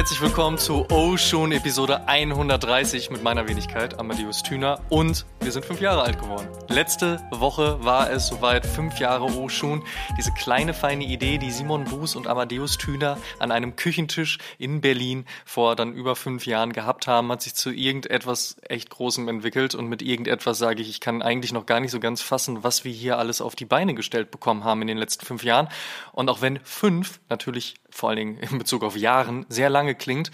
herzlich 0.00 0.22
willkommen 0.22 0.56
zu 0.56 0.86
Oh 0.90 1.18
Episode 1.52 2.08
130 2.08 3.10
mit 3.10 3.22
meiner 3.22 3.46
Wenigkeit, 3.46 3.98
Amadeus 3.98 4.42
Thüner. 4.42 4.80
Und 4.88 5.26
wir 5.42 5.52
sind 5.52 5.66
fünf 5.66 5.82
Jahre 5.82 6.00
alt 6.00 6.18
geworden. 6.18 6.48
Letzte 6.68 7.20
Woche 7.30 7.84
war 7.84 8.10
es 8.10 8.28
soweit, 8.28 8.64
fünf 8.64 8.98
Jahre 8.98 9.34
Oh. 9.34 9.82
Diese 10.16 10.32
kleine, 10.32 10.72
feine 10.72 11.04
Idee, 11.04 11.36
die 11.36 11.50
Simon 11.50 11.84
Buß 11.84 12.16
und 12.16 12.28
Amadeus 12.28 12.78
Thüner 12.78 13.18
an 13.40 13.50
einem 13.50 13.76
Küchentisch 13.76 14.38
in 14.56 14.80
Berlin 14.80 15.26
vor 15.44 15.76
dann 15.76 15.92
über 15.92 16.16
fünf 16.16 16.46
Jahren 16.46 16.72
gehabt 16.72 17.06
haben, 17.06 17.30
hat 17.30 17.42
sich 17.42 17.54
zu 17.54 17.70
irgendetwas 17.70 18.56
echt 18.66 18.88
Großem 18.88 19.28
entwickelt. 19.28 19.74
Und 19.74 19.88
mit 19.88 20.00
irgendetwas 20.00 20.56
sage 20.56 20.80
ich, 20.80 20.88
ich 20.88 21.00
kann 21.00 21.20
eigentlich 21.20 21.52
noch 21.52 21.66
gar 21.66 21.78
nicht 21.78 21.90
so 21.90 22.00
ganz 22.00 22.22
fassen, 22.22 22.64
was 22.64 22.84
wir 22.84 22.92
hier 22.92 23.18
alles 23.18 23.42
auf 23.42 23.54
die 23.54 23.66
Beine 23.66 23.92
gestellt 23.92 24.30
bekommen 24.30 24.64
haben 24.64 24.80
in 24.80 24.88
den 24.88 24.96
letzten 24.96 25.26
fünf 25.26 25.44
Jahren. 25.44 25.68
Und 26.12 26.30
auch 26.30 26.40
wenn 26.40 26.58
fünf 26.64 27.20
natürlich 27.28 27.74
vor 27.92 28.10
allen 28.10 28.18
Dingen 28.18 28.38
in 28.38 28.58
Bezug 28.58 28.82
auf 28.82 28.96
Jahren 28.96 29.46
sehr 29.48 29.70
lange 29.70 29.94
klingt, 29.94 30.30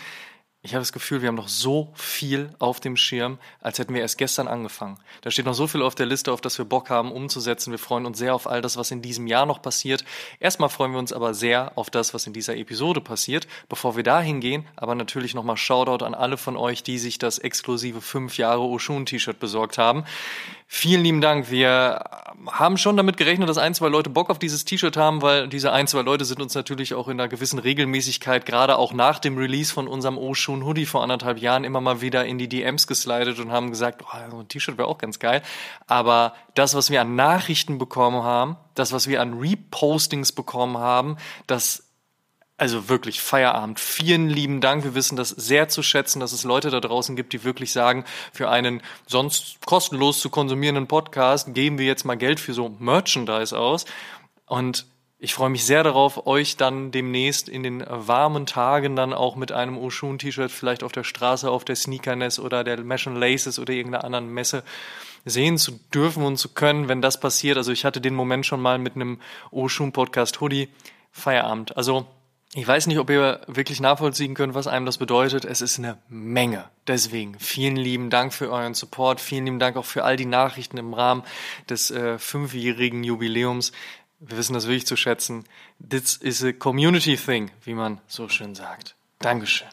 ich 0.67 0.75
habe 0.75 0.81
das 0.81 0.93
Gefühl, 0.93 1.23
wir 1.23 1.29
haben 1.29 1.37
noch 1.37 1.47
so 1.47 1.93
viel 1.95 2.51
auf 2.59 2.81
dem 2.81 2.97
Schirm, 2.97 3.39
als 3.61 3.79
hätten 3.79 3.95
wir 3.95 4.01
erst 4.01 4.19
gestern 4.19 4.49
angefangen. 4.49 4.99
Da 5.21 5.31
steht 5.31 5.47
noch 5.47 5.55
so 5.55 5.69
viel 5.69 5.81
auf 5.81 5.95
der 5.95 6.07
Liste, 6.07 6.33
auf 6.33 6.41
das 6.41 6.59
wir 6.59 6.65
Bock 6.65 6.91
haben 6.91 7.13
umzusetzen. 7.13 7.71
Wir 7.71 7.79
freuen 7.79 8.05
uns 8.05 8.19
sehr 8.19 8.35
auf 8.35 8.49
all 8.49 8.63
das, 8.63 8.77
was 8.77 8.91
in 8.91 9.01
diesem 9.01 9.29
Jahr 9.29 9.47
noch 9.47 9.63
passiert. 9.63 10.05
Erstmal 10.41 10.69
freuen 10.69 10.91
wir 10.91 10.99
uns 10.99 11.13
aber 11.13 11.35
sehr 11.35 11.79
auf 11.79 11.89
das, 11.89 12.15
was 12.15 12.27
in 12.27 12.33
dieser 12.33 12.57
Episode 12.57 13.01
passiert. 13.01 13.47
Bevor 13.69 13.95
wir 13.95 14.03
dahin 14.03 14.41
gehen, 14.41 14.67
aber 14.75 14.97
natürlich 14.97 15.35
nochmal 15.35 15.57
Shoutout 15.57 16.05
an 16.05 16.17
alle 16.17 16.37
von 16.37 16.57
euch, 16.57 16.83
die 16.83 16.99
sich 16.99 17.19
das 17.19 17.39
exklusive 17.39 18.01
5 18.01 18.37
Jahre 18.37 18.63
Oshun-T-Shirt 18.63 19.39
besorgt 19.39 19.79
haben. 19.79 20.03
Vielen 20.69 21.05
lieben 21.05 21.21
Dank. 21.21 21.49
Wir 21.49 22.03
haben 22.51 22.77
schon 22.77 22.97
damit 22.97 23.17
gerechnet, 23.17 23.49
dass 23.49 23.57
ein, 23.57 23.75
zwei 23.75 23.89
Leute 23.89 24.11
Bock 24.11 24.31
auf 24.31 24.39
dieses 24.41 24.65
T-Shirt 24.65 24.97
haben, 24.97 25.23
weil 25.23 25.49
diese 25.49 25.73
ein, 25.73 25.87
zwei 25.87 26.03
Leute 26.03 26.25
sind 26.25 26.43
uns 26.43 26.55
natürlich 26.55 26.93
auch 26.93 27.07
in 27.07 27.21
einer 27.21 27.29
gewissen 27.29 27.61
Regelmäßigkeit, 27.61 28.45
gerade 28.45 28.77
auch 28.77 28.93
nach 28.93 29.21
dem 29.21 29.39
Release 29.39 29.73
von 29.73 29.87
unserem 29.87 30.19
Oshun 30.19 30.65
Hoodie 30.65 30.85
vor 30.85 31.05
anderthalb 31.05 31.39
Jahren, 31.39 31.63
immer 31.63 31.81
mal 31.81 32.01
wieder 32.01 32.25
in 32.27 32.37
die 32.37 32.49
DMs 32.49 32.89
geslidet 32.89 33.39
und 33.39 33.53
haben 33.53 33.71
gesagt, 33.71 34.03
oh, 34.05 34.31
so 34.31 34.41
ein 34.41 34.49
T-Shirt 34.49 34.77
wäre 34.77 34.89
auch 34.89 34.99
ganz 34.99 35.21
geil. 35.21 35.41
Aber 35.87 36.35
das, 36.55 36.75
was 36.75 36.91
wir 36.91 37.01
an 37.01 37.15
Nachrichten 37.15 37.79
bekommen 37.79 38.25
haben, 38.25 38.57
das, 38.75 38.93
was 38.93 39.07
wir 39.07 39.23
an 39.23 39.39
Repostings 39.39 40.33
bekommen 40.33 40.79
haben, 40.79 41.17
das 41.47 41.86
also 42.59 42.89
wirklich 42.89 43.21
Feierabend. 43.21 43.81
Vielen 43.81 44.29
lieben 44.29 44.61
Dank. 44.61 44.83
Wir 44.85 44.95
wissen 44.95 45.17
das 45.17 45.29
sehr 45.29 45.69
zu 45.69 45.83
schätzen, 45.83 46.21
dass 46.21 46.33
es 46.33 46.45
Leute 46.45 46.71
da 46.71 46.81
draußen 46.81 47.15
gibt, 47.15 47.33
die 47.33 47.45
wirklich 47.45 47.73
sagen, 47.73 48.05
für 48.33 48.49
einen 48.49 48.83
sonst 49.07 49.59
kostenlos 49.67 50.21
zu 50.21 50.31
konsumierenden 50.31 50.87
Podcast 50.87 51.53
geben 51.53 51.79
wir 51.79 51.87
jetzt 51.87 52.05
mal 52.05 52.17
Geld 52.17 52.41
für 52.41 52.55
so 52.55 52.71
Merchandise 52.79 53.59
aus. 53.59 53.85
Und 54.47 54.87
ich 55.19 55.35
freue 55.35 55.51
mich 55.51 55.65
sehr 55.65 55.83
darauf, 55.83 56.27
euch 56.27 56.57
dann 56.57 56.93
demnächst 56.93 57.49
in 57.49 57.63
den 57.63 57.85
warmen 57.87 58.47
Tagen 58.47 58.97
dann 58.97 59.13
auch 59.13 59.37
mit 59.37 59.53
einem 59.53 59.77
Oshun-T-Shirt 59.77 60.51
vielleicht 60.51 60.83
auf 60.83 60.93
der 60.93 61.05
Straße, 61.05 61.51
auf 61.51 61.65
der 61.65 61.77
Sneakerness 61.77 62.39
oder 62.39 62.65
der 62.65 62.83
Mesh 62.83 63.07
Laces 63.07 63.59
oder 63.59 63.73
irgendeiner 63.73 64.05
anderen 64.05 64.29
Messe 64.29 64.63
sehen 65.25 65.59
zu 65.59 65.73
dürfen 65.93 66.23
und 66.23 66.37
zu 66.39 66.51
können, 66.51 66.89
wenn 66.89 67.03
das 67.03 67.21
passiert. 67.21 67.57
Also 67.59 67.73
ich 67.73 67.85
hatte 67.85 68.01
den 68.01 68.15
Moment 68.15 68.47
schon 68.47 68.63
mal 68.63 68.79
mit 68.79 68.95
einem 68.95 69.21
Oshun-Podcast 69.51 70.41
Hoodie. 70.41 70.69
Feierabend. 71.17 71.77
Also 71.79 72.07
ich 72.55 72.67
weiß 72.67 72.87
nicht, 72.87 72.99
ob 72.99 73.11
ihr 73.11 73.41
wirklich 73.49 73.81
nachvollziehen 73.81 74.35
könnt, 74.35 74.55
was 74.55 74.67
einem 74.67 74.87
das 74.87 74.99
bedeutet. 74.99 75.45
Es 75.45 75.61
ist 75.61 75.79
eine 75.79 75.99
Menge. 76.09 76.65
Deswegen 76.87 77.39
vielen 77.39 77.77
lieben 77.77 78.09
Dank 78.09 78.33
für 78.33 78.51
euren 78.51 78.75
Support. 78.75 79.21
Vielen 79.21 79.47
lieben 79.47 79.59
Dank 79.59 79.77
auch 79.77 79.85
für 79.85 80.05
all 80.05 80.17
die 80.17 80.27
Nachrichten 80.27 80.79
im 80.79 80.95
Rahmen 80.95 81.23
des 81.69 81.91
äh, 81.91 82.19
fünfjährigen 82.19 83.05
Jubiläums. 83.05 83.73
Wir 84.21 84.39
wissen 84.39 84.55
das 84.55 84.67
wirklich 84.67 84.87
zu 84.87 84.97
schätzen. 84.97 85.45
This 85.87 86.17
is 86.17 86.43
a 86.43 86.53
community 86.53 87.17
thing, 87.17 87.51
wie 87.65 87.75
man 87.75 88.01
so 88.07 88.29
schön 88.29 88.55
sagt. 88.55 88.95
Dankeschön. 89.19 89.69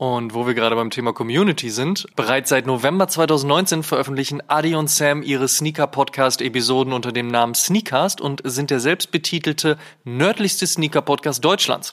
Und 0.00 0.32
wo 0.32 0.46
wir 0.46 0.54
gerade 0.54 0.76
beim 0.76 0.90
Thema 0.90 1.12
Community 1.12 1.70
sind, 1.70 2.06
bereits 2.14 2.50
seit 2.50 2.68
November 2.68 3.08
2019 3.08 3.82
veröffentlichen 3.82 4.40
Adi 4.48 4.76
und 4.76 4.88
Sam 4.88 5.24
ihre 5.24 5.48
Sneaker-Podcast-Episoden 5.48 6.92
unter 6.92 7.10
dem 7.10 7.26
Namen 7.26 7.56
Sneakcast 7.56 8.20
und 8.20 8.40
sind 8.44 8.70
der 8.70 8.78
selbstbetitelte 8.78 9.76
nördlichste 10.04 10.68
Sneaker-Podcast 10.68 11.44
Deutschlands. 11.44 11.92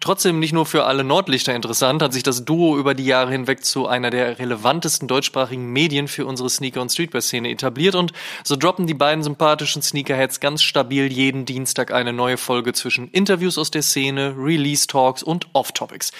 Trotzdem 0.00 0.38
nicht 0.38 0.52
nur 0.52 0.66
für 0.66 0.84
alle 0.84 1.02
Nordlichter 1.02 1.54
interessant, 1.54 2.02
hat 2.02 2.12
sich 2.12 2.22
das 2.22 2.44
Duo 2.44 2.76
über 2.76 2.92
die 2.92 3.06
Jahre 3.06 3.30
hinweg 3.30 3.64
zu 3.64 3.86
einer 3.86 4.10
der 4.10 4.38
relevantesten 4.38 5.08
deutschsprachigen 5.08 5.72
Medien 5.72 6.08
für 6.08 6.26
unsere 6.26 6.50
Sneaker- 6.50 6.82
und 6.82 6.92
Streetwear-Szene 6.92 7.48
etabliert 7.48 7.94
und 7.94 8.12
so 8.44 8.56
droppen 8.56 8.86
die 8.86 8.92
beiden 8.92 9.24
sympathischen 9.24 9.80
Sneakerheads 9.80 10.40
ganz 10.40 10.62
stabil 10.62 11.10
jeden 11.10 11.46
Dienstag 11.46 11.90
eine 11.90 12.12
neue 12.12 12.36
Folge 12.36 12.74
zwischen 12.74 13.08
Interviews 13.12 13.56
aus 13.56 13.70
der 13.70 13.80
Szene, 13.80 14.34
Release-Talks 14.36 15.22
und 15.22 15.46
Off-Topics. 15.54 16.12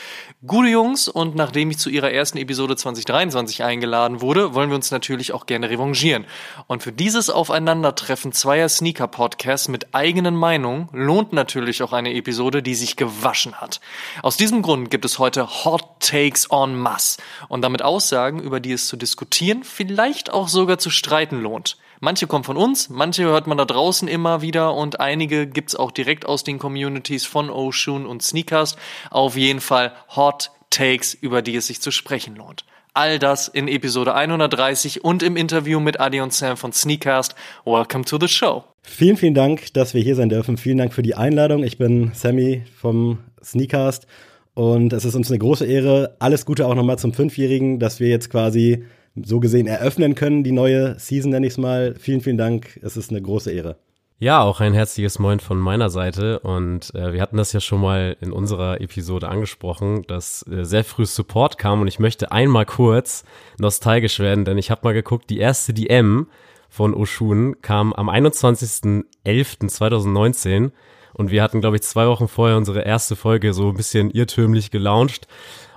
Gute 0.46 0.69
Jungs 0.69 1.08
und 1.08 1.25
nachdem 1.34 1.70
ich 1.70 1.78
zu 1.78 1.91
ihrer 1.91 2.10
ersten 2.10 2.38
Episode 2.38 2.76
2023 2.76 3.64
eingeladen 3.64 4.20
wurde, 4.20 4.54
wollen 4.54 4.70
wir 4.70 4.76
uns 4.76 4.91
natürlich 4.91 5.32
auch 5.32 5.47
gerne 5.47 5.69
revanchieren. 5.70 6.26
Und 6.66 6.82
für 6.82 6.92
dieses 6.92 7.31
Aufeinandertreffen 7.31 8.32
zweier 8.32 8.69
Sneaker-Podcasts 8.69 9.69
mit 9.69 9.94
eigenen 9.94 10.37
Meinungen 10.37 10.88
lohnt 10.92 11.32
natürlich 11.32 11.82
auch 11.82 11.92
eine 11.92 12.14
Episode, 12.14 12.62
die 12.62 12.75
sich 12.75 12.97
gewaschen 12.97 13.54
hat. 13.54 13.81
Aus 14.22 14.37
diesem 14.37 14.62
Grund 14.62 14.91
gibt 14.91 15.04
es 15.04 15.19
heute 15.19 15.64
Hot 15.64 15.84
Takes 16.00 16.47
en 16.50 16.78
masse 16.78 17.20
und 17.48 17.62
damit 17.62 17.82
Aussagen, 17.82 18.41
über 18.41 18.60
die 18.60 18.72
es 18.72 18.87
zu 18.87 18.97
diskutieren, 18.97 19.64
vielleicht 19.64 20.32
auch 20.32 20.48
sogar 20.48 20.78
zu 20.78 20.91
streiten 20.91 21.41
lohnt. 21.41 21.76
Manche 22.00 22.26
kommen 22.26 22.44
von 22.44 22.58
uns, 22.58 22.91
manche 22.91 23.25
hört 23.25 23.47
man 23.47 23.56
da 23.56 23.64
draußen 23.64 24.06
immer 24.06 24.43
wieder 24.43 24.75
und 24.75 25.00
einige 25.00 25.47
gibt's 25.47 25.75
auch 25.75 25.91
direkt 25.91 26.26
aus 26.26 26.44
den 26.44 26.58
Communities 26.58 27.25
von 27.25 27.48
Oshun 27.48 28.04
und 28.04 28.22
Sneakers. 28.22 28.76
Auf 29.10 29.37
jeden 29.37 29.60
Fall 29.60 29.94
Hot 30.14 30.50
Takes, 30.71 31.15
über 31.15 31.43
die 31.43 31.56
es 31.56 31.66
sich 31.66 31.81
zu 31.81 31.91
sprechen 31.91 32.37
lohnt. 32.37 32.65
All 32.94 33.19
das 33.19 33.49
in 33.49 33.69
Episode 33.69 34.15
130 34.15 35.04
und 35.04 35.22
im 35.22 35.37
Interview 35.37 35.81
mit 35.81 36.00
Adi 36.00 36.21
und 36.21 36.32
Sam 36.32 36.56
von 36.56 36.72
Sneakcast. 36.72 37.34
Welcome 37.65 38.04
to 38.04 38.19
the 38.19 38.28
show. 38.28 38.65
Vielen, 38.82 39.16
vielen 39.16 39.34
Dank, 39.34 39.75
dass 39.75 39.93
wir 39.93 40.03
hier 40.03 40.16
sein 40.16 40.28
dürfen. 40.28 40.56
Vielen 40.56 40.78
Dank 40.78 40.94
für 40.94 41.03
die 41.03 41.15
Einladung. 41.15 41.62
Ich 41.62 41.76
bin 41.76 42.12
Sammy 42.15 42.62
vom 42.75 43.19
Sneakcast 43.43 44.06
und 44.55 44.93
es 44.93 45.05
ist 45.05 45.15
uns 45.15 45.31
eine 45.31 45.38
große 45.38 45.66
Ehre. 45.66 46.16
Alles 46.19 46.47
Gute 46.47 46.66
auch 46.66 46.75
nochmal 46.75 46.99
zum 46.99 47.12
Fünfjährigen, 47.12 47.78
dass 47.78 48.00
wir 48.00 48.09
jetzt 48.09 48.31
quasi 48.31 48.84
so 49.22 49.41
gesehen 49.41 49.66
eröffnen 49.66 50.15
können, 50.15 50.44
die 50.44 50.53
neue 50.53 50.99
Season 50.99 51.31
nenne 51.31 51.47
ich 51.47 51.55
es 51.55 51.59
mal. 51.59 51.94
Vielen, 51.99 52.21
vielen 52.21 52.38
Dank. 52.38 52.78
Es 52.82 52.97
ist 52.97 53.10
eine 53.10 53.21
große 53.21 53.50
Ehre. 53.53 53.76
Ja, 54.19 54.41
auch 54.41 54.60
ein 54.60 54.72
herzliches 54.72 55.19
Moin 55.19 55.41
von 55.41 55.59
meiner 55.59 55.91
Seite. 55.91 56.38
Und 56.38 56.94
äh, 56.94 57.12
wir 57.12 57.21
hatten 57.21 57.37
das 57.37 57.53
ja 57.53 57.60
schon 57.60 57.82
mal 57.82 58.16
in 58.22 58.32
unserer 58.32 58.81
Episode 58.81 59.28
angesprochen, 59.28 60.06
dass 60.06 60.43
äh, 60.49 60.65
sehr 60.65 60.84
früh 60.84 61.04
Support 61.04 61.59
kam. 61.59 61.82
Und 61.82 61.87
ich 61.87 61.99
möchte 61.99 62.32
einmal 62.32 62.65
kurz 62.65 63.25
nostalgisch 63.59 64.19
werden, 64.19 64.47
denn 64.47 64.56
ich 64.56 64.71
habe 64.71 64.81
mal 64.84 64.94
geguckt, 64.94 65.28
die 65.28 65.38
erste 65.38 65.75
DM 65.75 66.28
von 66.71 66.94
Oshun 66.94 67.60
kam 67.60 67.93
am 67.93 68.09
21.11.2019. 68.09 70.71
Und 71.12 71.31
wir 71.31 71.43
hatten, 71.43 71.60
glaube 71.60 71.76
ich, 71.76 71.82
zwei 71.82 72.06
Wochen 72.06 72.26
vorher 72.26 72.56
unsere 72.56 72.81
erste 72.81 73.16
Folge 73.16 73.53
so 73.53 73.69
ein 73.69 73.76
bisschen 73.76 74.10
irrtümlich 74.10 74.71
gelauncht. 74.71 75.28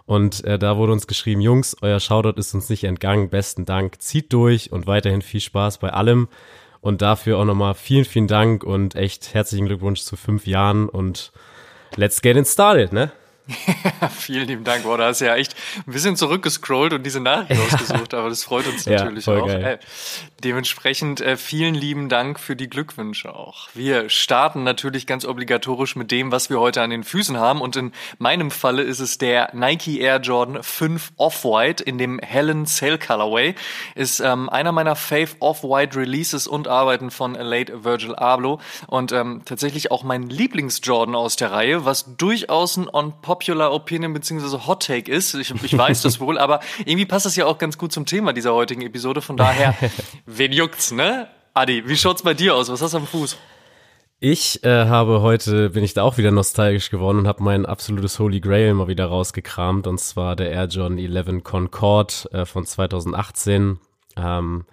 Und 0.06 0.46
äh, 0.46 0.58
da 0.58 0.78
wurde 0.78 0.94
uns 0.94 1.08
geschrieben, 1.08 1.42
Jungs, 1.42 1.76
euer 1.82 2.00
Shoutout 2.00 2.40
ist 2.40 2.54
uns 2.54 2.70
nicht 2.70 2.86
entgangen. 2.86 3.30
Besten 3.30 3.66
Dank, 3.66 4.02
zieht 4.02 4.32
durch 4.32 4.72
und 4.72 4.88
weiterhin 4.88 5.22
viel 5.22 5.42
Spaß 5.42 5.80
bei 5.80 5.90
allem. 5.90 6.30
Und 6.82 7.02
dafür 7.02 7.38
auch 7.38 7.46
nochmal 7.46 7.74
vielen, 7.74 8.06
vielen 8.06 8.28
Dank 8.28 8.64
und 8.64 8.96
echt 8.96 9.34
herzlichen 9.34 9.66
Glückwunsch 9.66 10.02
zu 10.02 10.16
fünf 10.16 10.48
Jahren 10.48 10.88
und 10.88 11.32
let's 11.96 12.22
get 12.22 12.38
it 12.38 12.48
started, 12.48 12.94
ne? 12.94 13.12
Vielen 14.18 14.48
lieben 14.48 14.64
Dank. 14.64 14.84
Boah, 14.84 14.98
da 14.98 15.08
hast 15.08 15.22
du 15.22 15.26
ja 15.26 15.36
echt 15.36 15.56
ein 15.86 15.92
bisschen 15.92 16.16
zurückgescrollt 16.16 16.94
und 16.94 17.04
diese 17.04 17.20
Nachricht 17.20 17.60
ausgesucht, 17.62 18.14
aber 18.14 18.30
das 18.30 18.44
freut 18.44 18.68
uns 18.68 18.86
natürlich 18.86 19.26
ja, 19.26 19.38
auch. 19.38 19.50
Ey, 19.50 19.78
dementsprechend 20.44 21.22
äh, 21.22 21.38
vielen 21.38 21.74
lieben 21.74 22.10
Dank 22.10 22.40
für 22.40 22.56
die 22.56 22.70
Glückwünsche 22.70 23.34
auch. 23.34 23.70
Wir 23.74 24.10
starten 24.10 24.64
natürlich 24.64 25.08
ganz 25.08 25.26
obligatorisch 25.26 25.96
mit 25.96 26.12
dem, 26.12 26.32
was 26.32 26.50
wir 26.50 26.60
heute 26.60 26.82
an 26.82 26.90
den 26.90 27.04
Füßen 27.04 27.38
haben 27.38 27.62
und 27.62 27.76
in 27.76 27.92
meinem 28.20 28.52
Falle 28.52 28.84
ist 28.84 29.00
es 29.00 29.18
der 29.18 29.50
Nike 29.54 30.00
Air 30.00 30.20
Jordan 30.20 30.62
5 30.62 31.14
Off-White 31.18 31.84
in 31.84 31.98
dem 31.98 32.20
hellen 32.20 32.66
Cell 32.66 33.00
Colorway. 33.00 33.56
Ist 33.96 34.20
ähm, 34.20 34.50
einer 34.50 34.72
meiner 34.72 34.96
Fave 34.96 35.30
Off-White 35.40 35.98
Releases 35.98 36.48
und 36.48 36.68
Arbeiten 36.68 37.12
von 37.12 37.34
Late 37.34 37.84
Virgil 37.84 38.16
Abloh 38.16 38.60
und 38.88 39.12
ähm, 39.12 39.42
tatsächlich 39.46 39.92
auch 39.92 40.04
mein 40.04 40.30
Lieblings-Jordan 40.30 41.16
aus 41.16 41.36
der 41.36 41.52
Reihe, 41.52 41.86
was 41.86 42.16
durchaus 42.18 42.78
ein 42.78 42.90
On-Pop 42.92 43.39
Popular 43.40 43.74
Opinion 43.74 44.14
beziehungsweise 44.14 44.68
Hot 44.68 44.86
Take 44.86 45.12
ist. 45.12 45.34
Ich, 45.34 45.52
ich 45.64 45.78
weiß 45.78 46.02
das 46.02 46.20
wohl, 46.20 46.38
aber 46.38 46.60
irgendwie 46.80 47.06
passt 47.06 47.26
das 47.26 47.36
ja 47.36 47.46
auch 47.46 47.58
ganz 47.58 47.78
gut 47.78 47.92
zum 47.92 48.06
Thema 48.06 48.34
dieser 48.34 48.54
heutigen 48.54 48.82
Episode. 48.82 49.22
Von 49.22 49.38
daher, 49.38 49.76
wen 50.26 50.52
juckt's, 50.52 50.92
ne? 50.92 51.28
Adi, 51.54 51.88
wie 51.88 51.96
schaut's 51.96 52.22
bei 52.22 52.34
dir 52.34 52.56
aus? 52.56 52.70
Was 52.70 52.82
hast 52.82 52.94
du 52.94 52.98
am 52.98 53.08
Fuß? 53.08 53.38
Ich 54.20 54.64
äh, 54.66 54.86
habe 54.86 55.22
heute, 55.22 55.70
bin 55.70 55.84
ich 55.84 55.94
da 55.94 56.04
auch 56.04 56.18
wieder 56.18 56.32
nostalgisch 56.32 56.90
geworden 56.90 57.20
und 57.20 57.28
habe 57.28 57.42
mein 57.42 57.66
absolutes 57.66 58.20
Holy 58.20 58.42
Grail 58.42 58.74
mal 58.74 58.90
wieder 58.90 59.06
rausgekramt. 59.06 59.88
Und 59.88 60.00
zwar 60.00 60.36
der 60.36 60.52
Air 60.52 60.66
Jordan 60.66 60.98
11 60.98 61.44
Concorde 61.44 62.14
äh, 62.34 62.46
von 62.46 62.66
2018. 62.66 63.80
Ähm, 64.18 64.66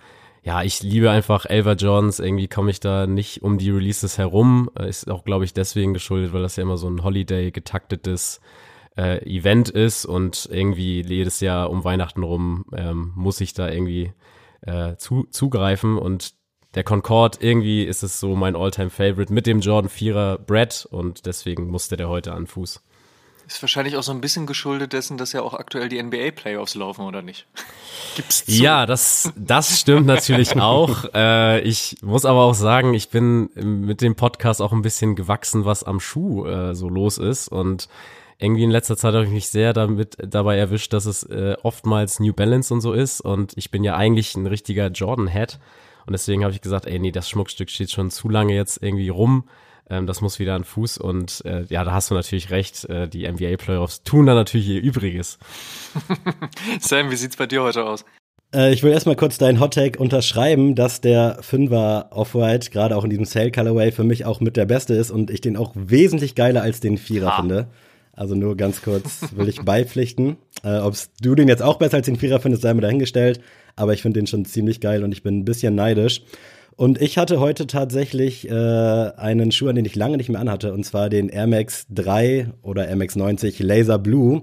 ja, 0.47 0.63
ich 0.63 0.81
liebe 0.85 1.11
einfach 1.11 1.45
Elva 1.45 1.73
Jordans. 1.73 2.21
Irgendwie 2.21 2.47
komme 2.47 2.71
ich 2.71 2.79
da 2.79 3.09
nicht 3.09 3.43
um 3.43 3.59
die 3.59 3.71
Releases 3.71 4.17
herum. 4.17 4.71
Ist 4.79 5.11
auch, 5.11 5.25
glaube 5.25 5.45
ich, 5.45 5.55
deswegen 5.55 5.93
geschuldet, 5.93 6.33
weil 6.33 6.43
das 6.43 6.55
ja 6.55 6.63
immer 6.63 6.77
so 6.77 6.89
ein 6.89 7.03
Holiday 7.03 7.51
getaktetes 7.51 8.41
äh, 8.97 9.19
Event 9.29 9.71
ist 9.71 10.07
und 10.07 10.49
irgendwie 10.53 11.03
jedes 11.03 11.41
Jahr 11.41 11.69
um 11.69 11.83
Weihnachten 11.83 12.23
rum 12.23 12.65
ähm, 12.73 13.11
muss 13.17 13.41
ich 13.41 13.55
da 13.55 13.69
irgendwie 13.69 14.13
äh, 14.61 14.95
zu, 14.99 15.25
zugreifen 15.31 15.99
und 15.99 16.35
der 16.77 16.85
Concorde, 16.85 17.39
irgendwie 17.41 17.83
ist 17.83 18.05
es 18.05 18.21
so 18.21 18.37
mein 18.37 18.55
Alltime 18.55 18.91
favorite 18.91 19.33
mit 19.33 19.47
dem 19.47 19.59
Jordan 19.59 19.91
4er 19.91 20.39
Brett 20.39 20.87
und 20.89 21.27
deswegen 21.27 21.67
musste 21.67 21.97
der 21.97 22.09
heute 22.09 22.33
an 22.33 22.47
Fuß. 22.47 22.85
Ist 23.47 23.63
wahrscheinlich 23.63 23.97
auch 23.97 24.03
so 24.03 24.11
ein 24.11 24.21
bisschen 24.21 24.47
geschuldet 24.47 24.93
dessen, 24.93 25.19
dass 25.19 25.33
ja 25.33 25.41
auch 25.41 25.55
aktuell 25.55 25.89
die 25.89 26.03
NBA-Playoffs 26.03 26.75
laufen, 26.75 27.03
oder 27.03 27.23
nicht? 27.23 27.47
Gibt's 28.17 28.45
zu? 28.45 28.51
Ja, 28.51 28.87
das, 28.87 29.33
das 29.37 29.81
stimmt 29.81 30.07
natürlich 30.07 30.57
auch. 30.61 31.05
Äh, 31.15 31.61
ich 31.61 31.99
muss 32.03 32.25
aber 32.25 32.43
auch 32.43 32.55
sagen, 32.55 32.93
ich 32.93 33.11
bin 33.11 33.49
mit 33.55 34.03
dem 34.03 34.17
Podcast 34.17 34.61
auch 34.61 34.73
ein 34.73 34.83
bisschen 34.83 35.15
gewachsen, 35.15 35.65
was 35.65 35.85
am 35.85 36.01
Schuh 36.01 36.45
äh, 36.45 36.75
so 36.75 36.89
los 36.89 37.17
ist. 37.17 37.49
Und 37.49 37.89
irgendwie 38.39 38.65
in 38.65 38.71
letzter 38.71 38.97
Zeit 38.97 39.15
habe 39.15 39.25
ich 39.25 39.31
mich 39.31 39.49
sehr 39.49 39.73
damit 39.73 40.17
dabei 40.21 40.59
erwischt, 40.59 40.93
dass 40.93 41.07
es 41.07 41.23
äh, 41.23 41.57
oftmals 41.63 42.21
New 42.21 42.35
Balance 42.35 42.75
und 42.75 42.81
so 42.81 42.93
ist. 42.93 43.21
Und 43.21 43.53
ich 43.57 43.71
bin 43.71 43.85
ja 43.85 43.97
eigentlich 43.97 44.35
ein 44.35 44.47
richtiger 44.47 44.89
Jordan-Head. 44.89 45.59
Und 46.07 46.13
deswegen 46.13 46.43
habe 46.45 46.53
ich 46.53 46.61
gesagt, 46.61 46.87
ey, 46.87 46.99
nee, 46.99 47.13
das 47.13 47.31
Schmuckstück 47.31 47.71
steht 47.71 47.91
schon 47.91 48.11
zu 48.11 48.29
lange 48.29 48.55
jetzt 48.55 48.83
irgendwie 48.83 49.09
rum. 49.09 49.49
Ähm, 49.89 50.07
das 50.07 50.21
muss 50.21 50.39
wieder 50.39 50.55
an 50.55 50.65
Fuß 50.65 50.99
und 50.99 51.45
äh, 51.45 51.65
ja, 51.69 51.85
da 51.85 51.93
hast 51.93 52.11
du 52.11 52.15
natürlich 52.15 52.51
recht. 52.51 52.85
Äh, 52.87 53.09
die 53.09 53.31
NBA 53.31 53.57
Playoffs 53.57 54.03
tun 54.03 54.27
da 54.27 54.35
natürlich 54.35 54.69
ihr 54.69 54.83
Übriges. 54.83 55.39
Sam, 56.81 57.11
wie 57.11 57.17
sieht's 57.17 57.37
bei 57.37 57.47
dir 57.47 57.63
heute 57.63 57.85
aus? 57.85 58.05
Äh, 58.55 58.73
ich 58.73 58.83
will 58.83 58.93
erstmal 58.93 59.17
kurz 59.17 59.39
deinen 59.39 59.61
Hottake 59.61 59.99
unterschreiben, 59.99 60.75
dass 60.75 61.01
der 61.01 61.39
Fünfer 61.41 62.09
Off-White 62.11 62.71
gerade 62.71 62.97
auch 62.97 63.05
in 63.05 63.11
diesem 63.11 63.25
Sale 63.25 63.53
Colorway 63.53 63.93
für 63.93 64.05
mich 64.05 64.25
auch 64.25 64.41
mit 64.41 64.57
der 64.57 64.67
beste 64.67 64.95
ist 64.95 65.11
und 65.11 65.31
ich 65.31 65.41
den 65.41 65.57
auch 65.57 65.73
wesentlich 65.75 66.35
geiler 66.35 66.63
als 66.63 66.81
den 66.81 66.99
Vierer 66.99 67.37
ha. 67.37 67.41
finde. 67.41 67.69
Also 68.13 68.35
nur 68.35 68.57
ganz 68.57 68.83
kurz 68.83 69.27
will 69.37 69.49
ich 69.49 69.63
beipflichten. 69.63 70.37
Äh, 70.65 70.79
Ob 70.79 70.97
du 71.21 71.35
den 71.35 71.49
jetzt 71.49 71.63
auch 71.63 71.77
besser 71.77 71.99
als 71.99 72.07
den 72.07 72.17
Vierer 72.17 72.41
findest, 72.41 72.63
sei 72.63 72.73
mir 72.73 72.81
dahingestellt. 72.81 73.41
Aber 73.77 73.93
ich 73.93 74.01
finde 74.01 74.19
den 74.19 74.27
schon 74.27 74.47
ziemlich 74.47 74.81
geil 74.81 75.05
und 75.05 75.13
ich 75.13 75.23
bin 75.23 75.39
ein 75.39 75.45
bisschen 75.45 75.75
neidisch. 75.75 76.23
Und 76.77 77.01
ich 77.01 77.17
hatte 77.17 77.41
heute 77.41 77.67
tatsächlich 77.67 78.49
äh, 78.51 78.53
einen 78.53 79.51
Schuh, 79.51 79.69
an 79.69 79.77
den 79.77 79.87
ich 79.87 79.97
lange 79.97 80.19
nicht 80.19 80.29
mehr 80.29 80.41
anhatte, 80.41 80.75
und 80.75 80.85
zwar 80.85 81.09
den 81.09 81.31
Air 81.31 81.47
Max 81.47 81.87
3 81.91 82.51
oder 82.63 82.87
Air 82.87 82.97
Max 82.97 83.17
90 83.17 83.61
Laser 83.61 83.99
Blue, 83.99 84.43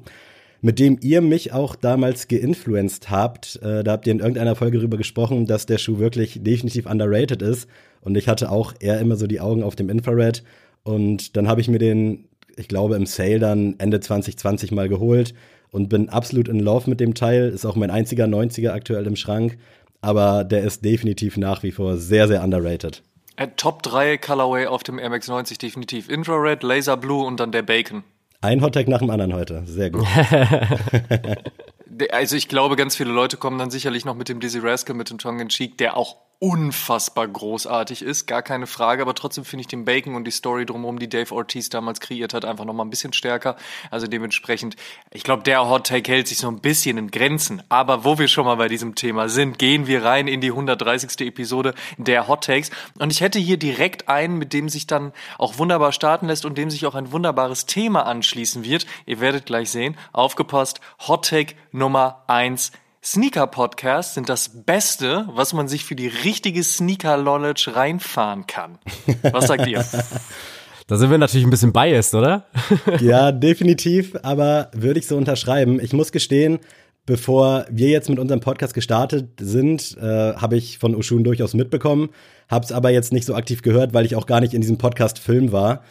mit 0.59 0.79
dem 0.79 0.97
ihr 1.01 1.21
mich 1.21 1.53
auch 1.53 1.75
damals 1.75 2.27
geinfluenced 2.27 3.11
habt. 3.11 3.59
Äh, 3.61 3.83
da 3.83 3.91
habt 3.91 4.07
ihr 4.07 4.13
in 4.13 4.19
irgendeiner 4.19 4.55
Folge 4.55 4.79
darüber 4.79 4.97
gesprochen, 4.97 5.45
dass 5.45 5.67
der 5.67 5.77
Schuh 5.77 5.99
wirklich 5.99 6.41
definitiv 6.41 6.87
underrated 6.87 7.43
ist. 7.43 7.69
Und 8.01 8.17
ich 8.17 8.27
hatte 8.27 8.51
auch 8.51 8.73
eher 8.79 8.99
immer 8.99 9.15
so 9.15 9.27
die 9.27 9.39
Augen 9.39 9.61
auf 9.61 9.75
dem 9.75 9.89
Infrared. 9.89 10.43
Und 10.81 11.37
dann 11.37 11.47
habe 11.47 11.61
ich 11.61 11.67
mir 11.67 11.77
den, 11.77 12.25
ich 12.55 12.67
glaube, 12.67 12.95
im 12.95 13.05
Sale 13.05 13.37
dann 13.37 13.75
Ende 13.77 13.99
2020 13.99 14.71
mal 14.71 14.89
geholt 14.89 15.35
und 15.69 15.87
bin 15.87 16.09
absolut 16.09 16.47
in 16.47 16.59
Love 16.59 16.89
mit 16.89 16.99
dem 16.99 17.13
Teil. 17.13 17.49
Ist 17.49 17.65
auch 17.65 17.75
mein 17.75 17.91
einziger 17.91 18.25
90er 18.25 18.71
aktuell 18.71 19.05
im 19.05 19.15
Schrank 19.15 19.59
aber 20.03 20.43
der 20.43 20.63
ist 20.63 20.83
definitiv 20.83 21.37
nach 21.37 21.63
wie 21.63 21.71
vor 21.71 21.97
sehr, 21.97 22.27
sehr 22.27 22.43
underrated. 22.43 23.01
Top 23.57 23.81
3 23.81 24.17
Colorway 24.17 24.67
auf 24.67 24.83
dem 24.83 24.99
Air 24.99 25.09
90 25.09 25.57
definitiv. 25.57 26.09
Infrared, 26.09 26.61
Laser 26.61 26.97
Blue 26.97 27.25
und 27.25 27.39
dann 27.39 27.51
der 27.51 27.63
Bacon. 27.63 28.03
Ein 28.41 28.61
Hottag 28.61 28.87
nach 28.89 28.99
dem 28.99 29.09
anderen 29.09 29.33
heute. 29.33 29.63
Sehr 29.65 29.89
gut. 29.89 30.05
also 32.11 32.35
ich 32.35 32.47
glaube, 32.47 32.75
ganz 32.75 32.95
viele 32.95 33.11
Leute 33.11 33.37
kommen 33.37 33.57
dann 33.57 33.71
sicherlich 33.71 34.05
noch 34.05 34.15
mit 34.15 34.29
dem 34.29 34.39
Dizzy 34.39 34.59
Rascal, 34.59 34.95
mit 34.95 35.09
dem 35.09 35.17
Tongue 35.17 35.47
Cheek, 35.47 35.77
der 35.77 35.97
auch 35.97 36.17
unfassbar 36.43 37.25
großartig 37.25 38.01
ist, 38.01 38.25
gar 38.25 38.41
keine 38.41 38.67
Frage, 38.67 39.01
aber 39.01 39.15
trotzdem 39.15 39.45
finde 39.45 39.61
ich 39.61 39.67
den 39.67 39.85
Bacon 39.85 40.13
und 40.13 40.25
die 40.25 40.31
Story 40.31 40.65
drumherum, 40.65 40.99
die 40.99 41.07
Dave 41.07 41.33
Ortiz 41.33 41.69
damals 41.69 42.01
kreiert 42.01 42.33
hat, 42.33 42.43
einfach 42.43 42.65
nochmal 42.65 42.85
ein 42.85 42.89
bisschen 42.89 43.13
stärker. 43.13 43.55
Also 43.91 44.07
dementsprechend, 44.07 44.75
ich 45.11 45.23
glaube, 45.23 45.43
der 45.43 45.69
Hot 45.69 45.87
Take 45.87 46.11
hält 46.11 46.27
sich 46.27 46.39
so 46.39 46.49
ein 46.49 46.59
bisschen 46.59 46.97
in 46.97 47.11
Grenzen. 47.11 47.63
Aber 47.69 48.03
wo 48.03 48.19
wir 48.19 48.27
schon 48.27 48.43
mal 48.43 48.55
bei 48.55 48.67
diesem 48.67 48.95
Thema 48.95 49.29
sind, 49.29 49.57
gehen 49.57 49.87
wir 49.87 50.03
rein 50.03 50.27
in 50.27 50.41
die 50.41 50.49
130. 50.49 51.25
Episode 51.25 51.75
der 51.97 52.27
Hot 52.27 52.43
Takes. 52.43 52.71
Und 52.99 53.13
ich 53.13 53.21
hätte 53.21 53.39
hier 53.39 53.55
direkt 53.55 54.09
einen, 54.09 54.37
mit 54.37 54.51
dem 54.51 54.67
sich 54.67 54.85
dann 54.85 55.13
auch 55.37 55.59
wunderbar 55.59 55.93
starten 55.93 56.27
lässt 56.27 56.43
und 56.43 56.57
dem 56.57 56.69
sich 56.69 56.85
auch 56.85 56.95
ein 56.95 57.13
wunderbares 57.13 57.67
Thema 57.67 58.05
anschließen 58.05 58.65
wird. 58.65 58.85
Ihr 59.05 59.21
werdet 59.21 59.45
gleich 59.45 59.69
sehen. 59.69 59.95
Aufgepasst, 60.11 60.81
Hot 61.07 61.29
Take 61.29 61.55
Nummer 61.71 61.82
eins 62.27 62.71
Sneaker-Podcasts 63.03 64.13
sind 64.13 64.29
das 64.29 64.63
Beste, 64.63 65.27
was 65.33 65.51
man 65.53 65.67
sich 65.67 65.83
für 65.83 65.95
die 65.95 66.07
richtige 66.07 66.63
Sneaker-Knowledge 66.63 67.75
reinfahren 67.75 68.47
kann. 68.47 68.79
Was 69.23 69.47
sagt 69.47 69.67
ihr? 69.67 69.83
Da 70.87 70.97
sind 70.97 71.09
wir 71.09 71.17
natürlich 71.17 71.47
ein 71.47 71.49
bisschen 71.49 71.71
biased, 71.71 72.13
oder? 72.13 72.45
ja, 72.99 73.31
definitiv, 73.31 74.17
aber 74.21 74.69
würde 74.73 74.99
ich 74.99 75.07
so 75.07 75.15
unterschreiben. 75.15 75.79
Ich 75.79 75.93
muss 75.93 76.11
gestehen, 76.11 76.59
bevor 77.05 77.65
wir 77.69 77.87
jetzt 77.87 78.09
mit 78.09 78.19
unserem 78.19 78.41
Podcast 78.41 78.73
gestartet 78.73 79.29
sind, 79.39 79.97
äh, 79.97 80.33
habe 80.35 80.57
ich 80.57 80.79
von 80.79 80.93
Ushun 80.93 81.23
durchaus 81.23 81.53
mitbekommen, 81.53 82.09
habe 82.49 82.65
es 82.65 82.73
aber 82.73 82.89
jetzt 82.89 83.13
nicht 83.13 83.25
so 83.25 83.33
aktiv 83.33 83.61
gehört, 83.61 83.93
weil 83.93 84.05
ich 84.05 84.17
auch 84.17 84.25
gar 84.25 84.41
nicht 84.41 84.53
in 84.53 84.59
diesem 84.59 84.77
Podcast-Film 84.77 85.53
war. 85.53 85.83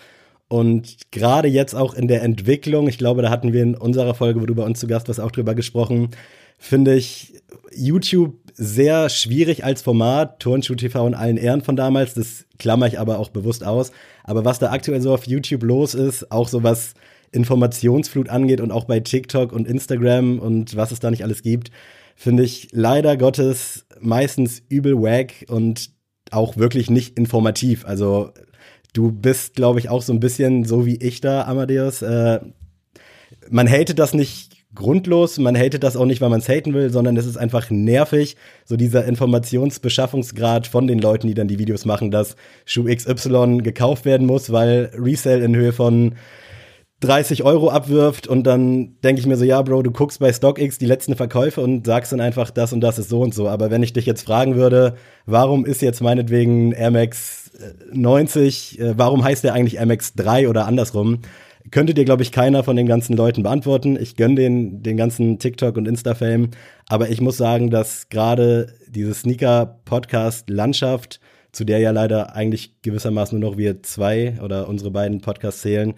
Und 0.48 1.10
gerade 1.10 1.48
jetzt 1.48 1.74
auch 1.74 1.94
in 1.94 2.08
der 2.08 2.22
Entwicklung, 2.22 2.86
ich 2.88 2.98
glaube, 2.98 3.22
da 3.22 3.30
hatten 3.30 3.52
wir 3.52 3.62
in 3.62 3.74
unserer 3.74 4.14
Folge, 4.14 4.40
wo 4.40 4.46
du 4.46 4.54
bei 4.54 4.64
uns 4.64 4.80
zu 4.80 4.86
Gast 4.86 5.08
warst, 5.08 5.20
auch 5.20 5.30
drüber 5.30 5.54
gesprochen, 5.54 6.10
finde 6.58 6.94
ich 6.94 7.34
YouTube 7.74 8.34
sehr 8.54 9.08
schwierig 9.08 9.64
als 9.64 9.82
Format. 9.82 10.40
Turnschuh 10.40 10.74
TV 10.74 11.06
in 11.06 11.14
allen 11.14 11.36
Ehren 11.36 11.62
von 11.62 11.74
damals, 11.74 12.14
das 12.14 12.44
klammer 12.58 12.86
ich 12.86 12.98
aber 12.98 13.18
auch 13.18 13.30
bewusst 13.30 13.64
aus. 13.64 13.92
Aber 14.24 14.44
was 14.44 14.58
da 14.58 14.70
aktuell 14.70 15.00
so 15.00 15.12
auf 15.12 15.26
YouTube 15.26 15.62
los 15.62 15.94
ist, 15.94 16.30
auch 16.30 16.48
so 16.48 16.62
was 16.62 16.94
Informationsflut 17.32 18.28
angeht 18.28 18.60
und 18.60 18.70
auch 18.70 18.84
bei 18.84 19.00
TikTok 19.00 19.52
und 19.52 19.66
Instagram 19.66 20.38
und 20.38 20.76
was 20.76 20.92
es 20.92 21.00
da 21.00 21.10
nicht 21.10 21.24
alles 21.24 21.42
gibt, 21.42 21.70
finde 22.14 22.42
ich 22.42 22.68
leider 22.72 23.16
Gottes 23.16 23.86
meistens 24.00 24.62
übel 24.68 25.00
wack 25.00 25.46
und 25.48 25.90
auch 26.30 26.56
wirklich 26.56 26.90
nicht 26.90 27.18
informativ. 27.18 27.84
Also 27.86 28.32
du 28.92 29.12
bist, 29.12 29.54
glaube 29.54 29.78
ich, 29.78 29.88
auch 29.88 30.02
so 30.02 30.12
ein 30.12 30.20
bisschen 30.20 30.64
so 30.64 30.86
wie 30.86 30.96
ich 30.96 31.20
da, 31.20 31.44
Amadeus. 31.44 32.02
Äh, 32.02 32.40
man 33.50 33.68
hatet 33.68 33.98
das 33.98 34.14
nicht 34.14 34.52
grundlos. 34.74 35.38
Man 35.38 35.56
hatet 35.56 35.82
das 35.82 35.96
auch 35.96 36.06
nicht, 36.06 36.20
weil 36.20 36.30
man 36.30 36.40
es 36.40 36.48
haten 36.48 36.74
will, 36.74 36.90
sondern 36.90 37.16
es 37.16 37.26
ist 37.26 37.36
einfach 37.36 37.70
nervig, 37.70 38.36
so 38.64 38.76
dieser 38.76 39.04
Informationsbeschaffungsgrad 39.04 40.66
von 40.66 40.86
den 40.86 40.98
Leuten, 40.98 41.26
die 41.26 41.34
dann 41.34 41.48
die 41.48 41.58
Videos 41.58 41.84
machen, 41.84 42.10
dass 42.10 42.36
Schuh 42.64 42.84
XY 42.84 43.58
gekauft 43.62 44.04
werden 44.04 44.26
muss, 44.26 44.50
weil 44.50 44.90
Resale 44.94 45.44
in 45.44 45.54
Höhe 45.54 45.72
von 45.72 46.14
30 47.02 47.44
Euro 47.44 47.70
abwirft 47.70 48.26
und 48.26 48.44
dann 48.44 48.96
denke 49.02 49.20
ich 49.20 49.26
mir 49.26 49.36
so, 49.36 49.44
ja, 49.44 49.60
Bro, 49.62 49.82
du 49.82 49.90
guckst 49.90 50.20
bei 50.20 50.32
StockX 50.32 50.78
die 50.78 50.86
letzten 50.86 51.16
Verkäufe 51.16 51.60
und 51.60 51.86
sagst 51.86 52.12
dann 52.12 52.20
einfach, 52.20 52.50
das 52.50 52.72
und 52.72 52.80
das 52.80 52.98
ist 52.98 53.08
so 53.08 53.20
und 53.20 53.34
so. 53.34 53.48
Aber 53.48 53.70
wenn 53.70 53.82
ich 53.82 53.92
dich 53.92 54.06
jetzt 54.06 54.22
fragen 54.22 54.56
würde, 54.56 54.94
warum 55.26 55.64
ist 55.64 55.82
jetzt 55.82 56.00
meinetwegen 56.00 56.72
Air 56.72 56.90
Max 56.90 57.50
90, 57.92 58.80
äh, 58.80 58.94
warum 58.96 59.24
heißt 59.24 59.44
der 59.44 59.54
eigentlich 59.54 59.76
Air 59.76 59.86
Max 59.86 60.14
3 60.14 60.48
oder 60.48 60.66
andersrum? 60.66 61.20
könnte 61.70 61.94
dir, 61.94 62.04
glaube 62.04 62.22
ich, 62.22 62.32
keiner 62.32 62.64
von 62.64 62.76
den 62.76 62.86
ganzen 62.86 63.16
Leuten 63.16 63.42
beantworten. 63.42 63.96
Ich 64.00 64.16
gönne 64.16 64.34
den, 64.34 64.82
den 64.82 64.96
ganzen 64.96 65.38
TikTok 65.38 65.76
und 65.76 65.86
Insta-Fame. 65.86 66.50
Aber 66.88 67.10
ich 67.10 67.20
muss 67.20 67.36
sagen, 67.36 67.70
dass 67.70 68.08
gerade 68.08 68.74
diese 68.88 69.14
Sneaker-Podcast-Landschaft, 69.14 71.20
zu 71.52 71.64
der 71.64 71.78
ja 71.78 71.90
leider 71.90 72.34
eigentlich 72.34 72.80
gewissermaßen 72.82 73.38
nur 73.38 73.50
noch 73.50 73.58
wir 73.58 73.82
zwei 73.82 74.38
oder 74.42 74.68
unsere 74.68 74.90
beiden 74.90 75.20
Podcasts 75.20 75.62
zählen, 75.62 75.94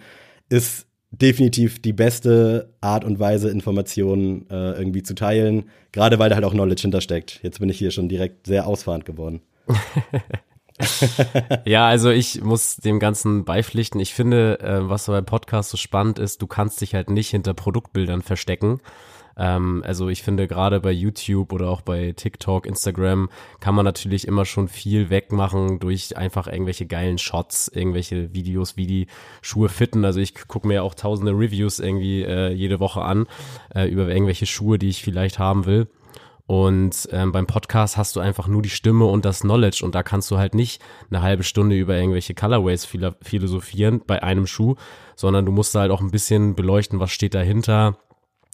ist 0.48 0.86
definitiv 1.20 1.80
die 1.80 1.92
beste 1.92 2.74
Art 2.80 3.04
und 3.04 3.18
Weise, 3.18 3.50
Informationen 3.50 4.48
äh, 4.50 4.72
irgendwie 4.72 5.02
zu 5.02 5.14
teilen. 5.14 5.64
Gerade 5.92 6.18
weil 6.18 6.28
da 6.28 6.36
halt 6.36 6.44
auch 6.44 6.52
Knowledge 6.52 6.82
hintersteckt. 6.82 7.40
Jetzt 7.42 7.60
bin 7.60 7.68
ich 7.68 7.78
hier 7.78 7.90
schon 7.90 8.08
direkt 8.08 8.46
sehr 8.46 8.66
ausfahrend 8.66 9.04
geworden. 9.04 9.40
ja, 11.64 11.86
also 11.86 12.10
ich 12.10 12.42
muss 12.42 12.76
dem 12.76 12.98
Ganzen 12.98 13.44
beipflichten. 13.44 14.00
Ich 14.00 14.14
finde, 14.14 14.60
äh, 14.60 14.88
was 14.88 15.06
beim 15.06 15.24
Podcast 15.24 15.70
so 15.70 15.76
spannend 15.76 16.18
ist, 16.18 16.42
du 16.42 16.46
kannst 16.46 16.80
dich 16.80 16.94
halt 16.94 17.10
nicht 17.10 17.30
hinter 17.30 17.54
Produktbildern 17.54 18.22
verstecken. 18.22 18.80
Ähm, 19.36 19.82
also 19.86 20.08
ich 20.08 20.22
finde 20.22 20.46
gerade 20.46 20.80
bei 20.80 20.92
YouTube 20.92 21.52
oder 21.52 21.68
auch 21.68 21.80
bei 21.80 22.12
TikTok, 22.12 22.66
Instagram 22.66 23.28
kann 23.60 23.74
man 23.74 23.84
natürlich 23.84 24.26
immer 24.26 24.44
schon 24.44 24.68
viel 24.68 25.10
wegmachen 25.10 25.78
durch 25.78 26.16
einfach 26.16 26.46
irgendwelche 26.46 26.86
geilen 26.86 27.18
Shots, 27.18 27.68
irgendwelche 27.68 28.34
Videos, 28.34 28.76
wie 28.76 28.86
die 28.86 29.06
Schuhe 29.42 29.68
fitten. 29.68 30.04
Also 30.04 30.20
ich 30.20 30.34
gucke 30.48 30.68
mir 30.68 30.84
auch 30.84 30.94
tausende 30.94 31.32
Reviews 31.32 31.78
irgendwie 31.78 32.22
äh, 32.22 32.52
jede 32.52 32.80
Woche 32.80 33.02
an 33.02 33.26
äh, 33.74 33.88
über 33.88 34.08
irgendwelche 34.08 34.46
Schuhe, 34.46 34.78
die 34.78 34.88
ich 34.88 35.02
vielleicht 35.02 35.38
haben 35.38 35.66
will. 35.66 35.88
Und 36.46 37.08
ähm, 37.10 37.32
beim 37.32 37.46
Podcast 37.46 37.96
hast 37.96 38.16
du 38.16 38.20
einfach 38.20 38.48
nur 38.48 38.60
die 38.60 38.68
Stimme 38.68 39.06
und 39.06 39.24
das 39.24 39.40
Knowledge 39.40 39.82
und 39.82 39.94
da 39.94 40.02
kannst 40.02 40.30
du 40.30 40.36
halt 40.36 40.54
nicht 40.54 40.82
eine 41.08 41.22
halbe 41.22 41.42
Stunde 41.42 41.74
über 41.74 41.96
irgendwelche 41.96 42.34
Colorways 42.34 42.86
philosophieren 43.22 44.02
bei 44.06 44.22
einem 44.22 44.46
Schuh, 44.46 44.74
sondern 45.16 45.46
du 45.46 45.52
musst 45.52 45.74
halt 45.74 45.90
auch 45.90 46.02
ein 46.02 46.10
bisschen 46.10 46.54
beleuchten, 46.54 47.00
was 47.00 47.12
steht 47.12 47.32
dahinter, 47.32 47.96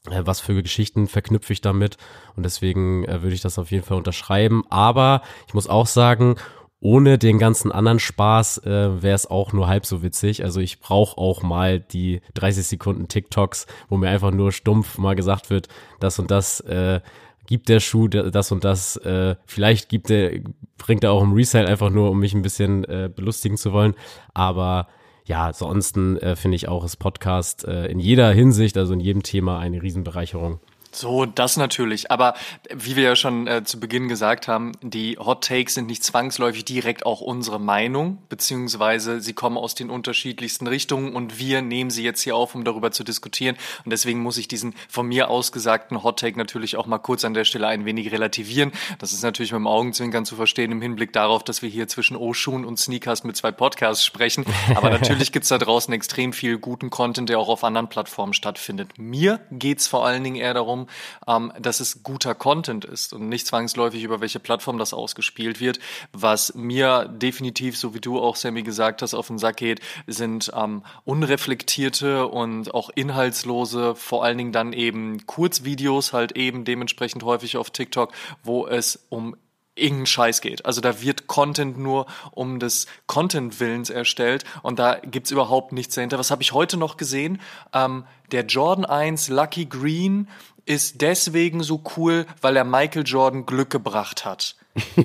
was 0.04 0.40
für 0.40 0.62
Geschichten 0.62 1.08
verknüpfe 1.08 1.52
ich 1.52 1.60
damit 1.60 1.96
und 2.36 2.44
deswegen 2.44 3.04
äh, 3.04 3.22
würde 3.22 3.34
ich 3.34 3.42
das 3.42 3.58
auf 3.58 3.70
jeden 3.70 3.84
Fall 3.84 3.98
unterschreiben. 3.98 4.64
Aber 4.70 5.22
ich 5.46 5.54
muss 5.54 5.68
auch 5.68 5.86
sagen, 5.86 6.36
ohne 6.80 7.18
den 7.18 7.38
ganzen 7.38 7.70
anderen 7.70 7.98
Spaß 7.98 8.58
äh, 8.64 9.02
wäre 9.02 9.14
es 9.14 9.26
auch 9.26 9.52
nur 9.52 9.68
halb 9.68 9.84
so 9.84 10.02
witzig. 10.02 10.42
Also 10.44 10.60
ich 10.60 10.80
brauche 10.80 11.18
auch 11.18 11.42
mal 11.42 11.78
die 11.78 12.22
30 12.34 12.66
Sekunden 12.66 13.08
TikToks, 13.08 13.66
wo 13.88 13.98
mir 13.98 14.08
einfach 14.08 14.30
nur 14.30 14.52
stumpf 14.52 14.96
mal 14.96 15.14
gesagt 15.14 15.50
wird, 15.50 15.68
das 16.00 16.18
und 16.18 16.30
das 16.30 16.60
äh, 16.60 17.00
gibt 17.46 17.68
der 17.68 17.80
Schuh 17.80 18.08
das 18.08 18.52
und 18.52 18.64
das, 18.64 18.96
äh, 18.96 19.34
vielleicht 19.44 19.88
gibt 19.88 20.08
der, 20.08 20.40
bringt 20.78 21.04
er 21.04 21.12
auch 21.12 21.22
im 21.22 21.34
Resale 21.34 21.68
einfach 21.68 21.90
nur, 21.90 22.10
um 22.10 22.20
mich 22.20 22.32
ein 22.32 22.42
bisschen 22.42 22.84
äh, 22.84 23.10
belustigen 23.14 23.58
zu 23.58 23.72
wollen. 23.72 23.94
Aber 24.32 24.86
ja, 25.30 25.46
ansonsten 25.46 26.16
äh, 26.16 26.34
finde 26.34 26.56
ich 26.56 26.66
auch 26.66 26.82
das 26.82 26.96
Podcast 26.96 27.64
äh, 27.64 27.86
in 27.86 28.00
jeder 28.00 28.32
Hinsicht, 28.32 28.76
also 28.76 28.94
in 28.94 28.98
jedem 28.98 29.22
Thema 29.22 29.60
eine 29.60 29.80
Riesenbereicherung. 29.80 30.58
So, 30.92 31.24
das 31.24 31.56
natürlich. 31.56 32.10
Aber 32.10 32.34
wie 32.74 32.96
wir 32.96 33.04
ja 33.04 33.16
schon 33.16 33.46
äh, 33.46 33.62
zu 33.64 33.78
Beginn 33.78 34.08
gesagt 34.08 34.48
haben, 34.48 34.72
die 34.82 35.16
Hot 35.18 35.44
Takes 35.44 35.74
sind 35.74 35.86
nicht 35.86 36.02
zwangsläufig 36.02 36.64
direkt 36.64 37.06
auch 37.06 37.20
unsere 37.20 37.60
Meinung, 37.60 38.18
beziehungsweise 38.28 39.20
sie 39.20 39.32
kommen 39.32 39.56
aus 39.56 39.76
den 39.76 39.88
unterschiedlichsten 39.88 40.66
Richtungen 40.66 41.14
und 41.14 41.38
wir 41.38 41.62
nehmen 41.62 41.90
sie 41.90 42.02
jetzt 42.02 42.22
hier 42.22 42.34
auf, 42.34 42.56
um 42.56 42.64
darüber 42.64 42.90
zu 42.90 43.04
diskutieren. 43.04 43.56
Und 43.84 43.90
deswegen 43.90 44.20
muss 44.20 44.36
ich 44.36 44.48
diesen 44.48 44.74
von 44.88 45.06
mir 45.06 45.30
ausgesagten 45.30 46.02
Hot 46.02 46.18
Take 46.18 46.36
natürlich 46.36 46.76
auch 46.76 46.86
mal 46.86 46.98
kurz 46.98 47.24
an 47.24 47.34
der 47.34 47.44
Stelle 47.44 47.68
ein 47.68 47.84
wenig 47.84 48.10
relativieren. 48.10 48.72
Das 48.98 49.12
ist 49.12 49.22
natürlich 49.22 49.52
mit 49.52 49.60
dem 49.60 49.68
Augenzwinkern 49.68 50.24
zu 50.24 50.34
verstehen 50.34 50.72
im 50.72 50.82
Hinblick 50.82 51.12
darauf, 51.12 51.44
dass 51.44 51.62
wir 51.62 51.68
hier 51.68 51.86
zwischen 51.86 52.16
Oshun 52.16 52.64
und 52.64 52.78
Sneakers 52.78 53.22
mit 53.22 53.36
zwei 53.36 53.52
Podcasts 53.52 54.04
sprechen. 54.04 54.44
Aber 54.74 54.90
natürlich 54.90 55.30
gibt's 55.30 55.50
da 55.50 55.58
draußen 55.58 55.94
extrem 55.94 56.32
viel 56.32 56.58
guten 56.58 56.90
Content, 56.90 57.28
der 57.28 57.38
auch 57.38 57.48
auf 57.48 57.62
anderen 57.62 57.88
Plattformen 57.88 58.32
stattfindet. 58.32 58.98
Mir 58.98 59.40
geht's 59.52 59.86
vor 59.86 60.04
allen 60.04 60.24
Dingen 60.24 60.36
eher 60.36 60.54
darum, 60.54 60.79
darum, 60.80 60.88
ähm, 61.26 61.52
dass 61.60 61.80
es 61.80 62.02
guter 62.02 62.34
Content 62.34 62.84
ist 62.84 63.12
und 63.12 63.28
nicht 63.28 63.46
zwangsläufig 63.46 64.02
über 64.02 64.20
welche 64.20 64.40
Plattform 64.40 64.78
das 64.78 64.92
ausgespielt 64.92 65.60
wird. 65.60 65.78
Was 66.12 66.54
mir 66.54 67.04
definitiv, 67.06 67.76
so 67.76 67.94
wie 67.94 68.00
du 68.00 68.20
auch, 68.20 68.36
Sammy, 68.36 68.62
gesagt 68.62 69.02
hast, 69.02 69.14
auf 69.14 69.28
den 69.28 69.38
Sack 69.38 69.58
geht, 69.58 69.80
sind 70.06 70.52
ähm, 70.54 70.82
unreflektierte 71.04 72.26
und 72.26 72.74
auch 72.74 72.90
inhaltslose, 72.94 73.94
vor 73.94 74.24
allen 74.24 74.38
Dingen 74.38 74.52
dann 74.52 74.72
eben 74.72 75.26
Kurzvideos, 75.26 76.12
halt 76.12 76.32
eben 76.36 76.64
dementsprechend 76.64 77.22
häufig 77.22 77.56
auf 77.56 77.70
TikTok, 77.70 78.12
wo 78.42 78.66
es 78.66 79.06
um 79.08 79.36
irgendein 79.80 80.06
Scheiß 80.06 80.40
geht. 80.40 80.66
Also 80.66 80.80
da 80.80 81.00
wird 81.00 81.26
Content 81.26 81.78
nur 81.78 82.06
um 82.32 82.58
des 82.58 82.86
Content-Willens 83.06 83.90
erstellt 83.90 84.44
und 84.62 84.78
da 84.78 84.96
gibt's 84.98 85.30
überhaupt 85.30 85.72
nichts 85.72 85.94
dahinter. 85.94 86.18
Was 86.18 86.30
habe 86.30 86.42
ich 86.42 86.52
heute 86.52 86.76
noch 86.76 86.96
gesehen? 86.96 87.40
Ähm, 87.72 88.04
der 88.30 88.44
Jordan 88.44 88.84
1 88.84 89.28
Lucky 89.28 89.66
Green 89.66 90.28
ist 90.70 91.00
deswegen 91.00 91.64
so 91.64 91.82
cool, 91.96 92.26
weil 92.40 92.56
er 92.56 92.62
Michael 92.62 93.02
Jordan 93.04 93.44
Glück 93.44 93.70
gebracht 93.70 94.24
hat. 94.24 94.54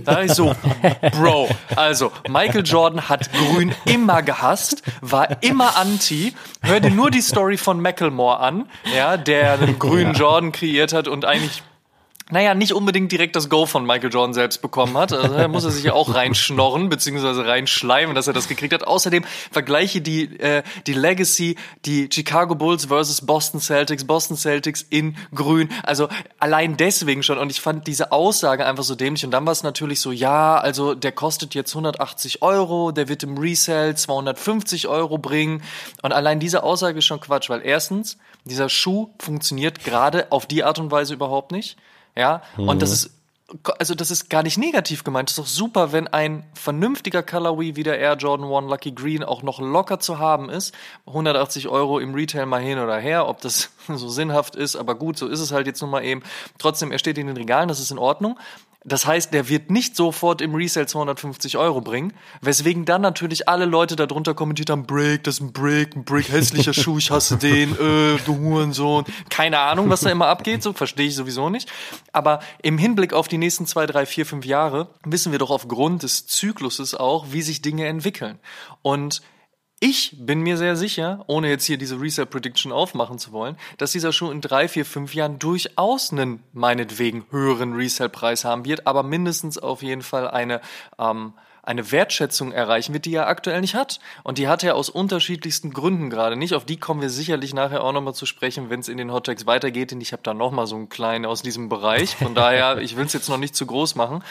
Da 0.03 0.19
ist 0.19 0.35
so, 0.35 0.53
Bro, 1.11 1.49
also 1.75 2.11
Michael 2.29 2.63
Jordan 2.63 3.09
hat 3.09 3.31
Grün 3.33 3.73
immer 3.85 4.21
gehasst, 4.21 4.83
war 5.01 5.41
immer 5.41 5.75
anti. 5.75 6.35
Hör 6.61 6.79
dir 6.79 6.91
nur 6.91 7.09
die 7.09 7.21
Story 7.21 7.57
von 7.57 7.81
Macklemore 7.81 8.41
an, 8.41 8.69
ja, 8.95 9.17
der 9.17 9.53
einen 9.53 9.79
grünen 9.79 10.13
Jordan 10.13 10.51
kreiert 10.51 10.93
hat 10.93 11.07
und 11.07 11.25
eigentlich 11.25 11.63
naja, 12.31 12.55
nicht 12.55 12.73
unbedingt 12.73 13.11
direkt 13.11 13.35
das 13.35 13.49
Go 13.49 13.67
von 13.67 13.85
Michael 13.85 14.11
Jordan 14.11 14.33
selbst 14.33 14.59
bekommen 14.63 14.97
hat. 14.97 15.13
Also 15.13 15.37
da 15.37 15.47
muss 15.47 15.63
er 15.63 15.69
sich 15.69 15.83
ja 15.83 15.93
auch 15.93 16.15
reinschnorren, 16.15 16.89
beziehungsweise 16.89 17.45
reinschleimen, 17.45 18.15
dass 18.15 18.25
er 18.25 18.33
das 18.33 18.47
gekriegt 18.47 18.73
hat. 18.73 18.83
Außerdem 18.83 19.23
vergleiche 19.51 20.01
die, 20.01 20.39
äh, 20.39 20.63
die 20.87 20.93
Legacy, 20.93 21.55
die 21.85 22.09
Chicago 22.11 22.55
Bulls 22.55 22.85
versus 22.85 23.21
Boston 23.21 23.59
Celtics, 23.59 24.05
Boston 24.05 24.37
Celtics 24.37 24.83
in 24.89 25.17
grün. 25.35 25.69
Also 25.83 26.09
allein 26.39 26.77
deswegen 26.77 27.21
schon. 27.21 27.37
Und 27.37 27.51
ich 27.51 27.61
fand 27.61 27.85
diese 27.85 28.11
Aussage 28.11 28.65
einfach 28.65 28.83
so 28.83 28.95
dämlich. 28.95 29.23
Und 29.23 29.29
dann 29.29 29.45
war 29.45 29.53
es 29.53 29.61
natürlich 29.61 29.99
so, 29.99 30.11
ja, 30.11 30.57
also 30.57 30.95
der 30.95 31.11
kostet 31.11 31.53
jetzt 31.53 31.73
180 31.73 32.41
Euro, 32.41 32.91
der 32.91 33.07
wird 33.07 33.21
im 33.21 33.37
Resell 33.37 33.95
250 33.95 34.87
Euro 34.87 35.19
bringen. 35.19 35.61
Und 36.01 36.11
allein 36.11 36.39
diese 36.39 36.63
Aussage 36.63 36.97
ist 36.97 37.05
schon 37.05 37.19
Quatsch, 37.19 37.51
weil 37.51 37.61
erstens, 37.63 38.17
dieser 38.45 38.69
Schuh 38.69 39.11
funktioniert 39.19 39.83
gerade 39.83 40.31
auf 40.31 40.47
die 40.47 40.63
Art 40.63 40.79
und 40.79 40.89
Weise 40.89 41.13
überhaupt 41.13 41.51
nicht. 41.51 41.77
Ja, 42.15 42.41
mhm. 42.57 42.69
und 42.69 42.81
das 42.81 42.91
ist 42.91 43.11
also 43.77 43.93
das 43.93 44.09
ist 44.09 44.29
gar 44.29 44.43
nicht 44.43 44.57
negativ 44.57 45.03
gemeint. 45.03 45.29
Das 45.29 45.37
ist 45.37 45.39
doch 45.39 45.47
super, 45.47 45.91
wenn 45.91 46.07
ein 46.07 46.43
vernünftiger 46.53 47.21
Colorway 47.21 47.75
wie 47.75 47.83
der 47.83 47.99
Air 47.99 48.15
Jordan 48.15 48.51
1 48.51 48.69
Lucky 48.69 48.91
Green 48.91 49.23
auch 49.23 49.43
noch 49.43 49.59
locker 49.59 49.99
zu 49.99 50.17
haben 50.17 50.49
ist. 50.49 50.73
180 51.05 51.67
Euro 51.67 51.99
im 51.99 52.15
Retail 52.15 52.47
mal 52.47 52.61
hin 52.61 52.79
oder 52.79 52.97
her, 52.97 53.27
ob 53.27 53.41
das 53.41 53.69
so 53.87 54.09
sinnhaft 54.09 54.55
ist, 54.55 54.75
aber 54.75 54.95
gut, 54.95 55.17
so 55.17 55.27
ist 55.27 55.39
es 55.39 55.51
halt 55.51 55.67
jetzt 55.67 55.81
nun 55.81 55.91
mal 55.91 56.03
eben. 56.03 56.23
Trotzdem, 56.57 56.91
er 56.91 56.99
steht 56.99 57.17
in 57.17 57.27
den 57.27 57.37
Regalen, 57.37 57.67
das 57.67 57.79
ist 57.79 57.91
in 57.91 57.99
Ordnung. 57.99 58.39
Das 58.87 59.07
heißt, 59.07 59.33
der 59.33 59.49
wird 59.49 59.71
nicht 59.71 59.95
sofort 59.95 60.41
im 60.41 60.53
Resale 60.53 60.85
250 60.85 61.57
Euro 61.57 61.81
bringen, 61.81 62.13
weswegen 62.41 62.85
dann 62.85 63.01
natürlich 63.01 63.49
alle 63.49 63.65
Leute 63.65 63.95
darunter 63.95 64.35
kommentiert 64.35 64.69
haben, 64.69 64.85
Break, 64.85 65.23
das 65.23 65.35
ist 65.35 65.41
ein 65.41 65.53
Break, 65.53 65.95
ein 65.95 66.03
Break, 66.03 66.31
hässlicher 66.31 66.73
Schuh, 66.73 66.99
ich 66.99 67.09
hasse 67.09 67.37
den, 67.37 67.71
äh, 67.73 68.17
du 68.25 68.37
Hurensohn. 68.37 69.05
Keine 69.29 69.57
Ahnung, 69.59 69.89
was 69.89 70.01
da 70.01 70.11
immer 70.11 70.27
abgeht, 70.27 70.61
so 70.61 70.71
verstehe 70.71 71.07
ich 71.07 71.15
sowieso 71.15 71.49
nicht. 71.49 71.71
Aber 72.13 72.41
im 72.61 72.77
Hinblick 72.77 73.13
auf 73.13 73.27
die 73.27 73.39
nächsten 73.39 73.65
zwei, 73.65 73.87
drei, 73.87 74.05
vier, 74.05 74.25
fünf 74.25 74.45
Jahre 74.45 74.89
wissen 75.03 75.31
wir 75.31 75.39
doch 75.39 75.49
aufgrund 75.49 76.03
des 76.03 76.27
Zykluses 76.27 76.93
auch, 76.93 77.25
wie 77.31 77.41
sich 77.41 77.63
Dinge 77.63 77.87
entwickeln. 77.87 78.37
Und 78.83 79.23
ich 79.85 80.15
bin 80.17 80.41
mir 80.41 80.57
sehr 80.57 80.75
sicher, 80.75 81.23
ohne 81.27 81.47
jetzt 81.47 81.65
hier 81.65 81.77
diese 81.77 82.01
Resale 82.01 82.25
Prediction 82.25 82.71
aufmachen 82.71 83.19
zu 83.19 83.31
wollen, 83.31 83.55
dass 83.77 83.91
dieser 83.91 84.11
Schuh 84.11 84.31
in 84.31 84.41
drei, 84.41 84.67
vier, 84.67 84.83
fünf 84.83 85.13
Jahren 85.13 85.37
durchaus 85.37 86.11
einen 86.11 86.41
meinetwegen 86.53 87.27
höheren 87.29 87.73
Resale 87.73 88.09
Preis 88.09 88.45
haben 88.45 88.65
wird, 88.65 88.87
aber 88.87 89.03
mindestens 89.03 89.59
auf 89.59 89.83
jeden 89.83 90.01
Fall 90.01 90.27
eine 90.27 90.59
ähm, 90.97 91.33
eine 91.65 91.91
Wertschätzung 91.91 92.51
erreichen 92.51 92.93
wird, 92.93 93.05
die 93.05 93.13
er 93.13 93.27
aktuell 93.27 93.61
nicht 93.61 93.75
hat. 93.75 93.99
Und 94.23 94.37
die 94.37 94.47
hat 94.47 94.63
er 94.63 94.75
aus 94.75 94.89
unterschiedlichsten 94.89 95.71
Gründen 95.71 96.09
gerade 96.09 96.35
nicht. 96.35 96.53
Auf 96.53 96.65
die 96.65 96.77
kommen 96.77 97.01
wir 97.01 97.09
sicherlich 97.09 97.53
nachher 97.53 97.83
auch 97.83 97.91
nochmal 97.91 98.13
zu 98.13 98.25
sprechen, 98.25 98.69
wenn 98.69 98.79
es 98.79 98.87
in 98.87 98.97
den 98.97 99.11
Hottegs 99.11 99.45
weitergeht. 99.45 99.91
Und 99.93 100.01
ich 100.01 100.13
habe 100.13 100.23
da 100.23 100.33
nochmal 100.33 100.67
so 100.67 100.75
einen 100.75 100.89
kleinen 100.89 101.25
aus 101.25 101.41
diesem 101.41 101.69
Bereich. 101.69 102.15
Von 102.15 102.35
daher, 102.35 102.77
ich 102.77 102.95
will 102.95 103.05
es 103.05 103.13
jetzt 103.13 103.29
noch 103.29 103.37
nicht 103.37 103.55
zu 103.55 103.65
groß 103.65 103.95
machen. 103.95 104.23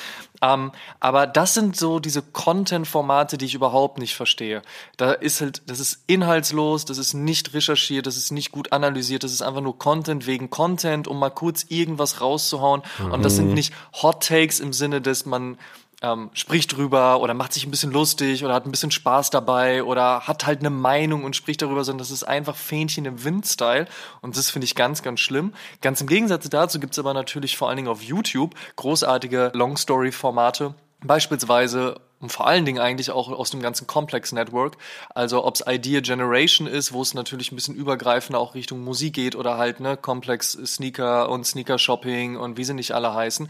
Ähm, 0.42 0.72
aber 1.00 1.26
das 1.26 1.54
sind 1.54 1.76
so 1.76 1.98
diese 1.98 2.22
Content-Formate, 2.22 3.38
die 3.38 3.46
ich 3.46 3.54
überhaupt 3.54 3.98
nicht 3.98 4.14
verstehe. 4.14 4.62
Da 4.96 5.12
ist 5.12 5.40
halt, 5.40 5.62
das 5.66 5.80
ist 5.80 6.04
inhaltslos, 6.06 6.84
das 6.84 6.98
ist 6.98 7.14
nicht 7.14 7.54
recherchiert, 7.54 8.06
das 8.06 8.16
ist 8.16 8.30
nicht 8.30 8.52
gut 8.52 8.72
analysiert, 8.72 9.24
das 9.24 9.32
ist 9.32 9.42
einfach 9.42 9.60
nur 9.60 9.78
Content 9.78 10.26
wegen 10.26 10.50
Content, 10.50 11.08
um 11.08 11.18
mal 11.18 11.30
kurz 11.30 11.66
irgendwas 11.68 12.20
rauszuhauen. 12.20 12.82
Mhm. 12.98 13.12
Und 13.12 13.24
das 13.24 13.36
sind 13.36 13.48
mhm. 13.48 13.54
nicht 13.54 13.74
Hot 14.02 14.26
Takes 14.26 14.60
im 14.60 14.72
Sinne, 14.72 15.00
dass 15.00 15.26
man 15.26 15.58
ähm, 16.04 16.30
spricht 16.34 16.76
drüber 16.76 17.20
oder 17.20 17.32
macht 17.32 17.54
sich 17.54 17.66
ein 17.66 17.70
bisschen 17.70 17.90
lustig 17.90 18.44
oder 18.44 18.52
hat 18.52 18.66
ein 18.66 18.70
bisschen 18.70 18.90
Spaß 18.90 19.30
dabei 19.30 19.82
oder 19.82 20.20
hat 20.26 20.46
halt 20.46 20.60
eine 20.60 20.70
Meinung 20.70 21.24
und 21.24 21.34
spricht 21.34 21.62
darüber, 21.62 21.82
sondern 21.82 22.00
das 22.00 22.10
ist 22.10 22.24
einfach 22.24 22.56
Fähnchen 22.56 23.06
im 23.06 23.24
Wind-Style 23.24 23.86
und 24.20 24.36
das 24.36 24.50
finde 24.50 24.66
ich 24.66 24.74
ganz, 24.74 25.02
ganz 25.02 25.20
schlimm. 25.20 25.54
Ganz 25.80 26.02
im 26.02 26.06
Gegensatz 26.06 26.48
dazu 26.50 26.78
gibt 26.78 26.92
es 26.92 26.98
aber 26.98 27.14
natürlich 27.14 27.56
vor 27.56 27.68
allen 27.68 27.76
Dingen 27.76 27.88
auf 27.88 28.02
YouTube 28.02 28.54
großartige 28.76 29.52
Long-Story-Formate, 29.54 30.74
beispielsweise 31.02 32.00
und 32.20 32.30
vor 32.30 32.46
allen 32.46 32.64
Dingen 32.64 32.78
eigentlich 32.78 33.10
auch 33.10 33.30
aus 33.30 33.50
dem 33.50 33.60
ganzen 33.60 33.86
Complex 33.86 34.32
Network. 34.32 34.76
Also 35.14 35.44
ob 35.44 35.56
es 35.56 35.64
Idea 35.66 36.00
Generation 36.00 36.66
ist, 36.66 36.92
wo 36.92 37.02
es 37.02 37.12
natürlich 37.12 37.52
ein 37.52 37.56
bisschen 37.56 37.74
übergreifender 37.74 38.38
auch 38.38 38.54
Richtung 38.54 38.82
Musik 38.82 39.14
geht 39.14 39.36
oder 39.36 39.58
halt 39.58 39.80
ne 39.80 39.96
Complex 39.96 40.52
Sneaker 40.52 41.28
und 41.28 41.44
Sneaker 41.44 41.78
Shopping 41.78 42.36
und 42.36 42.56
wie 42.56 42.64
sie 42.64 42.74
nicht 42.74 42.92
alle 42.92 43.14
heißen 43.14 43.48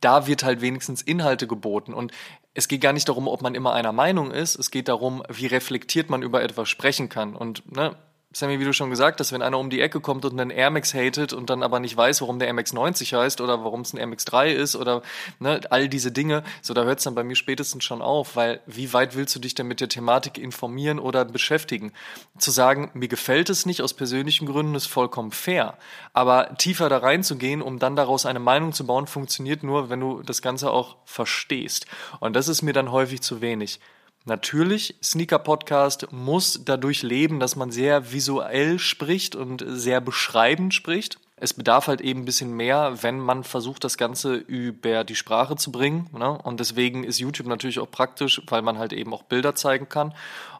da 0.00 0.26
wird 0.26 0.44
halt 0.44 0.60
wenigstens 0.60 1.02
Inhalte 1.02 1.46
geboten. 1.46 1.94
Und 1.94 2.12
es 2.54 2.68
geht 2.68 2.80
gar 2.80 2.92
nicht 2.92 3.08
darum, 3.08 3.28
ob 3.28 3.42
man 3.42 3.54
immer 3.54 3.72
einer 3.72 3.92
Meinung 3.92 4.30
ist. 4.30 4.58
Es 4.58 4.70
geht 4.70 4.88
darum, 4.88 5.22
wie 5.28 5.46
reflektiert 5.46 6.10
man 6.10 6.22
über 6.22 6.42
etwas 6.42 6.68
sprechen 6.68 7.08
kann. 7.08 7.36
Und 7.36 7.70
ne, 7.74 7.96
Sammy, 8.32 8.60
wie 8.60 8.64
du 8.64 8.72
schon 8.72 8.90
gesagt 8.90 9.18
hast, 9.18 9.32
wenn 9.32 9.42
einer 9.42 9.58
um 9.58 9.70
die 9.70 9.80
Ecke 9.80 9.98
kommt 10.00 10.24
und 10.24 10.38
einen 10.38 10.50
Air 10.50 10.70
Max 10.70 10.94
hatet 10.94 11.32
und 11.32 11.50
dann 11.50 11.64
aber 11.64 11.80
nicht 11.80 11.96
weiß, 11.96 12.20
warum 12.20 12.38
der 12.38 12.46
Air 12.46 12.54
Max 12.54 12.72
90 12.72 13.12
heißt 13.12 13.40
oder 13.40 13.64
warum 13.64 13.80
es 13.80 13.92
ein 13.92 13.96
Air 13.96 14.06
Max 14.06 14.24
3 14.24 14.52
ist 14.52 14.76
oder 14.76 15.02
ne, 15.40 15.60
all 15.70 15.88
diese 15.88 16.12
Dinge, 16.12 16.44
so 16.62 16.72
da 16.72 16.84
hört 16.84 16.98
es 16.98 17.04
dann 17.04 17.16
bei 17.16 17.24
mir 17.24 17.34
spätestens 17.34 17.82
schon 17.82 18.00
auf, 18.00 18.36
weil 18.36 18.60
wie 18.66 18.92
weit 18.92 19.16
willst 19.16 19.34
du 19.34 19.40
dich 19.40 19.56
denn 19.56 19.66
mit 19.66 19.80
der 19.80 19.88
Thematik 19.88 20.38
informieren 20.38 21.00
oder 21.00 21.24
beschäftigen? 21.24 21.92
Zu 22.38 22.52
sagen, 22.52 22.92
mir 22.94 23.08
gefällt 23.08 23.50
es 23.50 23.66
nicht 23.66 23.82
aus 23.82 23.94
persönlichen 23.94 24.46
Gründen, 24.46 24.76
ist 24.76 24.86
vollkommen 24.86 25.32
fair. 25.32 25.76
Aber 26.12 26.54
tiefer 26.56 26.88
da 26.88 26.98
reinzugehen, 26.98 27.60
um 27.60 27.80
dann 27.80 27.96
daraus 27.96 28.26
eine 28.26 28.38
Meinung 28.38 28.72
zu 28.72 28.86
bauen, 28.86 29.08
funktioniert 29.08 29.64
nur, 29.64 29.90
wenn 29.90 29.98
du 29.98 30.22
das 30.22 30.40
Ganze 30.40 30.70
auch 30.70 30.98
verstehst. 31.04 31.86
Und 32.20 32.36
das 32.36 32.46
ist 32.46 32.62
mir 32.62 32.74
dann 32.74 32.92
häufig 32.92 33.22
zu 33.22 33.40
wenig. 33.40 33.80
Natürlich, 34.26 34.96
Sneaker 35.02 35.38
Podcast 35.38 36.08
muss 36.12 36.60
dadurch 36.64 37.02
leben, 37.02 37.40
dass 37.40 37.56
man 37.56 37.70
sehr 37.70 38.12
visuell 38.12 38.78
spricht 38.78 39.34
und 39.34 39.64
sehr 39.66 40.00
beschreibend 40.00 40.74
spricht. 40.74 41.18
Es 41.36 41.54
bedarf 41.54 41.86
halt 41.86 42.02
eben 42.02 42.20
ein 42.20 42.24
bisschen 42.26 42.54
mehr, 42.54 43.02
wenn 43.02 43.18
man 43.18 43.44
versucht, 43.44 43.82
das 43.82 43.96
Ganze 43.96 44.34
über 44.34 45.04
die 45.04 45.16
Sprache 45.16 45.56
zu 45.56 45.72
bringen. 45.72 46.10
Ne? 46.12 46.30
Und 46.30 46.60
deswegen 46.60 47.02
ist 47.02 47.18
YouTube 47.18 47.46
natürlich 47.46 47.78
auch 47.78 47.90
praktisch, 47.90 48.42
weil 48.48 48.60
man 48.60 48.76
halt 48.76 48.92
eben 48.92 49.14
auch 49.14 49.22
Bilder 49.22 49.54
zeigen 49.54 49.88
kann. 49.88 50.14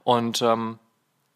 Und 0.04 0.40
ähm, 0.40 0.78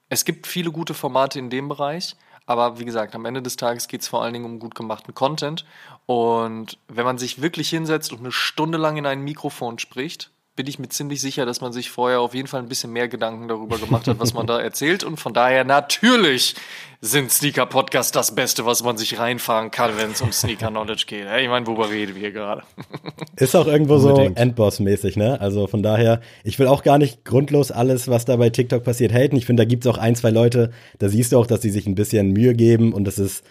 es 0.08 0.24
gibt 0.24 0.46
viele 0.46 0.72
gute 0.72 0.94
Formate 0.94 1.38
in 1.38 1.50
dem 1.50 1.68
Bereich. 1.68 2.16
Aber 2.46 2.78
wie 2.78 2.86
gesagt, 2.86 3.14
am 3.14 3.26
Ende 3.26 3.42
des 3.42 3.56
Tages 3.56 3.86
geht 3.86 4.00
es 4.00 4.08
vor 4.08 4.22
allen 4.22 4.32
Dingen 4.32 4.44
um 4.46 4.58
gut 4.58 4.74
gemachten 4.74 5.14
Content. 5.14 5.66
Und 6.06 6.78
wenn 6.88 7.04
man 7.04 7.18
sich 7.18 7.42
wirklich 7.42 7.68
hinsetzt 7.68 8.12
und 8.12 8.20
eine 8.20 8.32
Stunde 8.32 8.78
lang 8.78 8.96
in 8.96 9.06
ein 9.06 9.22
Mikrofon 9.22 9.78
spricht, 9.78 10.30
bin 10.56 10.68
ich 10.68 10.78
mir 10.78 10.88
ziemlich 10.88 11.20
sicher, 11.20 11.46
dass 11.46 11.60
man 11.60 11.72
sich 11.72 11.90
vorher 11.90 12.20
auf 12.20 12.32
jeden 12.32 12.46
Fall 12.46 12.60
ein 12.60 12.68
bisschen 12.68 12.92
mehr 12.92 13.08
Gedanken 13.08 13.48
darüber 13.48 13.76
gemacht 13.78 14.06
hat, 14.06 14.20
was 14.20 14.34
man 14.34 14.46
da 14.46 14.60
erzählt. 14.62 15.02
Und 15.02 15.18
von 15.18 15.32
daher 15.32 15.64
natürlich 15.64 16.54
sind 17.00 17.32
Sneaker 17.32 17.66
Podcasts 17.66 18.12
das 18.12 18.34
Beste, 18.34 18.64
was 18.64 18.84
man 18.84 18.96
sich 18.96 19.18
reinfahren 19.18 19.72
kann, 19.72 19.96
wenn 19.96 20.12
es 20.12 20.22
um 20.22 20.30
Sneaker 20.30 20.68
Knowledge 20.68 21.04
geht. 21.06 21.26
Ich 21.40 21.48
meine, 21.48 21.66
worüber 21.66 21.90
reden 21.90 22.14
wir 22.14 22.30
gerade? 22.30 22.62
Ist 23.36 23.56
auch 23.56 23.66
irgendwo 23.66 23.96
Unbedingt. 23.96 24.38
so 24.38 24.42
Endboss-mäßig, 24.42 25.16
ne? 25.16 25.40
Also 25.40 25.66
von 25.66 25.82
daher, 25.82 26.20
ich 26.44 26.58
will 26.58 26.68
auch 26.68 26.84
gar 26.84 26.98
nicht 26.98 27.24
grundlos 27.24 27.72
alles, 27.72 28.06
was 28.08 28.24
da 28.24 28.36
bei 28.36 28.50
TikTok 28.50 28.84
passiert, 28.84 29.12
haten. 29.12 29.36
Ich 29.36 29.46
finde, 29.46 29.64
da 29.64 29.68
gibt 29.68 29.84
es 29.84 29.90
auch 29.92 29.98
ein, 29.98 30.14
zwei 30.14 30.30
Leute, 30.30 30.70
da 30.98 31.08
siehst 31.08 31.32
du 31.32 31.38
auch, 31.38 31.46
dass 31.46 31.62
sie 31.62 31.70
sich 31.70 31.86
ein 31.86 31.96
bisschen 31.96 32.30
Mühe 32.30 32.54
geben 32.54 32.92
und 32.92 33.04
das 33.04 33.18
ist 33.18 33.44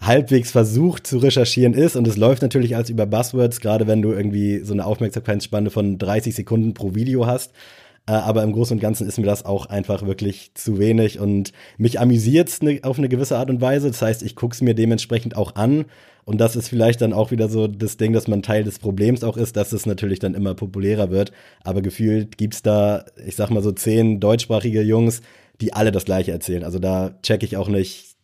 halbwegs 0.00 0.50
versucht 0.50 1.06
zu 1.06 1.18
recherchieren 1.18 1.74
ist. 1.74 1.96
Und 1.96 2.06
es 2.06 2.16
läuft 2.16 2.42
natürlich 2.42 2.76
als 2.76 2.90
über 2.90 3.06
Buzzwords, 3.06 3.60
gerade 3.60 3.86
wenn 3.86 4.02
du 4.02 4.12
irgendwie 4.12 4.60
so 4.60 4.72
eine 4.72 4.84
Aufmerksamkeitsspanne 4.84 5.70
von 5.70 5.98
30 5.98 6.34
Sekunden 6.34 6.74
pro 6.74 6.94
Video 6.94 7.26
hast. 7.26 7.52
Äh, 8.06 8.12
aber 8.12 8.42
im 8.42 8.52
Großen 8.52 8.76
und 8.76 8.80
Ganzen 8.80 9.06
ist 9.06 9.18
mir 9.18 9.26
das 9.26 9.44
auch 9.44 9.66
einfach 9.66 10.06
wirklich 10.06 10.52
zu 10.54 10.78
wenig 10.78 11.18
und 11.18 11.52
mich 11.76 11.98
amüsiert 12.00 12.48
es 12.48 12.62
ne, 12.62 12.80
auf 12.82 12.98
eine 12.98 13.08
gewisse 13.08 13.36
Art 13.36 13.50
und 13.50 13.60
Weise. 13.60 13.88
Das 13.88 14.02
heißt, 14.02 14.22
ich 14.22 14.36
gucke 14.36 14.54
es 14.54 14.62
mir 14.62 14.74
dementsprechend 14.74 15.36
auch 15.36 15.56
an. 15.56 15.86
Und 16.24 16.38
das 16.38 16.56
ist 16.56 16.68
vielleicht 16.68 17.00
dann 17.02 17.12
auch 17.12 17.30
wieder 17.30 17.48
so 17.48 17.68
das 17.68 17.98
Ding, 17.98 18.12
dass 18.12 18.26
man 18.26 18.42
Teil 18.42 18.64
des 18.64 18.80
Problems 18.80 19.22
auch 19.22 19.36
ist, 19.36 19.56
dass 19.56 19.72
es 19.72 19.86
natürlich 19.86 20.18
dann 20.18 20.34
immer 20.34 20.54
populärer 20.54 21.10
wird. 21.10 21.30
Aber 21.62 21.82
gefühlt 21.82 22.36
gibt's 22.36 22.62
da, 22.62 23.04
ich 23.24 23.36
sag 23.36 23.50
mal 23.50 23.62
so 23.62 23.70
zehn 23.70 24.18
deutschsprachige 24.18 24.82
Jungs, 24.82 25.22
die 25.60 25.72
alle 25.72 25.92
das 25.92 26.04
Gleiche 26.04 26.32
erzählen. 26.32 26.64
Also 26.64 26.80
da 26.80 27.14
check 27.22 27.44
ich 27.44 27.56
auch 27.56 27.68
nicht, 27.68 28.15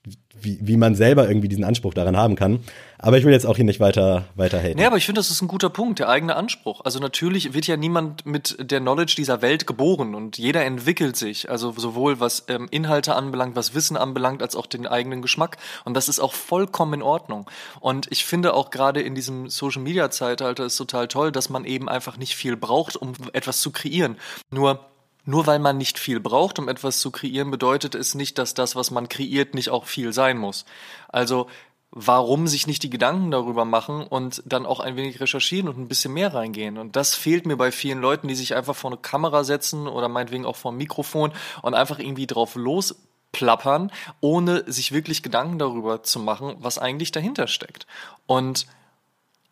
wie, 0.44 0.58
wie 0.61 0.76
man 0.76 0.94
selber 0.94 1.28
irgendwie 1.28 1.49
diesen 1.49 1.64
Anspruch 1.64 1.94
daran 1.94 2.16
haben 2.16 2.37
kann. 2.37 2.61
Aber 3.04 3.18
ich 3.18 3.25
will 3.25 3.32
jetzt 3.32 3.46
auch 3.46 3.56
hier 3.56 3.64
nicht 3.64 3.80
weiter, 3.80 4.26
weiter 4.37 4.61
haten. 4.62 4.78
Nee, 4.78 4.84
aber 4.84 4.96
ich 4.96 5.06
finde, 5.06 5.18
das 5.18 5.28
ist 5.28 5.42
ein 5.42 5.49
guter 5.49 5.70
Punkt, 5.70 5.99
der 5.99 6.08
eigene 6.08 6.37
Anspruch. 6.37 6.82
Also 6.84 7.00
natürlich 7.00 7.52
wird 7.52 7.66
ja 7.66 7.76
niemand 7.76 8.25
mit 8.26 8.56
der 8.61 8.78
Knowledge 8.78 9.14
dieser 9.16 9.42
Welt 9.42 9.66
geboren 9.66 10.14
und 10.14 10.38
jeder 10.38 10.64
entwickelt 10.64 11.16
sich. 11.16 11.50
Also 11.50 11.72
sowohl 11.76 12.20
was 12.20 12.44
ähm, 12.46 12.68
Inhalte 12.70 13.16
anbelangt, 13.16 13.56
was 13.56 13.75
Wissen 13.75 13.96
anbelangt, 13.96 14.40
als 14.40 14.54
auch 14.54 14.66
den 14.66 14.87
eigenen 14.87 15.20
Geschmack. 15.20 15.56
Und 15.84 15.94
das 15.94 16.08
ist 16.08 16.20
auch 16.20 16.32
vollkommen 16.32 16.94
in 16.94 17.02
Ordnung. 17.02 17.50
Und 17.80 18.06
ich 18.12 18.25
finde 18.25 18.54
auch 18.54 18.70
gerade 18.70 19.00
in 19.00 19.16
diesem 19.16 19.50
Social 19.50 19.82
Media 19.82 20.08
Zeitalter 20.11 20.64
ist 20.64 20.76
total 20.76 21.08
toll, 21.08 21.32
dass 21.32 21.50
man 21.50 21.64
eben 21.64 21.88
einfach 21.88 22.16
nicht 22.16 22.37
viel 22.37 22.56
braucht, 22.56 22.94
um 22.94 23.14
etwas 23.32 23.61
zu 23.61 23.72
kreieren. 23.72 24.16
Nur 24.50 24.91
nur 25.25 25.47
weil 25.47 25.59
man 25.59 25.79
nicht 25.79 25.99
viel 25.99 26.21
braucht, 26.21 26.59
um 26.59 26.69
etwas 26.69 27.00
zu 27.00 27.11
kreieren, 27.11 27.50
bedeutet 27.50 27.95
es 27.95 28.14
nicht, 28.14 28.38
dass 28.38 28.55
das, 28.55 28.75
was 28.76 28.91
man 28.91 29.09
kreiert, 29.09 29.55
nicht 29.55 29.71
auch 29.71 29.87
viel 29.87 30.12
sein 30.12 30.38
muss. 30.38 30.64
Also 31.09 31.47
warum 31.93 32.49
sich 32.49 32.67
nicht 32.67 32.83
die 32.83 32.91
Gedanken 32.91 33.31
darüber 33.31 33.67
machen 33.67 34.07
und 34.07 34.43
dann 34.47 34.64
auch 34.64 34.81
ein 34.81 34.97
wenig 34.97 35.21
recherchieren 35.21 35.69
und 35.69 35.79
ein 35.79 35.88
bisschen 35.88 36.14
mehr 36.14 36.33
reingehen. 36.33 36.79
Und 36.79 36.97
das 36.97 37.14
fehlt 37.14 37.45
mir 37.47 37.57
bei 37.57 37.71
vielen 37.71 38.00
Leuten, 38.00 38.29
die 38.29 38.35
sich 38.35 38.55
einfach 38.55 38.75
vor 38.75 38.91
eine 38.91 38.99
Kamera 38.99 39.45
setzen 39.45 39.87
oder 39.87 40.09
meinetwegen 40.09 40.47
auch 40.47 40.57
vor 40.57 40.73
ein 40.73 40.79
Mikrofon 40.79 41.33
und 41.61 41.75
einfach 41.75 41.99
irgendwie 41.99 42.26
drauf 42.26 42.55
losplappern, 42.55 43.93
ohne 44.21 44.64
sich 44.73 44.93
wirklich 44.93 45.23
Gedanken 45.23 45.59
darüber 45.59 46.02
zu 46.02 46.19
machen, 46.19 46.57
was 46.61 46.79
eigentlich 46.79 47.12
dahinter 47.12 47.47
steckt. 47.47 47.87
Und 48.26 48.67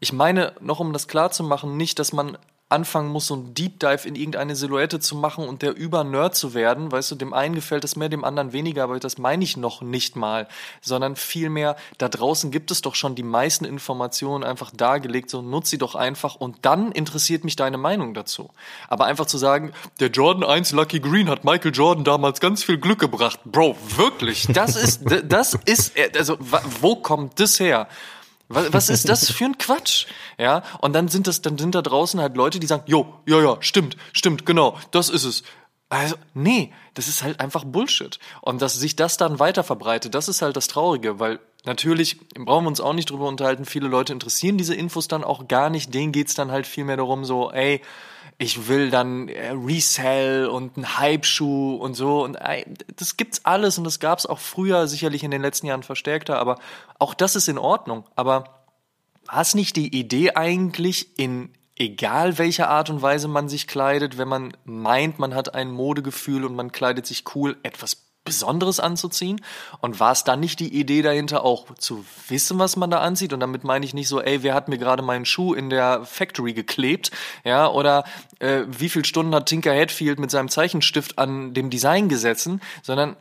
ich 0.00 0.14
meine, 0.14 0.54
noch 0.60 0.80
um 0.80 0.94
das 0.94 1.08
klar 1.08 1.30
zu 1.30 1.44
machen, 1.44 1.76
nicht, 1.76 1.98
dass 1.98 2.14
man 2.14 2.38
anfangen 2.70 3.10
muss, 3.10 3.26
so 3.26 3.34
ein 3.34 3.52
Deep 3.52 3.80
Dive 3.80 4.06
in 4.06 4.14
irgendeine 4.14 4.54
Silhouette 4.54 5.00
zu 5.00 5.16
machen 5.16 5.46
und 5.46 5.62
der 5.62 5.76
über-Nerd 5.76 6.36
zu 6.36 6.54
werden. 6.54 6.92
Weißt 6.92 7.10
du, 7.10 7.16
dem 7.16 7.34
einen 7.34 7.56
gefällt 7.56 7.82
es 7.84 7.96
mehr, 7.96 8.08
dem 8.08 8.24
anderen 8.24 8.52
weniger, 8.52 8.84
aber 8.84 8.98
das 9.00 9.18
meine 9.18 9.42
ich 9.42 9.56
noch 9.56 9.82
nicht 9.82 10.14
mal, 10.14 10.46
sondern 10.80 11.16
vielmehr, 11.16 11.76
da 11.98 12.08
draußen 12.08 12.52
gibt 12.52 12.70
es 12.70 12.80
doch 12.80 12.94
schon 12.94 13.16
die 13.16 13.24
meisten 13.24 13.64
Informationen 13.64 14.44
einfach 14.44 14.70
dargelegt, 14.70 15.30
so 15.30 15.42
nutz 15.42 15.68
sie 15.68 15.78
doch 15.78 15.96
einfach 15.96 16.36
und 16.36 16.58
dann 16.62 16.92
interessiert 16.92 17.42
mich 17.44 17.56
deine 17.56 17.76
Meinung 17.76 18.14
dazu. 18.14 18.50
Aber 18.88 19.04
einfach 19.06 19.26
zu 19.26 19.36
sagen, 19.36 19.72
der 19.98 20.10
Jordan 20.10 20.44
1 20.44 20.70
Lucky 20.72 21.00
Green 21.00 21.28
hat 21.28 21.44
Michael 21.44 21.74
Jordan 21.74 22.04
damals 22.04 22.40
ganz 22.40 22.62
viel 22.62 22.78
Glück 22.78 23.00
gebracht. 23.00 23.40
Bro, 23.44 23.76
wirklich, 23.96 24.46
das 24.52 24.76
ist, 24.76 25.02
das 25.24 25.54
ist, 25.64 25.92
also, 26.16 26.36
wo 26.80 26.94
kommt 26.96 27.40
das 27.40 27.58
her? 27.58 27.88
Was, 28.50 28.72
was 28.72 28.88
ist 28.88 29.08
das 29.08 29.30
für 29.30 29.44
ein 29.44 29.58
Quatsch? 29.58 30.06
Ja, 30.36 30.62
und 30.80 30.92
dann 30.92 31.08
sind 31.08 31.28
das, 31.28 31.40
dann 31.40 31.56
sind 31.56 31.74
da 31.74 31.82
draußen 31.82 32.20
halt 32.20 32.36
Leute, 32.36 32.58
die 32.58 32.66
sagen, 32.66 32.82
jo, 32.86 33.14
ja, 33.26 33.40
ja, 33.40 33.56
stimmt, 33.60 33.96
stimmt, 34.12 34.44
genau, 34.44 34.76
das 34.90 35.08
ist 35.08 35.24
es. 35.24 35.44
Also, 35.88 36.16
nee, 36.34 36.72
das 36.94 37.08
ist 37.08 37.22
halt 37.22 37.40
einfach 37.40 37.64
Bullshit. 37.64 38.18
Und 38.42 38.60
dass 38.60 38.74
sich 38.74 38.96
das 38.96 39.16
dann 39.16 39.38
weiter 39.38 39.64
verbreitet, 39.64 40.14
das 40.14 40.28
ist 40.28 40.42
halt 40.42 40.56
das 40.56 40.66
Traurige, 40.66 41.20
weil 41.20 41.38
natürlich 41.64 42.20
brauchen 42.34 42.64
wir 42.64 42.68
uns 42.68 42.80
auch 42.80 42.92
nicht 42.92 43.10
drüber 43.10 43.28
unterhalten, 43.28 43.64
viele 43.64 43.88
Leute 43.88 44.12
interessieren 44.12 44.58
diese 44.58 44.74
Infos 44.74 45.06
dann 45.08 45.24
auch 45.24 45.46
gar 45.46 45.70
nicht, 45.70 45.94
denen 45.94 46.12
geht's 46.12 46.34
dann 46.34 46.50
halt 46.50 46.66
viel 46.66 46.84
mehr 46.84 46.96
darum, 46.96 47.24
so, 47.24 47.52
ey, 47.52 47.80
ich 48.40 48.68
will 48.68 48.90
dann 48.90 49.28
äh, 49.28 49.50
Resell 49.50 50.46
und 50.46 50.78
ein 50.78 50.96
Hype-Schuh 50.98 51.74
und 51.74 51.92
so. 51.92 52.24
Und 52.24 52.36
äh, 52.36 52.64
das 52.96 53.18
gibt's 53.18 53.44
alles 53.44 53.76
und 53.76 53.84
das 53.84 54.00
gab's 54.00 54.24
auch 54.24 54.38
früher, 54.38 54.88
sicherlich 54.88 55.22
in 55.22 55.30
den 55.30 55.42
letzten 55.42 55.66
Jahren 55.66 55.82
verstärkter, 55.82 56.38
aber 56.38 56.58
auch 56.98 57.12
das 57.12 57.36
ist 57.36 57.48
in 57.48 57.58
Ordnung. 57.58 58.04
Aber 58.16 58.64
es 59.30 59.54
nicht 59.54 59.76
die 59.76 59.94
Idee 59.94 60.32
eigentlich 60.36 61.18
in 61.18 61.52
egal 61.76 62.38
welcher 62.38 62.70
Art 62.70 62.88
und 62.88 63.02
Weise 63.02 63.28
man 63.28 63.50
sich 63.50 63.66
kleidet, 63.66 64.16
wenn 64.16 64.28
man 64.28 64.56
meint, 64.64 65.18
man 65.18 65.34
hat 65.34 65.54
ein 65.54 65.70
Modegefühl 65.70 66.46
und 66.46 66.54
man 66.54 66.72
kleidet 66.72 67.04
sich 67.04 67.24
cool, 67.34 67.58
etwas 67.62 68.09
Besonderes 68.30 68.80
anzuziehen? 68.80 69.40
Und 69.80 69.98
war 69.98 70.12
es 70.12 70.24
dann 70.24 70.40
nicht 70.40 70.60
die 70.60 70.72
Idee 70.72 71.02
dahinter, 71.02 71.44
auch 71.44 71.74
zu 71.74 72.04
wissen, 72.28 72.58
was 72.58 72.76
man 72.76 72.90
da 72.90 73.00
anzieht? 73.00 73.32
Und 73.32 73.40
damit 73.40 73.64
meine 73.64 73.84
ich 73.84 73.92
nicht 73.92 74.08
so, 74.08 74.20
ey, 74.20 74.42
wer 74.42 74.54
hat 74.54 74.68
mir 74.68 74.78
gerade 74.78 75.02
meinen 75.02 75.24
Schuh 75.24 75.54
in 75.54 75.68
der 75.68 76.04
Factory 76.04 76.52
geklebt? 76.52 77.10
Ja, 77.44 77.68
oder 77.68 78.04
äh, 78.38 78.62
wie 78.66 78.88
viele 78.88 79.04
Stunden 79.04 79.34
hat 79.34 79.46
Tinker 79.46 79.74
Hatfield 79.74 80.20
mit 80.20 80.30
seinem 80.30 80.48
Zeichenstift 80.48 81.18
an 81.18 81.54
dem 81.54 81.70
Design 81.70 82.08
gesessen? 82.08 82.60
Sondern 82.82 83.16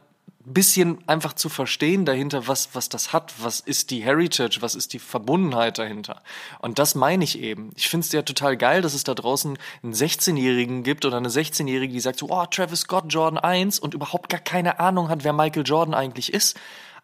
bisschen 0.53 0.97
einfach 1.07 1.33
zu 1.33 1.49
verstehen 1.49 2.05
dahinter, 2.05 2.47
was, 2.47 2.69
was 2.73 2.89
das 2.89 3.13
hat, 3.13 3.33
was 3.39 3.59
ist 3.59 3.91
die 3.91 4.03
Heritage, 4.03 4.57
was 4.61 4.75
ist 4.75 4.93
die 4.93 4.99
Verbundenheit 4.99 5.77
dahinter. 5.77 6.21
Und 6.59 6.79
das 6.79 6.95
meine 6.95 7.23
ich 7.23 7.39
eben. 7.39 7.71
Ich 7.75 7.89
finde 7.89 8.05
es 8.05 8.11
ja 8.11 8.21
total 8.21 8.57
geil, 8.57 8.81
dass 8.81 8.93
es 8.93 9.03
da 9.03 9.13
draußen 9.13 9.57
einen 9.83 9.93
16-Jährigen 9.93 10.83
gibt 10.83 11.05
oder 11.05 11.17
eine 11.17 11.29
16-Jährige, 11.29 11.93
die 11.93 11.99
sagt 11.99 12.19
so, 12.19 12.29
oh, 12.29 12.45
Travis 12.45 12.81
Scott, 12.81 13.05
Jordan 13.09 13.37
1 13.37 13.79
und 13.79 13.93
überhaupt 13.93 14.29
gar 14.29 14.39
keine 14.39 14.79
Ahnung 14.79 15.09
hat, 15.09 15.23
wer 15.23 15.33
Michael 15.33 15.63
Jordan 15.65 15.93
eigentlich 15.93 16.33
ist. 16.33 16.57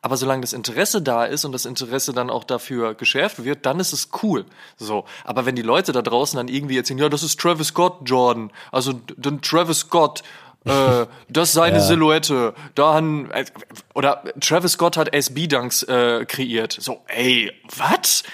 Aber 0.05 0.17
solange 0.17 0.41
das 0.41 0.53
Interesse 0.53 1.01
da 1.01 1.25
ist 1.25 1.45
und 1.45 1.51
das 1.51 1.65
Interesse 1.65 2.13
dann 2.13 2.29
auch 2.29 2.43
dafür 2.43 2.93
geschärft 2.93 3.43
wird, 3.43 3.65
dann 3.65 3.79
ist 3.79 3.91
es 3.91 4.09
cool. 4.21 4.45
So. 4.77 5.05
Aber 5.23 5.47
wenn 5.47 5.55
die 5.55 5.63
Leute 5.63 5.93
da 5.93 6.03
draußen 6.03 6.37
dann 6.37 6.47
irgendwie 6.47 6.77
erzählen, 6.77 6.99
ja, 6.99 7.09
das 7.09 7.23
ist 7.23 7.39
Travis 7.39 7.69
Scott 7.69 8.01
Jordan, 8.05 8.51
also 8.71 8.93
dann 9.17 9.41
Travis 9.41 9.79
Scott 9.79 10.21
äh, 10.65 11.05
das 11.29 11.49
ist 11.49 11.53
seine 11.53 11.77
ja. 11.77 11.83
Silhouette. 11.83 12.53
Da 12.73 12.93
haben, 12.93 13.29
äh, 13.31 13.45
oder 13.93 14.23
Travis 14.39 14.73
Scott 14.73 14.97
hat 14.97 15.13
SB-Dunks 15.13 15.83
äh, 15.83 16.25
kreiert. 16.25 16.75
So, 16.79 17.01
ey, 17.07 17.51
was? 17.77 18.23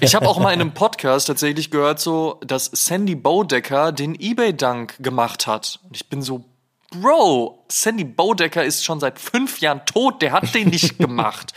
Ich 0.00 0.14
habe 0.14 0.26
auch 0.26 0.38
mal 0.38 0.52
in 0.52 0.60
einem 0.60 0.72
Podcast 0.72 1.26
tatsächlich 1.26 1.70
gehört, 1.70 2.00
so, 2.00 2.40
dass 2.44 2.66
Sandy 2.72 3.14
Bowdecker 3.14 3.92
den 3.92 4.14
eBay-Dunk 4.18 5.02
gemacht 5.02 5.46
hat. 5.46 5.80
Und 5.84 5.96
ich 5.96 6.08
bin 6.08 6.22
so, 6.22 6.44
Bro, 6.90 7.64
Sandy 7.68 8.02
Bowdecker 8.02 8.64
ist 8.64 8.84
schon 8.84 8.98
seit 8.98 9.20
fünf 9.20 9.60
Jahren 9.60 9.82
tot, 9.86 10.22
der 10.22 10.32
hat 10.32 10.52
den 10.54 10.70
nicht 10.70 10.98
gemacht. 10.98 11.52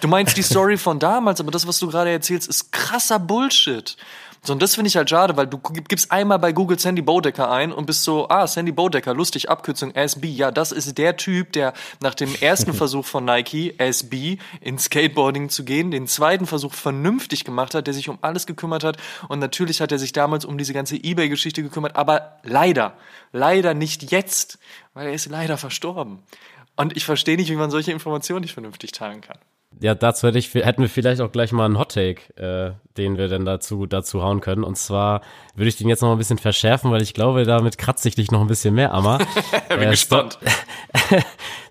Du 0.00 0.08
meinst 0.08 0.36
die 0.36 0.42
Story 0.42 0.78
von 0.78 0.98
damals, 0.98 1.40
aber 1.40 1.50
das, 1.50 1.66
was 1.66 1.78
du 1.78 1.88
gerade 1.88 2.10
erzählst, 2.10 2.48
ist 2.48 2.72
krasser 2.72 3.18
Bullshit. 3.18 3.96
So, 4.42 4.52
und 4.52 4.62
das 4.62 4.76
finde 4.76 4.88
ich 4.88 4.96
halt 4.96 5.10
schade, 5.10 5.36
weil 5.36 5.46
du 5.46 5.58
gibst 5.58 6.12
einmal 6.12 6.38
bei 6.38 6.52
Google 6.52 6.78
Sandy 6.78 7.02
Bodecker 7.02 7.50
ein 7.50 7.72
und 7.72 7.86
bist 7.86 8.04
so, 8.04 8.28
ah, 8.28 8.46
Sandy 8.46 8.72
Bodecker, 8.72 9.12
lustig, 9.12 9.50
Abkürzung 9.50 9.94
SB. 9.94 10.28
Ja, 10.28 10.50
das 10.50 10.72
ist 10.72 10.96
der 10.96 11.16
Typ, 11.16 11.52
der 11.52 11.72
nach 12.00 12.14
dem 12.14 12.34
ersten 12.34 12.72
Versuch 12.78 13.04
von 13.04 13.24
Nike, 13.24 13.74
SB, 13.78 14.38
in 14.60 14.78
Skateboarding 14.78 15.48
zu 15.48 15.64
gehen, 15.64 15.90
den 15.90 16.06
zweiten 16.06 16.46
Versuch 16.46 16.74
vernünftig 16.74 17.44
gemacht 17.44 17.74
hat, 17.74 17.86
der 17.86 17.94
sich 17.94 18.08
um 18.08 18.18
alles 18.22 18.46
gekümmert 18.46 18.84
hat. 18.84 18.96
Und 19.28 19.40
natürlich 19.40 19.80
hat 19.80 19.92
er 19.92 19.98
sich 19.98 20.12
damals 20.12 20.44
um 20.44 20.56
diese 20.56 20.72
ganze 20.72 20.96
Ebay-Geschichte 20.96 21.62
gekümmert, 21.62 21.96
aber 21.96 22.38
leider, 22.42 22.94
leider 23.32 23.74
nicht 23.74 24.10
jetzt, 24.12 24.58
weil 24.94 25.08
er 25.08 25.14
ist 25.14 25.26
leider 25.26 25.58
verstorben. 25.58 26.22
Und 26.76 26.96
ich 26.96 27.04
verstehe 27.04 27.36
nicht, 27.36 27.50
wie 27.50 27.56
man 27.56 27.70
solche 27.70 27.90
Informationen 27.90 28.42
nicht 28.42 28.54
vernünftig 28.54 28.92
teilen 28.92 29.20
kann 29.20 29.38
ja, 29.80 29.94
dazu 29.94 30.26
hätte 30.26 30.38
ich, 30.38 30.52
hätten 30.54 30.82
wir 30.82 30.88
vielleicht 30.88 31.20
auch 31.20 31.30
gleich 31.30 31.52
mal 31.52 31.64
einen 31.64 31.78
Hot 31.78 31.92
Take, 31.92 32.34
äh, 32.36 32.72
den 32.96 33.16
wir 33.16 33.28
dann 33.28 33.44
dazu, 33.44 33.86
dazu 33.86 34.22
hauen 34.22 34.40
können. 34.40 34.64
Und 34.64 34.76
zwar 34.76 35.20
würde 35.54 35.68
ich 35.68 35.76
den 35.76 35.88
jetzt 35.88 36.00
noch 36.00 36.08
mal 36.08 36.14
ein 36.14 36.18
bisschen 36.18 36.38
verschärfen, 36.38 36.90
weil 36.90 37.02
ich 37.02 37.14
glaube, 37.14 37.44
damit 37.44 37.78
kratze 37.78 38.08
ich 38.08 38.14
dich 38.14 38.30
noch 38.30 38.40
ein 38.40 38.48
bisschen 38.48 38.74
mehr, 38.74 38.92
Amma. 38.92 39.18
Bin 39.68 39.82
äh, 39.82 39.90
gespannt. 39.90 40.38
Sto 40.94 41.16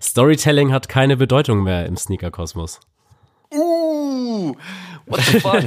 Storytelling 0.00 0.72
hat 0.72 0.88
keine 0.88 1.16
Bedeutung 1.16 1.62
mehr 1.62 1.86
im 1.86 1.96
Sneaker-Kosmos. 1.96 2.80
Uh, 3.52 4.54
what 5.06 5.20
the 5.20 5.40
fuck? 5.40 5.64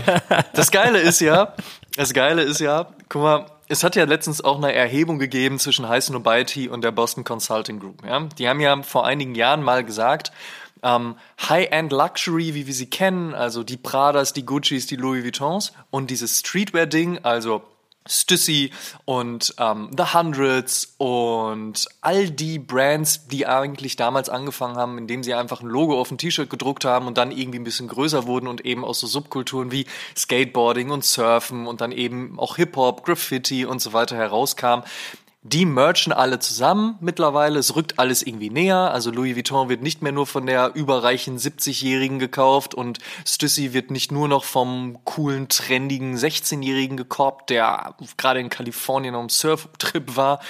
Das 0.53 0.71
Geile 0.71 0.99
ist 0.99 1.19
ja, 1.19 1.53
das 1.95 2.13
Geile 2.13 2.43
ist 2.43 2.59
ja, 2.59 2.87
guck 3.09 3.21
mal, 3.21 3.45
es 3.67 3.83
hat 3.83 3.95
ja 3.95 4.03
letztens 4.03 4.43
auch 4.43 4.57
eine 4.57 4.73
Erhebung 4.73 5.17
gegeben 5.17 5.57
zwischen 5.57 5.87
High 5.87 6.03
Snobiety 6.03 6.67
und 6.67 6.83
der 6.83 6.91
Boston 6.91 7.23
Consulting 7.23 7.79
Group. 7.79 8.05
Ja? 8.05 8.19
Die 8.37 8.47
haben 8.49 8.59
ja 8.59 8.81
vor 8.83 9.05
einigen 9.05 9.33
Jahren 9.33 9.63
mal 9.63 9.83
gesagt, 9.83 10.31
ähm, 10.83 11.15
High-End 11.47 11.91
Luxury, 11.91 12.53
wie 12.53 12.67
wir 12.67 12.73
sie 12.73 12.89
kennen, 12.89 13.33
also 13.33 13.63
die 13.63 13.77
Pradas, 13.77 14.33
die 14.33 14.45
Guccis, 14.45 14.87
die 14.87 14.95
Louis 14.95 15.23
Vuittons 15.23 15.73
und 15.89 16.09
dieses 16.09 16.39
Streetwear-Ding, 16.39 17.19
also 17.23 17.63
Stussy 18.07 18.71
und 19.05 19.53
ähm, 19.59 19.91
The 19.95 20.13
Hundreds 20.15 20.95
und 20.97 21.87
all 22.01 22.31
die 22.31 22.57
Brands, 22.57 23.27
die 23.27 23.45
eigentlich 23.45 23.95
damals 23.95 24.27
angefangen 24.27 24.75
haben, 24.75 24.97
indem 24.97 25.21
sie 25.21 25.35
einfach 25.35 25.61
ein 25.61 25.67
Logo 25.67 25.99
auf 25.99 26.09
ein 26.09 26.17
T-Shirt 26.17 26.49
gedruckt 26.49 26.83
haben 26.83 27.05
und 27.05 27.19
dann 27.19 27.31
irgendwie 27.31 27.59
ein 27.59 27.63
bisschen 27.63 27.87
größer 27.87 28.25
wurden 28.25 28.47
und 28.47 28.65
eben 28.65 28.83
aus 28.83 28.99
so 28.99 29.07
Subkulturen 29.07 29.71
wie 29.71 29.85
Skateboarding 30.17 30.89
und 30.89 31.05
Surfen 31.05 31.67
und 31.67 31.81
dann 31.81 31.91
eben 31.91 32.39
auch 32.39 32.55
Hip-Hop, 32.55 33.05
Graffiti 33.05 33.65
und 33.65 33.81
so 33.81 33.93
weiter 33.93 34.15
herauskam 34.15 34.81
die 35.43 35.65
merchen 35.65 36.13
alle 36.13 36.37
zusammen 36.37 36.97
mittlerweile. 36.99 37.57
Es 37.57 37.75
rückt 37.75 37.97
alles 37.97 38.21
irgendwie 38.21 38.51
näher. 38.51 38.91
Also 38.91 39.09
Louis 39.09 39.35
Vuitton 39.35 39.69
wird 39.69 39.81
nicht 39.81 40.03
mehr 40.03 40.11
nur 40.11 40.27
von 40.27 40.45
der 40.45 40.75
überreichen 40.75 41.39
70-Jährigen 41.39 42.19
gekauft 42.19 42.75
und 42.75 42.99
Stussy 43.25 43.73
wird 43.73 43.89
nicht 43.89 44.11
nur 44.11 44.27
noch 44.27 44.43
vom 44.43 45.03
coolen, 45.03 45.47
trendigen 45.47 46.15
16-Jährigen 46.15 46.95
gekorbt, 46.95 47.49
der 47.49 47.95
gerade 48.17 48.39
in 48.39 48.49
Kalifornien 48.49 49.15
auf 49.15 49.21
dem 49.21 49.29
Surftrip 49.29 50.15
war 50.15 50.41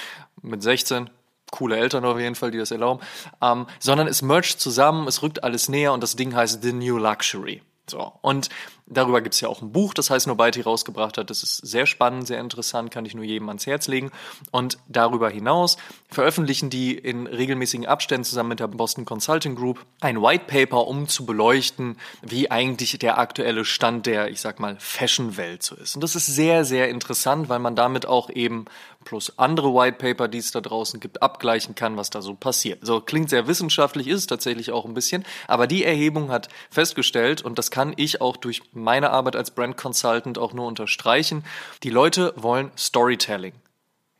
mit 0.41 0.61
16 0.61 1.09
coole 1.51 1.77
Eltern 1.77 2.05
auf 2.05 2.17
jeden 2.17 2.35
Fall, 2.35 2.51
die 2.51 2.57
das 2.57 2.71
erlauben, 2.71 3.01
ähm, 3.41 3.67
sondern 3.79 4.07
es 4.07 4.21
mercht 4.21 4.59
zusammen, 4.59 5.07
es 5.07 5.21
rückt 5.21 5.43
alles 5.43 5.69
näher 5.69 5.93
und 5.93 6.01
das 6.01 6.15
Ding 6.15 6.33
heißt 6.33 6.63
The 6.63 6.73
New 6.73 6.97
Luxury. 6.97 7.61
So. 7.89 8.13
Und 8.21 8.49
darüber 8.85 9.21
gibt 9.21 9.35
es 9.35 9.41
ja 9.41 9.47
auch 9.47 9.61
ein 9.61 9.71
Buch, 9.71 9.93
das 9.93 10.09
heißt 10.09 10.27
Nobody 10.27 10.61
rausgebracht 10.61 11.17
hat. 11.17 11.29
Das 11.29 11.43
ist 11.43 11.57
sehr 11.57 11.85
spannend, 11.85 12.27
sehr 12.27 12.39
interessant, 12.39 12.91
kann 12.91 13.05
ich 13.05 13.15
nur 13.15 13.23
jedem 13.23 13.47
ans 13.49 13.65
Herz 13.65 13.87
legen. 13.87 14.11
Und 14.51 14.77
darüber 14.87 15.29
hinaus 15.29 15.77
veröffentlichen 16.09 16.69
die 16.69 16.97
in 16.97 17.27
regelmäßigen 17.27 17.85
Abständen 17.85 18.25
zusammen 18.25 18.49
mit 18.49 18.59
der 18.59 18.67
Boston 18.67 19.05
Consulting 19.05 19.55
Group 19.55 19.85
ein 19.99 20.21
White 20.21 20.45
Paper, 20.47 20.87
um 20.87 21.07
zu 21.07 21.25
beleuchten, 21.25 21.97
wie 22.21 22.51
eigentlich 22.51 22.97
der 22.99 23.17
aktuelle 23.17 23.65
Stand 23.65 24.05
der, 24.05 24.29
ich 24.29 24.41
sag 24.41 24.59
mal, 24.59 24.75
Fashion-Welt 24.79 25.63
so 25.63 25.75
ist. 25.75 25.95
Und 25.95 26.01
das 26.01 26.15
ist 26.15 26.27
sehr, 26.27 26.65
sehr 26.65 26.89
interessant, 26.89 27.49
weil 27.49 27.59
man 27.59 27.75
damit 27.75 28.05
auch 28.05 28.29
eben 28.29 28.65
plus 29.03 29.37
andere 29.37 29.73
White 29.73 29.97
Paper, 29.97 30.27
die 30.27 30.37
es 30.37 30.51
da 30.51 30.61
draußen 30.61 30.99
gibt, 30.99 31.21
abgleichen 31.21 31.75
kann, 31.75 31.97
was 31.97 32.09
da 32.09 32.21
so 32.21 32.35
passiert. 32.35 32.79
So 32.81 33.01
klingt 33.01 33.29
sehr 33.29 33.47
wissenschaftlich, 33.47 34.07
ist 34.07 34.27
tatsächlich 34.27 34.71
auch 34.71 34.85
ein 34.85 34.93
bisschen, 34.93 35.25
aber 35.47 35.67
die 35.67 35.83
Erhebung 35.83 36.29
hat 36.29 36.49
festgestellt, 36.69 37.41
und 37.41 37.57
das 37.57 37.71
kann 37.71 37.93
ich 37.95 38.21
auch 38.21 38.37
durch 38.37 38.61
meine 38.81 39.11
Arbeit 39.11 39.35
als 39.35 39.51
Brand 39.51 39.77
Consultant 39.77 40.37
auch 40.37 40.53
nur 40.53 40.67
unterstreichen, 40.67 41.43
die 41.83 41.89
Leute 41.89 42.33
wollen 42.35 42.71
Storytelling. 42.77 43.53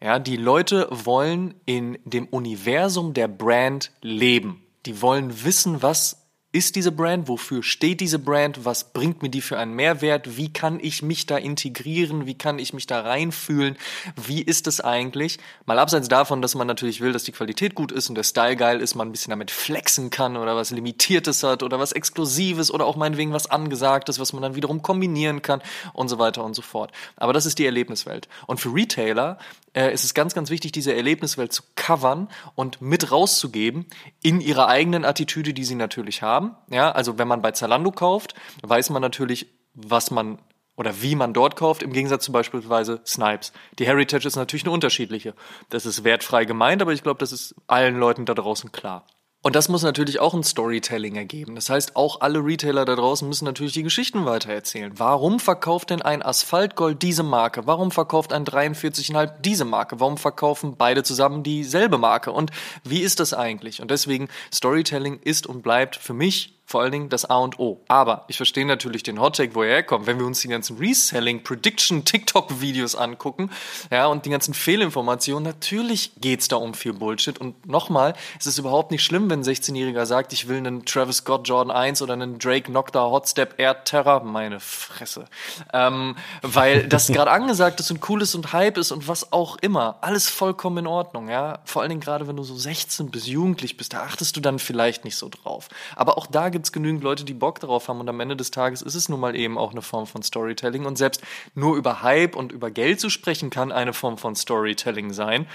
Ja, 0.01 0.17
die 0.17 0.37
Leute 0.37 0.87
wollen 0.89 1.53
in 1.65 1.99
dem 2.05 2.27
Universum 2.27 3.13
der 3.13 3.27
Brand 3.27 3.91
leben. 4.01 4.65
Die 4.87 5.01
wollen 5.01 5.43
wissen, 5.43 5.83
was 5.83 6.20
ist 6.53 6.75
diese 6.75 6.91
Brand? 6.91 7.27
Wofür 7.29 7.63
steht 7.63 8.01
diese 8.01 8.19
Brand? 8.19 8.65
Was 8.65 8.91
bringt 8.91 9.21
mir 9.21 9.29
die 9.29 9.41
für 9.41 9.57
einen 9.57 9.73
Mehrwert? 9.73 10.35
Wie 10.35 10.51
kann 10.51 10.79
ich 10.81 11.01
mich 11.01 11.25
da 11.25 11.37
integrieren? 11.37 12.25
Wie 12.25 12.33
kann 12.33 12.59
ich 12.59 12.73
mich 12.73 12.87
da 12.87 13.01
reinfühlen? 13.01 13.77
Wie 14.15 14.41
ist 14.41 14.67
es 14.67 14.81
eigentlich? 14.81 15.39
Mal 15.65 15.79
abseits 15.79 16.09
davon, 16.09 16.41
dass 16.41 16.55
man 16.55 16.67
natürlich 16.67 16.99
will, 16.99 17.13
dass 17.13 17.23
die 17.23 17.31
Qualität 17.31 17.73
gut 17.73 17.91
ist 17.93 18.09
und 18.09 18.15
der 18.15 18.23
Style 18.23 18.57
geil 18.57 18.81
ist, 18.81 18.95
man 18.95 19.07
ein 19.07 19.11
bisschen 19.11 19.31
damit 19.31 19.49
flexen 19.49 20.09
kann 20.09 20.35
oder 20.35 20.55
was 20.55 20.71
Limitiertes 20.71 21.43
hat 21.43 21.63
oder 21.63 21.79
was 21.79 21.93
Exklusives 21.93 22.69
oder 22.69 22.85
auch 22.85 22.97
meinetwegen 22.97 23.31
was 23.31 23.49
Angesagtes, 23.49 24.19
was 24.19 24.33
man 24.33 24.41
dann 24.41 24.55
wiederum 24.55 24.81
kombinieren 24.81 25.41
kann 25.41 25.61
und 25.93 26.09
so 26.09 26.19
weiter 26.19 26.43
und 26.43 26.53
so 26.53 26.61
fort. 26.61 26.91
Aber 27.15 27.31
das 27.31 27.45
ist 27.45 27.59
die 27.59 27.65
Erlebniswelt. 27.65 28.27
Und 28.47 28.59
für 28.59 28.73
Retailer 28.73 29.37
äh, 29.73 29.93
ist 29.93 30.03
es 30.03 30.13
ganz, 30.13 30.33
ganz 30.33 30.49
wichtig, 30.49 30.71
diese 30.71 30.93
Erlebniswelt 30.93 31.53
zu 31.53 31.63
covern 31.75 32.27
und 32.55 32.81
mit 32.81 33.11
rauszugeben 33.11 33.85
in 34.21 34.41
ihrer 34.41 34.67
eigenen 34.67 35.05
Attitüde, 35.05 35.53
die 35.53 35.63
sie 35.63 35.75
natürlich 35.75 36.21
haben. 36.21 36.40
Ja, 36.69 36.91
also 36.91 37.17
wenn 37.17 37.27
man 37.27 37.41
bei 37.41 37.51
Zalando 37.51 37.91
kauft, 37.91 38.35
weiß 38.63 38.89
man 38.89 39.01
natürlich, 39.01 39.47
was 39.73 40.11
man 40.11 40.39
oder 40.75 41.01
wie 41.01 41.15
man 41.15 41.33
dort 41.33 41.55
kauft, 41.55 41.83
im 41.83 41.93
Gegensatz 41.93 42.25
zu 42.25 42.31
beispielsweise 42.31 43.01
Snipes. 43.05 43.53
Die 43.77 43.85
Heritage 43.85 44.27
ist 44.27 44.35
natürlich 44.35 44.63
eine 44.63 44.73
unterschiedliche. 44.73 45.35
Das 45.69 45.85
ist 45.85 46.03
wertfrei 46.03 46.45
gemeint, 46.45 46.81
aber 46.81 46.93
ich 46.93 47.03
glaube, 47.03 47.19
das 47.19 47.31
ist 47.31 47.55
allen 47.67 47.99
Leuten 47.99 48.25
da 48.25 48.33
draußen 48.33 48.71
klar. 48.71 49.05
Und 49.43 49.55
das 49.55 49.69
muss 49.69 49.81
natürlich 49.81 50.19
auch 50.19 50.35
ein 50.35 50.43
Storytelling 50.43 51.15
ergeben. 51.15 51.55
Das 51.55 51.67
heißt, 51.69 51.95
auch 51.95 52.21
alle 52.21 52.45
Retailer 52.45 52.85
da 52.85 52.95
draußen 52.95 53.27
müssen 53.27 53.45
natürlich 53.45 53.73
die 53.73 53.81
Geschichten 53.81 54.25
weitererzählen. 54.25 54.93
Warum 54.99 55.39
verkauft 55.39 55.89
denn 55.89 56.03
ein 56.03 56.21
Asphaltgold 56.21 57.01
diese 57.01 57.23
Marke? 57.23 57.65
Warum 57.65 57.89
verkauft 57.89 58.33
ein 58.33 58.45
43,5 58.45 59.41
diese 59.41 59.65
Marke? 59.65 59.99
Warum 59.99 60.17
verkaufen 60.17 60.75
beide 60.77 61.01
zusammen 61.01 61.41
dieselbe 61.41 61.97
Marke? 61.97 62.31
Und 62.31 62.51
wie 62.83 62.99
ist 62.99 63.19
das 63.19 63.33
eigentlich? 63.33 63.81
Und 63.81 63.89
deswegen, 63.89 64.29
Storytelling 64.53 65.19
ist 65.23 65.47
und 65.47 65.63
bleibt 65.63 65.95
für 65.95 66.13
mich 66.13 66.60
vor 66.71 66.81
allen 66.81 66.91
Dingen 66.93 67.09
das 67.09 67.29
A 67.29 67.37
und 67.37 67.59
O. 67.59 67.81
Aber 67.89 68.23
ich 68.29 68.37
verstehe 68.37 68.65
natürlich 68.65 69.03
den 69.03 69.19
Hottake, 69.19 69.55
wo 69.55 69.63
er 69.63 69.69
herkommt. 69.69 70.07
Wenn 70.07 70.17
wir 70.17 70.25
uns 70.25 70.39
die 70.39 70.47
ganzen 70.47 70.77
Reselling, 70.77 71.43
Prediction, 71.43 72.05
TikTok-Videos 72.05 72.95
angucken, 72.95 73.51
ja, 73.91 74.07
und 74.07 74.25
die 74.25 74.29
ganzen 74.29 74.53
Fehlinformationen, 74.53 75.43
natürlich 75.43 76.13
geht's 76.21 76.47
da 76.47 76.55
um 76.55 76.73
viel 76.73 76.93
Bullshit. 76.93 77.37
Und 77.37 77.67
nochmal, 77.67 78.13
es 78.39 78.47
ist 78.47 78.57
überhaupt 78.57 78.91
nicht 78.91 79.03
schlimm, 79.03 79.29
wenn 79.29 79.41
ein 79.41 79.43
16-Jähriger 79.43 80.05
sagt, 80.05 80.31
ich 80.31 80.47
will 80.47 80.57
einen 80.57 80.85
Travis 80.85 81.17
Scott 81.17 81.45
Jordan 81.47 81.75
1 81.75 82.01
oder 82.01 82.13
einen 82.13 82.39
Drake 82.39 82.71
Nocta 82.71 83.01
Hotstep 83.01 83.55
Air 83.57 83.83
Terror. 83.83 84.23
Meine 84.23 84.61
Fresse. 84.61 85.25
Ähm, 85.73 86.15
weil 86.41 86.87
das 86.87 87.07
gerade 87.11 87.31
angesagt 87.31 87.81
ist 87.81 87.91
und 87.91 88.07
cool 88.09 88.21
ist 88.21 88.33
und 88.33 88.53
Hype 88.53 88.77
ist 88.77 88.93
und 88.93 89.09
was 89.09 89.33
auch 89.33 89.57
immer. 89.57 89.97
Alles 89.99 90.29
vollkommen 90.29 90.77
in 90.77 90.87
Ordnung, 90.87 91.27
ja. 91.27 91.59
Vor 91.65 91.81
allen 91.81 91.89
Dingen 91.89 92.01
gerade, 92.01 92.29
wenn 92.29 92.37
du 92.37 92.43
so 92.43 92.55
16 92.55 93.11
bis 93.11 93.27
jugendlich 93.27 93.75
bist, 93.75 93.91
da 93.91 94.03
achtest 94.03 94.37
du 94.37 94.39
dann 94.39 94.57
vielleicht 94.57 95.03
nicht 95.03 95.17
so 95.17 95.27
drauf. 95.27 95.67
Aber 95.97 96.17
auch 96.17 96.27
da 96.27 96.47
gibt 96.47 96.60
gibt 96.61 96.67
es 96.67 96.71
genügend 96.73 97.03
Leute, 97.03 97.25
die 97.25 97.33
Bock 97.33 97.59
darauf 97.59 97.87
haben 97.87 97.99
und 97.99 98.07
am 98.07 98.19
Ende 98.19 98.35
des 98.35 98.51
Tages 98.51 98.83
ist 98.83 98.93
es 98.93 99.09
nun 99.09 99.19
mal 99.19 99.35
eben 99.35 99.57
auch 99.57 99.71
eine 99.71 99.81
Form 99.81 100.05
von 100.05 100.21
Storytelling 100.21 100.85
und 100.85 100.95
selbst 100.95 101.23
nur 101.55 101.75
über 101.75 102.03
Hype 102.03 102.35
und 102.35 102.51
über 102.51 102.69
Geld 102.69 102.99
zu 102.99 103.09
sprechen 103.09 103.49
kann 103.49 103.71
eine 103.71 103.93
Form 103.93 104.19
von 104.19 104.35
Storytelling 104.35 105.11
sein. 105.11 105.47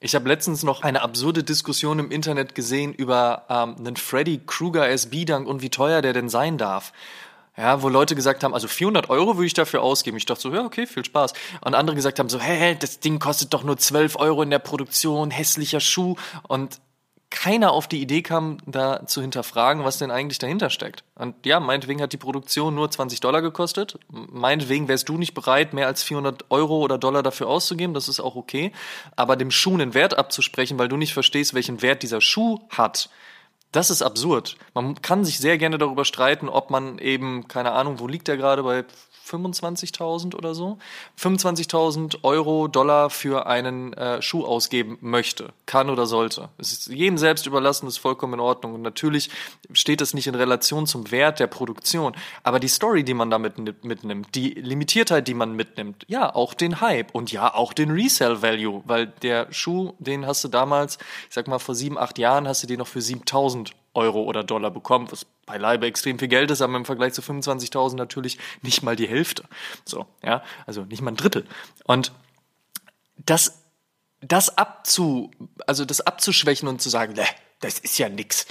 Ich 0.00 0.14
habe 0.14 0.26
letztens 0.26 0.62
noch 0.62 0.80
eine 0.80 1.02
absurde 1.02 1.44
Diskussion 1.44 1.98
im 1.98 2.10
Internet 2.10 2.54
gesehen 2.54 2.94
über 2.94 3.44
ähm, 3.50 3.76
einen 3.78 3.96
Freddy 3.96 4.40
Krueger 4.46 4.88
SB-Dank 4.88 5.46
und 5.46 5.60
wie 5.60 5.68
teuer 5.68 6.00
der 6.00 6.14
denn 6.14 6.30
sein 6.30 6.56
darf. 6.56 6.94
Ja, 7.58 7.82
wo 7.82 7.90
Leute 7.90 8.14
gesagt 8.14 8.42
haben, 8.42 8.54
also 8.54 8.66
400 8.66 9.10
Euro 9.10 9.36
würde 9.36 9.46
ich 9.46 9.52
dafür 9.52 9.82
ausgeben. 9.82 10.16
Ich 10.16 10.24
dachte 10.24 10.40
so, 10.40 10.54
ja, 10.54 10.64
okay, 10.64 10.86
viel 10.86 11.04
Spaß. 11.04 11.34
Und 11.60 11.74
andere 11.74 11.94
gesagt 11.94 12.18
haben 12.18 12.30
so, 12.30 12.40
hä, 12.40 12.74
das 12.80 13.00
Ding 13.00 13.18
kostet 13.18 13.52
doch 13.52 13.64
nur 13.64 13.76
12 13.76 14.16
Euro 14.16 14.40
in 14.40 14.48
der 14.48 14.60
Produktion, 14.60 15.30
hässlicher 15.30 15.80
Schuh. 15.80 16.16
Und 16.48 16.80
keiner 17.34 17.72
auf 17.72 17.88
die 17.88 18.00
Idee 18.00 18.22
kam, 18.22 18.58
da 18.64 19.06
zu 19.06 19.20
hinterfragen, 19.20 19.82
was 19.82 19.98
denn 19.98 20.12
eigentlich 20.12 20.38
dahinter 20.38 20.70
steckt. 20.70 21.02
Und 21.16 21.34
ja, 21.44 21.58
meinetwegen 21.58 22.00
hat 22.00 22.12
die 22.12 22.16
Produktion 22.16 22.76
nur 22.76 22.88
20 22.88 23.18
Dollar 23.18 23.42
gekostet. 23.42 23.98
Meinetwegen 24.08 24.86
wärst 24.86 25.08
du 25.08 25.18
nicht 25.18 25.34
bereit, 25.34 25.74
mehr 25.74 25.88
als 25.88 26.04
400 26.04 26.44
Euro 26.50 26.78
oder 26.78 26.96
Dollar 26.96 27.24
dafür 27.24 27.48
auszugeben. 27.48 27.92
Das 27.92 28.08
ist 28.08 28.20
auch 28.20 28.36
okay. 28.36 28.70
Aber 29.16 29.34
dem 29.34 29.50
Schuh 29.50 29.74
einen 29.74 29.94
Wert 29.94 30.16
abzusprechen, 30.16 30.78
weil 30.78 30.86
du 30.86 30.96
nicht 30.96 31.12
verstehst, 31.12 31.54
welchen 31.54 31.82
Wert 31.82 32.04
dieser 32.04 32.20
Schuh 32.20 32.60
hat, 32.70 33.10
das 33.72 33.90
ist 33.90 34.02
absurd. 34.02 34.56
Man 34.72 35.02
kann 35.02 35.24
sich 35.24 35.38
sehr 35.38 35.58
gerne 35.58 35.76
darüber 35.76 36.04
streiten, 36.04 36.48
ob 36.48 36.70
man 36.70 36.98
eben, 36.98 37.48
keine 37.48 37.72
Ahnung, 37.72 37.98
wo 37.98 38.06
liegt 38.06 38.28
der 38.28 38.36
gerade 38.36 38.62
bei 38.62 38.84
25.000 39.24 40.34
oder 40.34 40.54
so, 40.54 40.78
25.000 41.18 42.18
Euro, 42.22 42.68
Dollar 42.68 43.10
für 43.10 43.46
einen 43.46 43.92
äh, 43.94 44.20
Schuh 44.20 44.44
ausgeben 44.44 44.98
möchte, 45.00 45.52
kann 45.66 45.90
oder 45.90 46.06
sollte. 46.06 46.50
Es 46.58 46.72
ist 46.72 46.88
jedem 46.88 47.18
selbst 47.18 47.46
überlassen, 47.46 47.86
ist 47.86 47.98
vollkommen 47.98 48.34
in 48.34 48.40
Ordnung. 48.40 48.74
Und 48.74 48.82
natürlich 48.82 49.30
steht 49.72 50.00
das 50.00 50.14
nicht 50.14 50.26
in 50.26 50.34
Relation 50.34 50.86
zum 50.86 51.10
Wert 51.10 51.40
der 51.40 51.46
Produktion, 51.46 52.14
aber 52.42 52.60
die 52.60 52.68
Story, 52.68 53.04
die 53.04 53.14
man 53.14 53.30
damit 53.30 53.58
mitnimmt, 53.84 54.34
die 54.34 54.50
Limitiertheit, 54.50 55.26
die 55.28 55.34
man 55.34 55.54
mitnimmt, 55.54 56.04
ja, 56.08 56.34
auch 56.34 56.54
den 56.54 56.80
Hype 56.80 57.14
und 57.14 57.32
ja, 57.32 57.54
auch 57.54 57.72
den 57.72 57.90
Resale 57.90 58.42
Value, 58.42 58.82
weil 58.84 59.06
der 59.06 59.52
Schuh, 59.52 59.94
den 59.98 60.26
hast 60.26 60.44
du 60.44 60.48
damals, 60.48 60.98
ich 61.28 61.34
sag 61.34 61.48
mal 61.48 61.58
vor 61.58 61.74
sieben, 61.74 61.98
acht 61.98 62.18
Jahren, 62.18 62.46
hast 62.46 62.62
du 62.62 62.66
den 62.66 62.78
noch 62.78 62.88
für 62.88 63.00
7.000 63.00 63.72
Euro 63.94 64.22
oder 64.24 64.42
Dollar 64.42 64.70
bekommt, 64.70 65.12
was 65.12 65.26
beileibe 65.46 65.86
extrem 65.86 66.18
viel 66.18 66.28
Geld 66.28 66.50
ist, 66.50 66.62
aber 66.62 66.76
im 66.76 66.84
Vergleich 66.84 67.12
zu 67.12 67.22
25.000 67.22 67.96
natürlich 67.96 68.38
nicht 68.62 68.82
mal 68.82 68.96
die 68.96 69.08
Hälfte. 69.08 69.44
So, 69.84 70.06
ja, 70.22 70.42
also 70.66 70.84
nicht 70.84 71.02
mal 71.02 71.12
ein 71.12 71.16
Drittel. 71.16 71.46
Und 71.84 72.12
das, 73.16 73.62
das 74.20 74.56
abzu, 74.56 75.30
also 75.66 75.84
das 75.84 76.00
abzuschwächen 76.00 76.68
und 76.68 76.80
zu 76.80 76.88
sagen, 76.88 77.14
ne, 77.14 77.26
das 77.60 77.78
ist 77.78 77.98
ja 77.98 78.08
nix. 78.08 78.46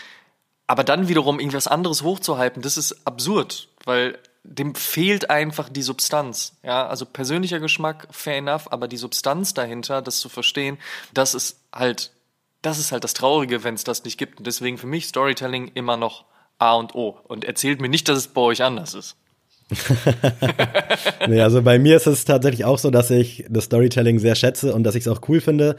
Aber 0.67 0.84
dann 0.84 1.08
wiederum 1.08 1.39
irgendwas 1.39 1.67
anderes 1.67 2.03
hochzuhalten, 2.03 2.62
das 2.62 2.77
ist 2.77 3.06
absurd, 3.06 3.69
weil 3.84 4.17
dem 4.43 4.75
fehlt 4.75 5.29
einfach 5.29 5.69
die 5.69 5.82
Substanz. 5.82 6.58
Ja, 6.63 6.88
also 6.88 7.06
persönlicher 7.06 7.60
Geschmack, 7.60 8.08
fair 8.12 8.38
enough, 8.38 8.71
aber 8.71 8.88
die 8.88 8.97
Substanz 8.97 9.53
dahinter, 9.53 10.01
das 10.01 10.19
zu 10.19 10.29
verstehen, 10.29 10.77
das 11.13 11.34
ist 11.34 11.60
halt 11.73 12.12
das 12.63 12.79
ist 12.79 12.91
halt 12.91 13.03
das 13.03 13.13
Traurige, 13.13 13.63
wenn 13.63 13.75
es 13.75 13.84
das 13.84 14.03
nicht 14.03 14.17
gibt. 14.17 14.39
Und 14.39 14.47
deswegen 14.47 14.77
für 14.79 14.88
mich 14.88 15.08
Storytelling 15.08 15.71
immer 15.75 15.97
noch 15.97 16.25
A 16.63 16.76
und 16.76 16.95
O. 16.95 17.17
Und 17.28 17.43
erzählt 17.43 17.82
mir 17.82 17.89
nicht, 17.89 18.08
dass 18.08 18.17
es 18.17 18.28
bei 18.28 18.41
euch 18.41 18.63
anders 18.63 18.93
ist. 18.93 19.17
nee, 21.28 21.41
also 21.41 21.62
bei 21.62 21.78
mir 21.78 21.97
ist 21.97 22.08
es 22.08 22.26
tatsächlich 22.26 22.63
auch 22.65 22.78
so, 22.78 22.89
dass 22.89 23.10
ich 23.12 23.45
das 23.49 23.65
Storytelling 23.65 24.19
sehr 24.19 24.36
schätze 24.36 24.73
und 24.73 24.84
dass 24.84 24.95
ich 24.95 25.02
es 25.02 25.08
auch 25.08 25.21
cool 25.28 25.41
finde. 25.41 25.76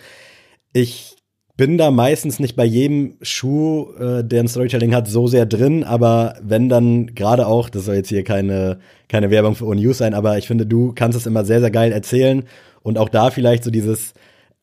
Ich 0.73 1.16
bin 1.57 1.79
da 1.79 1.90
meistens 1.90 2.40
nicht 2.40 2.57
bei 2.57 2.64
jedem 2.64 3.16
Schuh, 3.23 3.92
äh, 3.99 4.25
der 4.25 4.40
ein 4.40 4.49
Storytelling 4.49 4.94
hat, 4.94 5.07
so 5.07 5.27
sehr 5.27 5.47
drin, 5.47 5.85
aber 5.85 6.37
wenn 6.42 6.68
dann 6.68 7.14
gerade 7.14 7.47
auch, 7.47 7.70
das 7.70 7.85
soll 7.85 7.94
jetzt 7.94 8.09
hier 8.09 8.25
keine, 8.25 8.81
keine 9.09 9.31
Werbung 9.31 9.55
für 9.55 9.66
O-News 9.66 9.99
sein, 9.99 10.14
aber 10.14 10.37
ich 10.37 10.49
finde, 10.49 10.66
du 10.66 10.92
kannst 10.92 11.16
es 11.16 11.27
immer 11.27 11.44
sehr, 11.44 11.61
sehr 11.61 11.70
geil 11.70 11.92
erzählen 11.92 12.44
und 12.83 12.99
auch 12.99 13.09
da 13.09 13.31
vielleicht 13.31 13.62
so 13.62 13.70
dieses 13.70 14.14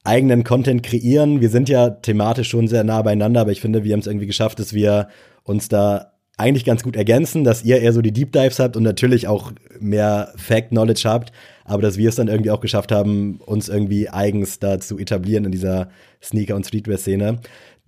eigenen 0.03 0.43
Content 0.43 0.83
kreieren. 0.83 1.41
Wir 1.41 1.49
sind 1.49 1.69
ja 1.69 1.89
thematisch 1.91 2.49
schon 2.49 2.67
sehr 2.67 2.83
nah 2.83 3.01
beieinander, 3.01 3.41
aber 3.41 3.51
ich 3.51 3.61
finde, 3.61 3.83
wir 3.83 3.93
haben 3.93 4.01
es 4.01 4.07
irgendwie 4.07 4.27
geschafft, 4.27 4.59
dass 4.59 4.73
wir 4.73 5.07
uns 5.43 5.69
da 5.69 6.10
eigentlich 6.37 6.65
ganz 6.65 6.83
gut 6.83 6.95
ergänzen, 6.95 7.43
dass 7.43 7.63
ihr 7.63 7.81
eher 7.81 7.93
so 7.93 8.01
die 8.01 8.11
Deep 8.11 8.31
Dives 8.31 8.59
habt 8.59 8.75
und 8.75 8.83
natürlich 8.83 9.27
auch 9.27 9.51
mehr 9.79 10.33
Fact 10.35 10.69
Knowledge 10.69 11.03
habt, 11.05 11.31
aber 11.65 11.81
dass 11.81 11.97
wir 11.97 12.09
es 12.09 12.15
dann 12.15 12.27
irgendwie 12.27 12.51
auch 12.51 12.61
geschafft 12.61 12.91
haben, 12.91 13.39
uns 13.45 13.69
irgendwie 13.69 14.09
eigens 14.09 14.59
da 14.59 14.79
zu 14.79 14.97
etablieren 14.97 15.45
in 15.45 15.51
dieser 15.51 15.89
Sneaker- 16.21 16.55
und 16.55 16.65
Streetwear-Szene. 16.65 17.39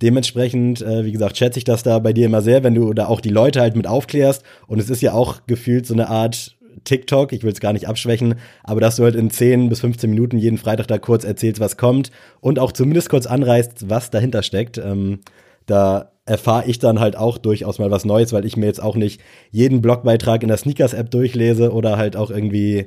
Dementsprechend, 0.02 0.82
äh, 0.82 1.04
wie 1.04 1.12
gesagt, 1.12 1.36
schätze 1.36 1.58
ich 1.58 1.64
das 1.64 1.82
da 1.82 1.98
bei 1.98 2.12
dir 2.12 2.26
immer 2.26 2.42
sehr, 2.42 2.64
wenn 2.64 2.74
du 2.74 2.92
da 2.94 3.06
auch 3.06 3.20
die 3.20 3.30
Leute 3.30 3.60
halt 3.60 3.76
mit 3.76 3.86
aufklärst. 3.86 4.42
Und 4.66 4.80
es 4.80 4.90
ist 4.90 5.02
ja 5.02 5.12
auch 5.12 5.46
gefühlt 5.46 5.86
so 5.86 5.94
eine 5.94 6.08
Art 6.08 6.56
TikTok, 6.82 7.32
ich 7.32 7.44
will 7.44 7.52
es 7.52 7.60
gar 7.60 7.72
nicht 7.72 7.86
abschwächen, 7.86 8.34
aber 8.64 8.80
dass 8.80 8.96
du 8.96 9.04
halt 9.04 9.14
in 9.14 9.30
10 9.30 9.68
bis 9.68 9.80
15 9.80 10.10
Minuten 10.10 10.38
jeden 10.38 10.58
Freitag 10.58 10.88
da 10.88 10.98
kurz 10.98 11.24
erzählst, 11.24 11.60
was 11.60 11.76
kommt 11.76 12.10
und 12.40 12.58
auch 12.58 12.72
zumindest 12.72 13.08
kurz 13.08 13.26
anreißt, 13.26 13.88
was 13.88 14.10
dahinter 14.10 14.42
steckt. 14.42 14.78
Ähm, 14.78 15.20
da 15.66 16.10
erfahre 16.26 16.66
ich 16.66 16.78
dann 16.78 17.00
halt 17.00 17.16
auch 17.16 17.38
durchaus 17.38 17.78
mal 17.78 17.90
was 17.90 18.04
Neues, 18.04 18.32
weil 18.32 18.44
ich 18.44 18.56
mir 18.56 18.66
jetzt 18.66 18.82
auch 18.82 18.96
nicht 18.96 19.20
jeden 19.50 19.82
Blogbeitrag 19.82 20.42
in 20.42 20.48
der 20.48 20.56
Sneakers-App 20.56 21.10
durchlese 21.10 21.72
oder 21.72 21.98
halt 21.98 22.16
auch 22.16 22.30
irgendwie 22.30 22.86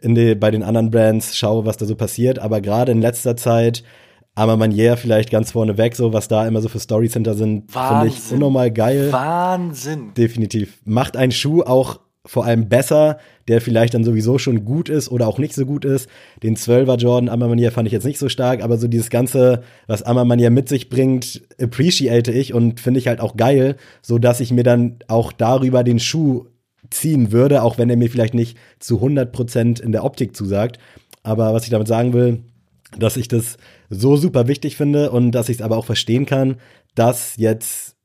in 0.00 0.14
die, 0.14 0.34
bei 0.34 0.50
den 0.50 0.62
anderen 0.62 0.90
Brands 0.90 1.36
schaue, 1.36 1.66
was 1.66 1.76
da 1.76 1.86
so 1.86 1.96
passiert. 1.96 2.38
Aber 2.38 2.60
gerade 2.60 2.92
in 2.92 3.00
letzter 3.00 3.36
Zeit 3.36 3.82
Armer 4.36 4.56
Manier 4.56 4.96
vielleicht 4.96 5.30
ganz 5.30 5.50
vorne 5.50 5.76
weg, 5.76 5.96
so 5.96 6.12
was 6.12 6.28
da 6.28 6.46
immer 6.46 6.60
so 6.60 6.68
für 6.68 6.78
Stories 6.78 7.14
hinter 7.14 7.34
sind, 7.34 7.72
finde 7.72 8.06
ich 8.06 8.30
unnormal 8.30 8.70
geil. 8.70 9.12
Wahnsinn. 9.12 10.14
Definitiv. 10.16 10.80
Macht 10.84 11.16
einen 11.16 11.32
Schuh 11.32 11.62
auch 11.62 11.98
vor 12.28 12.44
allem 12.44 12.68
besser, 12.68 13.18
der 13.48 13.62
vielleicht 13.62 13.94
dann 13.94 14.04
sowieso 14.04 14.36
schon 14.36 14.66
gut 14.66 14.90
ist 14.90 15.10
oder 15.10 15.26
auch 15.26 15.38
nicht 15.38 15.54
so 15.54 15.64
gut 15.64 15.86
ist. 15.86 16.10
Den 16.42 16.56
12er 16.56 16.98
Jordan 16.98 17.30
Ammermanier 17.30 17.72
fand 17.72 17.86
ich 17.86 17.92
jetzt 17.92 18.04
nicht 18.04 18.18
so 18.18 18.28
stark, 18.28 18.62
aber 18.62 18.76
so 18.76 18.86
dieses 18.86 19.08
Ganze, 19.08 19.62
was 19.86 20.02
Ammermanier 20.02 20.50
mit 20.50 20.68
sich 20.68 20.90
bringt, 20.90 21.40
appreciate 21.58 22.30
ich 22.30 22.52
und 22.52 22.80
finde 22.80 23.00
ich 23.00 23.08
halt 23.08 23.20
auch 23.20 23.36
geil, 23.36 23.76
so 24.02 24.18
dass 24.18 24.40
ich 24.40 24.52
mir 24.52 24.62
dann 24.62 24.98
auch 25.08 25.32
darüber 25.32 25.82
den 25.82 25.98
Schuh 25.98 26.44
ziehen 26.90 27.32
würde, 27.32 27.62
auch 27.62 27.78
wenn 27.78 27.88
er 27.88 27.96
mir 27.96 28.10
vielleicht 28.10 28.34
nicht 28.34 28.58
zu 28.78 29.00
100% 29.02 29.80
in 29.80 29.92
der 29.92 30.04
Optik 30.04 30.36
zusagt. 30.36 30.78
Aber 31.22 31.54
was 31.54 31.64
ich 31.64 31.70
damit 31.70 31.88
sagen 31.88 32.12
will, 32.12 32.42
dass 32.98 33.16
ich 33.16 33.28
das 33.28 33.56
so 33.88 34.16
super 34.16 34.48
wichtig 34.48 34.76
finde 34.76 35.10
und 35.10 35.32
dass 35.32 35.48
ich 35.48 35.56
es 35.56 35.62
aber 35.62 35.78
auch 35.78 35.86
verstehen 35.86 36.26
kann, 36.26 36.56
dass 36.94 37.36
jetzt 37.38 37.96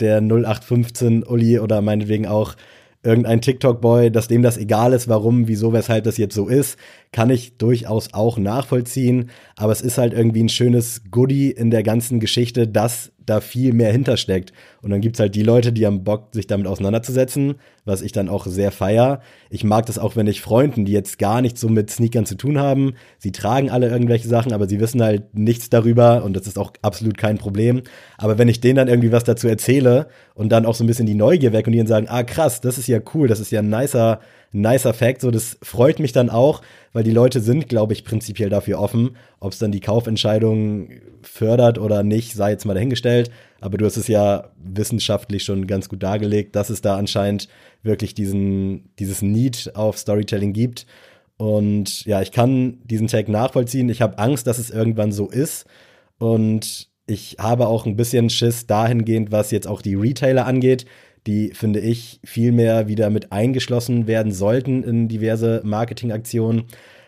der 0.00 0.20
0815 0.20 1.22
Uli 1.22 1.60
oder 1.60 1.80
meinetwegen 1.80 2.26
auch 2.26 2.56
irgendein 3.02 3.40
TikTok-Boy, 3.40 4.10
dass 4.10 4.28
dem 4.28 4.42
das 4.42 4.56
egal 4.56 4.92
ist, 4.92 5.08
warum, 5.08 5.48
wieso, 5.48 5.72
weshalb 5.72 6.04
das 6.04 6.16
jetzt 6.18 6.34
so 6.34 6.48
ist, 6.48 6.78
kann 7.12 7.30
ich 7.30 7.58
durchaus 7.58 8.14
auch 8.14 8.38
nachvollziehen. 8.38 9.30
Aber 9.56 9.72
es 9.72 9.82
ist 9.82 9.98
halt 9.98 10.14
irgendwie 10.14 10.42
ein 10.42 10.48
schönes 10.48 11.02
Goodie 11.10 11.50
in 11.50 11.70
der 11.70 11.82
ganzen 11.82 12.20
Geschichte, 12.20 12.66
dass 12.66 13.12
da 13.26 13.40
viel 13.40 13.72
mehr 13.72 13.92
hintersteckt. 13.92 14.52
Und 14.80 14.90
dann 14.90 15.00
gibt's 15.00 15.20
halt 15.20 15.34
die 15.34 15.42
Leute, 15.42 15.72
die 15.72 15.86
haben 15.86 16.04
Bock, 16.04 16.28
sich 16.32 16.46
damit 16.46 16.66
auseinanderzusetzen, 16.66 17.54
was 17.84 18.02
ich 18.02 18.12
dann 18.12 18.28
auch 18.28 18.46
sehr 18.46 18.72
feier. 18.72 19.20
Ich 19.50 19.62
mag 19.62 19.86
das 19.86 19.98
auch, 19.98 20.16
wenn 20.16 20.26
ich 20.26 20.40
Freunden, 20.40 20.84
die 20.84 20.92
jetzt 20.92 21.18
gar 21.18 21.40
nichts 21.40 21.60
so 21.60 21.68
mit 21.68 21.90
Sneakern 21.90 22.26
zu 22.26 22.36
tun 22.36 22.58
haben, 22.58 22.94
sie 23.18 23.30
tragen 23.30 23.70
alle 23.70 23.88
irgendwelche 23.88 24.28
Sachen, 24.28 24.52
aber 24.52 24.68
sie 24.68 24.80
wissen 24.80 25.02
halt 25.02 25.34
nichts 25.34 25.70
darüber 25.70 26.24
und 26.24 26.34
das 26.34 26.46
ist 26.46 26.58
auch 26.58 26.72
absolut 26.82 27.16
kein 27.16 27.38
Problem. 27.38 27.82
Aber 28.18 28.38
wenn 28.38 28.48
ich 28.48 28.60
denen 28.60 28.76
dann 28.76 28.88
irgendwie 28.88 29.12
was 29.12 29.24
dazu 29.24 29.48
erzähle 29.48 30.08
und 30.34 30.50
dann 30.50 30.66
auch 30.66 30.74
so 30.74 30.82
ein 30.84 30.88
bisschen 30.88 31.06
die 31.06 31.14
Neugier 31.14 31.52
weg 31.52 31.66
und 31.66 31.76
dann 31.76 31.86
sagen, 31.86 32.08
ah 32.08 32.24
krass, 32.24 32.60
das 32.60 32.78
ist 32.78 32.88
ja 32.88 32.98
cool, 33.14 33.28
das 33.28 33.40
ist 33.40 33.52
ja 33.52 33.60
ein 33.60 33.68
nicer 33.68 34.20
nicer 34.52 34.94
Fact. 34.94 35.20
So, 35.20 35.30
das 35.30 35.58
freut 35.62 35.98
mich 35.98 36.12
dann 36.12 36.30
auch, 36.30 36.62
weil 36.92 37.02
die 37.02 37.10
Leute 37.10 37.40
sind, 37.40 37.68
glaube 37.68 37.92
ich, 37.92 38.04
prinzipiell 38.04 38.50
dafür 38.50 38.78
offen. 38.78 39.16
Ob 39.40 39.52
es 39.52 39.58
dann 39.58 39.72
die 39.72 39.80
Kaufentscheidung 39.80 40.90
fördert 41.22 41.78
oder 41.78 42.02
nicht, 42.02 42.34
sei 42.34 42.50
jetzt 42.50 42.64
mal 42.64 42.74
dahingestellt. 42.74 43.30
Aber 43.60 43.78
du 43.78 43.84
hast 43.84 43.96
es 43.96 44.08
ja 44.08 44.50
wissenschaftlich 44.62 45.44
schon 45.44 45.66
ganz 45.66 45.88
gut 45.88 46.02
dargelegt, 46.02 46.54
dass 46.54 46.70
es 46.70 46.82
da 46.82 46.96
anscheinend 46.96 47.48
wirklich 47.82 48.14
diesen, 48.14 48.90
dieses 48.98 49.22
Need 49.22 49.72
auf 49.74 49.98
Storytelling 49.98 50.52
gibt. 50.52 50.86
Und 51.36 52.04
ja, 52.04 52.22
ich 52.22 52.30
kann 52.30 52.78
diesen 52.84 53.08
Tag 53.08 53.28
nachvollziehen. 53.28 53.88
Ich 53.88 54.02
habe 54.02 54.18
Angst, 54.18 54.46
dass 54.46 54.58
es 54.58 54.70
irgendwann 54.70 55.12
so 55.12 55.28
ist. 55.28 55.66
Und 56.18 56.88
ich 57.06 57.36
habe 57.38 57.66
auch 57.66 57.86
ein 57.86 57.96
bisschen 57.96 58.30
Schiss 58.30 58.66
dahingehend, 58.66 59.32
was 59.32 59.50
jetzt 59.50 59.66
auch 59.66 59.82
die 59.82 59.94
Retailer 59.94 60.46
angeht, 60.46 60.86
die, 61.26 61.50
finde 61.54 61.80
ich, 61.80 62.20
viel 62.24 62.52
mehr 62.52 62.88
wieder 62.88 63.10
mit 63.10 63.32
eingeschlossen 63.32 64.06
werden 64.06 64.32
sollten 64.32 64.82
in 64.82 65.08
diverse 65.08 65.60
Marketingaktionen, 65.64 66.64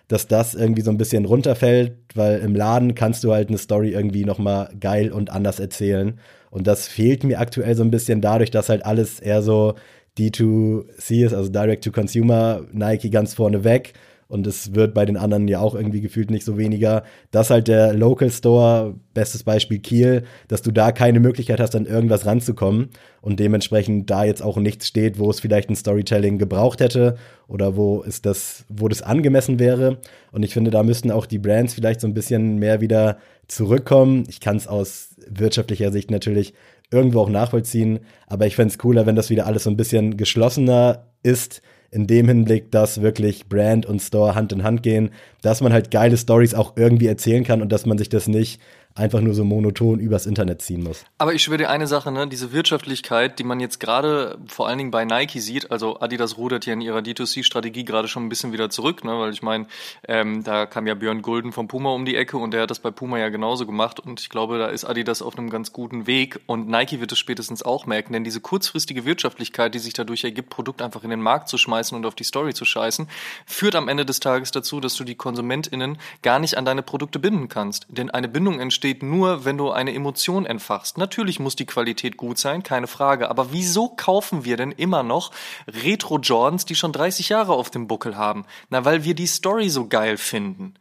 dass 0.08 0.28
das 0.28 0.54
irgendwie 0.54 0.82
so 0.82 0.90
ein 0.90 0.98
bisschen 0.98 1.24
runterfällt, 1.24 1.94
weil 2.14 2.40
im 2.40 2.54
Laden 2.54 2.94
kannst 2.94 3.24
du 3.24 3.32
halt 3.32 3.48
eine 3.48 3.58
Story 3.58 3.90
irgendwie 3.90 4.24
nochmal 4.24 4.70
geil 4.78 5.10
und 5.10 5.30
anders 5.30 5.60
erzählen. 5.60 6.18
Und 6.50 6.66
das 6.66 6.86
fehlt 6.86 7.24
mir 7.24 7.40
aktuell 7.40 7.74
so 7.74 7.82
ein 7.82 7.90
bisschen 7.90 8.20
dadurch, 8.20 8.50
dass 8.50 8.68
halt 8.68 8.84
alles 8.84 9.18
eher 9.18 9.42
so 9.42 9.74
D2C 10.18 11.24
ist, 11.24 11.34
also 11.34 11.50
Direct 11.50 11.82
to 11.82 11.90
Consumer, 11.90 12.62
Nike 12.72 13.10
ganz 13.10 13.34
vorne 13.34 13.64
weg 13.64 13.94
und 14.34 14.48
es 14.48 14.74
wird 14.74 14.94
bei 14.94 15.06
den 15.06 15.16
anderen 15.16 15.46
ja 15.46 15.60
auch 15.60 15.76
irgendwie 15.76 16.00
gefühlt 16.00 16.28
nicht 16.28 16.44
so 16.44 16.58
weniger, 16.58 17.04
dass 17.30 17.50
halt 17.50 17.68
der 17.68 17.94
Local 17.94 18.28
Store, 18.32 18.96
bestes 19.14 19.44
Beispiel 19.44 19.78
Kiel, 19.78 20.24
dass 20.48 20.60
du 20.60 20.72
da 20.72 20.90
keine 20.90 21.20
Möglichkeit 21.20 21.60
hast, 21.60 21.76
an 21.76 21.86
irgendwas 21.86 22.26
ranzukommen 22.26 22.88
und 23.20 23.38
dementsprechend 23.38 24.10
da 24.10 24.24
jetzt 24.24 24.42
auch 24.42 24.56
nichts 24.56 24.88
steht, 24.88 25.20
wo 25.20 25.30
es 25.30 25.38
vielleicht 25.38 25.70
ein 25.70 25.76
Storytelling 25.76 26.38
gebraucht 26.38 26.80
hätte 26.80 27.14
oder 27.46 27.76
wo 27.76 28.02
ist 28.02 28.26
das, 28.26 28.64
wo 28.68 28.88
das 28.88 29.02
angemessen 29.02 29.60
wäre. 29.60 29.98
Und 30.32 30.42
ich 30.42 30.52
finde, 30.52 30.72
da 30.72 30.82
müssten 30.82 31.12
auch 31.12 31.26
die 31.26 31.38
Brands 31.38 31.72
vielleicht 31.72 32.00
so 32.00 32.08
ein 32.08 32.14
bisschen 32.14 32.58
mehr 32.58 32.80
wieder 32.80 33.18
zurückkommen. 33.46 34.24
Ich 34.28 34.40
kann 34.40 34.56
es 34.56 34.66
aus 34.66 35.14
wirtschaftlicher 35.28 35.92
Sicht 35.92 36.10
natürlich 36.10 36.54
irgendwo 36.90 37.20
auch 37.20 37.30
nachvollziehen, 37.30 38.00
aber 38.26 38.46
ich 38.46 38.56
fände 38.56 38.72
es 38.72 38.78
cooler, 38.78 39.06
wenn 39.06 39.14
das 39.14 39.30
wieder 39.30 39.46
alles 39.46 39.62
so 39.62 39.70
ein 39.70 39.76
bisschen 39.76 40.16
geschlossener 40.16 41.06
ist, 41.22 41.62
in 41.94 42.08
dem 42.08 42.26
Hinblick, 42.26 42.72
dass 42.72 43.02
wirklich 43.02 43.48
Brand 43.48 43.86
und 43.86 44.02
Store 44.02 44.34
Hand 44.34 44.52
in 44.52 44.64
Hand 44.64 44.82
gehen, 44.82 45.10
dass 45.42 45.60
man 45.60 45.72
halt 45.72 45.92
geile 45.92 46.16
Stories 46.16 46.52
auch 46.52 46.72
irgendwie 46.76 47.06
erzählen 47.06 47.44
kann 47.44 47.62
und 47.62 47.70
dass 47.70 47.86
man 47.86 47.98
sich 47.98 48.08
das 48.08 48.26
nicht 48.26 48.60
einfach 48.96 49.20
nur 49.20 49.34
so 49.34 49.44
monoton 49.44 49.98
übers 49.98 50.24
Internet 50.24 50.62
ziehen 50.62 50.84
muss. 50.84 51.04
Aber 51.18 51.34
ich 51.34 51.42
schwöre 51.42 51.58
dir 51.58 51.70
eine 51.70 51.88
Sache, 51.88 52.12
ne, 52.12 52.28
diese 52.28 52.52
Wirtschaftlichkeit, 52.52 53.40
die 53.40 53.44
man 53.44 53.58
jetzt 53.58 53.80
gerade 53.80 54.38
vor 54.46 54.68
allen 54.68 54.78
Dingen 54.78 54.92
bei 54.92 55.04
Nike 55.04 55.40
sieht, 55.40 55.72
also 55.72 55.98
Adidas 55.98 56.38
rudert 56.38 56.64
ja 56.66 56.74
in 56.74 56.80
ihrer 56.80 57.00
D2C-Strategie 57.00 57.84
gerade 57.84 58.06
schon 58.06 58.24
ein 58.24 58.28
bisschen 58.28 58.52
wieder 58.52 58.70
zurück, 58.70 59.02
ne, 59.02 59.18
weil 59.18 59.32
ich 59.32 59.42
meine, 59.42 59.66
ähm, 60.06 60.44
da 60.44 60.66
kam 60.66 60.86
ja 60.86 60.94
Björn 60.94 61.22
Gulden 61.22 61.50
vom 61.50 61.66
Puma 61.66 61.90
um 61.90 62.04
die 62.04 62.14
Ecke 62.14 62.36
und 62.36 62.52
der 62.52 62.62
hat 62.62 62.70
das 62.70 62.78
bei 62.78 62.92
Puma 62.92 63.18
ja 63.18 63.30
genauso 63.30 63.66
gemacht 63.66 63.98
und 63.98 64.20
ich 64.20 64.28
glaube, 64.28 64.58
da 64.58 64.68
ist 64.68 64.84
Adidas 64.84 65.22
auf 65.22 65.36
einem 65.36 65.50
ganz 65.50 65.72
guten 65.72 66.06
Weg 66.06 66.38
und 66.46 66.68
Nike 66.68 67.00
wird 67.00 67.10
es 67.10 67.18
spätestens 67.18 67.64
auch 67.64 67.86
merken, 67.86 68.12
denn 68.12 68.22
diese 68.22 68.40
kurzfristige 68.40 69.04
Wirtschaftlichkeit, 69.04 69.74
die 69.74 69.80
sich 69.80 69.94
dadurch 69.94 70.22
ergibt, 70.22 70.50
Produkt 70.50 70.82
einfach 70.82 71.02
in 71.02 71.10
den 71.10 71.20
Markt 71.20 71.48
zu 71.48 71.58
schmeißen 71.58 71.96
und 71.96 72.06
auf 72.06 72.14
die 72.14 72.22
Story 72.22 72.54
zu 72.54 72.64
scheißen, 72.64 73.08
führt 73.44 73.74
am 73.74 73.88
Ende 73.88 74.04
des 74.04 74.20
Tages 74.20 74.52
dazu, 74.52 74.78
dass 74.78 74.94
du 74.94 75.02
die 75.02 75.16
KonsumentInnen 75.16 75.98
gar 76.22 76.38
nicht 76.38 76.56
an 76.56 76.64
deine 76.64 76.82
Produkte 76.82 77.18
binden 77.18 77.48
kannst. 77.48 77.86
Denn 77.88 78.10
eine 78.10 78.28
Bindung 78.28 78.60
entsteht 78.60 78.83
entsteht 78.84 79.02
nur, 79.02 79.46
wenn 79.46 79.56
du 79.56 79.70
eine 79.70 79.94
Emotion 79.94 80.44
entfachst. 80.44 80.98
Natürlich 80.98 81.40
muss 81.40 81.56
die 81.56 81.64
Qualität 81.64 82.18
gut 82.18 82.36
sein, 82.36 82.62
keine 82.62 82.86
Frage. 82.86 83.30
Aber 83.30 83.50
wieso 83.50 83.88
kaufen 83.88 84.44
wir 84.44 84.58
denn 84.58 84.72
immer 84.72 85.02
noch 85.02 85.30
Retro-Jordans, 85.66 86.66
die 86.66 86.74
schon 86.74 86.92
30 86.92 87.30
Jahre 87.30 87.54
auf 87.54 87.70
dem 87.70 87.88
Buckel 87.88 88.18
haben? 88.18 88.44
Na, 88.68 88.84
weil 88.84 89.04
wir 89.04 89.14
die 89.14 89.26
Story 89.26 89.70
so 89.70 89.88
geil 89.88 90.18
finden. 90.18 90.74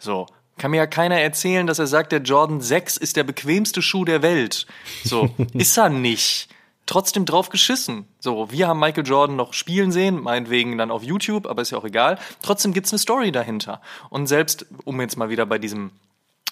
So. 0.00 0.26
Kann 0.56 0.72
mir 0.72 0.78
ja 0.78 0.86
keiner 0.88 1.20
erzählen, 1.20 1.66
dass 1.66 1.78
er 1.78 1.86
sagt, 1.86 2.10
der 2.10 2.22
Jordan 2.22 2.60
6 2.60 2.96
ist 2.96 3.16
der 3.16 3.24
bequemste 3.24 3.82
Schuh 3.82 4.04
der 4.04 4.22
Welt. 4.22 4.66
So. 5.04 5.30
ist 5.54 5.76
er 5.76 5.90
nicht 5.90 6.48
trotzdem 6.86 7.24
drauf 7.24 7.48
geschissen. 7.48 8.04
So, 8.20 8.50
wir 8.50 8.68
haben 8.68 8.78
Michael 8.78 9.06
Jordan 9.06 9.36
noch 9.36 9.54
spielen 9.54 9.90
sehen, 9.90 10.20
meinetwegen 10.20 10.76
dann 10.76 10.90
auf 10.90 11.02
YouTube, 11.02 11.46
aber 11.46 11.62
ist 11.62 11.70
ja 11.70 11.78
auch 11.78 11.84
egal. 11.84 12.18
Trotzdem 12.42 12.74
gibt's 12.74 12.92
eine 12.92 12.98
Story 12.98 13.32
dahinter. 13.32 13.80
Und 14.10 14.26
selbst, 14.26 14.66
um 14.84 15.00
jetzt 15.00 15.16
mal 15.16 15.30
wieder 15.30 15.46
bei 15.46 15.58
diesem 15.58 15.92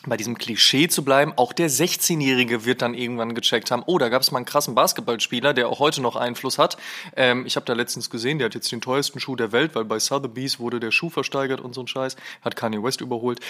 bei 0.06 0.16
diesem 0.16 0.36
Klischee 0.36 0.88
zu 0.88 1.04
bleiben, 1.04 1.32
auch 1.36 1.52
der 1.52 1.70
16-Jährige 1.70 2.64
wird 2.64 2.82
dann 2.82 2.94
irgendwann 2.94 3.34
gecheckt 3.34 3.70
haben, 3.70 3.82
oh, 3.86 3.98
da 3.98 4.08
gab 4.08 4.22
es 4.22 4.30
mal 4.32 4.38
einen 4.38 4.46
krassen 4.46 4.74
Basketballspieler, 4.74 5.54
der 5.54 5.68
auch 5.68 5.78
heute 5.78 6.00
noch 6.02 6.16
Einfluss 6.16 6.58
hat. 6.58 6.76
Ähm, 7.16 7.46
ich 7.46 7.56
habe 7.56 7.66
da 7.66 7.72
letztens 7.72 8.10
gesehen, 8.10 8.38
der 8.38 8.46
hat 8.46 8.54
jetzt 8.54 8.72
den 8.72 8.80
teuersten 8.80 9.20
Schuh 9.20 9.36
der 9.36 9.52
Welt, 9.52 9.74
weil 9.74 9.84
bei 9.84 9.98
Sotheby's 9.98 10.58
wurde 10.58 10.80
der 10.80 10.90
Schuh 10.90 11.10
versteigert 11.10 11.60
und 11.60 11.74
so 11.74 11.82
ein 11.82 11.86
Scheiß, 11.86 12.16
hat 12.42 12.56
Kanye 12.56 12.82
West 12.82 13.00
überholt. 13.00 13.40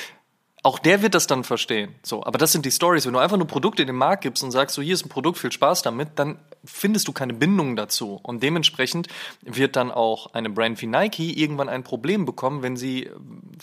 Auch 0.65 0.79
der 0.79 1.03
wird 1.03 1.15
das 1.15 1.27
dann 1.27 1.43
verstehen. 1.43 1.95
So, 2.03 2.25
aber 2.25 2.39
das 2.39 2.53
sind 2.53 2.65
die 2.65 2.71
Stories. 2.71 3.05
Wenn 3.05 3.15
du 3.15 3.19
einfach 3.19 3.37
nur 3.37 3.49
Produkte 3.49 3.83
in 3.83 3.89
den 3.89 3.97
Markt 3.97 4.23
gibst 4.23 4.45
und 4.45 4.53
sagst, 4.53 4.77
so 4.77 4.83
hier 4.83 4.95
ist 4.95 5.05
ein 5.05 5.09
Produkt, 5.09 5.39
viel 5.39 5.51
Spaß 5.51 5.83
damit, 5.83 6.11
dann 6.17 6.39
findest 6.65 7.09
du 7.09 7.13
keine 7.13 7.35
Bindung 7.35 7.75
dazu. 7.75 8.21
Und 8.23 8.45
dementsprechend 8.45 9.09
wird 9.43 9.75
dann 9.75 9.91
auch 9.91 10.35
eine 10.35 10.51
Brand 10.51 10.81
wie 10.81 10.87
Nike 10.87 11.37
irgendwann 11.37 11.69
ein 11.69 11.83
Problem 11.83 12.25
bekommen, 12.25 12.63
wenn 12.63 12.77
sie 12.77 13.11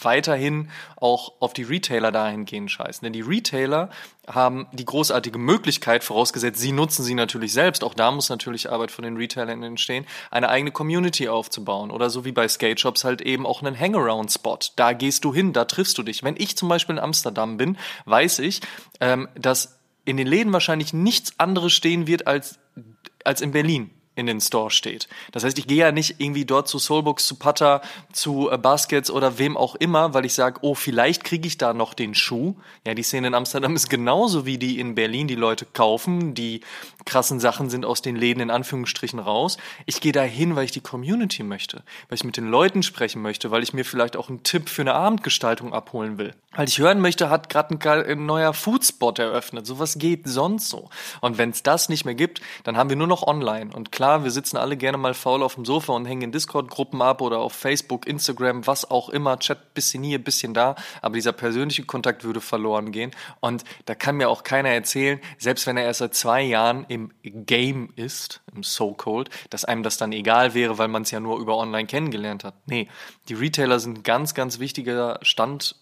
weiterhin 0.02 0.70
auch 0.98 1.34
auf 1.40 1.54
die 1.54 1.64
Retailer 1.64 2.12
dahingehend 2.12 2.70
scheißen. 2.70 3.06
Denn 3.06 3.14
die 3.14 3.22
Retailer 3.22 3.90
haben 4.30 4.68
die 4.72 4.86
großartige 4.86 5.38
Möglichkeit, 5.38 6.04
vorausgesetzt, 6.04 6.60
sie 6.60 6.72
nutzen 6.72 7.04
sie 7.04 7.16
natürlich 7.16 7.54
selbst, 7.54 7.84
auch 7.84 7.94
da 7.94 8.12
muss 8.12 8.30
natürlich 8.30 8.72
Arbeit 8.72 8.92
von 8.92 9.04
den 9.04 9.18
Retailern 9.18 9.64
entstehen, 9.64 10.06
eine 10.32 10.50
eigene 10.50 10.72
Community 10.72 11.28
aufzubauen. 11.28 11.92
Oder 11.92 12.10
so 12.10 12.26
wie 12.26 12.32
bei 12.32 12.48
Skate 12.48 12.80
Shops 12.80 13.04
halt 13.04 13.22
eben 13.22 13.46
auch 13.46 13.62
einen 13.62 13.78
Hangaround-Spot. 13.78 14.60
Da 14.76 14.94
gehst 14.94 15.26
du 15.26 15.34
hin, 15.34 15.54
da 15.54 15.66
triffst 15.66 15.98
du 15.98 16.04
dich. 16.04 16.24
Wenn 16.24 16.36
ich 16.38 16.56
zum 16.56 16.70
Beispiel 16.70 16.96
in 16.96 17.02
Amsterdam 17.02 17.58
bin, 17.58 17.78
weiß 18.06 18.40
ich, 18.40 18.62
ähm, 19.02 19.28
dass 19.36 19.80
in 20.06 20.18
den 20.18 20.28
Läden 20.28 20.54
wahrscheinlich 20.54 20.94
nichts 20.94 21.34
anderes 21.38 21.74
stehen 21.74 22.08
wird 22.08 22.28
als, 22.28 22.60
als 23.24 23.42
in 23.42 23.52
Berlin 23.52 23.92
in 24.20 24.28
den 24.28 24.42
Store 24.42 24.70
steht. 24.70 25.08
Das 25.32 25.44
heißt, 25.44 25.58
ich 25.58 25.68
gehe 25.68 25.78
ja 25.78 25.92
nicht 25.92 26.16
irgendwie 26.20 26.46
dort 26.46 26.68
zu 26.68 26.78
Soulbooks, 26.78 27.26
zu 27.26 27.36
Putter, 27.36 27.82
zu 28.12 28.50
äh, 28.52 28.58
Baskets 28.58 29.10
oder 29.10 29.40
wem 29.40 29.58
auch 29.58 29.76
immer, 29.76 30.14
weil 30.14 30.26
ich 30.26 30.34
sage, 30.34 30.60
oh, 30.62 30.76
vielleicht 30.76 31.24
kriege 31.24 31.48
ich 31.48 31.58
da 31.58 31.74
noch 31.74 31.94
den 31.94 32.14
Schuh. 32.14 32.56
Ja, 32.86 32.94
die 32.94 33.04
Szene 33.04 33.28
in 33.28 33.34
Amsterdam 33.34 33.76
ist 33.76 33.90
genauso 33.90 34.46
wie 34.46 34.58
die 34.58 34.80
in 34.80 34.96
Berlin. 34.96 35.28
Die 35.28 35.36
Leute 35.36 35.66
kaufen, 35.66 36.34
die 36.34 36.62
krassen 37.06 37.40
Sachen 37.40 37.70
sind 37.70 37.86
aus 37.86 38.02
den 38.02 38.16
Läden 38.16 38.42
in 38.42 38.52
Anführungsstrichen 38.52 39.20
raus. 39.20 39.58
Ich 39.86 40.02
gehe 40.02 40.12
da 40.12 40.22
hin, 40.22 40.56
weil 40.56 40.66
ich 40.66 40.72
die 40.72 40.82
Community 40.82 41.44
möchte, 41.44 41.84
weil 42.10 42.16
ich 42.16 42.24
mit 42.24 42.36
den 42.36 42.50
Leuten 42.50 42.84
sprechen 42.84 43.22
möchte, 43.22 43.52
weil 43.52 43.64
ich 43.64 43.74
mir 43.74 43.86
vielleicht 43.86 44.18
auch 44.18 44.30
einen 44.30 44.44
Tipp 44.44 44.70
für 44.70 44.82
eine 44.82 44.94
Abendgestaltung 44.94 45.74
abholen 45.74 46.18
will. 46.18 46.34
Weil 46.56 46.68
ich 46.68 46.80
hören 46.80 47.00
möchte, 47.00 47.30
hat 47.30 47.50
gerade 47.50 47.76
ein, 47.76 48.06
ein, 48.06 48.26
neuer 48.26 48.54
Foodspot 48.54 49.20
eröffnet. 49.20 49.66
Sowas 49.66 49.98
geht 49.98 50.28
sonst 50.28 50.70
so. 50.70 50.90
Und 51.22 51.38
wenn 51.38 51.52
es 51.52 51.64
das 51.64 51.90
nicht 51.90 52.06
mehr 52.06 52.16
gibt, 52.16 52.42
dann 52.64 52.76
haben 52.76 52.90
wir 52.90 52.98
nur 52.98 53.08
noch 53.08 53.24
online. 53.24 53.70
Und 53.74 53.92
klar, 53.92 54.10
klar, 54.10 54.24
wir 54.24 54.32
sitzen 54.32 54.58
alle 54.58 54.76
gerne 54.76 54.98
mal 54.98 55.14
faul 55.14 55.44
auf 55.44 55.54
dem 55.54 55.66
Sofa 55.66 55.94
und 55.94 56.06
hängen 56.06 56.24
in 56.24 56.32
Discord-Gruppen 56.32 57.00
ab 57.00 57.22
oder 57.22 57.38
auf 57.38 57.54
Facebook, 57.54 58.08
Instagram, 58.08 58.66
was 58.66 58.90
auch 58.90 59.10
immer, 59.10 59.38
Chat 59.38 59.76
bisschen 59.76 60.02
hier, 60.02 60.18
bisschen 60.18 60.56
da, 60.56 60.76
aber 61.04 61.14
dieser 61.14 61.32
persönliche 61.32 61.84
Kontakt 61.84 62.24
würde 62.24 62.42
verloren 62.42 62.92
gehen. 62.92 63.12
Und 63.40 63.64
da 63.86 63.94
kann 63.94 64.18
mir 64.18 64.30
auch 64.30 64.44
keiner 64.44 64.70
erzählen, 64.70 65.20
selbst 65.38 65.68
wenn 65.68 65.78
er 65.78 65.84
erst 65.84 66.00
seit 66.00 66.16
zwei 66.16 66.42
Jahren 66.42 66.86
im 66.90 67.12
Game 67.24 67.94
ist, 67.96 68.42
im 68.54 68.64
So-Called, 68.64 69.30
dass 69.50 69.64
einem 69.64 69.84
das 69.84 69.98
dann 69.98 70.12
egal 70.12 70.54
wäre, 70.54 70.78
weil 70.78 70.88
man 70.88 71.04
es 71.04 71.12
ja 71.12 71.20
nur 71.20 71.40
über 71.40 71.58
online 71.58 71.88
kennengelernt 71.88 72.44
hat. 72.44 72.56
Nee, 72.66 72.88
die 73.30 73.36
Retailer 73.36 73.80
sind 73.80 74.04
ganz, 74.04 74.34
ganz 74.34 74.60
wichtiger 74.60 75.20
Stand 75.22 75.76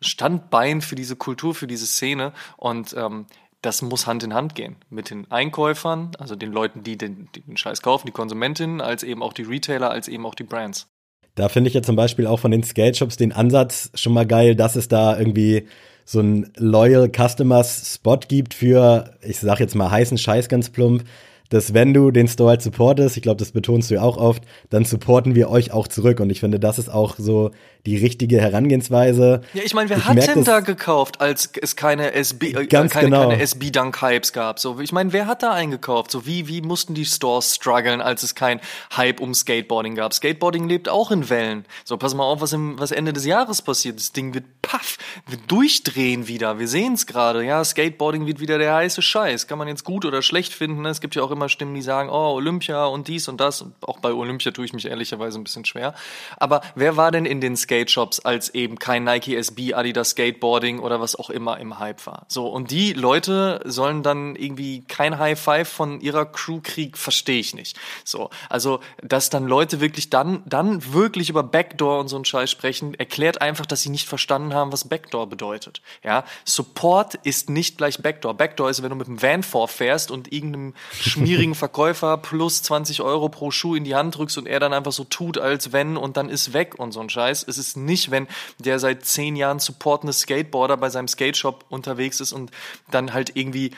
Standbein 0.00 0.80
für 0.80 0.96
diese 0.96 1.14
Kultur, 1.14 1.54
für 1.54 1.68
diese 1.68 1.86
Szene. 1.86 2.32
Und 2.56 2.94
ähm, 2.98 3.26
das 3.62 3.80
muss 3.82 4.06
Hand 4.06 4.24
in 4.24 4.34
Hand 4.34 4.54
gehen 4.54 4.76
mit 4.90 5.10
den 5.10 5.30
Einkäufern, 5.30 6.10
also 6.18 6.34
den 6.34 6.52
Leuten, 6.52 6.82
die 6.82 6.98
den, 6.98 7.28
die 7.34 7.40
den 7.42 7.56
Scheiß 7.56 7.80
kaufen, 7.80 8.06
die 8.06 8.12
Konsumentinnen, 8.12 8.80
als 8.80 9.04
eben 9.04 9.22
auch 9.22 9.32
die 9.32 9.42
Retailer, 9.42 9.90
als 9.90 10.08
eben 10.08 10.26
auch 10.26 10.34
die 10.34 10.42
Brands. 10.42 10.88
Da 11.34 11.48
finde 11.48 11.68
ich 11.68 11.74
ja 11.74 11.82
zum 11.82 11.96
Beispiel 11.96 12.26
auch 12.26 12.40
von 12.40 12.50
den 12.50 12.62
Skate 12.62 12.96
Shops 12.96 13.16
den 13.16 13.32
Ansatz 13.32 13.90
schon 13.94 14.12
mal 14.12 14.26
geil, 14.26 14.54
dass 14.54 14.76
es 14.76 14.88
da 14.88 15.16
irgendwie 15.16 15.66
so 16.04 16.20
ein 16.20 16.50
Loyal 16.56 17.10
Customers 17.10 17.94
Spot 17.94 18.18
gibt 18.28 18.54
für, 18.54 19.14
ich 19.22 19.38
sag 19.40 19.60
jetzt 19.60 19.74
mal 19.74 19.90
heißen 19.90 20.18
Scheiß 20.18 20.48
ganz 20.48 20.70
plump, 20.70 21.04
dass 21.52 21.74
wenn 21.74 21.92
du 21.92 22.10
den 22.10 22.28
Store 22.28 22.50
halt 22.50 22.62
supportest, 22.62 23.18
ich 23.18 23.22
glaube, 23.22 23.38
das 23.38 23.52
betonst 23.52 23.90
du 23.90 23.96
ja 23.96 24.02
auch 24.02 24.16
oft, 24.16 24.42
dann 24.70 24.86
supporten 24.86 25.34
wir 25.34 25.50
euch 25.50 25.70
auch 25.70 25.86
zurück. 25.86 26.18
Und 26.20 26.30
ich 26.30 26.40
finde, 26.40 26.58
das 26.58 26.78
ist 26.78 26.88
auch 26.88 27.16
so 27.18 27.50
die 27.84 27.96
richtige 27.96 28.40
Herangehensweise. 28.40 29.40
Ja, 29.54 29.62
ich 29.64 29.74
meine, 29.74 29.90
wer 29.90 29.96
ich 29.96 30.04
hat 30.04 30.16
denn 30.28 30.44
da 30.44 30.60
gekauft, 30.60 31.20
als 31.20 31.50
es 31.60 31.74
keine 31.74 32.12
SB, 32.12 32.52
äh, 32.52 32.66
keine, 32.66 32.88
genau. 32.88 33.28
keine 33.28 33.42
SB-Dunk-Hypes 33.42 34.32
gab? 34.32 34.60
So, 34.60 34.78
ich 34.78 34.92
meine, 34.92 35.12
wer 35.12 35.26
hat 35.26 35.42
da 35.42 35.52
eingekauft? 35.52 36.12
So, 36.12 36.24
wie, 36.24 36.46
wie 36.46 36.62
mussten 36.62 36.94
die 36.94 37.04
Stores 37.04 37.56
strugglen, 37.56 38.00
als 38.00 38.22
es 38.22 38.36
kein 38.36 38.60
Hype 38.96 39.20
um 39.20 39.34
Skateboarding 39.34 39.96
gab? 39.96 40.14
Skateboarding 40.14 40.68
lebt 40.68 40.88
auch 40.88 41.10
in 41.10 41.28
Wellen. 41.28 41.64
So, 41.84 41.96
pass 41.96 42.14
mal 42.14 42.22
auf, 42.22 42.40
was 42.40 42.52
im, 42.52 42.78
was 42.78 42.92
Ende 42.92 43.12
des 43.12 43.26
Jahres 43.26 43.62
passiert. 43.62 43.98
Das 43.98 44.12
Ding 44.12 44.32
wird 44.32 44.44
paff, 44.62 44.96
wird 45.26 45.50
durchdrehen 45.50 46.28
wieder. 46.28 46.60
Wir 46.60 46.68
sehen 46.68 46.92
es 46.92 47.06
gerade. 47.06 47.44
Ja, 47.44 47.64
Skateboarding 47.64 48.26
wird 48.26 48.38
wieder 48.38 48.58
der 48.58 48.74
heiße 48.74 49.02
Scheiß. 49.02 49.48
Kann 49.48 49.58
man 49.58 49.66
jetzt 49.66 49.82
gut 49.82 50.04
oder 50.04 50.22
schlecht 50.22 50.54
finden. 50.54 50.82
Ne? 50.82 50.90
Es 50.90 51.00
gibt 51.00 51.16
ja 51.16 51.22
auch 51.24 51.32
immer 51.32 51.48
Stimmen, 51.48 51.74
die 51.74 51.82
sagen, 51.82 52.10
oh, 52.10 52.34
Olympia 52.34 52.84
und 52.84 53.08
dies 53.08 53.26
und 53.26 53.40
das. 53.40 53.60
Und 53.60 53.74
auch 53.80 53.98
bei 53.98 54.12
Olympia 54.12 54.52
tue 54.52 54.66
ich 54.66 54.72
mich 54.72 54.86
ehrlicherweise 54.86 55.40
ein 55.40 55.42
bisschen 55.42 55.64
schwer. 55.64 55.94
Aber 56.36 56.60
wer 56.76 56.96
war 56.96 57.10
denn 57.10 57.26
in 57.26 57.40
den 57.40 57.56
Skate 57.56 57.71
Skate 57.72 57.90
Shops 57.90 58.20
als 58.20 58.50
eben 58.50 58.78
kein 58.78 59.04
Nike 59.04 59.34
SB, 59.34 59.72
Adidas 59.72 60.10
Skateboarding 60.10 60.78
oder 60.78 61.00
was 61.00 61.16
auch 61.16 61.30
immer 61.30 61.58
im 61.58 61.78
Hype 61.78 62.04
war. 62.06 62.26
So, 62.28 62.46
und 62.48 62.70
die 62.70 62.92
Leute 62.92 63.62
sollen 63.64 64.02
dann 64.02 64.36
irgendwie 64.36 64.82
kein 64.82 65.18
High 65.18 65.40
Five 65.40 65.70
von 65.70 66.02
ihrer 66.02 66.26
Crew 66.26 66.60
kriegen, 66.62 66.94
verstehe 66.94 67.40
ich 67.40 67.54
nicht. 67.54 67.78
So, 68.04 68.28
also, 68.50 68.80
dass 69.02 69.30
dann 69.30 69.46
Leute 69.46 69.80
wirklich 69.80 70.10
dann, 70.10 70.42
dann 70.44 70.92
wirklich 70.92 71.30
über 71.30 71.42
Backdoor 71.42 72.00
und 72.00 72.08
so 72.08 72.16
einen 72.16 72.26
Scheiß 72.26 72.50
sprechen, 72.50 72.92
erklärt 72.92 73.40
einfach, 73.40 73.64
dass 73.64 73.80
sie 73.80 73.88
nicht 73.88 74.06
verstanden 74.06 74.52
haben, 74.52 74.70
was 74.70 74.86
Backdoor 74.86 75.30
bedeutet. 75.30 75.80
Ja, 76.04 76.24
Support 76.44 77.14
ist 77.22 77.48
nicht 77.48 77.78
gleich 77.78 78.02
Backdoor. 78.02 78.34
Backdoor 78.34 78.68
ist, 78.68 78.82
wenn 78.82 78.90
du 78.90 78.96
mit 78.96 79.06
dem 79.06 79.22
Van 79.22 79.42
vorfährst 79.42 80.10
und 80.10 80.30
irgendeinem 80.30 80.74
schmierigen 80.92 81.54
Verkäufer 81.62 82.18
plus 82.18 82.62
20 82.64 83.00
Euro 83.00 83.30
pro 83.30 83.50
Schuh 83.50 83.74
in 83.74 83.84
die 83.84 83.94
Hand 83.94 84.18
drückst 84.18 84.36
und 84.36 84.46
er 84.46 84.60
dann 84.60 84.74
einfach 84.74 84.92
so 84.92 85.04
tut, 85.04 85.38
als 85.38 85.72
wenn 85.72 85.96
und 85.96 86.18
dann 86.18 86.28
ist 86.28 86.52
weg 86.52 86.74
und 86.78 86.92
so 86.92 87.00
ein 87.00 87.08
Scheiß. 87.08 87.46
Es 87.48 87.56
ist 87.56 87.61
nicht, 87.76 88.10
wenn 88.10 88.26
der 88.58 88.78
seit 88.78 89.04
zehn 89.04 89.36
Jahren 89.36 89.58
supportende 89.58 90.12
Skateboarder 90.12 90.76
bei 90.76 90.90
seinem 90.90 91.08
Skateshop 91.08 91.64
unterwegs 91.68 92.20
ist 92.20 92.32
und 92.32 92.50
dann 92.90 93.12
halt 93.12 93.36
irgendwie 93.36 93.72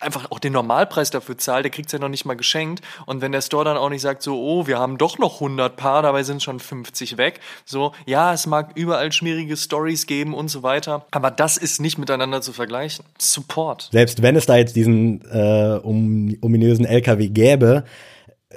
einfach 0.00 0.30
auch 0.30 0.38
den 0.38 0.52
Normalpreis 0.52 1.10
dafür 1.10 1.38
zahlt, 1.38 1.64
der 1.64 1.70
kriegt 1.70 1.86
es 1.86 1.92
ja 1.92 1.98
noch 1.98 2.08
nicht 2.08 2.24
mal 2.24 2.34
geschenkt. 2.34 2.82
Und 3.06 3.20
wenn 3.20 3.32
der 3.32 3.40
Store 3.40 3.64
dann 3.64 3.76
auch 3.76 3.88
nicht 3.88 4.02
sagt, 4.02 4.22
so, 4.22 4.40
oh, 4.40 4.66
wir 4.66 4.78
haben 4.78 4.98
doch 4.98 5.18
noch 5.18 5.34
100 5.34 5.76
Paar, 5.76 6.02
dabei 6.02 6.22
sind 6.22 6.42
schon 6.42 6.58
50 6.58 7.16
weg. 7.16 7.40
So, 7.64 7.92
ja, 8.06 8.32
es 8.32 8.46
mag 8.46 8.72
überall 8.74 9.12
schmierige 9.12 9.56
Stories 9.56 10.06
geben 10.06 10.34
und 10.34 10.48
so 10.48 10.62
weiter, 10.62 11.06
aber 11.10 11.30
das 11.30 11.56
ist 11.56 11.80
nicht 11.80 11.98
miteinander 11.98 12.42
zu 12.42 12.52
vergleichen. 12.52 13.04
Support. 13.18 13.90
Selbst 13.92 14.22
wenn 14.22 14.36
es 14.36 14.46
da 14.46 14.56
jetzt 14.56 14.74
diesen 14.74 15.22
äh, 15.30 15.78
um, 15.82 16.36
ominösen 16.40 16.84
LKW 16.84 17.28
gäbe, 17.28 17.84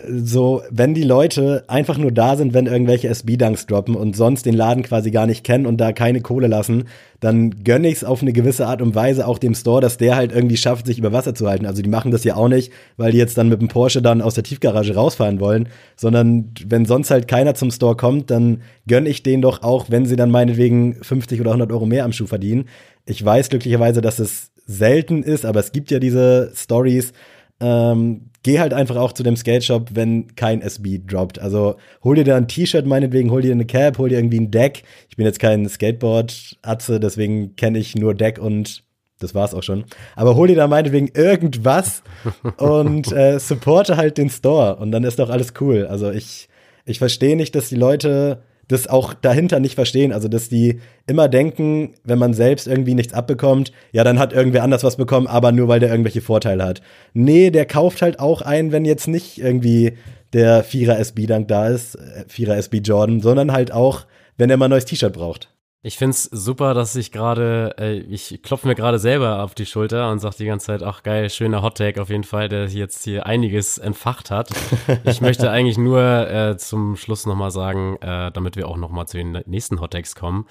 so, 0.08 0.63
wenn 0.71 0.95
die 0.95 1.03
Leute 1.03 1.65
einfach 1.67 1.99
nur 1.99 2.12
da 2.12 2.36
sind, 2.36 2.56
wenn 2.56 2.65
irgendwelche 2.65 3.10
SB-Dunks 3.10 3.67
droppen 3.67 3.95
und 3.95 4.15
sonst 4.15 4.43
den 4.47 4.56
Laden 4.56 4.82
quasi 4.82 5.12
gar 5.12 5.27
nicht 5.27 5.43
kennen 5.43 5.67
und 5.67 5.77
da 5.77 5.93
keine 5.93 6.21
Kohle 6.21 6.47
lassen, 6.47 6.86
dann 7.19 7.63
gönne 7.63 7.88
ich 7.88 7.97
es 7.97 8.03
auf 8.03 8.23
eine 8.23 8.34
gewisse 8.34 8.65
Art 8.65 8.82
und 8.82 8.95
Weise 8.95 9.27
auch 9.27 9.38
dem 9.38 9.53
Store, 9.53 9.82
dass 9.82 9.97
der 9.97 10.15
halt 10.15 10.32
irgendwie 10.32 10.58
schafft, 10.58 10.88
sich 10.88 10.97
über 10.97 11.13
Wasser 11.13 11.36
zu 11.36 11.47
halten. 11.47 11.67
Also 11.67 11.84
die 11.84 11.89
machen 11.89 12.10
das 12.10 12.23
ja 12.23 12.36
auch 12.36 12.47
nicht, 12.47 12.73
weil 12.97 13.12
die 13.12 13.19
jetzt 13.19 13.38
dann 13.38 13.49
mit 13.49 13.62
dem 13.62 13.67
Porsche 13.67 14.01
dann 14.01 14.23
aus 14.23 14.34
der 14.34 14.43
Tiefgarage 14.43 14.95
rausfahren 14.95 15.39
wollen, 15.39 15.69
sondern 15.95 16.51
wenn 16.65 16.86
sonst 16.86 17.12
halt 17.12 17.27
keiner 17.27 17.53
zum 17.53 17.69
Store 17.69 17.95
kommt, 17.95 18.32
dann 18.32 18.63
gönne 18.88 19.10
ich 19.10 19.21
denen 19.21 19.43
doch 19.43 19.62
auch, 19.62 19.91
wenn 19.91 20.08
sie 20.08 20.15
dann 20.15 20.32
meinetwegen 20.32 20.95
50 21.03 21.39
oder 21.39 21.51
100 21.51 21.71
Euro 21.71 21.86
mehr 21.86 22.03
am 22.03 22.13
Schuh 22.13 22.25
verdienen. 22.25 22.65
Ich 23.06 23.23
weiß 23.23 23.49
glücklicherweise, 23.49 24.01
dass 24.01 24.17
es 24.17 24.49
selten 24.65 25.21
ist, 25.21 25.45
aber 25.45 25.60
es 25.60 25.71
gibt 25.71 25.91
ja 25.91 25.99
diese 25.99 26.51
Stories, 26.56 27.13
ähm, 27.60 28.30
geh 28.44 28.60
halt 28.60 28.74
einfach 28.74 28.98
auch 28.98 29.13
zu 29.13 29.24
dem 29.24 29.36
Skate 29.36 29.63
Shop, 29.63 29.89
wenn 29.94 30.36
kein 30.36 30.62
SB 30.62 31.00
droppt. 31.06 31.39
Also 31.39 31.76
hol 32.04 32.16
dir 32.16 32.26
da 32.26 32.36
ein 32.36 32.48
T-Shirt 32.48 32.86
meinetwegen, 32.86 33.32
hol 33.32 33.42
dir 33.42 33.54
eine 33.54 33.66
Cap, 33.66 33.98
hol 33.98 34.10
dir 34.10 34.18
irgendwie 34.18 34.39
ein 34.39 34.52
Deck. 34.52 34.84
Ich 35.10 35.16
bin 35.16 35.26
jetzt 35.26 35.39
kein 35.39 35.68
Skateboard-Atze, 35.68 37.00
deswegen 37.00 37.56
kenne 37.56 37.80
ich 37.80 37.96
nur 37.96 38.13
Deck 38.13 38.39
und 38.39 38.84
das 39.20 39.34
war's 39.34 39.54
auch 39.54 39.63
schon. 39.63 39.86
Aber 40.16 40.36
hol 40.36 40.48
dir 40.48 40.56
da 40.56 40.68
meinetwegen 40.68 41.10
irgendwas 41.16 42.04
und 42.58 43.12
äh, 43.12 43.39
supporte 43.39 43.96
halt 43.96 44.18
den 44.18 44.30
Store 44.30 44.76
und 44.76 44.92
dann 44.92 45.04
ist 45.06 45.20
doch 45.20 45.30
alles 45.30 45.54
cool. 45.62 45.88
Also 45.88 46.12
ich, 46.12 46.50
ich 46.86 47.00
verstehe 47.00 47.38
nicht, 47.38 47.56
dass 47.56 47.70
die 47.70 47.76
Leute 47.76 48.44
das 48.67 48.88
auch 48.88 49.13
dahinter 49.13 49.60
nicht 49.60 49.76
verstehen. 49.76 50.12
Also, 50.12 50.28
dass 50.28 50.49
die 50.49 50.80
immer 51.08 51.28
denken, 51.28 51.93
wenn 52.04 52.19
man 52.19 52.34
selbst 52.34 52.67
irgendwie 52.67 52.95
nichts 52.95 53.13
abbekommt, 53.13 53.71
ja, 53.91 54.04
dann 54.04 54.19
hat 54.19 54.34
irgendwer 54.34 54.63
anders 54.63 54.84
was 54.84 54.97
bekommen, 54.97 55.28
aber 55.28 55.52
nur 55.52 55.67
weil 55.67 55.80
der 55.80 55.89
irgendwelche 55.89 56.21
Vorteile 56.21 56.63
hat. 56.63 56.82
Nee, 57.13 57.49
der 57.49 57.65
kauft 57.65 58.02
halt 58.02 58.19
auch 58.19 58.41
ein, 58.41 58.71
wenn 58.71 58.86
jetzt 58.86 59.08
nicht 59.08 59.39
irgendwie 59.39 59.93
der 60.34 60.63
Vierer 60.63 60.99
SB 60.99 61.28
Dank 61.28 61.47
da 61.47 61.67
ist, 61.67 61.95
äh, 61.95 62.26
Vierer 62.28 62.58
SB 62.58 62.78
Jordan, 62.78 63.21
sondern 63.21 63.52
halt 63.52 63.71
auch, 63.71 64.06
wenn 64.38 64.49
er 64.49 64.58
mal 64.58 64.65
ein 64.65 64.71
neues 64.71 64.86
T-Shirt 64.86 65.13
braucht. 65.13 65.53
Ich 65.86 65.98
find's 65.98 66.24
super, 66.24 66.74
dass 66.74 66.96
ich 66.96 67.12
gerade, 67.12 67.76
äh, 67.78 67.98
ich 67.98 68.41
klopfe 68.41 68.69
mir 68.69 68.76
gerade 68.76 69.00
selber 69.00 69.43
auf 69.43 69.54
die 69.54 69.65
Schulter 69.65 70.10
und 70.12 70.19
sag 70.19 70.34
die 70.38 70.46
ganze 70.46 70.67
Zeit, 70.67 70.82
ach 70.82 71.04
geil, 71.04 71.30
schöner 71.30 71.62
Hottag 71.62 71.98
auf 71.98 72.10
jeden 72.10 72.24
Fall, 72.24 72.48
der 72.48 72.67
jetzt 72.67 73.04
hier 73.04 73.26
einiges 73.26 73.80
entfacht 73.80 74.32
hat. 74.32 74.50
ich 75.04 75.19
möchte 75.19 75.52
eigentlich 75.52 75.77
nur 75.77 76.02
äh, 76.02 76.56
zum 76.58 76.96
Schluss 76.96 77.25
nochmal 77.25 77.52
sagen, 77.52 77.98
äh, 77.98 78.31
damit 78.31 78.56
wir 78.56 78.69
auch 78.69 78.77
nochmal 78.77 79.10
zu 79.10 79.17
den 79.17 79.44
nächsten 79.46 79.81
Hottags 79.81 80.15
kommen. 80.15 80.48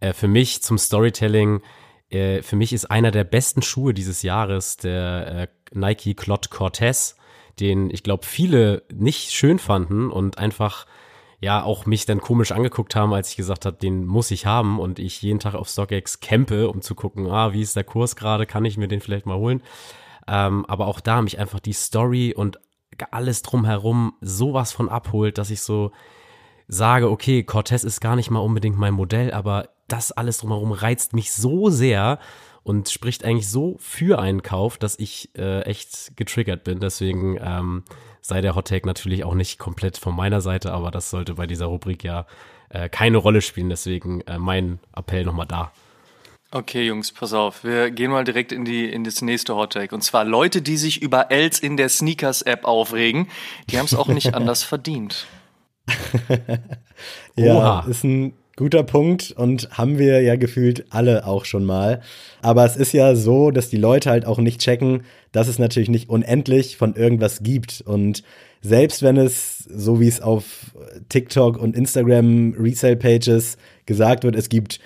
Äh, 0.00 0.12
für 0.12 0.28
mich 0.28 0.62
zum 0.62 0.76
Storytelling, 0.76 1.62
äh, 2.10 2.42
für 2.42 2.56
mich 2.56 2.74
ist 2.74 2.90
einer 2.90 3.10
der 3.10 3.24
besten 3.24 3.62
Schuhe 3.62 3.94
dieses 3.94 4.20
Jahres 4.20 4.76
der 4.76 5.26
äh, 5.26 5.46
Nike 5.72 6.12
Clot 6.14 6.50
Cortez, 6.50 7.16
den 7.58 7.88
ich 7.88 8.02
glaube 8.02 8.26
viele 8.26 8.82
nicht 8.92 9.32
schön 9.32 9.58
fanden 9.58 10.10
und 10.10 10.36
einfach 10.36 10.84
ja 11.44 11.62
auch 11.62 11.86
mich 11.86 12.06
dann 12.06 12.20
komisch 12.20 12.52
angeguckt 12.52 12.96
haben, 12.96 13.12
als 13.12 13.30
ich 13.30 13.36
gesagt 13.36 13.66
habe, 13.66 13.76
den 13.76 14.06
muss 14.06 14.30
ich 14.30 14.46
haben 14.46 14.80
und 14.80 14.98
ich 14.98 15.20
jeden 15.22 15.38
Tag 15.38 15.54
auf 15.54 15.68
StockX 15.68 16.20
campe, 16.20 16.68
um 16.68 16.80
zu 16.80 16.94
gucken, 16.94 17.30
ah, 17.30 17.52
wie 17.52 17.60
ist 17.60 17.76
der 17.76 17.84
Kurs 17.84 18.16
gerade, 18.16 18.46
kann 18.46 18.64
ich 18.64 18.78
mir 18.78 18.88
den 18.88 19.00
vielleicht 19.00 19.26
mal 19.26 19.36
holen. 19.36 19.62
Ähm, 20.26 20.64
aber 20.66 20.86
auch 20.86 21.00
da 21.00 21.20
mich 21.20 21.38
einfach 21.38 21.60
die 21.60 21.74
Story 21.74 22.34
und 22.34 22.58
alles 23.10 23.42
drumherum 23.42 24.14
sowas 24.20 24.72
von 24.72 24.88
abholt, 24.88 25.36
dass 25.36 25.50
ich 25.50 25.60
so 25.60 25.92
sage, 26.66 27.10
okay, 27.10 27.42
Cortez 27.42 27.84
ist 27.84 28.00
gar 28.00 28.16
nicht 28.16 28.30
mal 28.30 28.40
unbedingt 28.40 28.78
mein 28.78 28.94
Modell, 28.94 29.32
aber 29.32 29.68
das 29.86 30.12
alles 30.12 30.38
drumherum 30.38 30.72
reizt 30.72 31.12
mich 31.12 31.32
so 31.32 31.68
sehr 31.68 32.18
und 32.62 32.88
spricht 32.88 33.22
eigentlich 33.22 33.50
so 33.50 33.76
für 33.78 34.18
einen 34.18 34.42
Kauf, 34.42 34.78
dass 34.78 34.98
ich 34.98 35.30
äh, 35.36 35.60
echt 35.62 36.16
getriggert 36.16 36.64
bin. 36.64 36.80
Deswegen 36.80 37.36
ähm, 37.38 37.84
sei 38.24 38.40
der 38.40 38.56
Hot 38.56 38.68
Take 38.68 38.86
natürlich 38.86 39.22
auch 39.22 39.34
nicht 39.34 39.58
komplett 39.58 39.98
von 39.98 40.16
meiner 40.16 40.40
Seite, 40.40 40.72
aber 40.72 40.90
das 40.90 41.10
sollte 41.10 41.34
bei 41.34 41.46
dieser 41.46 41.66
Rubrik 41.66 42.02
ja 42.02 42.26
äh, 42.70 42.88
keine 42.88 43.18
Rolle 43.18 43.42
spielen. 43.42 43.68
Deswegen 43.68 44.22
äh, 44.22 44.38
mein 44.38 44.78
Appell 44.96 45.24
nochmal 45.24 45.46
da. 45.46 45.72
Okay, 46.50 46.86
Jungs, 46.86 47.12
pass 47.12 47.34
auf. 47.34 47.64
Wir 47.64 47.90
gehen 47.90 48.10
mal 48.10 48.24
direkt 48.24 48.50
in 48.50 48.64
die 48.64 48.90
in 48.90 49.04
das 49.04 49.20
nächste 49.20 49.54
Hot 49.56 49.74
Take. 49.74 49.94
Und 49.94 50.00
zwar 50.00 50.24
Leute, 50.24 50.62
die 50.62 50.78
sich 50.78 51.02
über 51.02 51.30
Els 51.30 51.58
in 51.58 51.76
der 51.76 51.90
Sneakers-App 51.90 52.64
aufregen, 52.64 53.28
die 53.68 53.78
haben 53.78 53.86
es 53.86 53.94
auch 53.94 54.08
nicht 54.08 54.34
anders 54.34 54.62
verdient. 54.62 55.26
ja, 57.36 57.54
Oha. 57.54 57.86
ist 57.86 58.04
ein 58.04 58.32
guter 58.56 58.82
Punkt 58.82 59.32
und 59.32 59.68
haben 59.70 59.98
wir 59.98 60.22
ja 60.22 60.36
gefühlt 60.36 60.86
alle 60.90 61.26
auch 61.26 61.44
schon 61.44 61.64
mal. 61.64 62.00
Aber 62.42 62.64
es 62.64 62.76
ist 62.76 62.92
ja 62.92 63.16
so, 63.16 63.50
dass 63.50 63.70
die 63.70 63.76
Leute 63.76 64.10
halt 64.10 64.26
auch 64.26 64.38
nicht 64.38 64.60
checken, 64.60 65.02
dass 65.32 65.48
es 65.48 65.58
natürlich 65.58 65.88
nicht 65.88 66.08
unendlich 66.08 66.76
von 66.76 66.94
irgendwas 66.94 67.42
gibt. 67.42 67.82
Und 67.84 68.22
selbst 68.62 69.02
wenn 69.02 69.16
es, 69.16 69.58
so 69.58 70.00
wie 70.00 70.08
es 70.08 70.20
auf 70.20 70.44
TikTok 71.08 71.58
und 71.58 71.76
Instagram 71.76 72.54
Resale-Pages 72.58 73.56
gesagt 73.86 74.24
wird, 74.24 74.36
es 74.36 74.48
gibt 74.48 74.80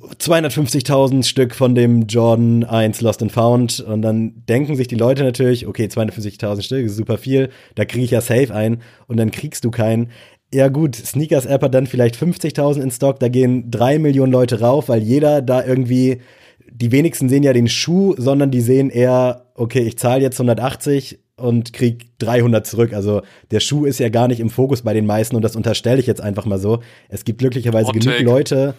250.000 0.00 1.24
Stück 1.24 1.54
von 1.54 1.74
dem 1.74 2.02
Jordan 2.02 2.62
1 2.62 3.00
Lost 3.00 3.22
and 3.22 3.32
Found 3.32 3.80
und 3.80 4.02
dann 4.02 4.44
denken 4.48 4.76
sich 4.76 4.86
die 4.86 4.94
Leute 4.94 5.24
natürlich, 5.24 5.66
okay, 5.66 5.86
250.000 5.86 6.62
Stück 6.62 6.86
ist 6.86 6.96
super 6.96 7.18
viel, 7.18 7.50
da 7.74 7.84
kriege 7.84 8.04
ich 8.04 8.12
ja 8.12 8.20
safe 8.20 8.54
ein 8.54 8.80
und 9.08 9.16
dann 9.16 9.30
kriegst 9.30 9.64
du 9.64 9.70
keinen. 9.70 10.10
Ja 10.52 10.68
gut, 10.68 10.96
Sneakers 10.96 11.44
App 11.44 11.62
hat 11.62 11.74
dann 11.74 11.86
vielleicht 11.86 12.16
50.000 12.16 12.80
in 12.80 12.90
Stock, 12.90 13.20
da 13.20 13.28
gehen 13.28 13.70
drei 13.70 13.98
Millionen 13.98 14.32
Leute 14.32 14.60
rauf, 14.60 14.88
weil 14.88 15.02
jeder 15.02 15.42
da 15.42 15.64
irgendwie, 15.64 16.22
die 16.70 16.90
wenigsten 16.90 17.28
sehen 17.28 17.42
ja 17.42 17.52
den 17.52 17.68
Schuh, 17.68 18.14
sondern 18.16 18.50
die 18.50 18.62
sehen 18.62 18.88
eher, 18.88 19.46
okay, 19.54 19.80
ich 19.80 19.98
zahle 19.98 20.22
jetzt 20.22 20.40
180 20.40 21.18
und 21.38 21.72
krieg 21.72 22.18
300 22.18 22.66
zurück. 22.66 22.92
Also 22.92 23.22
der 23.50 23.60
Schuh 23.60 23.84
ist 23.84 24.00
ja 24.00 24.08
gar 24.08 24.26
nicht 24.26 24.40
im 24.40 24.50
Fokus 24.50 24.82
bei 24.82 24.92
den 24.92 25.06
meisten 25.06 25.36
und 25.36 25.42
das 25.42 25.54
unterstelle 25.54 26.00
ich 26.00 26.06
jetzt 26.06 26.20
einfach 26.20 26.46
mal 26.46 26.58
so. 26.58 26.80
Es 27.08 27.24
gibt 27.24 27.38
glücklicherweise 27.38 27.88
Hot 27.88 27.94
genug 27.94 28.14
take. 28.14 28.24
Leute, 28.24 28.74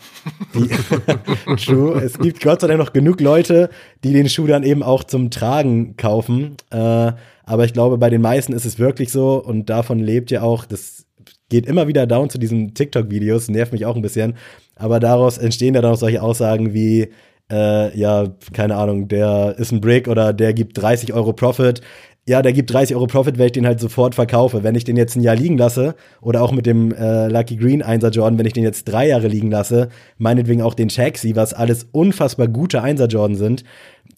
die 0.56 1.58
Schuh, 1.58 1.94
es 1.94 2.18
gibt 2.20 2.42
Gott 2.42 2.62
sei 2.62 2.68
Dank 2.68 2.80
noch 2.80 2.94
genug 2.94 3.22
Leute, 3.22 3.70
die 4.04 4.14
den 4.14 4.28
Schuh 4.28 4.48
dann 4.48 4.64
eben 4.64 4.84
auch 4.84 5.04
zum 5.04 5.32
Tragen 5.32 5.96
kaufen. 5.98 6.58
Äh, 6.72 7.14
aber 7.44 7.66
ich 7.66 7.74
glaube, 7.74 7.98
bei 7.98 8.10
den 8.10 8.22
meisten 8.22 8.54
ist 8.54 8.66
es 8.66 8.78
wirklich 8.78 9.12
so 9.12 9.36
und 9.44 9.70
davon 9.70 10.00
lebt 10.00 10.30
ja 10.30 10.42
auch, 10.42 10.66
das 10.66 11.06
geht 11.50 11.66
immer 11.66 11.88
wieder 11.88 12.08
down 12.08 12.30
zu 12.30 12.38
diesen 12.38 12.74
TikTok-Videos, 12.74 13.50
nervt 13.50 13.74
mich 13.74 13.86
auch 13.86 13.96
ein 13.96 14.02
bisschen. 14.02 14.36
Aber 14.76 15.00
daraus 15.00 15.38
entstehen 15.38 15.76
ja 15.76 15.82
dann 15.82 15.94
auch 15.94 15.98
solche 15.98 16.22
Aussagen 16.22 16.74
wie, 16.74 17.10
äh, 17.52 17.98
ja, 17.98 18.28
keine 18.54 18.76
Ahnung, 18.76 19.08
der 19.08 19.56
ist 19.58 19.72
ein 19.72 19.82
Brick 19.82 20.08
oder 20.08 20.34
der 20.34 20.54
gibt 20.54 20.82
30 20.82 21.14
Euro 21.14 21.34
Profit 21.34 21.82
ja, 22.30 22.44
der 22.44 22.54
gibt 22.54 22.72
30 22.72 22.96
Euro 22.96 23.08
Profit, 23.08 23.40
wenn 23.40 23.48
ich 23.48 23.54
den 23.54 23.66
halt 23.66 23.80
sofort 23.80 24.14
verkaufe. 24.14 24.62
Wenn 24.62 24.76
ich 24.76 24.84
den 24.84 24.98
jetzt 24.98 25.16
ein 25.16 25.24
Jahr 25.24 25.36
liegen 25.36 25.58
lasse, 25.58 25.96
oder 26.22 26.44
auch 26.44 26.52
mit 26.52 26.68
dem 26.68 26.94
äh, 26.94 27.28
Lucky 27.28 27.56
Green 27.56 27.84
1er 27.84 28.12
Jordan, 28.12 28.38
wenn 28.38 28.46
ich 28.46 28.54
den 28.54 28.64
jetzt 28.64 28.86
drei 28.86 29.08
Jahre 29.08 29.28
liegen 29.28 29.50
lasse, 29.50 29.90
meinetwegen 30.20 30.62
auch 30.62 30.76
den 30.76 30.90
Chaxi, 30.90 31.36
was 31.36 31.56
alles 31.56 31.88
unfassbar 31.92 32.48
gute 32.48 32.84
1er 32.84 33.08
Jordan 33.08 33.36
sind, 33.36 33.64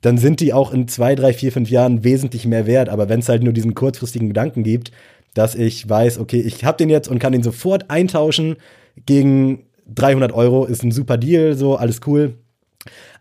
dann 0.02 0.18
sind 0.18 0.42
die 0.42 0.52
auch 0.52 0.74
in 0.74 0.90
zwei, 0.90 1.16
drei, 1.16 1.32
vier, 1.32 1.54
fünf 1.54 1.70
Jahren 1.70 2.04
wesentlich 2.04 2.46
mehr 2.46 2.68
wert. 2.68 2.90
Aber 2.90 3.08
wenn 3.08 3.22
es 3.22 3.30
halt 3.30 3.44
nur 3.44 3.54
diesen 3.54 3.76
kurzfristigen 3.76 4.28
Gedanken 4.28 4.64
gibt, 4.64 4.92
dass 5.34 5.56
ich 5.56 5.88
weiß, 5.88 6.20
okay, 6.20 6.42
ich 6.42 6.64
habe 6.66 6.78
den 6.78 6.90
jetzt 6.90 7.08
und 7.08 7.20
kann 7.20 7.34
den 7.34 7.44
sofort 7.44 7.90
eintauschen 7.90 8.58
gegen 9.06 9.66
300 9.94 10.32
Euro, 10.32 10.66
ist 10.66 10.84
ein 10.84 10.92
super 10.92 11.18
Deal, 11.18 11.56
so 11.56 11.76
alles 11.76 12.02
cool. 12.06 12.36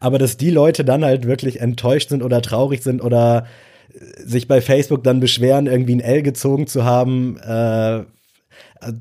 Aber 0.00 0.18
dass 0.18 0.36
die 0.36 0.50
Leute 0.50 0.84
dann 0.84 1.04
halt 1.04 1.26
wirklich 1.26 1.60
enttäuscht 1.60 2.08
sind 2.08 2.22
oder 2.22 2.40
traurig 2.42 2.82
sind 2.82 3.02
oder 3.02 3.46
sich 4.24 4.48
bei 4.48 4.60
Facebook 4.60 5.04
dann 5.04 5.20
beschweren, 5.20 5.66
irgendwie 5.66 5.96
ein 5.96 6.00
L 6.00 6.22
gezogen 6.22 6.66
zu 6.66 6.84
haben, 6.84 7.36
äh, 7.38 8.04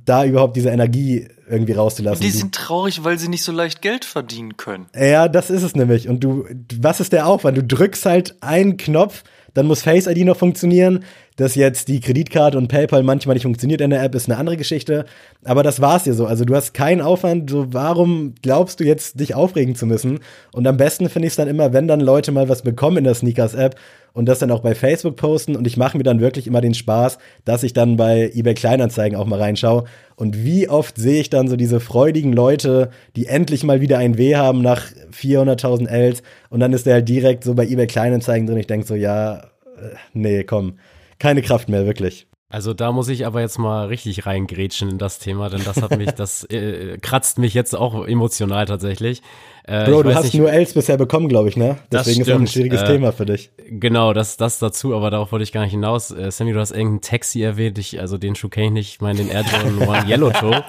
da 0.06 0.26
überhaupt 0.26 0.58
diese 0.58 0.70
Energie 0.70 1.28
irgendwie 1.50 1.74
rauszulassen. 1.74 2.24
Und 2.24 2.32
die 2.32 2.38
sind 2.38 2.54
traurig, 2.54 3.04
weil 3.04 3.18
sie 3.18 3.28
nicht 3.28 3.44
so 3.44 3.52
leicht 3.52 3.82
Geld 3.82 4.06
verdienen 4.06 4.58
können. 4.58 4.88
Ja, 4.96 5.28
das 5.28 5.50
ist 5.50 5.64
es 5.64 5.76
nämlich. 5.76 6.08
Und 6.08 6.24
du, 6.24 6.46
was 6.80 7.00
ist 7.00 7.14
der 7.14 7.28
Aufwand? 7.28 7.58
Du 7.58 7.64
drückst 7.64 8.06
halt 8.06 8.36
einen 8.42 8.78
Knopf, 8.78 9.24
dann 9.54 9.66
muss 9.66 9.82
Face 9.82 10.08
ID 10.08 10.26
noch 10.26 10.38
funktionieren. 10.38 11.04
Dass 11.36 11.56
jetzt 11.56 11.88
die 11.88 12.02
Kreditkarte 12.02 12.58
und 12.58 12.68
PayPal 12.68 13.02
manchmal 13.02 13.36
nicht 13.36 13.44
funktioniert 13.44 13.80
in 13.80 13.92
der 13.92 14.04
App, 14.04 14.14
ist 14.14 14.30
eine 14.30 14.38
andere 14.38 14.58
Geschichte. 14.58 15.06
Aber 15.46 15.64
das 15.64 15.80
war's 15.80 16.04
dir 16.04 16.14
so. 16.14 16.26
Also 16.26 16.44
du 16.44 16.54
hast 16.54 16.74
keinen 16.74 17.00
Aufwand. 17.00 17.50
So, 17.50 17.74
warum 17.74 18.36
glaubst 18.42 18.82
du 18.82 18.84
jetzt, 18.84 19.22
dich 19.22 19.36
aufregen 19.36 19.74
zu 19.74 19.86
müssen? 19.86 20.20
Und 20.52 20.68
am 20.68 20.76
besten 20.76 21.08
finde 21.08 21.28
ich 21.28 21.32
es 21.32 21.38
dann 21.38 21.48
immer, 21.48 21.72
wenn 21.72 21.88
dann 21.88 22.02
Leute 22.02 22.34
mal 22.34 22.50
was 22.50 22.62
bekommen 22.62 22.98
in 22.98 23.04
der 23.06 23.14
Sneakers-App 23.14 23.76
und 24.12 24.26
das 24.26 24.40
dann 24.40 24.52
auch 24.52 24.60
bei 24.60 24.76
Facebook 24.76 25.16
posten. 25.16 25.56
Und 25.56 25.66
ich 25.66 25.78
mache 25.78 25.98
mir 25.98 26.04
dann 26.04 26.20
wirklich 26.20 26.46
immer 26.46 26.60
den 26.60 26.74
Spaß, 26.74 27.20
dass 27.46 27.64
ich 27.64 27.72
dann 27.72 27.96
bei 27.96 28.30
eBay 28.34 28.54
Kleinanzeigen 28.54 29.18
auch 29.18 29.26
mal 29.26 29.40
reinschaue. 29.40 29.86
Und 30.20 30.44
wie 30.44 30.68
oft 30.68 30.98
sehe 30.98 31.22
ich 31.22 31.30
dann 31.30 31.48
so 31.48 31.56
diese 31.56 31.80
freudigen 31.80 32.34
Leute, 32.34 32.90
die 33.16 33.28
endlich 33.28 33.64
mal 33.64 33.80
wieder 33.80 34.00
ein 34.00 34.18
W 34.18 34.36
haben 34.36 34.62
nach 34.62 34.84
400.000 35.14 35.88
Ls. 35.88 36.24
Und 36.50 36.60
dann 36.60 36.74
ist 36.74 36.86
der 36.86 36.96
halt 36.96 37.08
direkt 37.08 37.46
so 37.46 37.54
bei 37.54 37.66
eBay 37.66 37.88
Kleinanzeigen 37.88 38.46
drin. 38.46 38.58
Ich 38.58 38.68
denke 38.68 38.86
so, 38.86 38.96
ja, 38.96 39.38
äh, 39.38 39.96
nee, 40.12 40.44
komm 40.44 40.74
keine 41.20 41.42
Kraft 41.42 41.70
mehr, 41.70 41.86
wirklich. 41.86 42.28
Also 42.50 42.74
da 42.74 42.92
muss 42.92 43.08
ich 43.08 43.26
aber 43.26 43.40
jetzt 43.40 43.60
mal 43.60 43.88
richtig 43.88 44.26
reingrätschen 44.26 44.90
in 44.90 44.98
das 44.98 45.20
Thema, 45.20 45.50
denn 45.50 45.64
das 45.64 45.82
hat 45.82 45.98
mich, 45.98 46.12
das 46.18 46.44
äh, 46.46 46.98
kratzt 46.98 47.40
mich 47.40 47.54
jetzt 47.54 47.74
auch 47.74 48.06
emotional 48.06 48.66
tatsächlich. 48.66 49.22
Äh, 49.70 49.86
Bro, 49.86 50.02
du 50.02 50.16
hast 50.16 50.24
nicht, 50.24 50.34
nur 50.34 50.52
Els 50.52 50.74
bisher 50.74 50.98
bekommen, 50.98 51.30
glaube 51.30 51.48
ich, 51.48 51.56
ne? 51.56 51.78
Deswegen 51.92 52.22
ist 52.22 52.28
das 52.28 52.40
ein 52.40 52.48
schwieriges 52.48 52.82
äh, 52.82 52.86
Thema 52.86 53.12
für 53.12 53.28
dich. 53.28 53.52
Genau, 53.70 54.14
das, 54.14 54.36
das 54.36 54.58
dazu, 54.58 54.96
aber 54.96 55.12
darauf 55.12 55.32
wollte 55.32 55.44
ich 55.44 55.52
gar 55.52 55.62
nicht 55.62 55.72
hinaus. 55.72 56.10
Äh, 56.10 56.32
Sammy, 56.32 56.54
du 56.54 56.60
hast 56.60 56.72
irgendeinen 56.72 57.02
Taxi 57.02 57.44
erwähnt, 57.44 57.78
ich, 57.78 58.00
also 58.00 58.18
den 58.18 58.34
Schuh 58.34 58.50
kenne 58.50 58.66
ich 58.66 58.74
nicht, 58.74 58.90
ich 58.94 59.02
meine 59.02 59.20
den 59.20 59.30
Air 59.30 59.44
Jordan 59.44 59.88
One 59.88 60.10
Yellow 60.10 60.32
Toe. 60.32 60.64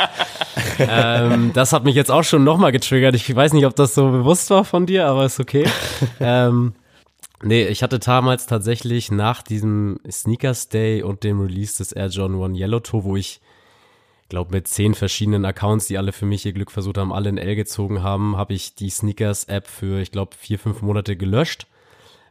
ähm, 0.79 1.53
das 1.55 1.73
hat 1.73 1.85
mich 1.85 1.95
jetzt 1.95 2.11
auch 2.11 2.25
schon 2.25 2.45
nochmal 2.45 2.73
getriggert. 2.73 3.15
Ich 3.15 3.35
weiß 3.35 3.55
nicht, 3.55 3.65
ob 3.65 3.75
das 3.75 3.95
so 3.95 4.11
bewusst 4.11 4.51
war 4.51 4.67
von 4.67 4.85
dir, 4.85 5.07
aber 5.07 5.25
ist 5.25 5.41
okay. 5.41 5.65
ähm, 6.21 6.75
Nee, 7.43 7.69
ich 7.69 7.83
hatte 7.83 7.99
damals 7.99 8.45
tatsächlich 8.45 9.11
nach 9.11 9.41
diesem 9.41 9.99
Sneakers 10.11 10.69
Day 10.69 11.03
und 11.03 11.25
dem 11.25 11.41
Release 11.41 11.79
des 11.79 11.93
Air 11.93 12.09
John 12.09 12.43
1 12.43 12.59
Yellow 12.59 12.81
Toe, 12.81 13.05
wo 13.05 13.17
ich 13.17 13.41
glaube 14.31 14.53
mit 14.53 14.67
zehn 14.67 14.95
verschiedenen 14.95 15.45
Accounts, 15.45 15.87
die 15.87 15.99
alle 15.99 16.13
für 16.13 16.25
mich 16.25 16.47
ihr 16.47 16.55
Glück 16.55 16.71
versucht 16.71 16.97
haben, 16.97 17.13
alle 17.13 17.29
in 17.29 17.37
L 17.37 17.55
gezogen 17.55 18.03
haben, 18.03 18.39
habe 18.39 18.55
ich 18.55 18.75
die 18.75 18.89
Sneakers 18.89 19.45
App 19.45 19.67
für, 19.67 20.01
ich 20.01 20.11
glaube, 20.11 20.35
vier, 20.35 20.59
fünf 20.59 20.81
Monate 20.81 21.17
gelöscht, 21.17 21.67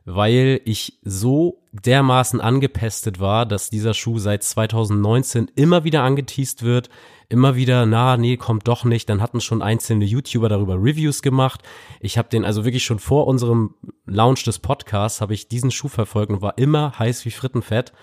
weil 0.06 0.62
ich 0.66 0.98
so 1.04 1.62
dermaßen 1.72 2.42
angepestet 2.42 3.20
war, 3.20 3.46
dass 3.46 3.70
dieser 3.70 3.94
Schuh 3.94 4.18
seit 4.18 4.42
2019 4.44 5.52
immer 5.56 5.84
wieder 5.84 6.02
angeteased 6.02 6.64
wird, 6.64 6.90
immer 7.28 7.56
wieder, 7.56 7.86
na, 7.86 8.18
nee, 8.18 8.38
kommt 8.38 8.68
doch 8.68 8.86
nicht. 8.86 9.08
Dann 9.08 9.22
hatten 9.22 9.40
schon 9.40 9.62
einzelne 9.62 10.06
YouTuber 10.06 10.50
darüber 10.50 10.76
Reviews 10.76 11.22
gemacht. 11.22 11.62
Ich 12.00 12.18
habe 12.18 12.30
den 12.30 12.44
also 12.44 12.66
wirklich 12.66 12.84
schon 12.84 12.98
vor 12.98 13.28
unserem 13.28 13.76
Launch 14.06 14.44
des 14.44 14.58
Podcasts, 14.58 15.22
habe 15.22 15.36
ich 15.36 15.48
diesen 15.48 15.70
Schuh 15.70 15.90
verfolgt 15.90 16.32
und 16.32 16.42
war 16.42 16.58
immer 16.58 16.98
heiß 16.98 17.26
wie 17.26 17.32
Frittenfett. 17.32 17.94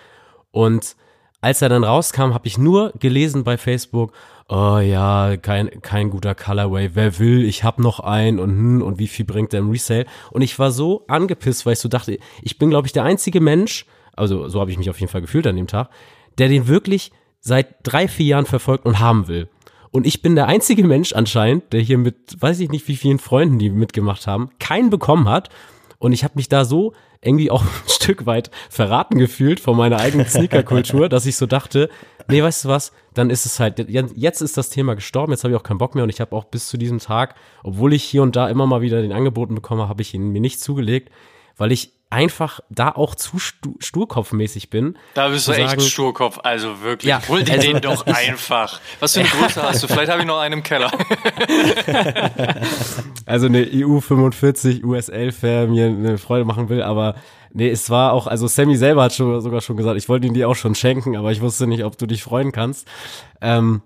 Und 0.51 0.95
als 1.41 1.61
er 1.61 1.69
dann 1.69 1.83
rauskam, 1.83 2.33
habe 2.33 2.47
ich 2.47 2.57
nur 2.57 2.93
gelesen 2.99 3.43
bei 3.43 3.57
Facebook, 3.57 4.13
oh 4.49 4.79
ja, 4.79 5.37
kein, 5.37 5.81
kein 5.81 6.09
guter 6.09 6.35
Colorway, 6.35 6.91
wer 6.93 7.19
will, 7.19 7.43
ich 7.43 7.63
hab 7.63 7.79
noch 7.79 7.99
einen 7.99 8.39
und 8.39 8.49
hm, 8.49 8.81
und 8.81 8.99
wie 8.99 9.07
viel 9.07 9.25
bringt 9.25 9.53
der 9.53 9.59
im 9.59 9.69
Resale? 9.69 10.05
Und 10.31 10.41
ich 10.41 10.57
war 10.57 10.71
so 10.71 11.05
angepisst, 11.07 11.65
weil 11.65 11.73
ich 11.73 11.79
so 11.79 11.89
dachte, 11.89 12.17
ich 12.41 12.57
bin, 12.57 12.69
glaube 12.69 12.87
ich, 12.87 12.93
der 12.93 13.03
einzige 13.03 13.41
Mensch, 13.41 13.85
also 14.15 14.47
so 14.47 14.59
habe 14.59 14.71
ich 14.71 14.77
mich 14.77 14.89
auf 14.89 14.99
jeden 14.99 15.11
Fall 15.11 15.21
gefühlt 15.21 15.47
an 15.47 15.55
dem 15.55 15.67
Tag, 15.67 15.89
der 16.37 16.47
den 16.47 16.67
wirklich 16.67 17.11
seit 17.39 17.75
drei, 17.83 18.07
vier 18.07 18.25
Jahren 18.25 18.45
verfolgt 18.45 18.85
und 18.85 18.99
haben 18.99 19.27
will. 19.27 19.47
Und 19.91 20.05
ich 20.05 20.21
bin 20.21 20.35
der 20.35 20.47
einzige 20.47 20.83
Mensch 20.83 21.13
anscheinend, 21.13 21.71
der 21.71 21.81
hier 21.81 21.97
mit, 21.97 22.39
weiß 22.39 22.59
ich 22.59 22.69
nicht, 22.69 22.87
wie 22.87 22.95
vielen 22.95 23.19
Freunden, 23.19 23.57
die 23.57 23.69
mitgemacht 23.69 24.27
haben, 24.27 24.49
keinen 24.59 24.89
bekommen 24.89 25.29
hat. 25.29 25.49
Und 25.99 26.11
ich 26.11 26.23
habe 26.23 26.33
mich 26.35 26.47
da 26.49 26.65
so 26.65 26.93
irgendwie 27.21 27.51
auch 27.51 27.61
ein 27.63 27.89
Stück 27.89 28.25
weit 28.25 28.51
verraten 28.69 29.17
gefühlt 29.17 29.59
von 29.59 29.75
meiner 29.75 29.99
eigenen 29.99 30.27
Sneaker-Kultur, 30.27 31.09
dass 31.09 31.25
ich 31.25 31.35
so 31.35 31.45
dachte, 31.45 31.89
nee, 32.27 32.41
weißt 32.41 32.65
du 32.65 32.69
was, 32.69 32.91
dann 33.13 33.29
ist 33.29 33.45
es 33.45 33.59
halt, 33.59 33.89
jetzt 33.89 34.41
ist 34.41 34.57
das 34.57 34.69
Thema 34.69 34.95
gestorben, 34.95 35.31
jetzt 35.31 35.43
habe 35.43 35.53
ich 35.53 35.59
auch 35.59 35.63
keinen 35.63 35.79
Bock 35.79 35.95
mehr 35.95 36.03
und 36.03 36.09
ich 36.09 36.21
habe 36.21 36.35
auch 36.35 36.45
bis 36.45 36.67
zu 36.67 36.77
diesem 36.77 36.99
Tag, 36.99 37.35
obwohl 37.63 37.93
ich 37.93 38.03
hier 38.03 38.21
und 38.21 38.35
da 38.35 38.47
immer 38.49 38.67
mal 38.67 38.81
wieder 38.81 39.01
den 39.01 39.13
Angeboten 39.13 39.55
bekomme, 39.55 39.89
habe 39.89 40.01
ich 40.01 40.13
ihn 40.13 40.29
mir 40.29 40.41
nicht 40.41 40.59
zugelegt, 40.59 41.11
weil 41.55 41.71
ich 41.71 41.96
einfach 42.09 42.61
da 42.69 42.91
auch 42.91 43.15
zu 43.15 43.39
stu 43.39 43.75
sturkopfmäßig 43.79 44.69
bin. 44.69 44.97
Da 45.13 45.29
bist 45.29 45.47
du 45.47 45.51
echt 45.51 45.69
sagen, 45.69 45.81
Sturkopf, 45.81 46.39
also 46.43 46.81
wirklich. 46.81 47.09
Ja, 47.09 47.21
Hol 47.27 47.43
dir 47.43 47.53
also, 47.53 47.67
den 47.67 47.81
doch 47.81 48.05
einfach. 48.05 48.79
Was 48.99 49.13
für 49.13 49.21
eine 49.21 49.29
Größe 49.29 49.61
hast 49.61 49.83
du? 49.83 49.87
Vielleicht 49.87 50.11
habe 50.11 50.21
ich 50.21 50.27
noch 50.27 50.39
einen 50.39 50.59
im 50.59 50.63
Keller. 50.63 50.91
also 53.25 53.47
eine 53.47 53.67
EU 53.73 53.99
45 53.99 54.83
USL 54.85 55.31
Fair 55.31 55.67
mir 55.67 55.87
eine 55.87 56.17
Freude 56.17 56.45
machen 56.45 56.69
will, 56.69 56.81
aber 56.81 57.15
nee, 57.51 57.69
es 57.69 57.89
war 57.89 58.13
auch, 58.13 58.27
also 58.27 58.47
Sammy 58.47 58.77
selber 58.77 59.03
hat 59.03 59.13
schon, 59.13 59.41
sogar 59.41 59.61
schon 59.61 59.75
gesagt, 59.75 59.97
ich 59.97 60.07
wollte 60.07 60.27
ihn 60.27 60.33
dir 60.33 60.47
auch 60.47 60.55
schon 60.55 60.75
schenken, 60.75 61.17
aber 61.17 61.31
ich 61.31 61.41
wusste 61.41 61.67
nicht, 61.67 61.83
ob 61.83 61.97
du 61.97 62.05
dich 62.05 62.23
freuen 62.23 62.51
kannst. 62.53 62.87
Ähm, 63.41 63.81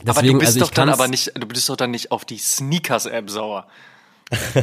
deswegen, 0.00 0.10
aber 0.10 0.22
du 0.22 0.38
bist 0.38 0.54
also 0.54 0.60
doch 0.60 0.70
dann 0.70 0.88
aber 0.88 1.08
nicht, 1.08 1.32
du 1.34 1.46
bist 1.46 1.68
doch 1.68 1.76
dann 1.76 1.90
nicht 1.90 2.12
auf 2.12 2.24
die 2.24 2.38
Sneakers 2.38 3.06
App 3.06 3.28
sauer 3.28 3.66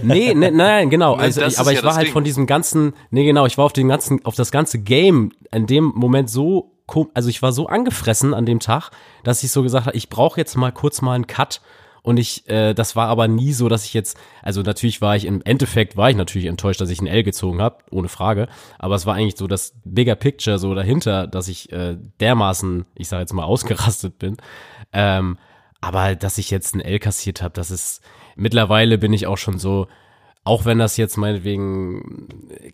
nee, 0.03 0.33
nee, 0.33 0.51
nein, 0.51 0.89
genau. 0.89 1.15
Also, 1.15 1.41
ich, 1.41 1.59
aber 1.59 1.71
ich 1.71 1.79
ja 1.79 1.83
war 1.83 1.95
halt 1.95 2.07
Ding. 2.07 2.13
von 2.13 2.23
diesem 2.23 2.45
ganzen, 2.45 2.93
nee, 3.09 3.25
genau, 3.25 3.45
ich 3.45 3.57
war 3.57 3.65
auf 3.65 3.73
dem 3.73 3.87
ganzen, 3.87 4.23
auf 4.25 4.35
das 4.35 4.51
ganze 4.51 4.79
Game 4.79 5.31
in 5.51 5.65
dem 5.67 5.85
Moment 5.95 6.29
so, 6.29 6.71
also 7.13 7.29
ich 7.29 7.41
war 7.41 7.51
so 7.51 7.67
angefressen 7.67 8.33
an 8.33 8.45
dem 8.45 8.59
Tag, 8.59 8.91
dass 9.23 9.43
ich 9.43 9.51
so 9.51 9.63
gesagt 9.63 9.87
habe, 9.87 9.97
ich 9.97 10.09
brauche 10.09 10.39
jetzt 10.39 10.55
mal 10.55 10.71
kurz 10.71 11.01
mal 11.01 11.13
einen 11.13 11.27
Cut. 11.27 11.61
Und 12.03 12.17
ich, 12.17 12.47
äh, 12.47 12.75
das 12.75 12.95
war 12.95 13.07
aber 13.07 13.27
nie 13.27 13.51
so, 13.51 13.67
dass 13.67 13.83
ich 13.83 13.95
jetzt, 13.95 14.15
also 14.43 14.61
natürlich 14.61 15.01
war 15.01 15.15
ich 15.15 15.25
im 15.25 15.41
Endeffekt 15.41 15.97
war 15.97 16.07
ich 16.07 16.15
natürlich 16.15 16.47
enttäuscht, 16.47 16.79
dass 16.79 16.91
ich 16.91 17.01
ein 17.01 17.07
L 17.07 17.23
gezogen 17.23 17.63
habe, 17.63 17.79
ohne 17.89 18.09
Frage. 18.09 18.47
Aber 18.77 18.93
es 18.93 19.07
war 19.07 19.15
eigentlich 19.15 19.37
so 19.37 19.47
das 19.47 19.73
Bigger 19.83 20.13
Picture 20.13 20.59
so 20.59 20.75
dahinter, 20.75 21.25
dass 21.25 21.47
ich 21.47 21.71
äh, 21.71 21.97
dermaßen, 22.19 22.85
ich 22.93 23.07
sage 23.07 23.21
jetzt 23.21 23.33
mal, 23.33 23.43
ausgerastet 23.45 24.19
bin. 24.19 24.37
Ähm, 24.93 25.39
aber 25.81 26.15
dass 26.15 26.37
ich 26.37 26.51
jetzt 26.51 26.75
ein 26.75 26.81
L 26.81 26.99
kassiert 26.99 27.41
habe, 27.41 27.55
das 27.55 27.71
ist, 27.71 28.01
mittlerweile 28.35 28.97
bin 28.97 29.13
ich 29.13 29.27
auch 29.27 29.37
schon 29.37 29.59
so, 29.59 29.87
auch 30.43 30.65
wenn 30.65 30.77
das 30.77 30.95
jetzt 30.97 31.17
meinetwegen, 31.17 32.27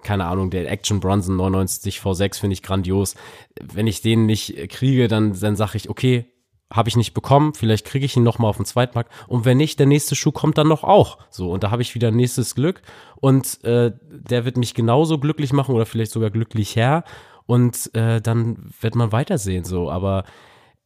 keine 0.04 0.26
Ahnung, 0.26 0.50
der 0.50 0.70
Action 0.70 1.00
Bronson 1.00 1.38
99 1.38 2.00
V6 2.00 2.40
finde 2.40 2.54
ich 2.54 2.64
grandios. 2.64 3.16
Wenn 3.62 3.88
ich 3.88 4.02
den 4.02 4.26
nicht 4.26 4.70
kriege, 4.70 5.08
dann, 5.08 5.40
dann 5.40 5.56
sage 5.56 5.78
ich, 5.78 5.90
okay, 5.90 6.26
habe 6.72 6.90
ich 6.90 6.96
nicht 6.96 7.14
bekommen, 7.14 7.54
vielleicht 7.54 7.86
kriege 7.86 8.06
ich 8.06 8.16
ihn 8.16 8.24
nochmal 8.24 8.50
auf 8.50 8.58
dem 8.58 8.66
Zweitmarkt. 8.66 9.12
Und 9.28 9.46
wenn 9.46 9.58
nicht, 9.58 9.80
der 9.80 9.88
nächste 9.88 10.16
Schuh 10.16 10.32
kommt 10.32 10.58
dann 10.58 10.68
noch 10.68 10.84
auch. 10.84 11.18
So, 11.30 11.52
und 11.52 11.64
da 11.64 11.72
habe 11.72 11.82
ich 11.82 11.96
wieder 11.96 12.12
nächstes 12.12 12.56
Glück. 12.56 12.82
Und 13.18 13.64
äh, 13.64 13.92
der 14.10 14.46
wird 14.46 14.58
mich 14.58 14.74
genauso 14.74 15.18
glücklich 15.18 15.54
machen 15.54 15.76
oder 15.76 15.86
vielleicht 15.86 16.12
sogar 16.12 16.30
glücklich 16.30 16.76
her. 16.76 17.04
Und 17.46 17.94
äh, 17.94 18.22
dann 18.22 18.72
wird 18.80 18.96
man 18.96 19.12
weitersehen. 19.12 19.66
So, 19.66 19.92
aber 19.92 20.24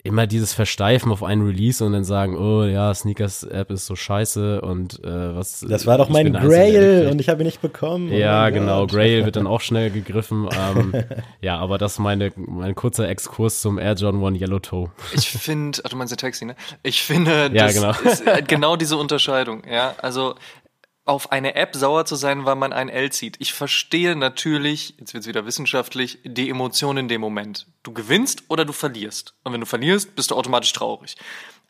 immer 0.05 0.27
dieses 0.27 0.53
Versteifen 0.53 1.11
auf 1.11 1.23
einen 1.23 1.45
Release 1.45 1.83
und 1.83 1.93
dann 1.93 2.03
sagen, 2.03 2.37
oh 2.37 2.63
ja, 2.63 2.93
Sneakers 2.93 3.43
App 3.43 3.71
ist 3.71 3.87
so 3.87 3.95
scheiße 3.95 4.61
und 4.61 5.03
äh, 5.03 5.35
was. 5.35 5.65
Das 5.67 5.87
war 5.87 5.97
doch 5.97 6.09
mein 6.09 6.31
Grail 6.31 7.07
und 7.11 7.19
ich 7.19 7.27
habe 7.27 7.41
ihn 7.41 7.47
nicht 7.47 7.61
bekommen. 7.61 8.11
Oh 8.11 8.15
ja, 8.15 8.49
genau. 8.51 8.81
Gott. 8.81 8.91
Grail 8.91 9.25
wird 9.25 9.35
dann 9.35 9.47
auch 9.47 9.61
schnell 9.61 9.89
gegriffen. 9.89 10.47
ähm, 10.75 10.93
ja, 11.41 11.57
aber 11.57 11.77
das 11.79 11.93
ist 11.93 11.99
meine, 11.99 12.31
mein 12.35 12.75
kurzer 12.75 13.09
Exkurs 13.09 13.61
zum 13.61 13.79
Air 13.79 13.95
John 13.95 14.21
One 14.21 14.37
Yellow 14.37 14.59
Toe. 14.59 14.91
Ich 15.13 15.27
finde, 15.29 15.81
du 15.81 15.95
meinst 15.97 16.11
der 16.11 16.17
Taxi, 16.17 16.45
ne? 16.45 16.55
Ich 16.83 17.01
finde, 17.01 17.49
das 17.49 17.75
ja, 17.75 17.93
genau. 17.93 18.11
ist 18.11 18.47
genau 18.47 18.75
diese 18.75 18.97
Unterscheidung. 18.97 19.63
Ja, 19.69 19.95
also 20.01 20.35
auf 21.05 21.31
eine 21.31 21.53
App 21.53 21.75
sauer 21.75 22.05
zu 22.05 22.15
sein, 22.15 22.45
weil 22.45 22.55
man 22.55 22.73
ein 22.73 22.89
L 22.89 23.11
zieht. 23.11 23.35
Ich 23.39 23.53
verstehe 23.53 24.15
natürlich, 24.15 24.95
jetzt 24.99 25.13
wird's 25.13 25.27
wieder 25.27 25.45
wissenschaftlich, 25.45 26.19
die 26.23 26.49
Emotion 26.49 26.97
in 26.97 27.07
dem 27.07 27.21
Moment. 27.21 27.67
Du 27.83 27.93
gewinnst 27.93 28.43
oder 28.47 28.65
du 28.65 28.73
verlierst. 28.73 29.35
Und 29.43 29.53
wenn 29.53 29.61
du 29.61 29.67
verlierst, 29.67 30.15
bist 30.15 30.31
du 30.31 30.35
automatisch 30.35 30.73
traurig. 30.73 31.15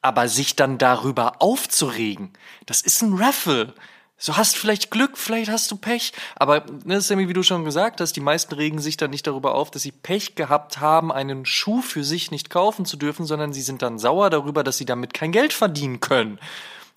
Aber 0.02 0.30
sich 0.30 0.56
dann 0.56 0.78
darüber 0.78 1.42
aufzuregen, 1.42 2.32
das 2.66 2.82
ist 2.82 3.02
ein 3.02 3.14
Raffle. 3.16 3.74
So 4.18 4.38
hast 4.38 4.56
vielleicht 4.56 4.92
Glück, 4.92 5.18
vielleicht 5.18 5.52
hast 5.52 5.70
du 5.70 5.76
Pech. 5.76 6.14
Aber, 6.38 6.66
ne, 6.86 7.02
Sammy, 7.02 7.28
wie 7.28 7.34
du 7.34 7.44
schon 7.44 7.66
gesagt 7.66 8.00
hast, 8.00 8.14
die 8.14 8.22
meisten 8.22 8.56
regen 8.56 8.80
sich 8.80 8.96
dann 8.96 9.10
nicht 9.10 9.28
darüber 9.28 9.56
auf, 9.56 9.70
dass 9.70 9.82
sie 9.82 9.92
Pech 9.92 10.36
gehabt 10.36 10.80
haben, 10.80 11.12
einen 11.12 11.46
Schuh 11.46 11.82
für 11.82 12.06
sich 12.06 12.32
nicht 12.32 12.50
kaufen 12.50 12.86
zu 12.86 12.96
dürfen, 12.96 13.26
sondern 13.26 13.52
sie 13.52 13.62
sind 13.62 13.82
dann 13.82 14.00
sauer 14.00 14.30
darüber, 14.30 14.64
dass 14.64 14.78
sie 14.78 14.86
damit 14.86 15.14
kein 15.14 15.34
Geld 15.34 15.52
verdienen 15.52 16.00
können. 16.00 16.40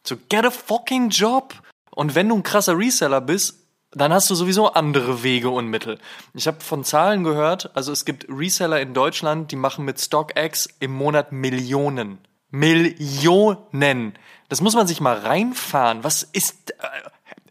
So, 0.04 0.16
get 0.28 0.44
a 0.44 0.50
fucking 0.52 1.10
job. 1.10 1.54
Und 1.98 2.14
wenn 2.14 2.28
du 2.28 2.36
ein 2.36 2.44
krasser 2.44 2.78
Reseller 2.78 3.20
bist, 3.20 3.66
dann 3.90 4.12
hast 4.12 4.30
du 4.30 4.36
sowieso 4.36 4.72
andere 4.72 5.24
Wege 5.24 5.50
und 5.50 5.66
Mittel. 5.66 5.98
Ich 6.32 6.46
habe 6.46 6.60
von 6.60 6.84
Zahlen 6.84 7.24
gehört, 7.24 7.74
also 7.74 7.90
es 7.90 8.04
gibt 8.04 8.24
Reseller 8.28 8.80
in 8.80 8.94
Deutschland, 8.94 9.50
die 9.50 9.56
machen 9.56 9.84
mit 9.84 10.00
StockX 10.00 10.68
im 10.78 10.92
Monat 10.92 11.32
Millionen. 11.32 12.18
Millionen. 12.50 14.16
Das 14.48 14.60
muss 14.60 14.76
man 14.76 14.86
sich 14.86 15.00
mal 15.00 15.18
reinfahren. 15.18 16.04
Was 16.04 16.22
ist 16.22 16.70
äh, 16.70 16.74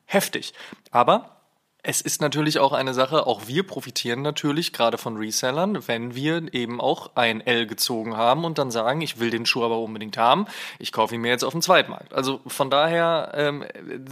heftig. 0.05 0.53
Aber 0.91 1.36
es 1.83 2.01
ist 2.01 2.21
natürlich 2.21 2.59
auch 2.59 2.73
eine 2.73 2.93
Sache, 2.93 3.27
auch 3.27 3.47
wir 3.47 3.65
profitieren 3.65 4.21
natürlich 4.21 4.73
gerade 4.73 4.97
von 4.97 5.15
Resellern, 5.17 5.87
wenn 5.87 6.15
wir 6.15 6.53
eben 6.53 6.81
auch 6.81 7.11
ein 7.15 7.39
L 7.39 7.65
gezogen 7.65 8.17
haben 8.17 8.43
und 8.43 8.57
dann 8.57 8.71
sagen, 8.71 9.01
ich 9.01 9.19
will 9.19 9.29
den 9.29 9.45
Schuh 9.45 9.63
aber 9.63 9.79
unbedingt 9.79 10.17
haben, 10.17 10.47
ich 10.79 10.91
kaufe 10.91 11.15
ihn 11.15 11.21
mir 11.21 11.29
jetzt 11.29 11.43
auf 11.43 11.53
dem 11.53 11.61
Zweitmarkt. 11.61 12.13
Also 12.13 12.41
von 12.47 12.69
daher, 12.69 13.31
ähm, 13.35 13.65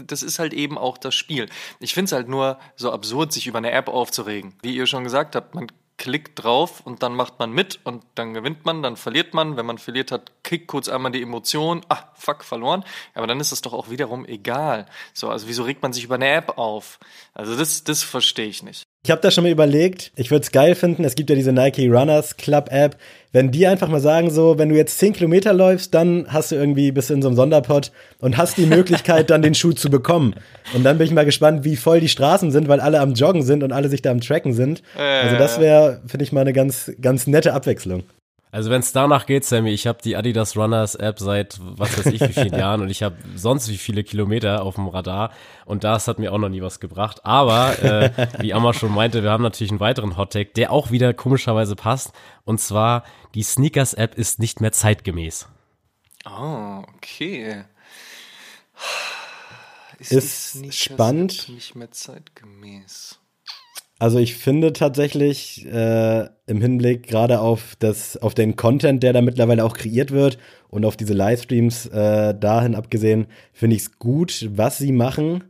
das 0.06 0.24
ist 0.24 0.40
halt 0.40 0.54
eben 0.54 0.78
auch 0.78 0.98
das 0.98 1.16
Spiel. 1.16 1.48
Ich 1.80 1.94
finde 1.94 2.06
es 2.06 2.12
halt 2.14 2.30
nur 2.30 2.60
so 2.76 2.92
absurd, 2.92 3.34
sich 3.34 3.48
über 3.48 3.58
eine 3.58 3.72
App 3.72 3.90
aufzuregen. 3.90 4.54
Wie 4.62 4.76
ihr 4.76 4.88
schon 4.88 5.04
gesagt 5.04 5.36
habt, 5.36 5.56
man 5.56 5.68
klickt 5.98 6.44
drauf 6.44 6.82
und 6.82 7.04
dann 7.04 7.16
macht 7.16 7.40
man 7.40 7.52
mit 7.52 7.80
und 7.84 8.04
dann 8.16 8.34
gewinnt 8.34 8.66
man, 8.66 8.84
dann 8.84 8.98
verliert 8.98 9.34
man. 9.34 9.58
Wenn 9.58 9.66
man 9.66 9.78
verliert 9.78 10.12
hat, 10.12 10.32
kickt 10.44 10.68
kurz 10.68 10.90
einmal 10.90 11.12
die 11.12 11.22
Emotion, 11.22 11.82
ah, 11.90 12.10
fuck, 12.16 12.44
verloren. 12.44 12.84
Aber 13.14 13.28
dann 13.28 13.40
ist 13.40 13.52
es 13.52 13.62
doch 13.62 13.74
auch 13.74 13.90
wiederum 13.90 14.26
egal. 14.26 14.88
So, 15.14 15.30
also 15.30 15.48
wieso 15.48 15.64
regt 15.64 15.82
man 15.82 15.94
sich 15.94 16.04
über 16.04 16.16
eine 16.16 16.30
App 16.30 16.58
auf? 16.58 17.00
Also 17.34 17.56
das, 17.56 17.84
das 17.84 18.04
verstehe 18.04 18.48
ich 18.48 18.64
nicht. 18.64 18.86
Ich 19.06 19.12
habe 19.12 19.22
da 19.22 19.30
schon 19.30 19.44
mal 19.44 19.52
überlegt, 19.52 20.12
ich 20.16 20.32
würde 20.32 20.42
es 20.42 20.52
geil 20.52 20.74
finden, 20.74 21.04
es 21.04 21.14
gibt 21.14 21.30
ja 21.30 21.36
diese 21.36 21.54
Nike 21.54 21.88
Runners 21.92 22.38
Club 22.38 22.70
App, 22.72 22.98
wenn 23.34 23.52
die 23.52 23.68
einfach 23.68 23.88
mal 23.88 24.00
sagen 24.00 24.32
so, 24.32 24.58
wenn 24.58 24.70
du 24.70 24.76
jetzt 24.76 24.98
10 24.98 25.14
Kilometer 25.14 25.54
läufst, 25.54 25.94
dann 25.94 26.26
hast 26.30 26.52
du 26.52 26.56
irgendwie 26.56 26.92
bist 26.92 27.12
in 27.12 27.22
so 27.22 27.28
einem 27.28 27.36
Sonderpot 27.38 27.92
und 28.20 28.36
hast 28.36 28.58
die 28.58 28.66
Möglichkeit, 28.66 29.30
dann 29.30 29.44
den 29.44 29.54
Schuh 29.54 29.74
zu 29.74 29.92
bekommen. 29.92 30.34
Und 30.74 30.84
dann 30.84 30.98
bin 30.98 31.06
ich 31.06 31.14
mal 31.14 31.24
gespannt, 31.24 31.64
wie 31.64 31.76
voll 31.76 32.00
die 32.00 32.10
Straßen 32.10 32.50
sind, 32.50 32.68
weil 32.68 32.80
alle 32.80 33.00
am 33.00 33.14
Joggen 33.14 33.44
sind 33.44 33.62
und 33.62 33.72
alle 33.74 33.90
sich 33.90 34.02
da 34.02 34.10
am 34.10 34.22
Tracken 34.22 34.54
sind. 34.54 34.82
Also 34.98 35.36
das 35.38 35.60
wäre, 35.60 36.02
finde 36.08 36.24
ich 36.24 36.32
mal, 36.32 36.42
eine 36.42 36.54
ganz, 36.54 36.92
ganz 37.00 37.28
nette 37.28 37.54
Abwechslung. 37.54 38.06
Also 38.56 38.70
wenn 38.70 38.80
es 38.80 38.94
danach 38.94 39.26
geht, 39.26 39.44
Sammy, 39.44 39.72
ich 39.72 39.86
habe 39.86 40.02
die 40.02 40.16
Adidas 40.16 40.56
Runners 40.56 40.96
App 40.96 41.20
seit 41.20 41.60
was 41.60 41.98
weiß 41.98 42.06
ich 42.06 42.22
wie 42.22 42.32
vielen 42.32 42.54
Jahren 42.58 42.80
und 42.80 42.90
ich 42.90 43.04
habe 43.04 43.18
sonst 43.36 43.68
wie 43.68 43.76
viele 43.76 44.06
Kilometer 44.06 44.64
auf 44.64 44.76
dem 44.76 44.88
Radar 44.88 45.34
und 45.66 45.84
das 45.84 46.08
hat 46.08 46.20
mir 46.20 46.32
auch 46.32 46.38
noch 46.38 46.48
nie 46.48 46.62
was 46.62 46.80
gebracht. 46.80 47.26
Aber 47.26 47.78
äh, 47.84 48.12
wie 48.40 48.54
Amma 48.54 48.72
schon 48.72 48.94
meinte, 48.94 49.24
wir 49.24 49.32
haben 49.32 49.44
natürlich 49.44 49.72
einen 49.72 49.82
weiteren 49.82 50.16
Hottake, 50.16 50.54
der 50.54 50.72
auch 50.72 50.90
wieder 50.90 51.14
komischerweise 51.14 51.76
passt 51.76 52.14
und 52.46 52.62
zwar 52.62 53.04
die 53.34 53.44
Sneakers 53.44 53.94
App 53.94 54.16
ist 54.16 54.40
nicht 54.40 54.62
mehr 54.62 54.72
zeitgemäß. 54.72 55.50
Oh, 56.26 56.82
okay. 56.96 57.66
Ist, 60.00 60.14
ist 60.14 60.74
spannend. 60.76 61.50
Nicht 61.50 61.76
mehr 61.76 61.92
zeitgemäß. 61.92 63.20
Also 63.98 64.20
ich 64.20 64.36
finde 64.36 64.74
tatsächlich 64.74 65.66
äh, 65.66 66.26
im 66.48 66.62
Hinblick 66.62 67.08
gerade 67.08 67.40
auf 67.40 67.76
das, 67.80 68.18
auf 68.18 68.34
den 68.34 68.58
Content, 68.58 69.02
der 69.04 69.14
da 69.14 69.22
mittlerweile 69.22 69.64
auch 69.64 69.74
kreiert 69.74 70.12
wird 70.12 70.38
und 70.70 70.84
auf 70.84 70.98
diese 70.98 71.14
Livestreams 71.14 71.88
äh, 71.88 72.36
dahin 72.38 72.76
abgesehen, 72.76 73.28
finde 73.54 73.78
ich 73.78 73.84
es 73.84 73.98
gut, 73.98 74.50
was 74.54 74.78
sie 74.78 74.92
machen. 74.92 75.46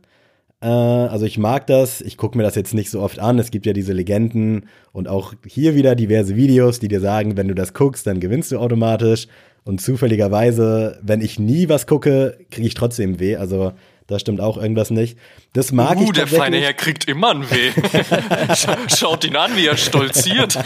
Äh, 0.60 0.66
also 0.68 1.26
ich 1.26 1.38
mag 1.38 1.66
das. 1.66 2.00
Ich 2.00 2.16
gucke 2.16 2.38
mir 2.38 2.44
das 2.44 2.54
jetzt 2.54 2.72
nicht 2.72 2.90
so 2.90 3.00
oft 3.00 3.18
an. 3.18 3.40
Es 3.40 3.50
gibt 3.50 3.66
ja 3.66 3.72
diese 3.72 3.92
Legenden 3.92 4.68
und 4.92 5.08
auch 5.08 5.34
hier 5.44 5.74
wieder 5.74 5.96
diverse 5.96 6.36
Videos, 6.36 6.78
die 6.78 6.88
dir 6.88 7.00
sagen, 7.00 7.36
wenn 7.36 7.48
du 7.48 7.54
das 7.54 7.74
guckst, 7.74 8.06
dann 8.06 8.20
gewinnst 8.20 8.52
du 8.52 8.58
automatisch. 8.58 9.26
Und 9.64 9.80
zufälligerweise, 9.80 11.00
wenn 11.02 11.20
ich 11.20 11.40
nie 11.40 11.68
was 11.68 11.88
gucke, 11.88 12.38
kriege 12.52 12.68
ich 12.68 12.74
trotzdem 12.74 13.18
weh. 13.18 13.34
Also 13.34 13.72
da 14.06 14.18
stimmt 14.18 14.40
auch 14.40 14.56
irgendwas 14.56 14.90
nicht. 14.90 15.18
Das 15.52 15.72
mag 15.72 15.98
uh, 15.98 16.04
ich 16.04 16.12
der 16.12 16.26
feine 16.26 16.58
Herr 16.58 16.74
kriegt 16.74 17.08
immer 17.08 17.30
ein 17.30 17.42
Weh. 17.50 17.72
Schaut 18.96 19.24
ihn 19.24 19.34
an, 19.36 19.56
wie 19.56 19.66
er 19.66 19.76
stolziert. 19.76 20.54
ja, 20.54 20.62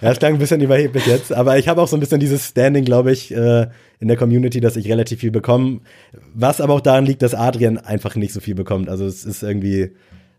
das 0.00 0.18
klang 0.18 0.34
ein 0.34 0.38
bisschen 0.38 0.60
überheblich 0.60 1.06
jetzt, 1.06 1.32
aber 1.32 1.58
ich 1.58 1.68
habe 1.68 1.82
auch 1.82 1.88
so 1.88 1.96
ein 1.96 2.00
bisschen 2.00 2.20
dieses 2.20 2.48
Standing, 2.48 2.84
glaube 2.84 3.12
ich, 3.12 3.34
äh, 3.34 3.66
in 3.98 4.08
der 4.08 4.16
Community, 4.16 4.60
dass 4.60 4.76
ich 4.76 4.88
relativ 4.88 5.20
viel 5.20 5.30
bekomme. 5.30 5.80
Was 6.34 6.60
aber 6.60 6.74
auch 6.74 6.80
daran 6.80 7.06
liegt, 7.06 7.22
dass 7.22 7.34
Adrian 7.34 7.78
einfach 7.78 8.14
nicht 8.14 8.32
so 8.32 8.40
viel 8.40 8.54
bekommt. 8.54 8.88
Also 8.88 9.04
es 9.06 9.24
ist 9.24 9.42
irgendwie 9.42 9.90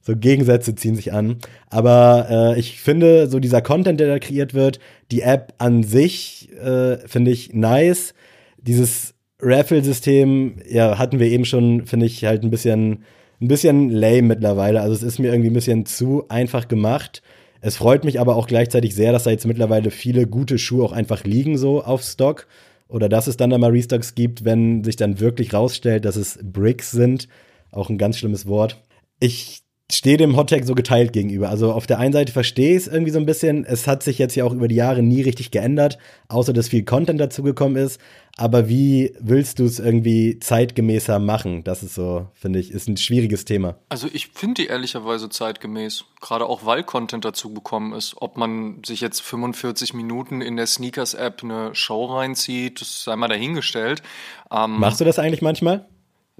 so 0.01 0.15
Gegensätze 0.15 0.75
ziehen 0.75 0.95
sich 0.95 1.13
an. 1.13 1.37
Aber 1.69 2.27
äh, 2.29 2.59
ich 2.59 2.79
finde, 2.79 3.27
so 3.27 3.39
dieser 3.39 3.61
Content, 3.61 3.99
der 3.99 4.07
da 4.07 4.19
kreiert 4.19 4.53
wird, 4.53 4.79
die 5.11 5.21
App 5.21 5.53
an 5.57 5.81
sich, 5.83 6.49
äh, 6.53 6.97
finde 7.07 7.31
ich 7.31 7.53
nice. 7.53 8.13
Dieses 8.57 9.14
Raffle-System, 9.41 10.59
ja, 10.69 10.97
hatten 10.97 11.19
wir 11.19 11.27
eben 11.27 11.45
schon, 11.45 11.85
finde 11.85 12.05
ich 12.05 12.23
halt 12.25 12.43
ein 12.43 12.49
bisschen, 12.49 13.03
ein 13.41 13.47
bisschen 13.47 13.89
lame 13.89 14.23
mittlerweile. 14.23 14.81
Also 14.81 14.95
es 14.95 15.03
ist 15.03 15.19
mir 15.19 15.31
irgendwie 15.31 15.49
ein 15.49 15.53
bisschen 15.53 15.85
zu 15.85 16.25
einfach 16.29 16.67
gemacht. 16.67 17.21
Es 17.61 17.77
freut 17.77 18.03
mich 18.03 18.19
aber 18.19 18.35
auch 18.35 18.47
gleichzeitig 18.47 18.95
sehr, 18.95 19.11
dass 19.11 19.23
da 19.23 19.31
jetzt 19.31 19.47
mittlerweile 19.47 19.91
viele 19.91 20.27
gute 20.27 20.57
Schuhe 20.57 20.85
auch 20.85 20.91
einfach 20.91 21.23
liegen 21.23 21.57
so 21.57 21.83
auf 21.83 22.01
Stock. 22.03 22.47
Oder 22.87 23.09
dass 23.09 23.27
es 23.27 23.37
dann 23.37 23.49
da 23.49 23.57
mal 23.57 23.71
Restocks 23.71 24.15
gibt, 24.15 24.45
wenn 24.45 24.83
sich 24.83 24.95
dann 24.95 25.19
wirklich 25.19 25.53
rausstellt, 25.53 26.05
dass 26.05 26.15
es 26.15 26.39
Bricks 26.43 26.91
sind. 26.91 27.27
Auch 27.71 27.89
ein 27.89 27.97
ganz 27.97 28.17
schlimmes 28.17 28.45
Wort. 28.45 28.83
Ich 29.19 29.63
stehe 29.91 30.17
dem 30.17 30.35
Hottag 30.35 30.65
so 30.65 30.75
geteilt 30.75 31.13
gegenüber. 31.13 31.49
Also 31.49 31.71
auf 31.71 31.87
der 31.87 31.99
einen 31.99 32.13
Seite 32.13 32.31
verstehe 32.31 32.71
ich 32.71 32.83
es 32.83 32.87
irgendwie 32.87 33.11
so 33.11 33.19
ein 33.19 33.25
bisschen. 33.25 33.65
Es 33.65 33.87
hat 33.87 34.03
sich 34.03 34.17
jetzt 34.17 34.35
ja 34.35 34.43
auch 34.43 34.53
über 34.53 34.67
die 34.67 34.75
Jahre 34.75 35.03
nie 35.03 35.21
richtig 35.21 35.51
geändert, 35.51 35.97
außer 36.27 36.53
dass 36.53 36.69
viel 36.69 36.83
Content 36.83 37.19
dazugekommen 37.19 37.77
ist. 37.83 37.99
Aber 38.37 38.67
wie 38.67 39.15
willst 39.19 39.59
du 39.59 39.65
es 39.65 39.79
irgendwie 39.79 40.39
zeitgemäßer 40.39 41.19
machen? 41.19 41.63
Das 41.63 41.83
ist 41.83 41.95
so, 41.95 42.27
finde 42.33 42.59
ich, 42.59 42.71
ist 42.71 42.89
ein 42.89 42.97
schwieriges 42.97 43.45
Thema. 43.45 43.75
Also 43.87 44.07
ich 44.11 44.27
finde 44.27 44.63
die 44.63 44.67
ehrlicherweise 44.67 45.29
zeitgemäß. 45.29 46.03
Gerade 46.19 46.45
auch 46.45 46.65
weil 46.65 46.83
Content 46.83 47.23
dazu 47.23 47.53
gekommen 47.53 47.93
ist. 47.93 48.15
Ob 48.17 48.35
man 48.35 48.83
sich 48.85 48.99
jetzt 48.99 49.21
45 49.21 49.93
Minuten 49.93 50.41
in 50.41 50.57
der 50.57 50.67
Sneakers-App 50.67 51.43
eine 51.43 51.73
Show 51.75 52.05
reinzieht, 52.05 52.81
das 52.81 53.03
sei 53.03 53.15
mal 53.15 53.29
dahingestellt. 53.29 54.03
Ähm, 54.51 54.79
Machst 54.79 54.99
du 54.99 55.05
das 55.05 55.17
eigentlich 55.17 55.41
manchmal? 55.41 55.87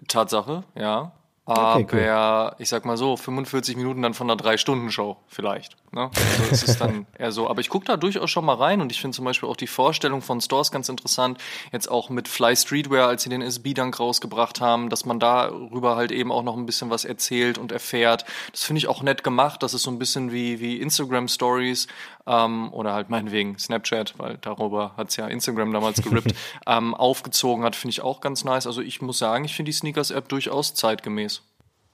Tatsache, 0.10 0.66
ja. 0.78 1.14
Aber 1.46 1.76
okay, 1.76 2.10
cool. 2.10 2.56
ich 2.58 2.70
sag 2.70 2.86
mal 2.86 2.98
so, 2.98 3.16
45 3.16 3.78
Minuten 3.78 4.02
dann 4.02 4.16
von 4.16 4.28
einer 4.28 4.36
Drei-Stunden-Show 4.36 5.16
vielleicht. 5.28 5.78
Ne? 5.92 6.10
Also 6.12 6.44
es 6.52 6.64
ist 6.64 6.82
dann 6.82 7.06
eher 7.20 7.32
so. 7.32 7.48
Aber 7.48 7.62
ich 7.62 7.70
gucke 7.70 7.86
da 7.86 7.98
durchaus 7.98 8.32
schon 8.32 8.46
mal 8.46 8.56
rein 8.56 8.82
und 8.82 8.92
ich 8.92 9.00
finde 9.00 9.16
zum 9.16 9.26
Beispiel 9.26 9.48
auch 9.48 9.56
die 9.56 9.68
Vorstellung 9.68 10.24
von 10.24 10.42
Stores 10.42 10.72
ganz 10.72 10.90
interessant. 10.90 11.40
Jetzt 11.72 11.90
auch 11.90 12.10
mit 12.10 12.28
Fly 12.28 12.56
Streetwear, 12.56 13.08
als 13.08 13.24
sie 13.24 13.30
den 13.30 13.44
SB-Dunk 13.44 14.00
rausgebracht 14.00 14.60
haben, 14.60 14.90
dass 14.90 15.06
man 15.06 15.20
darüber 15.20 15.96
halt 15.96 16.12
eben 16.12 16.32
auch 16.32 16.42
noch 16.42 16.58
ein 16.58 16.66
bisschen 16.66 16.90
was 16.90 17.06
erzählt 17.06 17.60
und 17.60 17.72
erfährt. 17.72 18.26
Das 18.52 18.64
finde 18.64 18.80
ich 18.80 18.88
auch 18.88 19.04
nett 19.04 19.24
gemacht. 19.24 19.62
Das 19.62 19.76
ist 19.76 19.84
so 19.84 19.92
ein 19.92 20.00
bisschen 20.00 20.32
wie, 20.32 20.60
wie 20.60 20.82
Instagram-Stories 20.82 21.88
ähm, 22.28 22.74
oder 22.74 22.94
halt 22.94 23.10
meinetwegen 23.10 23.58
Snapchat, 23.58 24.18
weil 24.18 24.38
darüber 24.42 24.94
hat's 24.98 25.16
ja 25.16 25.28
Instagram 25.28 25.72
damals 25.72 26.02
gerippt, 26.02 26.34
ähm, 26.68 26.94
aufgezogen 26.94 27.64
hat, 27.64 27.76
finde 27.76 27.92
ich 27.92 28.02
auch 28.02 28.22
ganz 28.22 28.44
nice. 28.44 28.68
Also 28.68 28.82
ich 28.82 29.02
muss 29.02 29.18
sagen, 29.18 29.46
ich 29.46 29.56
finde 29.56 29.70
die 29.70 29.78
Sneakers-App 29.78 30.28
durchaus 30.30 30.74
zeitgemäß. 30.74 31.42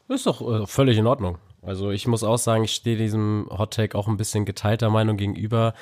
Ist 0.08 0.26
doch 0.26 0.42
äh, 0.42 0.66
völlig 0.68 0.98
in 0.98 1.08
Ordnung. 1.08 1.38
Also 1.62 1.92
ich 1.92 2.08
muss 2.08 2.24
auch 2.24 2.38
sagen, 2.38 2.64
ich 2.64 2.74
stehe 2.74 2.98
diesem 2.98 3.48
Hot 3.50 3.74
Take 3.74 3.98
auch 3.98 4.08
ein 4.08 4.18
bisschen 4.18 4.46
geteilter 4.46 4.90
Meinung 4.90 5.18
gegenüber. 5.18 5.74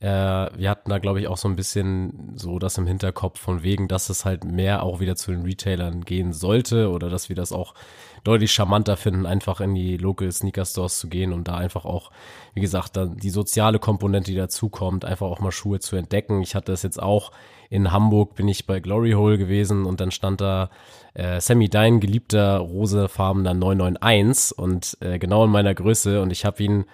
Äh, 0.00 0.06
wir 0.06 0.70
hatten 0.70 0.90
da, 0.90 0.98
glaube 0.98 1.20
ich, 1.20 1.26
auch 1.26 1.36
so 1.36 1.48
ein 1.48 1.56
bisschen 1.56 2.32
so 2.36 2.60
das 2.60 2.78
im 2.78 2.86
Hinterkopf 2.86 3.40
von 3.40 3.64
wegen, 3.64 3.88
dass 3.88 4.10
es 4.10 4.24
halt 4.24 4.44
mehr 4.44 4.84
auch 4.84 5.00
wieder 5.00 5.16
zu 5.16 5.32
den 5.32 5.42
Retailern 5.42 6.04
gehen 6.04 6.32
sollte 6.32 6.90
oder 6.90 7.10
dass 7.10 7.28
wir 7.28 7.34
das 7.34 7.50
auch 7.50 7.74
deutlich 8.22 8.52
charmanter 8.52 8.96
finden, 8.96 9.26
einfach 9.26 9.60
in 9.60 9.74
die 9.74 9.96
Local 9.96 10.30
Sneaker 10.30 10.64
Stores 10.64 10.98
zu 10.98 11.08
gehen 11.08 11.32
und 11.32 11.48
da 11.48 11.56
einfach 11.56 11.84
auch, 11.84 12.12
wie 12.54 12.60
gesagt, 12.60 12.96
dann 12.96 13.16
die 13.16 13.30
soziale 13.30 13.80
Komponente, 13.80 14.30
die 14.30 14.36
dazukommt, 14.36 15.04
einfach 15.04 15.26
auch 15.26 15.40
mal 15.40 15.50
Schuhe 15.50 15.80
zu 15.80 15.96
entdecken. 15.96 16.42
Ich 16.42 16.54
hatte 16.54 16.70
das 16.70 16.82
jetzt 16.82 17.02
auch 17.02 17.32
in 17.68 17.90
Hamburg, 17.90 18.36
bin 18.36 18.46
ich 18.46 18.66
bei 18.66 18.78
Glory 18.78 19.12
Hole 19.12 19.36
gewesen 19.36 19.84
und 19.84 20.00
dann 20.00 20.12
stand 20.12 20.40
da 20.40 20.70
äh, 21.14 21.40
Sammy, 21.40 21.68
dein 21.68 21.98
geliebter 21.98 22.58
rosafarbener 22.58 23.54
991 23.54 24.56
und 24.56 24.96
äh, 25.00 25.18
genau 25.18 25.44
in 25.44 25.50
meiner 25.50 25.74
Größe 25.74 26.22
und 26.22 26.30
ich 26.30 26.44
habe 26.44 26.62
ihn 26.62 26.84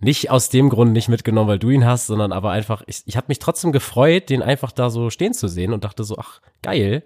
nicht 0.00 0.30
aus 0.30 0.48
dem 0.48 0.70
Grund 0.70 0.92
nicht 0.92 1.08
mitgenommen, 1.08 1.48
weil 1.48 1.58
du 1.58 1.70
ihn 1.70 1.84
hast, 1.84 2.06
sondern 2.06 2.32
aber 2.32 2.50
einfach, 2.50 2.82
ich, 2.86 3.02
ich 3.06 3.16
habe 3.16 3.26
mich 3.28 3.38
trotzdem 3.38 3.70
gefreut, 3.70 4.30
den 4.30 4.42
einfach 4.42 4.72
da 4.72 4.90
so 4.90 5.10
stehen 5.10 5.34
zu 5.34 5.46
sehen 5.46 5.72
und 5.72 5.84
dachte 5.84 6.04
so, 6.04 6.16
ach, 6.18 6.40
geil. 6.62 7.02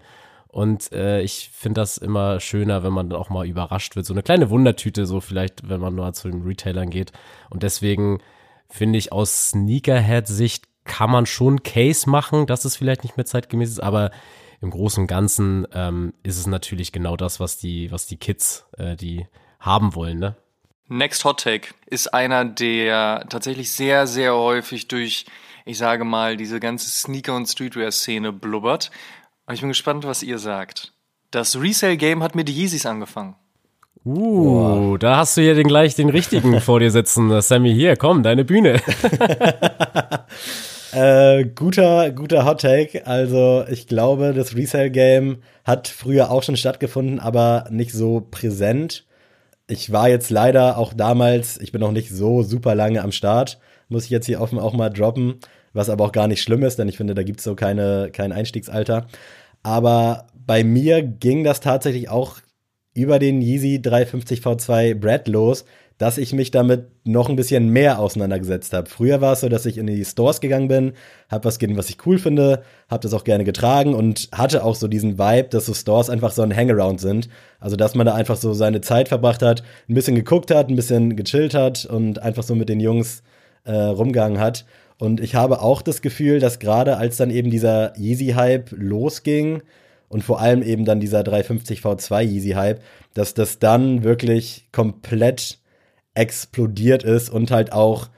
Und 0.48 0.92
äh, 0.92 1.20
ich 1.20 1.50
finde 1.52 1.80
das 1.80 1.98
immer 1.98 2.38
schöner, 2.38 2.84
wenn 2.84 2.92
man 2.92 3.10
dann 3.10 3.18
auch 3.18 3.30
mal 3.30 3.46
überrascht 3.46 3.96
wird. 3.96 4.06
So 4.06 4.14
eine 4.14 4.22
kleine 4.22 4.50
Wundertüte, 4.50 5.04
so 5.06 5.20
vielleicht, 5.20 5.68
wenn 5.68 5.80
man 5.80 5.96
nur 5.96 6.12
zu 6.12 6.30
den 6.30 6.42
Retailern 6.42 6.90
geht. 6.90 7.10
Und 7.50 7.64
deswegen 7.64 8.20
finde 8.68 9.00
ich 9.00 9.10
aus 9.12 9.50
Sneakerhead-Sicht 9.50 10.68
kann 10.84 11.10
man 11.10 11.26
schon 11.26 11.62
Case 11.62 12.08
machen, 12.08 12.46
dass 12.46 12.64
es 12.64 12.76
vielleicht 12.76 13.02
nicht 13.02 13.16
mehr 13.16 13.26
zeitgemäß 13.26 13.70
ist, 13.70 13.82
aber 13.82 14.10
im 14.60 14.70
Großen 14.70 15.02
und 15.02 15.06
Ganzen 15.08 15.66
ähm, 15.72 16.14
ist 16.22 16.38
es 16.38 16.46
natürlich 16.46 16.92
genau 16.92 17.16
das, 17.16 17.40
was 17.40 17.56
die, 17.56 17.90
was 17.90 18.06
die 18.06 18.16
Kids, 18.16 18.66
äh, 18.78 18.94
die 18.96 19.26
haben 19.58 19.94
wollen, 19.94 20.18
ne? 20.18 20.36
Next 20.88 21.24
Hot 21.24 21.40
Take 21.40 21.68
ist 21.86 22.12
einer, 22.12 22.44
der 22.44 23.24
tatsächlich 23.28 23.72
sehr, 23.72 24.06
sehr 24.06 24.34
häufig 24.34 24.88
durch, 24.88 25.24
ich 25.64 25.78
sage 25.78 26.04
mal, 26.04 26.36
diese 26.36 26.60
ganze 26.60 26.90
Sneaker- 26.90 27.36
und 27.36 27.46
Streetwear-Szene 27.46 28.32
blubbert. 28.32 28.90
Und 29.46 29.54
ich 29.54 29.60
bin 29.60 29.70
gespannt, 29.70 30.04
was 30.04 30.22
ihr 30.22 30.38
sagt. 30.38 30.92
Das 31.30 31.60
Resale-Game 31.60 32.22
hat 32.22 32.34
mit 32.34 32.50
Yeezys 32.50 32.86
angefangen. 32.86 33.34
Uh, 34.04 34.92
Boah. 34.92 34.98
da 34.98 35.16
hast 35.16 35.38
du 35.38 35.40
ja 35.40 35.54
den 35.54 35.66
gleich 35.66 35.94
den 35.94 36.10
richtigen 36.10 36.60
vor 36.60 36.80
dir 36.80 36.90
sitzen. 36.90 37.40
Sammy, 37.40 37.72
hier, 37.72 37.96
komm, 37.96 38.22
deine 38.22 38.44
Bühne. 38.44 38.74
äh, 40.92 41.46
guter, 41.46 42.10
guter 42.10 42.44
Hot 42.44 42.60
Take. 42.60 43.06
Also, 43.06 43.64
ich 43.70 43.86
glaube, 43.86 44.34
das 44.34 44.54
Resale-Game 44.54 45.38
hat 45.64 45.88
früher 45.88 46.30
auch 46.30 46.42
schon 46.42 46.58
stattgefunden, 46.58 47.20
aber 47.20 47.68
nicht 47.70 47.92
so 47.92 48.26
präsent 48.30 49.06
ich 49.66 49.92
war 49.92 50.08
jetzt 50.08 50.30
leider 50.30 50.78
auch 50.78 50.92
damals, 50.92 51.58
ich 51.60 51.72
bin 51.72 51.80
noch 51.80 51.92
nicht 51.92 52.10
so 52.10 52.42
super 52.42 52.74
lange 52.74 53.02
am 53.02 53.12
Start, 53.12 53.58
muss 53.88 54.04
ich 54.04 54.10
jetzt 54.10 54.26
hier 54.26 54.40
offen 54.40 54.58
auch 54.58 54.74
mal 54.74 54.90
droppen, 54.90 55.36
was 55.72 55.88
aber 55.88 56.04
auch 56.04 56.12
gar 56.12 56.28
nicht 56.28 56.42
schlimm 56.42 56.62
ist, 56.62 56.78
denn 56.78 56.88
ich 56.88 56.96
finde, 56.96 57.14
da 57.14 57.22
gibt's 57.22 57.44
so 57.44 57.54
keine, 57.54 58.10
kein 58.12 58.32
Einstiegsalter. 58.32 59.06
Aber 59.62 60.26
bei 60.34 60.64
mir 60.64 61.02
ging 61.02 61.44
das 61.44 61.60
tatsächlich 61.60 62.08
auch 62.08 62.38
über 62.94 63.18
den 63.18 63.40
Yeezy 63.40 63.80
350 63.82 64.40
V2 64.40 64.94
Brad 64.94 65.26
los, 65.28 65.64
dass 65.98 66.18
ich 66.18 66.32
mich 66.32 66.50
damit 66.50 66.88
noch 67.04 67.28
ein 67.28 67.36
bisschen 67.36 67.68
mehr 67.68 67.98
auseinandergesetzt 68.00 68.72
habe. 68.72 68.88
Früher 68.88 69.20
war 69.20 69.34
es 69.34 69.40
so, 69.40 69.48
dass 69.48 69.66
ich 69.66 69.78
in 69.78 69.86
die 69.86 70.04
Stores 70.04 70.40
gegangen 70.40 70.68
bin, 70.68 70.92
habe 71.30 71.44
was 71.44 71.58
gesehen, 71.58 71.76
was 71.76 71.88
ich 71.88 72.04
cool 72.06 72.18
finde, 72.18 72.62
habe 72.88 73.02
das 73.02 73.14
auch 73.14 73.24
gerne 73.24 73.44
getragen 73.44 73.94
und 73.94 74.28
hatte 74.32 74.64
auch 74.64 74.74
so 74.74 74.88
diesen 74.88 75.18
Vibe, 75.18 75.48
dass 75.50 75.66
so 75.66 75.74
Stores 75.74 76.10
einfach 76.10 76.32
so 76.32 76.42
ein 76.42 76.54
Hangaround 76.54 77.00
sind. 77.00 77.28
Also, 77.60 77.76
dass 77.76 77.94
man 77.94 78.06
da 78.06 78.14
einfach 78.14 78.36
so 78.36 78.52
seine 78.52 78.80
Zeit 78.80 79.08
verbracht 79.08 79.42
hat, 79.42 79.62
ein 79.88 79.94
bisschen 79.94 80.16
geguckt 80.16 80.50
hat, 80.50 80.68
ein 80.68 80.76
bisschen 80.76 81.16
gechillt 81.16 81.54
hat 81.54 81.84
und 81.86 82.20
einfach 82.20 82.42
so 82.42 82.54
mit 82.54 82.68
den 82.68 82.80
Jungs 82.80 83.22
äh, 83.64 83.72
rumgegangen 83.72 84.40
hat. 84.40 84.64
Und 84.98 85.20
ich 85.20 85.34
habe 85.34 85.60
auch 85.60 85.82
das 85.82 86.02
Gefühl, 86.02 86.40
dass 86.40 86.58
gerade 86.58 86.96
als 86.96 87.16
dann 87.16 87.30
eben 87.30 87.50
dieser 87.50 87.96
Yeezy-Hype 87.96 88.70
losging, 88.72 89.62
und 90.14 90.22
vor 90.22 90.40
allem 90.40 90.62
eben 90.62 90.84
dann 90.84 91.00
dieser 91.00 91.24
350 91.24 91.80
V2 91.80 92.22
Yeezy 92.22 92.50
Hype, 92.50 92.80
dass 93.14 93.34
das 93.34 93.58
dann 93.58 94.04
wirklich 94.04 94.68
komplett 94.70 95.58
explodiert 96.14 97.02
ist 97.02 97.28
und 97.28 97.50
halt 97.50 97.72
auch, 97.72 98.08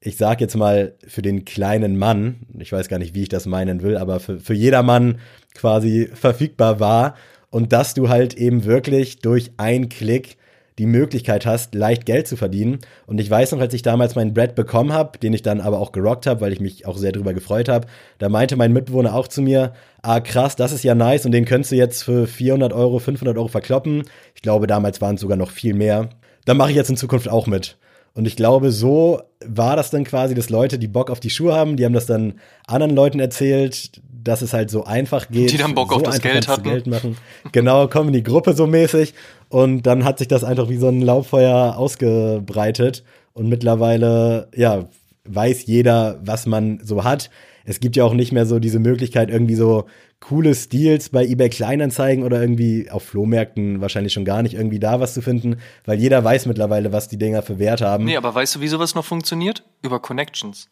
ich 0.00 0.16
sag 0.16 0.40
jetzt 0.40 0.56
mal, 0.56 0.94
für 1.06 1.22
den 1.22 1.44
kleinen 1.44 1.96
Mann, 1.96 2.40
ich 2.58 2.72
weiß 2.72 2.88
gar 2.88 2.98
nicht, 2.98 3.14
wie 3.14 3.22
ich 3.22 3.28
das 3.28 3.46
meinen 3.46 3.82
will, 3.82 3.96
aber 3.96 4.20
für, 4.20 4.38
für 4.38 4.54
jedermann 4.54 5.18
quasi 5.54 6.10
verfügbar 6.12 6.80
war 6.80 7.14
und 7.50 7.72
dass 7.72 7.94
du 7.94 8.08
halt 8.08 8.34
eben 8.34 8.64
wirklich 8.64 9.18
durch 9.18 9.52
einen 9.56 9.88
Klick 9.88 10.36
die 10.78 10.86
Möglichkeit 10.86 11.46
hast, 11.46 11.74
leicht 11.74 12.04
Geld 12.04 12.26
zu 12.26 12.36
verdienen. 12.36 12.78
Und 13.06 13.20
ich 13.20 13.30
weiß 13.30 13.52
noch, 13.52 13.60
als 13.60 13.74
ich 13.74 13.82
damals 13.82 14.16
meinen 14.16 14.34
Brad 14.34 14.56
bekommen 14.56 14.92
habe, 14.92 15.18
den 15.18 15.32
ich 15.32 15.42
dann 15.42 15.60
aber 15.60 15.78
auch 15.78 15.92
gerockt 15.92 16.26
habe, 16.26 16.40
weil 16.40 16.52
ich 16.52 16.60
mich 16.60 16.84
auch 16.86 16.96
sehr 16.96 17.12
drüber 17.12 17.32
gefreut 17.32 17.68
habe, 17.68 17.86
da 18.18 18.28
meinte 18.28 18.56
mein 18.56 18.72
Mitbewohner 18.72 19.14
auch 19.14 19.28
zu 19.28 19.40
mir, 19.40 19.72
ah 20.02 20.18
krass, 20.18 20.56
das 20.56 20.72
ist 20.72 20.82
ja 20.82 20.96
nice 20.96 21.26
und 21.26 21.32
den 21.32 21.44
könntest 21.44 21.70
du 21.70 21.76
jetzt 21.76 22.02
für 22.02 22.26
400 22.26 22.72
Euro, 22.72 22.98
500 22.98 23.36
Euro 23.36 23.48
verkloppen. 23.48 24.02
Ich 24.34 24.42
glaube, 24.42 24.66
damals 24.66 25.00
waren 25.00 25.14
es 25.14 25.20
sogar 25.20 25.36
noch 25.36 25.52
viel 25.52 25.74
mehr 25.74 26.10
da 26.44 26.54
mache 26.54 26.70
ich 26.70 26.76
jetzt 26.76 26.90
in 26.90 26.96
Zukunft 26.96 27.28
auch 27.28 27.46
mit. 27.46 27.76
Und 28.14 28.26
ich 28.26 28.36
glaube, 28.36 28.70
so 28.70 29.22
war 29.44 29.76
das 29.76 29.90
dann 29.90 30.04
quasi, 30.04 30.34
dass 30.34 30.48
Leute, 30.48 30.78
die 30.78 30.86
Bock 30.88 31.10
auf 31.10 31.20
die 31.20 31.30
Schuhe 31.30 31.54
haben, 31.54 31.76
die 31.76 31.84
haben 31.84 31.92
das 31.92 32.06
dann 32.06 32.34
anderen 32.66 32.94
Leuten 32.94 33.18
erzählt, 33.18 34.00
dass 34.22 34.40
es 34.40 34.52
halt 34.52 34.70
so 34.70 34.84
einfach 34.84 35.28
geht. 35.28 35.52
Die 35.52 35.56
dann 35.56 35.74
Bock 35.74 35.90
so 35.90 35.96
auf 35.96 36.02
das 36.02 36.20
Geld 36.20 36.48
hatten. 36.48 36.62
Geld 36.62 36.86
machen. 36.86 37.16
Genau, 37.52 37.88
kommen 37.88 38.08
in 38.08 38.14
die 38.14 38.22
Gruppe 38.22 38.54
so 38.54 38.66
mäßig. 38.66 39.14
Und 39.48 39.82
dann 39.82 40.04
hat 40.04 40.18
sich 40.18 40.28
das 40.28 40.44
einfach 40.44 40.68
wie 40.68 40.76
so 40.76 40.88
ein 40.88 41.02
Laubfeuer 41.02 41.76
ausgebreitet. 41.76 43.04
Und 43.32 43.48
mittlerweile, 43.48 44.48
ja, 44.54 44.88
weiß 45.24 45.66
jeder, 45.66 46.20
was 46.22 46.46
man 46.46 46.80
so 46.82 47.04
hat. 47.04 47.30
Es 47.64 47.80
gibt 47.80 47.96
ja 47.96 48.04
auch 48.04 48.14
nicht 48.14 48.32
mehr 48.32 48.46
so 48.46 48.58
diese 48.58 48.78
Möglichkeit, 48.78 49.30
irgendwie 49.30 49.54
so 49.56 49.86
coole 50.28 50.54
Steals 50.54 51.10
bei 51.10 51.26
eBay 51.26 51.50
Kleinanzeigen 51.50 52.24
oder 52.24 52.40
irgendwie 52.40 52.90
auf 52.90 53.04
Flohmärkten 53.04 53.80
wahrscheinlich 53.80 54.12
schon 54.12 54.24
gar 54.24 54.42
nicht 54.42 54.54
irgendwie 54.54 54.78
da 54.78 54.98
was 54.98 55.12
zu 55.12 55.20
finden, 55.20 55.58
weil 55.84 55.98
jeder 55.98 56.24
weiß 56.24 56.46
mittlerweile, 56.46 56.92
was 56.92 57.08
die 57.08 57.18
Dinger 57.18 57.42
für 57.42 57.58
Wert 57.58 57.82
haben. 57.82 58.04
Nee, 58.04 58.16
aber 58.16 58.34
weißt 58.34 58.56
du, 58.56 58.60
wie 58.60 58.68
sowas 58.68 58.94
noch 58.94 59.04
funktioniert? 59.04 59.64
Über 59.82 60.00
Connections. 60.00 60.68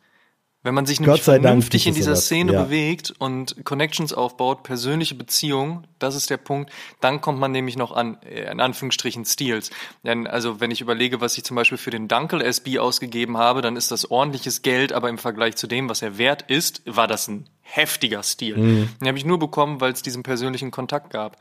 Wenn 0.64 0.74
man 0.74 0.86
sich 0.86 1.00
nämlich 1.00 1.22
vernünftig 1.22 1.88
in 1.88 1.94
dieser 1.94 2.14
Szene 2.14 2.52
ja. 2.52 2.62
bewegt 2.62 3.12
und 3.18 3.64
Connections 3.64 4.12
aufbaut, 4.12 4.62
persönliche 4.62 5.16
Beziehungen, 5.16 5.88
das 5.98 6.14
ist 6.14 6.30
der 6.30 6.36
Punkt, 6.36 6.70
dann 7.00 7.20
kommt 7.20 7.40
man 7.40 7.50
nämlich 7.50 7.76
noch 7.76 7.90
an, 7.90 8.18
äh, 8.22 8.50
in 8.50 8.60
Anführungsstrichen, 8.60 9.24
Steals. 9.24 9.70
Denn 10.04 10.28
also 10.28 10.60
wenn 10.60 10.70
ich 10.70 10.80
überlege, 10.80 11.20
was 11.20 11.36
ich 11.36 11.42
zum 11.42 11.56
Beispiel 11.56 11.78
für 11.78 11.90
den 11.90 12.06
Dunkel 12.06 12.40
SB 12.40 12.78
ausgegeben 12.78 13.38
habe, 13.38 13.60
dann 13.60 13.74
ist 13.74 13.90
das 13.90 14.08
ordentliches 14.08 14.62
Geld, 14.62 14.92
aber 14.92 15.08
im 15.08 15.18
Vergleich 15.18 15.56
zu 15.56 15.66
dem, 15.66 15.88
was 15.88 16.00
er 16.00 16.16
wert 16.16 16.42
ist, 16.42 16.82
war 16.86 17.08
das 17.08 17.26
ein 17.26 17.48
heftiger 17.74 18.22
Stil. 18.22 18.56
Mhm. 18.56 18.88
Den 19.00 19.08
habe 19.08 19.18
ich 19.18 19.24
nur 19.24 19.38
bekommen, 19.38 19.80
weil 19.80 19.92
es 19.92 20.02
diesen 20.02 20.22
persönlichen 20.22 20.70
Kontakt 20.70 21.10
gab. 21.10 21.38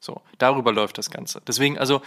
So, 0.00 0.20
darüber 0.38 0.72
läuft 0.72 0.98
das 0.98 1.10
Ganze. 1.10 1.40
Deswegen, 1.46 1.78
also 1.78 2.02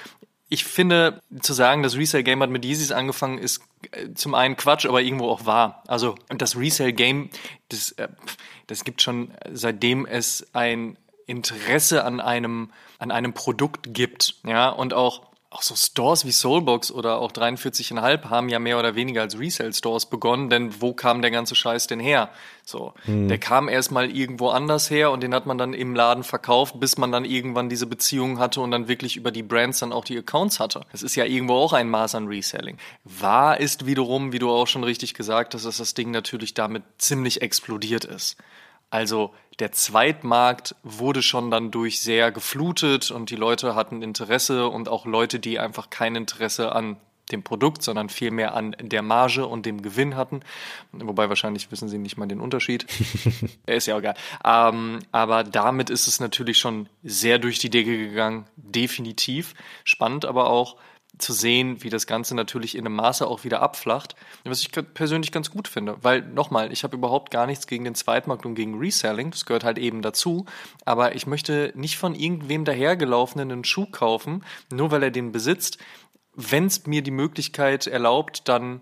ich 0.50 0.66
finde, 0.66 1.22
zu 1.42 1.54
sagen, 1.54 1.82
das 1.82 1.98
Resale 1.98 2.24
Game 2.24 2.44
hat 2.44 2.52
mit 2.52 2.64
Yeezys 2.64 2.92
angefangen, 2.92 3.40
ist 3.40 3.62
äh, 3.92 4.14
zum 4.14 4.36
einen 4.36 4.56
Quatsch, 4.56 4.86
aber 4.86 5.02
irgendwo 5.02 5.30
auch 5.30 5.46
wahr. 5.48 5.82
Also 5.88 6.16
das 6.28 6.56
Resale 6.56 6.94
Game, 6.94 7.30
das, 7.70 7.92
äh, 7.94 8.08
das 8.68 8.84
gibt 8.84 9.02
schon 9.02 9.32
seitdem 9.52 10.06
es 10.06 10.46
ein 10.54 10.98
Interesse 11.26 12.04
an 12.04 12.20
einem, 12.20 12.72
an 13.00 13.10
einem 13.10 13.34
Produkt 13.34 13.94
gibt, 13.96 14.36
ja, 14.46 14.70
und 14.70 14.94
auch 14.94 15.24
auch 15.56 15.62
so 15.62 15.74
Stores 15.76 16.26
wie 16.26 16.34
Soulbox 16.34 16.92
oder 16.92 17.20
auch 17.20 17.32
43,5 17.32 18.30
haben 18.30 18.50
ja 18.50 18.60
mehr 18.60 18.78
oder 18.78 18.96
weniger 18.96 19.22
als 19.22 19.40
Resale-Stores 19.40 20.08
begonnen, 20.08 20.50
denn 20.50 20.82
wo 20.82 20.94
kam 20.94 21.22
der 21.22 21.32
ganze 21.32 21.56
Scheiß 21.56 21.88
denn 21.88 22.02
her? 22.02 22.30
So, 22.66 22.94
hm. 23.06 23.30
der 23.30 23.38
kam 23.38 23.70
erstmal 23.70 24.12
irgendwo 24.12 24.50
anders 24.50 24.90
her 24.90 25.12
und 25.12 25.24
den 25.24 25.34
hat 25.34 25.46
man 25.46 25.58
dann 25.58 25.74
im 25.74 25.96
Laden 25.96 26.26
verkauft, 26.26 26.78
bis 26.82 26.98
man 26.98 27.14
dann 27.14 27.24
irgendwann 27.24 27.70
diese 27.70 27.88
Beziehungen 27.88 28.38
hatte 28.38 28.60
und 28.60 28.72
dann 28.72 28.90
wirklich 28.90 29.16
über 29.16 29.32
die 29.32 29.44
Brands 29.44 29.80
dann 29.80 29.94
auch 29.94 30.04
die 30.04 30.18
Accounts 30.18 30.60
hatte. 30.60 30.82
Das 30.92 31.04
ist 31.04 31.16
ja 31.16 31.24
irgendwo 31.24 31.54
auch 31.54 31.72
ein 31.72 31.90
Maß 31.90 32.16
an 32.16 32.28
Reselling. 32.28 32.78
Wahr 33.06 33.58
ist 33.58 33.86
wiederum, 33.86 34.34
wie 34.34 34.40
du 34.40 34.52
auch 34.52 34.68
schon 34.68 34.84
richtig 34.84 35.14
gesagt 35.14 35.54
hast, 35.54 35.66
dass 35.66 35.78
das 35.78 35.94
Ding 35.94 36.12
natürlich 36.12 36.54
damit 36.54 36.84
ziemlich 36.98 37.42
explodiert 37.42 38.04
ist. 38.04 38.36
Also 38.90 39.34
der 39.60 39.72
Zweitmarkt 39.72 40.76
wurde 40.84 41.22
schon 41.22 41.50
dann 41.50 41.72
durch 41.72 42.02
sehr 42.02 42.32
geflutet 42.32 43.12
und 43.12 43.30
die 43.30 43.36
Leute 43.36 43.76
hatten 43.76 44.02
Interesse 44.02 44.68
und 44.68 44.90
auch 44.90 45.06
Leute, 45.06 45.40
die 45.40 45.60
einfach 45.60 45.90
kein 45.90 46.16
Interesse 46.16 46.74
an 46.74 46.98
dem 47.32 47.44
Produkt, 47.44 47.82
sondern 47.82 48.10
vielmehr 48.10 48.54
an 48.54 48.76
der 48.80 49.02
Marge 49.02 49.48
und 49.48 49.66
dem 49.66 49.82
Gewinn 49.82 50.16
hatten. 50.16 50.42
Wobei 50.92 51.30
wahrscheinlich 51.30 51.72
wissen 51.72 51.90
sie 51.90 51.98
nicht 51.98 52.18
mal 52.18 52.28
den 52.28 52.40
Unterschied. 52.40 52.86
ist 53.66 53.88
ja 53.88 53.96
auch 53.96 54.00
egal. 54.00 54.16
Ähm, 54.44 55.00
aber 55.12 55.44
damit 55.44 55.90
ist 55.90 56.08
es 56.08 56.20
natürlich 56.20 56.60
schon 56.60 56.88
sehr 57.04 57.40
durch 57.40 57.58
die 57.60 57.70
Decke 57.70 57.98
gegangen, 57.98 58.46
definitiv. 58.56 59.56
Spannend 59.84 60.26
aber 60.26 60.50
auch, 60.50 60.76
zu 61.18 61.34
sehen, 61.34 61.84
wie 61.84 61.90
das 61.90 62.08
Ganze 62.08 62.36
natürlich 62.36 62.76
in 62.76 62.86
einem 62.86 62.96
Maße 62.96 63.28
auch 63.28 63.44
wieder 63.44 63.62
abflacht, 63.62 64.16
was 64.44 64.62
ich 64.62 64.72
persönlich 64.72 65.32
ganz 65.32 65.52
gut 65.52 65.68
finde. 65.68 65.98
Weil 66.02 66.22
nochmal, 66.22 66.72
ich 66.72 66.84
habe 66.84 66.96
überhaupt 66.96 67.32
gar 67.32 67.46
nichts 67.48 67.68
gegen 67.68 67.84
den 67.84 67.96
Zweitmarkt 67.96 68.46
und 68.46 68.56
gegen 68.56 68.78
Reselling, 68.78 69.32
das 69.32 69.46
gehört 69.46 69.64
halt 69.64 69.78
eben 69.78 70.02
dazu, 70.02 70.46
aber 70.86 71.16
ich 71.16 71.28
möchte 71.28 71.72
nicht 71.76 71.98
von 71.98 72.16
irgendwem 72.16 72.66
dahergelaufenen 72.66 73.52
einen 73.52 73.64
Schuh 73.64 73.86
kaufen, 73.86 74.44
nur 74.72 74.92
weil 74.92 75.04
er 75.04 75.12
den 75.12 75.32
besitzt. 75.32 75.78
Wenn 76.34 76.66
es 76.66 76.86
mir 76.86 77.02
die 77.02 77.12
Möglichkeit 77.12 77.88
erlaubt, 77.88 78.48
dann 78.48 78.82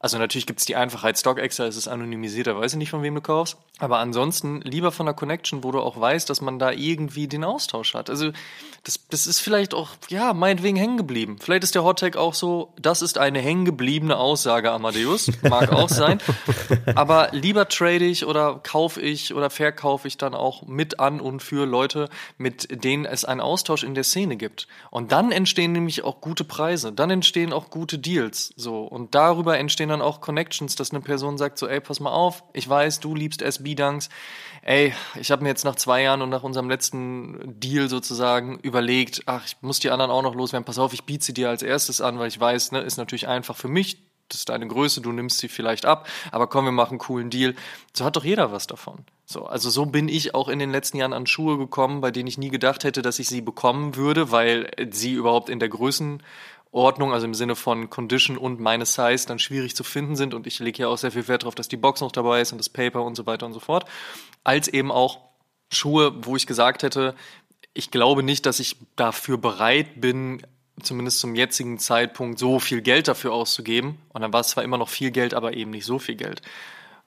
also 0.00 0.16
natürlich 0.18 0.46
gibt 0.46 0.60
es 0.60 0.66
die 0.66 0.76
Einfachheit, 0.76 1.18
StockExtra 1.18 1.66
ist 1.66 1.76
es 1.76 1.88
anonymisiert, 1.88 2.46
da 2.46 2.56
weiß 2.56 2.72
ich 2.72 2.78
nicht, 2.78 2.90
von 2.90 3.02
wem 3.02 3.16
du 3.16 3.20
kaufst. 3.20 3.56
Aber 3.80 3.98
ansonsten 3.98 4.60
lieber 4.60 4.92
von 4.92 5.06
der 5.06 5.14
Connection, 5.14 5.64
wo 5.64 5.72
du 5.72 5.80
auch 5.80 6.00
weißt, 6.00 6.30
dass 6.30 6.40
man 6.40 6.60
da 6.60 6.70
irgendwie 6.70 7.26
den 7.26 7.42
Austausch 7.42 7.94
hat. 7.94 8.08
Also 8.08 8.30
das, 8.84 9.00
das 9.10 9.26
ist 9.26 9.40
vielleicht 9.40 9.74
auch, 9.74 9.90
ja, 10.08 10.32
meinetwegen 10.34 10.76
hängen 10.76 10.96
geblieben. 10.96 11.38
Vielleicht 11.40 11.64
ist 11.64 11.74
der 11.74 11.82
Hottag 11.82 12.16
auch 12.16 12.34
so, 12.34 12.72
das 12.80 13.02
ist 13.02 13.18
eine 13.18 13.40
hängen 13.40 13.64
gebliebene 13.64 14.16
Aussage, 14.16 14.70
Amadeus. 14.70 15.30
Mag 15.42 15.72
auch 15.72 15.88
sein. 15.88 16.20
Aber 16.94 17.30
lieber 17.32 17.68
trade 17.68 18.04
ich 18.04 18.24
oder 18.24 18.60
kaufe 18.62 19.00
ich 19.00 19.34
oder 19.34 19.50
verkaufe 19.50 20.06
ich 20.06 20.16
dann 20.16 20.34
auch 20.34 20.62
mit 20.62 21.00
an 21.00 21.20
und 21.20 21.42
für 21.42 21.66
Leute, 21.66 22.08
mit 22.36 22.84
denen 22.84 23.04
es 23.04 23.24
einen 23.24 23.40
Austausch 23.40 23.82
in 23.82 23.94
der 23.94 24.04
Szene 24.04 24.36
gibt. 24.36 24.68
Und 24.90 25.10
dann 25.10 25.32
entstehen 25.32 25.72
nämlich 25.72 26.04
auch 26.04 26.20
gute 26.20 26.44
Preise. 26.44 26.92
Dann 26.92 27.10
entstehen 27.10 27.52
auch 27.52 27.70
gute 27.70 27.98
Deals. 27.98 28.54
So. 28.56 28.82
Und 28.84 29.14
darüber 29.16 29.58
entstehen 29.58 29.87
entstehen 29.88 30.00
dann 30.00 30.02
auch 30.02 30.20
Connections, 30.20 30.76
dass 30.76 30.90
eine 30.90 31.00
Person 31.00 31.38
sagt 31.38 31.58
so, 31.58 31.66
ey, 31.66 31.80
pass 31.80 32.00
mal 32.00 32.12
auf, 32.12 32.44
ich 32.52 32.68
weiß, 32.68 33.00
du 33.00 33.14
liebst 33.14 33.42
SB-Dunks. 33.42 34.08
Ey, 34.62 34.92
ich 35.18 35.30
habe 35.30 35.42
mir 35.42 35.48
jetzt 35.48 35.64
nach 35.64 35.76
zwei 35.76 36.02
Jahren 36.02 36.22
und 36.22 36.30
nach 36.30 36.42
unserem 36.42 36.68
letzten 36.68 37.58
Deal 37.58 37.88
sozusagen 37.88 38.58
überlegt, 38.60 39.22
ach, 39.26 39.44
ich 39.46 39.56
muss 39.62 39.80
die 39.80 39.90
anderen 39.90 40.10
auch 40.10 40.22
noch 40.22 40.34
loswerden. 40.34 40.64
Pass 40.64 40.78
auf, 40.78 40.92
ich 40.92 41.04
biete 41.04 41.24
sie 41.24 41.34
dir 41.34 41.48
als 41.48 41.62
erstes 41.62 42.00
an, 42.00 42.18
weil 42.18 42.28
ich 42.28 42.38
weiß, 42.38 42.72
ne, 42.72 42.80
ist 42.80 42.98
natürlich 42.98 43.28
einfach 43.28 43.56
für 43.56 43.68
mich. 43.68 44.02
Das 44.28 44.40
ist 44.40 44.50
deine 44.50 44.68
Größe, 44.68 45.00
du 45.00 45.10
nimmst 45.10 45.38
sie 45.38 45.48
vielleicht 45.48 45.86
ab, 45.86 46.06
aber 46.32 46.48
komm, 46.48 46.66
wir 46.66 46.72
machen 46.72 46.92
einen 46.92 46.98
coolen 46.98 47.30
Deal. 47.30 47.54
So 47.94 48.04
hat 48.04 48.16
doch 48.16 48.24
jeder 48.24 48.52
was 48.52 48.66
davon. 48.66 49.06
So, 49.24 49.46
also 49.46 49.70
so 49.70 49.86
bin 49.86 50.10
ich 50.10 50.34
auch 50.34 50.48
in 50.48 50.58
den 50.58 50.70
letzten 50.70 50.98
Jahren 50.98 51.14
an 51.14 51.26
Schuhe 51.26 51.56
gekommen, 51.56 52.02
bei 52.02 52.10
denen 52.10 52.26
ich 52.26 52.36
nie 52.36 52.50
gedacht 52.50 52.84
hätte, 52.84 53.00
dass 53.00 53.18
ich 53.18 53.28
sie 53.28 53.40
bekommen 53.40 53.96
würde, 53.96 54.30
weil 54.30 54.70
sie 54.90 55.12
überhaupt 55.12 55.48
in 55.48 55.60
der 55.60 55.70
Größen 55.70 56.22
Ordnung, 56.70 57.12
also 57.12 57.26
im 57.26 57.34
Sinne 57.34 57.56
von 57.56 57.90
Condition 57.90 58.36
und 58.36 58.60
meine 58.60 58.86
Size 58.86 59.26
dann 59.26 59.38
schwierig 59.38 59.74
zu 59.74 59.84
finden 59.84 60.16
sind. 60.16 60.34
Und 60.34 60.46
ich 60.46 60.58
lege 60.58 60.82
ja 60.82 60.88
auch 60.88 60.98
sehr 60.98 61.12
viel 61.12 61.28
Wert 61.28 61.42
darauf, 61.42 61.54
dass 61.54 61.68
die 61.68 61.76
Box 61.76 62.00
noch 62.00 62.12
dabei 62.12 62.40
ist 62.40 62.52
und 62.52 62.58
das 62.58 62.68
Paper 62.68 63.02
und 63.02 63.14
so 63.14 63.26
weiter 63.26 63.46
und 63.46 63.52
so 63.52 63.60
fort. 63.60 63.86
Als 64.44 64.68
eben 64.68 64.90
auch 64.90 65.18
Schuhe, 65.70 66.24
wo 66.24 66.36
ich 66.36 66.46
gesagt 66.46 66.82
hätte, 66.82 67.14
ich 67.74 67.90
glaube 67.90 68.22
nicht, 68.22 68.46
dass 68.46 68.60
ich 68.60 68.76
dafür 68.96 69.38
bereit 69.38 70.00
bin, 70.00 70.42
zumindest 70.82 71.20
zum 71.20 71.34
jetzigen 71.34 71.78
Zeitpunkt 71.78 72.38
so 72.38 72.58
viel 72.58 72.80
Geld 72.80 73.08
dafür 73.08 73.32
auszugeben. 73.32 73.98
Und 74.10 74.22
dann 74.22 74.32
war 74.32 74.40
es 74.40 74.48
zwar 74.48 74.64
immer 74.64 74.78
noch 74.78 74.88
viel 74.88 75.10
Geld, 75.10 75.34
aber 75.34 75.54
eben 75.54 75.70
nicht 75.70 75.84
so 75.84 75.98
viel 75.98 76.16
Geld. 76.16 76.42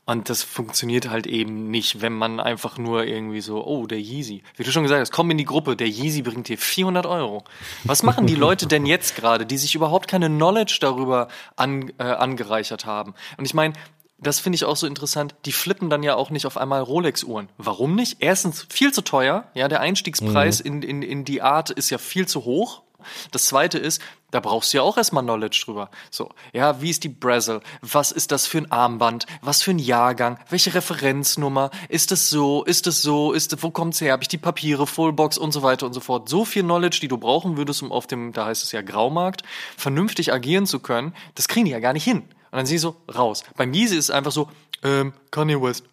Und 0.05 0.29
das 0.29 0.41
funktioniert 0.43 1.09
halt 1.09 1.27
eben 1.27 1.69
nicht, 1.69 2.01
wenn 2.01 2.13
man 2.13 2.39
einfach 2.39 2.77
nur 2.77 3.05
irgendwie 3.05 3.41
so, 3.41 3.65
oh, 3.65 3.85
der 3.85 3.99
Yeezy. 3.99 4.43
Wie 4.57 4.63
du 4.63 4.71
schon 4.71 4.83
gesagt 4.83 4.99
hast, 4.99 5.11
komm 5.11 5.29
in 5.31 5.37
die 5.37 5.45
Gruppe, 5.45 5.75
der 5.75 5.87
Yeezy 5.87 6.23
bringt 6.23 6.47
dir 6.47 6.57
400 6.57 7.05
Euro. 7.05 7.43
Was 7.83 8.01
machen 8.01 8.25
die 8.25 8.35
Leute 8.35 8.65
denn 8.65 8.85
jetzt 8.85 9.15
gerade, 9.15 9.45
die 9.45 9.57
sich 9.57 9.75
überhaupt 9.75 10.07
keine 10.07 10.27
Knowledge 10.27 10.79
darüber 10.81 11.27
an, 11.55 11.91
äh, 11.99 12.03
angereichert 12.03 12.85
haben? 12.85 13.13
Und 13.37 13.45
ich 13.45 13.53
meine, 13.53 13.73
das 14.21 14.39
finde 14.39 14.55
ich 14.55 14.65
auch 14.65 14.75
so 14.75 14.85
interessant, 14.85 15.35
die 15.45 15.51
flippen 15.51 15.89
dann 15.89 16.03
ja 16.03 16.15
auch 16.15 16.29
nicht 16.29 16.45
auf 16.45 16.57
einmal 16.57 16.81
Rolex-Uhren. 16.81 17.49
Warum 17.57 17.95
nicht? 17.95 18.17
Erstens 18.19 18.67
viel 18.69 18.93
zu 18.93 19.01
teuer, 19.03 19.45
ja, 19.55 19.67
der 19.67 19.81
Einstiegspreis 19.81 20.63
mhm. 20.63 20.67
in, 20.67 20.81
in, 20.83 21.01
in 21.01 21.25
die 21.25 21.41
Art 21.41 21.71
ist 21.71 21.89
ja 21.89 21.97
viel 21.97 22.27
zu 22.27 22.45
hoch. 22.45 22.83
Das 23.31 23.45
zweite 23.45 23.77
ist, 23.77 24.01
da 24.31 24.39
brauchst 24.39 24.71
du 24.71 24.77
ja 24.77 24.83
auch 24.83 24.97
erstmal 24.97 25.23
Knowledge 25.23 25.63
drüber. 25.65 25.89
So, 26.09 26.29
ja, 26.53 26.81
wie 26.81 26.89
ist 26.89 27.03
die 27.03 27.09
Brazil? 27.09 27.61
Was 27.81 28.11
ist 28.11 28.31
das 28.31 28.47
für 28.47 28.59
ein 28.59 28.71
Armband? 28.71 29.25
Was 29.41 29.61
für 29.61 29.71
ein 29.71 29.79
Jahrgang? 29.79 30.39
Welche 30.49 30.73
Referenznummer? 30.73 31.69
Ist 31.89 32.11
das 32.11 32.29
so? 32.29 32.63
Ist 32.63 32.87
das 32.87 33.01
so? 33.01 33.33
Ist 33.33 33.51
das, 33.51 33.61
wo 33.61 33.71
kommt's 33.71 33.99
her? 33.99 34.13
Habe 34.13 34.23
ich 34.23 34.29
die 34.29 34.37
Papiere, 34.37 34.87
Fullbox 34.87 35.37
und 35.37 35.51
so 35.51 35.63
weiter 35.63 35.85
und 35.85 35.93
so 35.93 35.99
fort? 35.99 36.29
So 36.29 36.45
viel 36.45 36.63
Knowledge, 36.63 36.99
die 37.01 37.09
du 37.09 37.17
brauchen 37.17 37.57
würdest, 37.57 37.83
um 37.83 37.91
auf 37.91 38.07
dem, 38.07 38.31
da 38.31 38.45
heißt 38.45 38.63
es 38.63 38.71
ja 38.71 38.81
Graumarkt, 38.81 39.43
vernünftig 39.75 40.31
agieren 40.33 40.65
zu 40.65 40.79
können, 40.79 41.13
das 41.35 41.47
kriegen 41.47 41.65
die 41.65 41.71
ja 41.71 41.79
gar 41.79 41.93
nicht 41.93 42.05
hin. 42.05 42.19
Und 42.19 42.57
dann 42.57 42.65
sieh 42.65 42.77
so 42.77 42.95
raus. 43.13 43.43
Beim 43.55 43.73
Yeezy 43.73 43.95
ist 43.97 44.05
es 44.05 44.11
einfach 44.11 44.31
so, 44.31 44.49
ähm, 44.83 45.13
Kanye 45.31 45.61
West, 45.61 45.85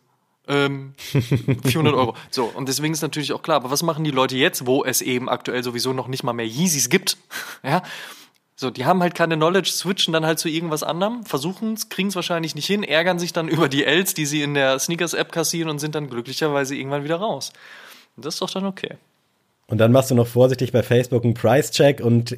ähm, 0.48 0.94
400 1.64 1.94
Euro. 1.94 2.14
So, 2.30 2.44
und 2.44 2.68
deswegen 2.68 2.94
ist 2.94 3.02
natürlich 3.02 3.32
auch 3.32 3.42
klar, 3.42 3.56
aber 3.56 3.70
was 3.70 3.82
machen 3.82 4.04
die 4.04 4.10
Leute 4.10 4.36
jetzt, 4.36 4.66
wo 4.66 4.84
es 4.84 5.02
eben 5.02 5.28
aktuell 5.28 5.62
sowieso 5.62 5.92
noch 5.92 6.08
nicht 6.08 6.22
mal 6.24 6.32
mehr 6.32 6.46
Yeezys 6.46 6.88
gibt? 6.88 7.16
ja, 7.62 7.82
so, 8.56 8.70
die 8.70 8.86
haben 8.86 9.02
halt 9.02 9.14
keine 9.14 9.36
Knowledge, 9.36 9.70
switchen 9.70 10.12
dann 10.12 10.26
halt 10.26 10.40
zu 10.40 10.48
irgendwas 10.48 10.82
anderem, 10.82 11.24
versuchen 11.24 11.74
es, 11.74 11.90
kriegen 11.90 12.08
es 12.08 12.16
wahrscheinlich 12.16 12.56
nicht 12.56 12.66
hin, 12.66 12.82
ärgern 12.82 13.20
sich 13.20 13.32
dann 13.32 13.46
über 13.48 13.68
die 13.68 13.84
Ls, 13.84 14.14
die 14.14 14.26
sie 14.26 14.42
in 14.42 14.54
der 14.54 14.78
Sneakers-App 14.78 15.30
kassieren 15.30 15.70
und 15.70 15.78
sind 15.78 15.94
dann 15.94 16.10
glücklicherweise 16.10 16.74
irgendwann 16.74 17.04
wieder 17.04 17.16
raus. 17.16 17.52
Und 18.16 18.24
das 18.24 18.34
ist 18.34 18.40
doch 18.40 18.50
dann 18.50 18.66
okay. 18.66 18.96
Und 19.68 19.78
dann 19.78 19.92
machst 19.92 20.10
du 20.10 20.14
noch 20.14 20.26
vorsichtig 20.26 20.72
bei 20.72 20.82
Facebook 20.82 21.24
einen 21.24 21.34
Price-Check 21.34 22.00
und 22.00 22.36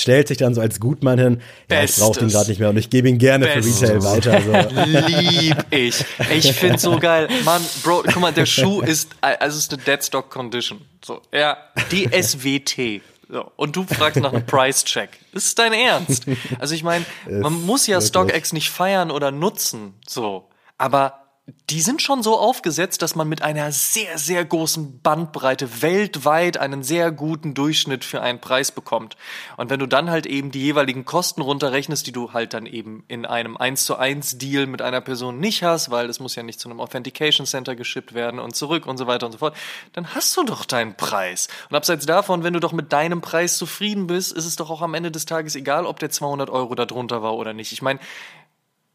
stellt 0.00 0.28
sich 0.28 0.38
dann 0.38 0.54
so 0.54 0.60
als 0.60 0.80
Gutmann 0.80 1.18
hin, 1.18 1.40
ja, 1.70 1.82
ich 1.82 1.96
brauche 1.96 2.20
den 2.20 2.28
gerade 2.28 2.48
nicht 2.48 2.58
mehr 2.58 2.70
und 2.70 2.76
ich 2.76 2.90
gebe 2.90 3.08
ihn 3.08 3.18
gerne 3.18 3.46
Bestes. 3.46 3.80
für 3.80 3.86
Retail 3.86 4.04
weiter. 4.04 4.70
So. 4.70 4.84
Lieb 5.06 5.56
ich. 5.70 6.04
Ich 6.30 6.52
finde 6.52 6.78
so 6.78 6.98
geil. 6.98 7.28
Mann, 7.44 7.62
Bro, 7.82 8.04
guck 8.04 8.20
mal, 8.20 8.32
der 8.32 8.46
Schuh 8.46 8.80
ist, 8.80 9.10
also 9.20 9.58
ist 9.58 9.72
eine 9.72 9.82
Deadstock 9.82 10.30
Condition. 10.30 10.80
So, 11.04 11.20
ja, 11.32 11.56
die 11.90 12.08
SWT. 12.08 13.02
So, 13.30 13.52
und 13.56 13.76
du 13.76 13.84
fragst 13.84 14.20
nach 14.20 14.32
einem 14.32 14.46
Price-Check. 14.46 15.10
Ist 15.32 15.58
dein 15.58 15.74
Ernst? 15.74 16.24
Also 16.58 16.74
ich 16.74 16.82
meine, 16.82 17.04
man 17.30 17.52
muss 17.66 17.86
ja 17.86 18.00
StockX 18.00 18.52
nicht 18.54 18.70
feiern 18.70 19.10
oder 19.10 19.30
nutzen, 19.30 19.94
so. 20.06 20.48
Aber 20.78 21.27
die 21.70 21.80
sind 21.80 22.02
schon 22.02 22.22
so 22.22 22.38
aufgesetzt, 22.38 23.00
dass 23.00 23.14
man 23.14 23.26
mit 23.26 23.40
einer 23.40 23.72
sehr, 23.72 24.18
sehr 24.18 24.44
großen 24.44 25.00
Bandbreite 25.00 25.82
weltweit 25.82 26.58
einen 26.58 26.82
sehr 26.82 27.10
guten 27.10 27.54
Durchschnitt 27.54 28.04
für 28.04 28.20
einen 28.20 28.38
Preis 28.38 28.70
bekommt. 28.70 29.16
Und 29.56 29.70
wenn 29.70 29.80
du 29.80 29.86
dann 29.86 30.10
halt 30.10 30.26
eben 30.26 30.50
die 30.50 30.60
jeweiligen 30.60 31.06
Kosten 31.06 31.40
runterrechnest, 31.40 32.06
die 32.06 32.12
du 32.12 32.34
halt 32.34 32.52
dann 32.52 32.66
eben 32.66 33.02
in 33.08 33.24
einem 33.24 33.56
1 33.56 33.84
zu 33.84 33.96
1 33.96 34.36
Deal 34.36 34.66
mit 34.66 34.82
einer 34.82 35.00
Person 35.00 35.40
nicht 35.40 35.62
hast, 35.62 35.90
weil 35.90 36.10
es 36.10 36.20
muss 36.20 36.34
ja 36.34 36.42
nicht 36.42 36.60
zu 36.60 36.68
einem 36.68 36.80
Authentication 36.80 37.46
Center 37.46 37.76
geschippt 37.76 38.12
werden 38.12 38.40
und 38.40 38.54
zurück 38.54 38.86
und 38.86 38.98
so 38.98 39.06
weiter 39.06 39.24
und 39.24 39.32
so 39.32 39.38
fort, 39.38 39.56
dann 39.94 40.14
hast 40.14 40.36
du 40.36 40.44
doch 40.44 40.66
deinen 40.66 40.96
Preis. 40.96 41.48
Und 41.70 41.76
abseits 41.76 42.04
davon, 42.04 42.44
wenn 42.44 42.52
du 42.52 42.60
doch 42.60 42.72
mit 42.72 42.92
deinem 42.92 43.22
Preis 43.22 43.56
zufrieden 43.56 44.06
bist, 44.06 44.32
ist 44.32 44.44
es 44.44 44.56
doch 44.56 44.68
auch 44.68 44.82
am 44.82 44.92
Ende 44.92 45.10
des 45.10 45.24
Tages 45.24 45.54
egal, 45.54 45.86
ob 45.86 45.98
der 45.98 46.10
200 46.10 46.50
Euro 46.50 46.74
da 46.74 46.84
drunter 46.84 47.22
war 47.22 47.36
oder 47.36 47.54
nicht. 47.54 47.72
Ich 47.72 47.80
meine, 47.80 48.00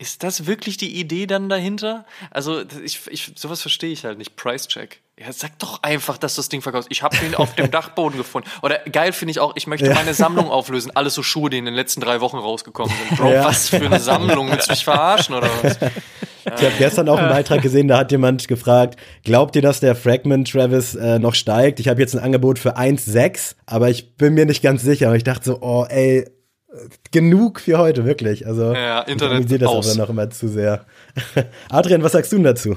ist 0.04 0.22
das 0.22 0.48
wirklich 0.48 0.76
die 0.76 1.00
Idee 1.00 1.28
dann 1.28 1.48
dahinter? 1.48 2.06
Also, 2.30 2.62
ich, 2.84 3.00
ich, 3.10 3.32
sowas 3.36 3.62
verstehe 3.62 3.92
ich 3.94 4.04
halt 4.04 4.18
nicht. 4.18 4.36
Price 4.36 4.68
Check. 4.68 5.00
Ja, 5.18 5.32
sag 5.32 5.58
doch 5.60 5.82
einfach, 5.82 6.18
dass 6.18 6.36
du 6.36 6.40
das 6.40 6.50
Ding 6.50 6.62
verkaufst. 6.62 6.90
Ich 6.92 7.04
habe 7.04 7.16
den 7.18 7.36
auf 7.36 7.56
dem 7.56 7.72
Dachboden 7.72 8.18
gefunden. 8.18 8.50
Oder 8.62 8.80
geil 8.80 9.14
finde 9.14 9.32
ich 9.32 9.40
auch, 9.40 9.54
ich 9.56 9.66
möchte 9.66 9.88
ja. 9.88 9.94
meine 9.94 10.14
Sammlung 10.14 10.50
auflösen. 10.50 10.92
Alles 10.94 11.14
so 11.14 11.24
Schuhe, 11.24 11.50
die 11.50 11.58
in 11.58 11.64
den 11.64 11.74
letzten 11.74 12.02
drei 12.02 12.20
Wochen 12.20 12.36
rausgekommen 12.36 12.94
sind. 13.08 13.18
Bro, 13.18 13.32
ja. 13.32 13.46
was 13.46 13.70
für 13.70 13.78
eine 13.78 14.02
Sammlung. 14.02 14.52
Willst 14.52 14.68
du 14.68 14.74
mich 14.74 14.84
verarschen 14.84 15.36
oder 15.36 15.50
was? 15.62 15.78
Ich 16.46 16.52
habe 16.52 16.74
gestern 16.78 17.08
auch 17.08 17.18
einen 17.18 17.30
Beitrag 17.30 17.62
gesehen, 17.62 17.88
da 17.88 18.00
hat 18.00 18.12
jemand 18.12 18.50
gefragt, 18.50 19.00
glaubt 19.24 19.56
ihr, 19.56 19.62
dass 19.62 19.80
der 19.80 19.96
Fragment 19.96 20.52
Travis 20.52 20.94
äh, 20.94 21.18
noch 21.18 21.36
steigt? 21.36 21.80
Ich 21.80 21.88
habe 21.88 22.02
jetzt 22.02 22.14
ein 22.14 22.22
Angebot 22.22 22.60
für 22.60 22.78
1,6, 22.78 23.56
aber 23.66 23.90
ich 23.90 24.18
bin 24.18 24.34
mir 24.34 24.46
nicht 24.46 24.62
ganz 24.62 24.82
sicher. 24.82 25.10
Und 25.10 25.16
ich 25.16 25.24
dachte 25.24 25.46
so, 25.46 25.62
oh 25.62 25.86
ey, 25.88 26.26
genug 27.12 27.60
für 27.60 27.78
heute, 27.78 28.06
wirklich. 28.06 28.48
Also 28.48 28.74
ja, 28.74 29.02
Internet 29.02 29.52
ich 29.52 29.60
das 29.60 29.70
aus. 29.70 29.90
aber 29.90 30.04
noch 30.04 30.10
immer 30.10 30.30
zu 30.30 30.48
sehr. 30.48 30.86
Adrian, 31.70 32.04
was 32.04 32.14
sagst 32.14 32.32
du 32.32 32.42
dazu? 32.42 32.76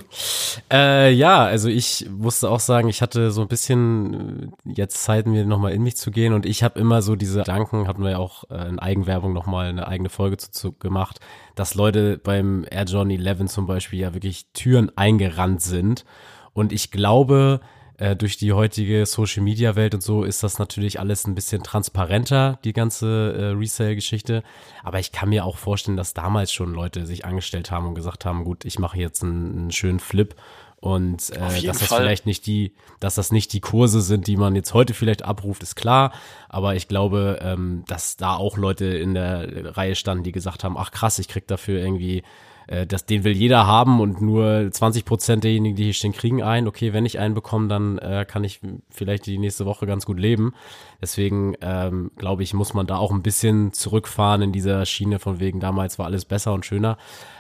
Äh, 0.70 1.12
ja, 1.12 1.44
also 1.44 1.68
ich 1.68 2.07
musste 2.11 2.51
auch 2.51 2.61
sagen, 2.61 2.88
ich 2.88 3.01
hatte 3.01 3.30
so 3.30 3.40
ein 3.40 3.49
bisschen 3.49 4.53
äh, 4.66 4.72
jetzt 4.74 5.03
Zeit, 5.03 5.26
mir 5.26 5.47
nochmal 5.47 5.72
in 5.72 5.82
mich 5.82 5.97
zu 5.97 6.11
gehen 6.11 6.34
und 6.34 6.44
ich 6.44 6.62
habe 6.62 6.78
immer 6.78 7.01
so 7.01 7.16
diese 7.16 7.38
Gedanken, 7.38 7.88
hatten 7.88 8.03
wir 8.03 8.11
ja 8.11 8.18
auch 8.18 8.44
äh, 8.51 8.68
in 8.68 8.78
Eigenwerbung 8.78 9.32
nochmal 9.32 9.68
eine 9.68 9.88
eigene 9.88 10.11
Folge 10.11 10.36
zu, 10.36 10.51
zu 10.51 10.72
gemacht, 10.72 11.20
dass 11.55 11.74
Leute 11.74 12.18
beim 12.18 12.66
Air 12.70 12.84
John 12.84 13.11
11 13.11 13.47
zum 13.47 13.66
Beispiel 13.66 14.01
ja 14.01 14.14
wirklich 14.14 14.47
Türen 14.53 14.92
eingerannt 14.97 15.62
sind 15.62 16.05
und 16.53 16.72
ich 16.72 16.90
glaube, 16.90 17.61
äh, 17.99 18.16
durch 18.16 18.36
die 18.36 18.53
heutige 18.53 19.07
Social 19.07 19.42
Media 19.42 19.76
Welt 19.76 19.94
und 19.94 20.03
so 20.03 20.22
ist 20.22 20.42
das 20.42 20.59
natürlich 20.59 21.01
alles 21.01 21.26
ein 21.26 21.34
bisschen 21.34 21.62
transparenter, 21.62 22.59
die 22.64 22.72
ganze 22.72 23.32
äh, 23.32 23.44
Resale-Geschichte. 23.59 24.42
Aber 24.82 24.99
ich 24.99 25.12
kann 25.12 25.30
mir 25.30 25.44
auch 25.44 25.57
vorstellen, 25.57 25.97
dass 25.97 26.14
damals 26.14 26.53
schon 26.53 26.74
Leute 26.74 27.07
sich 27.07 27.24
angestellt 27.24 27.70
haben 27.70 27.86
und 27.86 27.94
gesagt 27.94 28.24
haben, 28.24 28.44
gut, 28.44 28.64
ich 28.64 28.78
mache 28.78 28.99
jetzt 28.99 29.22
einen, 29.22 29.57
einen 29.57 29.70
schönen 29.70 30.01
Flip 30.01 30.34
und 30.78 31.30
äh, 31.30 31.62
dass 31.62 31.78
das 31.78 31.88
Fall. 31.88 32.01
vielleicht 32.01 32.26
nicht 32.26 32.47
die, 32.47 32.74
dass 33.01 33.14
das 33.14 33.32
nicht 33.32 33.53
die 33.53 33.61
Kurse 33.61 34.03
sind, 34.03 34.26
die 34.26 34.36
man 34.36 34.55
jetzt 34.55 34.74
heute 34.74 34.92
vielleicht 34.92 35.24
abruft, 35.24 35.62
ist 35.62 35.74
klar. 35.74 36.12
Aber 36.49 36.74
ich 36.76 36.86
glaube, 36.86 37.38
ähm, 37.42 37.82
dass 37.88 38.16
da 38.16 38.36
auch 38.36 38.59
Leute 38.59 38.84
in 38.84 39.14
der 39.14 39.76
Reihe 39.76 39.94
standen, 39.94 40.22
die 40.22 40.32
gesagt 40.32 40.64
haben, 40.64 40.76
ach 40.76 40.90
krass, 40.90 41.18
ich 41.18 41.28
krieg 41.28 41.47
dafür 41.47 41.80
irgendwie 41.80 42.22
äh, 42.66 42.86
das, 42.86 43.06
den 43.06 43.24
will 43.24 43.36
jeder 43.36 43.66
haben 43.66 44.00
und 44.00 44.20
nur 44.20 44.70
20 44.70 45.04
Prozent 45.04 45.44
derjenigen, 45.44 45.76
die 45.76 45.84
hier 45.84 45.92
stehen, 45.92 46.12
kriegen 46.12 46.42
einen. 46.42 46.68
Okay, 46.68 46.92
wenn 46.92 47.06
ich 47.06 47.18
einen 47.18 47.34
bekomme, 47.34 47.68
dann 47.68 47.98
äh, 47.98 48.26
kann 48.28 48.44
ich 48.44 48.60
vielleicht 48.90 49.26
die 49.26 49.38
nächste 49.38 49.66
Woche 49.66 49.86
ganz 49.86 50.06
gut 50.06 50.18
leben. 50.18 50.54
Deswegen 51.00 51.54
ähm, 51.60 52.10
glaube 52.16 52.42
ich, 52.42 52.54
muss 52.54 52.74
man 52.74 52.86
da 52.86 52.96
auch 52.96 53.12
ein 53.12 53.22
bisschen 53.22 53.72
zurückfahren 53.72 54.42
in 54.42 54.52
dieser 54.52 54.84
Schiene 54.86 55.18
von 55.18 55.40
wegen, 55.40 55.60
damals 55.60 55.98
war 55.98 56.06
alles 56.06 56.24
besser 56.24 56.52
und 56.52 56.66
schöner. 56.66 56.98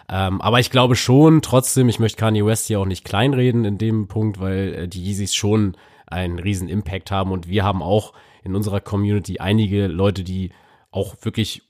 Ähm, 0.08 0.40
aber 0.40 0.60
ich 0.60 0.70
glaube 0.70 0.96
schon, 0.96 1.42
trotzdem, 1.42 1.88
ich 1.88 1.98
möchte 1.98 2.18
Kanye 2.18 2.46
West 2.46 2.66
hier 2.66 2.80
auch 2.80 2.86
nicht 2.86 3.04
kleinreden 3.04 3.64
in 3.64 3.78
dem 3.78 4.06
Punkt, 4.06 4.40
weil 4.40 4.74
äh, 4.74 4.88
die 4.88 5.02
Yeezys 5.02 5.34
schon 5.34 5.76
einen 6.06 6.38
riesen 6.38 6.68
Impact 6.68 7.10
haben 7.10 7.32
und 7.32 7.48
wir 7.48 7.64
haben 7.64 7.82
auch 7.82 8.12
in 8.44 8.54
unserer 8.54 8.80
Community 8.80 9.40
einige 9.40 9.88
Leute, 9.88 10.22
die 10.22 10.50
auch 10.92 11.16
wirklich 11.22 11.62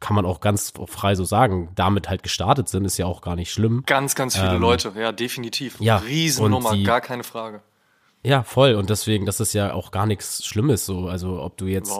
kann 0.00 0.14
man 0.14 0.24
auch 0.24 0.40
ganz 0.40 0.72
frei 0.86 1.14
so 1.14 1.24
sagen, 1.24 1.70
damit 1.74 2.08
halt 2.08 2.22
gestartet 2.22 2.68
sind, 2.68 2.84
ist 2.84 2.98
ja 2.98 3.06
auch 3.06 3.20
gar 3.20 3.36
nicht 3.36 3.52
schlimm. 3.52 3.82
Ganz, 3.86 4.14
ganz 4.14 4.36
viele 4.36 4.54
ähm, 4.54 4.60
Leute, 4.60 4.92
ja, 4.98 5.12
definitiv. 5.12 5.80
Ja, 5.80 5.96
Riesennummer, 5.98 6.72
die, 6.72 6.84
gar 6.84 7.00
keine 7.00 7.24
Frage. 7.24 7.62
Ja, 8.24 8.42
voll. 8.42 8.74
Und 8.74 8.90
deswegen, 8.90 9.26
das 9.26 9.38
ist 9.38 9.52
ja 9.52 9.72
auch 9.72 9.92
gar 9.92 10.04
nichts 10.04 10.44
Schlimmes 10.44 10.84
so. 10.84 11.08
Also 11.08 11.40
ob 11.40 11.56
du 11.56 11.66
jetzt 11.66 11.92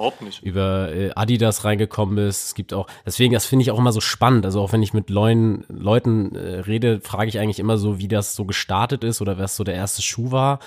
über 0.42 0.92
äh, 0.92 1.12
Adidas 1.14 1.64
reingekommen 1.64 2.16
bist, 2.16 2.46
es 2.46 2.54
gibt 2.54 2.74
auch, 2.74 2.88
deswegen, 3.06 3.32
das 3.32 3.46
finde 3.46 3.62
ich 3.62 3.70
auch 3.70 3.78
immer 3.78 3.92
so 3.92 4.00
spannend. 4.00 4.44
Also 4.44 4.60
auch 4.60 4.72
wenn 4.72 4.82
ich 4.82 4.92
mit 4.92 5.10
neuen 5.10 5.64
Leuten 5.68 6.34
äh, 6.34 6.60
rede, 6.60 7.00
frage 7.00 7.28
ich 7.28 7.38
eigentlich 7.38 7.60
immer 7.60 7.78
so, 7.78 7.98
wie 7.98 8.08
das 8.08 8.34
so 8.34 8.44
gestartet 8.44 9.04
ist 9.04 9.20
oder 9.20 9.38
was 9.38 9.54
so 9.54 9.62
der 9.62 9.74
erste 9.74 10.02
Schuh 10.02 10.32
war. 10.32 10.58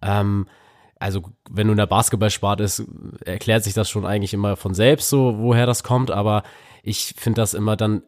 Ähm, 0.00 0.46
also 0.98 1.22
wenn 1.50 1.66
du 1.66 1.72
in 1.72 1.78
der 1.78 1.86
Basketballsparte 1.86 2.62
ist, 2.62 2.84
erklärt 3.24 3.64
sich 3.64 3.74
das 3.74 3.90
schon 3.90 4.06
eigentlich 4.06 4.34
immer 4.34 4.56
von 4.56 4.74
selbst 4.74 5.08
so, 5.08 5.38
woher 5.38 5.66
das 5.66 5.82
kommt, 5.82 6.10
aber 6.10 6.42
ich 6.82 7.14
finde 7.16 7.40
das 7.40 7.54
immer 7.54 7.76
dann 7.76 8.02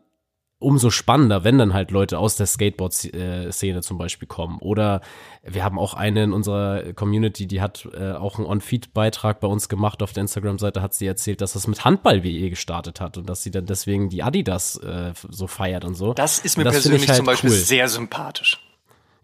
umso 0.59 0.89
spannender, 0.89 1.45
wenn 1.45 1.59
dann 1.59 1.74
halt 1.74 1.91
Leute 1.91 2.18
aus 2.18 2.37
der 2.37 2.47
Skateboard-Szene 2.47 3.82
zum 3.82 3.99
Beispiel 3.99 4.26
kommen. 4.26 4.59
Oder 4.61 5.03
wir 5.43 5.62
haben 5.62 5.78
auch 5.78 5.93
eine 5.93 6.24
in 6.24 6.32
unserer 6.32 6.95
Community, 6.95 7.47
die 7.47 7.61
hat 7.61 7.87
äh, 7.93 8.12
auch 8.12 8.39
einen 8.39 8.47
On-Feed-Beitrag 8.47 9.41
bei 9.41 9.49
uns 9.49 9.68
gemacht 9.68 10.03
auf 10.03 10.14
der 10.14 10.22
Instagram-Seite, 10.22 10.80
hat 10.80 10.95
sie 10.95 11.07
erzählt, 11.07 11.43
dass 11.43 11.53
das 11.53 11.66
mit 11.66 11.84
Handball-WE 11.84 12.49
gestartet 12.49 13.01
hat 13.01 13.18
und 13.18 13.28
dass 13.28 13.43
sie 13.43 13.51
dann 13.51 13.66
deswegen 13.66 14.09
die 14.09 14.22
Adidas 14.22 14.76
äh, 14.78 15.12
so 15.28 15.47
feiert 15.47 15.84
und 15.84 15.95
so. 15.95 16.14
Das 16.14 16.39
ist 16.39 16.57
mir 16.57 16.64
das 16.64 16.74
persönlich 16.74 17.07
halt 17.07 17.18
zum 17.18 17.26
Beispiel 17.26 17.51
cool. 17.51 17.57
sehr 17.57 17.89
sympathisch. 17.89 18.59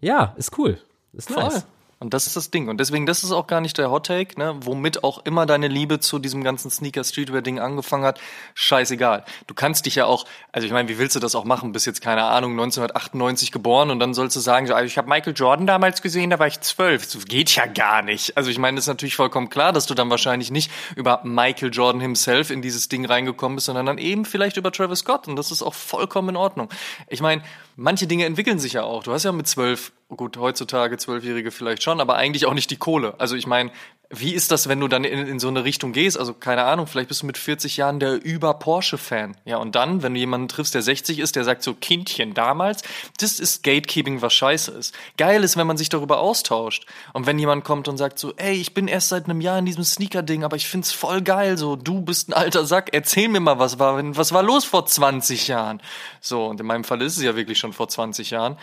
Ja, 0.01 0.35
ist 0.37 0.57
cool. 0.59 0.77
Ist 1.13 1.31
Voll. 1.31 1.63
Und 2.03 2.13
das 2.13 2.27
ist 2.27 2.35
das 2.35 2.51
Ding. 2.51 2.67
Und 2.67 2.81
deswegen, 2.81 3.05
das 3.05 3.23
ist 3.23 3.31
auch 3.31 3.47
gar 3.47 3.61
nicht 3.61 3.77
der 3.77 3.89
Hot 3.89 4.07
Take, 4.07 4.37
ne? 4.37 4.57
womit 4.61 5.05
auch 5.05 5.25
immer 5.25 5.45
deine 5.45 5.69
Liebe 5.69 6.01
zu 6.01 6.19
diesem 6.19 6.43
ganzen 6.43 6.69
Sneaker 6.69 7.01
Streetwear 7.05 7.41
Ding 7.41 7.59
angefangen 7.59 8.03
hat. 8.03 8.19
Scheißegal. 8.55 9.23
Du 9.47 9.53
kannst 9.53 9.85
dich 9.85 9.95
ja 9.95 10.05
auch, 10.05 10.25
also 10.51 10.67
ich 10.67 10.73
meine, 10.73 10.89
wie 10.89 10.97
willst 10.97 11.15
du 11.15 11.21
das 11.21 11.33
auch 11.33 11.45
machen? 11.45 11.71
Bist 11.71 11.85
jetzt 11.85 12.01
keine 12.01 12.25
Ahnung 12.25 12.51
1998 12.51 13.53
geboren 13.53 13.89
und 13.89 13.99
dann 13.99 14.13
sollst 14.13 14.35
du 14.35 14.41
sagen, 14.41 14.69
also 14.69 14.85
ich 14.85 14.97
habe 14.97 15.07
Michael 15.07 15.31
Jordan 15.33 15.65
damals 15.65 16.01
gesehen, 16.01 16.29
da 16.29 16.39
war 16.39 16.47
ich 16.47 16.59
zwölf. 16.59 17.09
Das 17.09 17.23
geht 17.25 17.55
ja 17.55 17.67
gar 17.67 18.01
nicht. 18.01 18.35
Also 18.35 18.49
ich 18.49 18.57
meine, 18.57 18.77
es 18.77 18.83
ist 18.83 18.89
natürlich 18.89 19.15
vollkommen 19.15 19.49
klar, 19.49 19.71
dass 19.71 19.85
du 19.85 19.93
dann 19.93 20.09
wahrscheinlich 20.09 20.51
nicht 20.51 20.71
über 20.97 21.21
Michael 21.23 21.71
Jordan 21.73 22.01
himself 22.01 22.49
in 22.49 22.61
dieses 22.61 22.89
Ding 22.89 23.05
reingekommen 23.05 23.55
bist, 23.55 23.67
sondern 23.67 23.85
dann 23.85 23.97
eben 23.97 24.25
vielleicht 24.25 24.57
über 24.57 24.73
Travis 24.73 24.99
Scott. 24.99 25.29
Und 25.29 25.37
das 25.37 25.51
ist 25.51 25.63
auch 25.63 25.73
vollkommen 25.73 26.29
in 26.29 26.35
Ordnung. 26.35 26.67
Ich 27.07 27.21
meine, 27.21 27.43
manche 27.75 28.07
Dinge 28.07 28.25
entwickeln 28.25 28.59
sich 28.59 28.73
ja 28.73 28.83
auch. 28.83 29.03
Du 29.03 29.11
hast 29.11 29.23
ja 29.23 29.31
mit 29.31 29.47
zwölf 29.47 29.91
gut, 30.15 30.37
heutzutage 30.37 30.97
Zwölfjährige 30.97 31.51
vielleicht 31.51 31.83
schon, 31.83 31.99
aber 31.99 32.15
eigentlich 32.15 32.45
auch 32.45 32.53
nicht 32.53 32.71
die 32.71 32.77
Kohle. 32.77 33.15
Also 33.19 33.35
ich 33.35 33.47
meine, 33.47 33.71
wie 34.15 34.33
ist 34.33 34.51
das, 34.51 34.69
wenn 34.69 34.79
du 34.79 34.87
dann 34.87 35.03
in, 35.03 35.27
in 35.27 35.39
so 35.39 35.47
eine 35.47 35.63
Richtung 35.63 35.91
gehst? 35.91 36.19
Also 36.19 36.33
keine 36.33 36.63
Ahnung, 36.63 36.87
vielleicht 36.87 37.07
bist 37.07 37.23
du 37.23 37.25
mit 37.25 37.37
40 37.37 37.77
Jahren 37.77 37.99
der 37.99 38.23
über 38.23 38.53
Porsche-Fan. 38.53 39.35
Ja, 39.45 39.57
und 39.57 39.75
dann, 39.75 40.03
wenn 40.03 40.13
du 40.13 40.19
jemanden 40.19 40.47
triffst, 40.47 40.75
der 40.75 40.83
60 40.83 41.19
ist, 41.19 41.35
der 41.35 41.43
sagt 41.43 41.63
so, 41.63 41.73
Kindchen, 41.73 42.33
damals, 42.33 42.83
das 43.19 43.39
ist 43.39 43.63
Gatekeeping, 43.63 44.21
was 44.21 44.33
scheiße 44.33 44.71
ist. 44.71 44.93
Geil 45.17 45.43
ist, 45.43 45.57
wenn 45.57 45.67
man 45.67 45.77
sich 45.77 45.89
darüber 45.89 46.19
austauscht. 46.19 46.85
Und 47.13 47.25
wenn 47.25 47.39
jemand 47.39 47.63
kommt 47.63 47.87
und 47.87 47.97
sagt 47.97 48.19
so, 48.19 48.33
ey, 48.35 48.53
ich 48.53 48.73
bin 48.73 48.87
erst 48.87 49.09
seit 49.09 49.25
einem 49.25 49.41
Jahr 49.41 49.57
in 49.57 49.65
diesem 49.65 49.83
Sneaker-Ding, 49.83 50.43
aber 50.43 50.55
ich 50.55 50.67
find's 50.67 50.91
voll 50.91 51.21
geil, 51.21 51.57
so, 51.57 51.75
du 51.75 52.01
bist 52.01 52.29
ein 52.29 52.33
alter 52.33 52.65
Sack, 52.65 52.89
erzähl 52.93 53.29
mir 53.29 53.39
mal, 53.39 53.57
was 53.59 53.79
war, 53.79 53.99
was 54.15 54.31
war 54.31 54.43
los 54.43 54.63
vor 54.63 54.85
20 54.85 55.47
Jahren? 55.47 55.81
So, 56.21 56.45
und 56.45 56.59
in 56.59 56.67
meinem 56.67 56.83
Fall 56.83 57.01
ist 57.01 57.17
es 57.17 57.23
ja 57.23 57.35
wirklich 57.35 57.57
schon 57.57 57.73
vor 57.73 57.89
20 57.89 58.29
Jahren. 58.29 58.57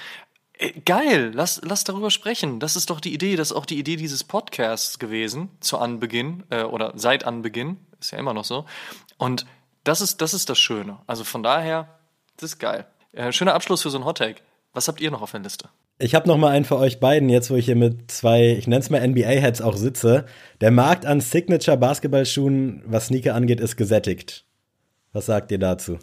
Äh, 0.61 0.73
geil, 0.85 1.33
lass, 1.35 1.61
lass 1.65 1.85
darüber 1.85 2.11
sprechen. 2.11 2.61
Das 2.61 2.77
ist 2.77 2.91
doch 2.91 3.01
die 3.01 3.15
Idee, 3.15 3.37
das 3.37 3.51
ist 3.51 3.57
auch 3.57 3.67
die 3.67 3.79
Idee 3.79 3.97
dieses 3.97 4.25
Podcasts 4.25 4.99
gewesen, 4.99 5.49
zu 5.61 5.79
Anbeginn, 5.79 6.45
äh, 6.51 6.63
oder 6.63 6.93
seit 6.97 7.25
Anbeginn, 7.25 7.79
ist 7.99 8.13
ja 8.13 8.19
immer 8.19 8.35
noch 8.35 8.45
so. 8.45 8.67
Und 9.17 9.47
das 9.85 10.01
ist, 10.01 10.21
das 10.21 10.35
ist 10.35 10.51
das 10.51 10.59
Schöne. 10.59 10.99
Also 11.07 11.25
von 11.25 11.43
daher, 11.43 11.89
das 12.37 12.53
ist 12.53 12.59
geil. 12.59 12.87
Äh, 13.13 13.33
schöner 13.33 13.55
Abschluss 13.55 13.83
für 13.83 13.91
so 13.91 13.99
ein 13.99 14.05
Hottake. 14.05 14.43
Was 14.73 14.87
habt 14.87 15.01
ihr 15.01 15.11
noch 15.11 15.23
auf 15.23 15.33
der 15.33 15.41
Liste? 15.41 15.69
Ich 15.99 16.15
habe 16.15 16.29
noch 16.29 16.37
mal 16.37 16.51
einen 16.51 16.65
für 16.65 16.77
euch 16.77 17.01
beiden, 17.01 17.29
jetzt 17.29 17.51
wo 17.51 17.57
ich 17.57 17.67
hier 17.67 17.77
mit 17.77 18.11
zwei, 18.11 18.53
ich 18.53 18.67
nenne 18.67 18.81
es 18.81 18.89
mal 18.89 19.07
NBA-Heads 19.07 19.61
auch 19.63 19.77
sitze. 19.77 20.27
Der 20.61 20.71
Markt 20.71 21.05
an 21.05 21.21
Signature-Basketballschuhen, 21.21 22.83
was 22.87 23.07
Sneaker 23.07 23.35
angeht, 23.35 23.61
ist 23.61 23.77
gesättigt. 23.77 24.45
Was 25.13 25.27
sagt 25.27 25.51
ihr 25.51 25.59
dazu? 25.59 25.99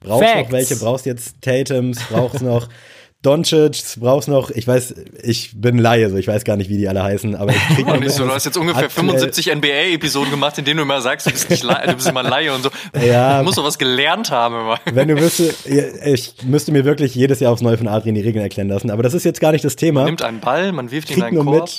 Brauchst 0.00 0.34
du 0.34 0.40
noch 0.40 0.52
welche? 0.52 0.76
Brauchst 0.76 1.06
jetzt 1.06 1.40
Tatums? 1.40 2.02
Brauchst 2.10 2.42
noch 2.42 2.68
Doncic, 3.24 3.98
brauchst 4.00 4.28
noch, 4.28 4.50
ich 4.50 4.66
weiß, 4.66 4.94
ich 5.22 5.52
bin 5.58 5.78
Laie, 5.78 6.10
so 6.10 6.16
ich 6.16 6.28
weiß 6.28 6.44
gar 6.44 6.58
nicht, 6.58 6.68
wie 6.68 6.76
die 6.76 6.88
alle 6.88 7.02
heißen, 7.02 7.34
aber 7.34 7.52
ich 7.52 7.68
krieg 7.74 7.86
nicht 8.00 8.10
so, 8.10 8.26
Du 8.26 8.30
hast 8.30 8.44
jetzt 8.44 8.58
ungefähr 8.58 8.90
75 8.90 9.54
NBA-Episoden 9.54 10.30
gemacht, 10.30 10.58
in 10.58 10.66
denen 10.66 10.76
du 10.76 10.82
immer 10.82 11.00
sagst, 11.00 11.26
du 11.26 11.30
bist 11.30 11.48
nicht 11.48 11.62
Laie, 11.62 11.86
du 11.86 11.94
bist 11.94 12.06
immer 12.06 12.22
Laie 12.22 12.52
und 12.52 12.62
so. 12.62 12.70
Ja. 13.02 13.38
Du 13.38 13.44
musst 13.44 13.56
doch 13.56 13.64
was 13.64 13.78
gelernt 13.78 14.30
haben 14.30 14.54
immer. 14.54 14.78
Wenn 14.92 15.08
du 15.08 15.18
wüsstest, 15.18 15.66
ich 15.66 16.34
müsste 16.44 16.70
mir 16.70 16.84
wirklich 16.84 17.14
jedes 17.14 17.40
Jahr 17.40 17.52
aufs 17.52 17.62
Neue 17.62 17.78
von 17.78 17.88
Adrian 17.88 18.14
die 18.14 18.20
Regeln 18.20 18.42
erklären 18.42 18.68
lassen, 18.68 18.90
aber 18.90 19.02
das 19.02 19.14
ist 19.14 19.24
jetzt 19.24 19.40
gar 19.40 19.52
nicht 19.52 19.64
das 19.64 19.76
Thema. 19.76 20.00
Man 20.00 20.06
nimmt 20.06 20.22
einen 20.22 20.40
Ball, 20.40 20.72
man 20.72 20.90
wirft 20.90 21.10
ihn 21.10 21.16
in 21.16 21.22
einen 21.22 21.44
Korb. 21.44 21.70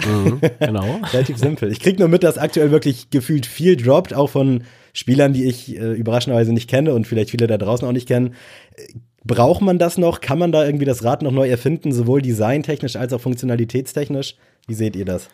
Mit, 0.00 0.06
mhm, 0.08 0.40
genau. 0.58 1.00
Relativ 1.12 1.38
simpel. 1.38 1.70
Ich 1.70 1.78
krieg 1.78 2.00
nur 2.00 2.08
mit, 2.08 2.24
dass 2.24 2.36
aktuell 2.36 2.72
wirklich 2.72 3.10
gefühlt 3.10 3.46
viel 3.46 3.76
droppt, 3.76 4.12
auch 4.12 4.28
von 4.30 4.64
Spielern, 4.92 5.32
die 5.32 5.44
ich 5.44 5.76
äh, 5.76 5.92
überraschenderweise 5.92 6.52
nicht 6.52 6.68
kenne 6.68 6.94
und 6.94 7.06
vielleicht 7.06 7.30
viele 7.30 7.46
da 7.46 7.58
draußen 7.58 7.86
auch 7.86 7.92
nicht 7.92 8.08
kennen 8.08 8.34
Braucht 9.24 9.60
man 9.60 9.78
das 9.78 9.98
noch? 9.98 10.20
Kann 10.20 10.38
man 10.38 10.52
da 10.52 10.64
irgendwie 10.64 10.86
das 10.86 11.04
Rad 11.04 11.22
noch 11.22 11.32
neu 11.32 11.48
erfinden, 11.48 11.92
sowohl 11.92 12.22
designtechnisch 12.22 12.96
als 12.96 13.12
auch 13.12 13.20
funktionalitätstechnisch? 13.20 14.36
Wie 14.66 14.74
seht 14.74 14.96
ihr 14.96 15.04
das? 15.04 15.28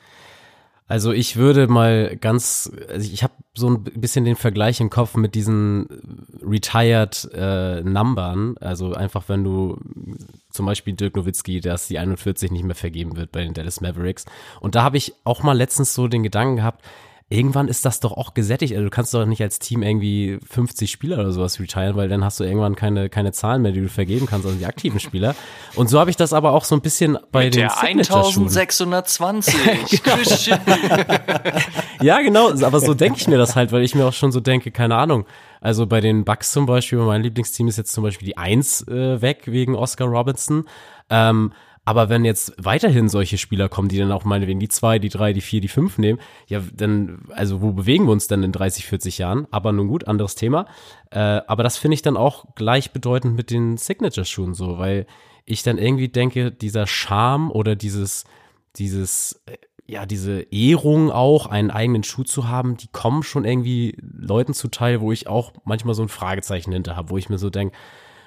Also 0.89 1.13
ich 1.13 1.37
würde 1.37 1.67
mal 1.67 2.17
ganz, 2.17 2.71
also 2.89 3.13
ich 3.13 3.25
habe 3.25 3.33
so 3.55 3.69
ein 3.69 3.83
bisschen 3.83 4.25
den 4.25 4.37
Vergleich 4.37 4.81
im 4.81 4.89
Kopf 4.89 5.17
mit 5.17 5.35
diesen 5.35 5.89
retired 6.43 7.29
äh, 7.35 7.83
Numbern. 7.83 8.57
Also 8.61 8.93
einfach, 8.95 9.29
wenn 9.29 9.43
du 9.43 9.79
zum 10.51 10.67
Beispiel 10.67 10.95
Dirk 10.95 11.17
Nowitzki, 11.17 11.61
dass 11.61 11.89
die 11.89 11.99
41 11.99 12.53
nicht 12.53 12.65
mehr 12.65 12.77
vergeben 12.77 13.17
wird 13.17 13.33
bei 13.33 13.43
den 13.43 13.53
Dallas 13.53 13.81
Mavericks. 13.81 14.27
Und 14.61 14.77
da 14.77 14.85
habe 14.85 14.97
ich 14.97 15.13
auch 15.25 15.43
mal 15.43 15.57
letztens 15.57 15.93
so 15.93 16.07
den 16.07 16.23
Gedanken 16.23 16.57
gehabt, 16.57 16.85
irgendwann 17.29 17.67
ist 17.67 17.85
das 17.85 17.99
doch 17.99 18.13
auch 18.13 18.35
gesättigt. 18.35 18.73
Also 18.73 18.85
du 18.85 18.91
kannst 18.91 19.13
doch 19.13 19.27
nicht 19.27 19.43
als 19.43 19.59
Team 19.59 19.83
irgendwie 19.83 20.39
50 20.49 20.89
Spieler 20.89 21.19
oder 21.19 21.33
sowas 21.33 21.59
retiren, 21.59 21.97
weil 21.97 22.09
dann 22.09 22.23
hast 22.25 22.39
du 22.39 22.45
irgendwann 22.45 22.77
keine, 22.77 23.09
keine 23.09 23.33
Zahlen 23.33 23.63
mehr, 23.63 23.73
die 23.73 23.81
du 23.81 23.89
vergeben 23.89 24.27
kannst, 24.27 24.47
also 24.47 24.57
die 24.57 24.67
aktiven 24.67 25.01
Spieler. 25.01 25.35
Und 25.75 25.89
so 25.91 25.99
habe 25.99 26.09
ich 26.11 26.17
das 26.17 26.33
aber 26.33 26.53
auch 26.53 26.63
so 26.63 26.77
ein 26.77 26.83
bisschen 26.83 27.19
bei 27.33 27.47
Mit 27.47 27.55
den 27.55 27.63
der 27.63 27.83
1620. 27.83 29.55
genau. 30.05 30.61
ja, 32.01 32.21
genau. 32.21 32.51
Aber 32.63 32.79
so 32.79 32.95
denke 32.95 33.19
ich 33.21 33.27
mir 33.27 33.39
das 33.39 33.57
halt, 33.57 33.73
weil 33.73 33.83
ich 33.83 33.97
mir 33.97 34.07
auch 34.07 34.13
schon 34.13 34.31
so 34.31 34.39
denke, 34.39 34.71
keine 34.71 34.95
Ahnung. 34.95 35.27
Also 35.61 35.87
bei 35.87 36.01
den 36.01 36.25
Bucks 36.25 36.53
zum 36.53 36.67
Beispiel, 36.67 36.99
mein 36.99 37.25
Lieblingsteam 37.25 37.67
ist 37.67 37.77
jetzt 37.77 37.93
zum 37.93 38.05
Beispiel 38.05 38.27
die 38.27 38.37
Eins 38.37 38.87
äh, 38.87 39.21
weg 39.21 39.43
wegen 39.47 39.75
Oscar 39.75 40.07
Robinson. 40.07 40.65
Ähm, 41.11 41.53
Aber 41.87 42.09
wenn 42.09 42.25
jetzt 42.25 42.53
weiterhin 42.59 43.09
solche 43.09 43.39
Spieler 43.39 43.69
kommen, 43.69 43.89
die 43.89 43.99
dann 43.99 44.11
auch 44.11 44.25
meinetwegen 44.25 44.59
die 44.59 44.69
zwei, 44.69 44.99
die 44.99 45.09
drei, 45.09 45.33
die 45.33 45.41
vier, 45.41 45.61
die 45.61 45.69
fünf 45.69 45.99
nehmen, 45.99 46.19
ja, 46.49 46.61
dann, 46.75 47.23
also 47.31 47.63
wo 47.63 47.71
bewegen 47.73 48.07
wir 48.07 48.13
uns 48.13 48.27
denn 48.27 48.43
in 48.43 48.51
30, 48.51 48.85
40 48.87 49.19
Jahren? 49.19 49.47
Aber 49.53 49.71
nun 49.71 49.87
gut, 49.87 50.09
anderes 50.09 50.35
Thema. 50.35 50.67
Äh, 51.11 51.21
aber 51.21 51.63
das 51.63 51.79
finde 51.79 51.95
ich 51.95 52.03
dann 52.03 52.17
auch 52.17 52.57
gleichbedeutend 52.57 53.37
mit 53.37 53.53
den 53.53 53.77
Signature-Schuhen 53.77 54.53
so, 54.55 54.79
weil 54.79 55.07
ich 55.45 55.63
dann 55.63 55.79
irgendwie 55.79 56.09
denke, 56.09 56.51
dieser 56.51 56.89
Charme 56.89 57.53
oder 57.53 57.77
dieses, 57.77 58.25
dieses, 58.75 59.41
äh, 59.47 59.57
ja, 59.87 60.07
diese 60.07 60.41
Ehrung 60.51 61.13
auch, 61.13 61.47
einen 61.47 61.71
eigenen 61.71 62.03
Schuh 62.03 62.25
zu 62.25 62.49
haben, 62.49 62.77
die 62.77 62.89
kommen 62.89 63.23
schon 63.23 63.45
irgendwie 63.45 63.97
Leuten 64.01 64.55
zuteil, 64.55 65.01
wo 65.01 65.13
ich 65.13 65.29
auch 65.29 65.53
manchmal 65.65 65.95
so 65.95 66.03
ein 66.03 66.09
Fragezeichen 66.09 66.73
hinter 66.73 66.97
habe, 66.97 67.11
wo 67.11 67.17
ich 67.17 67.29
mir 67.29 67.39
so 67.39 67.49
denke, 67.49 67.77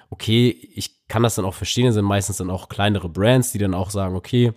okay, 0.10 0.50
ich 0.74 1.08
kann 1.08 1.24
das 1.24 1.36
dann 1.36 1.46
auch 1.46 1.54
verstehen, 1.54 1.86
das 1.86 1.96
sind 1.96 2.06
meistens 2.06 2.38
dann 2.38 2.50
auch 2.50 2.70
kleinere 2.70 3.10
Brands, 3.10 3.52
die 3.52 3.58
dann 3.58 3.74
auch 3.74 3.90
sagen, 3.90 4.16
okay, 4.16 4.54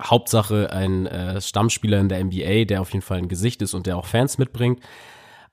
Hauptsache 0.00 0.72
ein 0.72 1.06
äh, 1.06 1.40
Stammspieler 1.40 2.00
in 2.00 2.08
der 2.08 2.24
NBA, 2.24 2.64
der 2.64 2.80
auf 2.80 2.92
jeden 2.92 3.02
Fall 3.02 3.18
ein 3.18 3.28
Gesicht 3.28 3.62
ist 3.62 3.74
und 3.74 3.86
der 3.86 3.96
auch 3.96 4.06
Fans 4.06 4.38
mitbringt. 4.38 4.80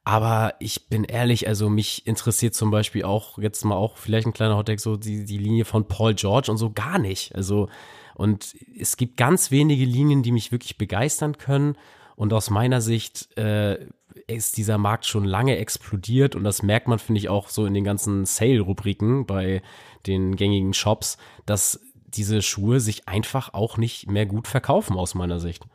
Aber 0.03 0.55
ich 0.59 0.89
bin 0.89 1.03
ehrlich, 1.03 1.47
also 1.47 1.69
mich 1.69 2.07
interessiert 2.07 2.55
zum 2.55 2.71
Beispiel 2.71 3.03
auch, 3.03 3.37
jetzt 3.37 3.63
mal 3.63 3.75
auch 3.75 3.97
vielleicht 3.97 4.25
ein 4.25 4.33
kleiner 4.33 4.57
Hotdeck, 4.57 4.79
so 4.79 4.97
die, 4.97 5.25
die 5.25 5.37
Linie 5.37 5.63
von 5.63 5.87
Paul 5.87 6.15
George 6.15 6.49
und 6.49 6.57
so 6.57 6.71
gar 6.71 6.97
nicht. 6.97 7.35
Also, 7.35 7.69
und 8.15 8.55
es 8.79 8.97
gibt 8.97 9.15
ganz 9.15 9.51
wenige 9.51 9.85
Linien, 9.85 10.23
die 10.23 10.31
mich 10.31 10.51
wirklich 10.51 10.79
begeistern 10.79 11.37
können. 11.37 11.75
Und 12.21 12.33
aus 12.33 12.51
meiner 12.51 12.81
Sicht 12.81 13.35
äh, 13.35 13.83
ist 14.27 14.57
dieser 14.57 14.77
Markt 14.77 15.07
schon 15.07 15.25
lange 15.25 15.57
explodiert 15.57 16.35
und 16.35 16.43
das 16.43 16.61
merkt 16.61 16.87
man, 16.87 16.99
finde 16.99 17.17
ich, 17.17 17.29
auch 17.29 17.49
so 17.49 17.65
in 17.65 17.73
den 17.73 17.83
ganzen 17.83 18.25
Sale-Rubriken 18.25 19.25
bei 19.25 19.63
den 20.05 20.35
gängigen 20.35 20.75
Shops, 20.75 21.17
dass 21.47 21.79
diese 22.05 22.43
Schuhe 22.43 22.79
sich 22.79 23.07
einfach 23.07 23.55
auch 23.55 23.77
nicht 23.77 24.07
mehr 24.07 24.27
gut 24.27 24.47
verkaufen 24.47 24.97
aus 24.97 25.15
meiner 25.15 25.39
Sicht. 25.39 25.65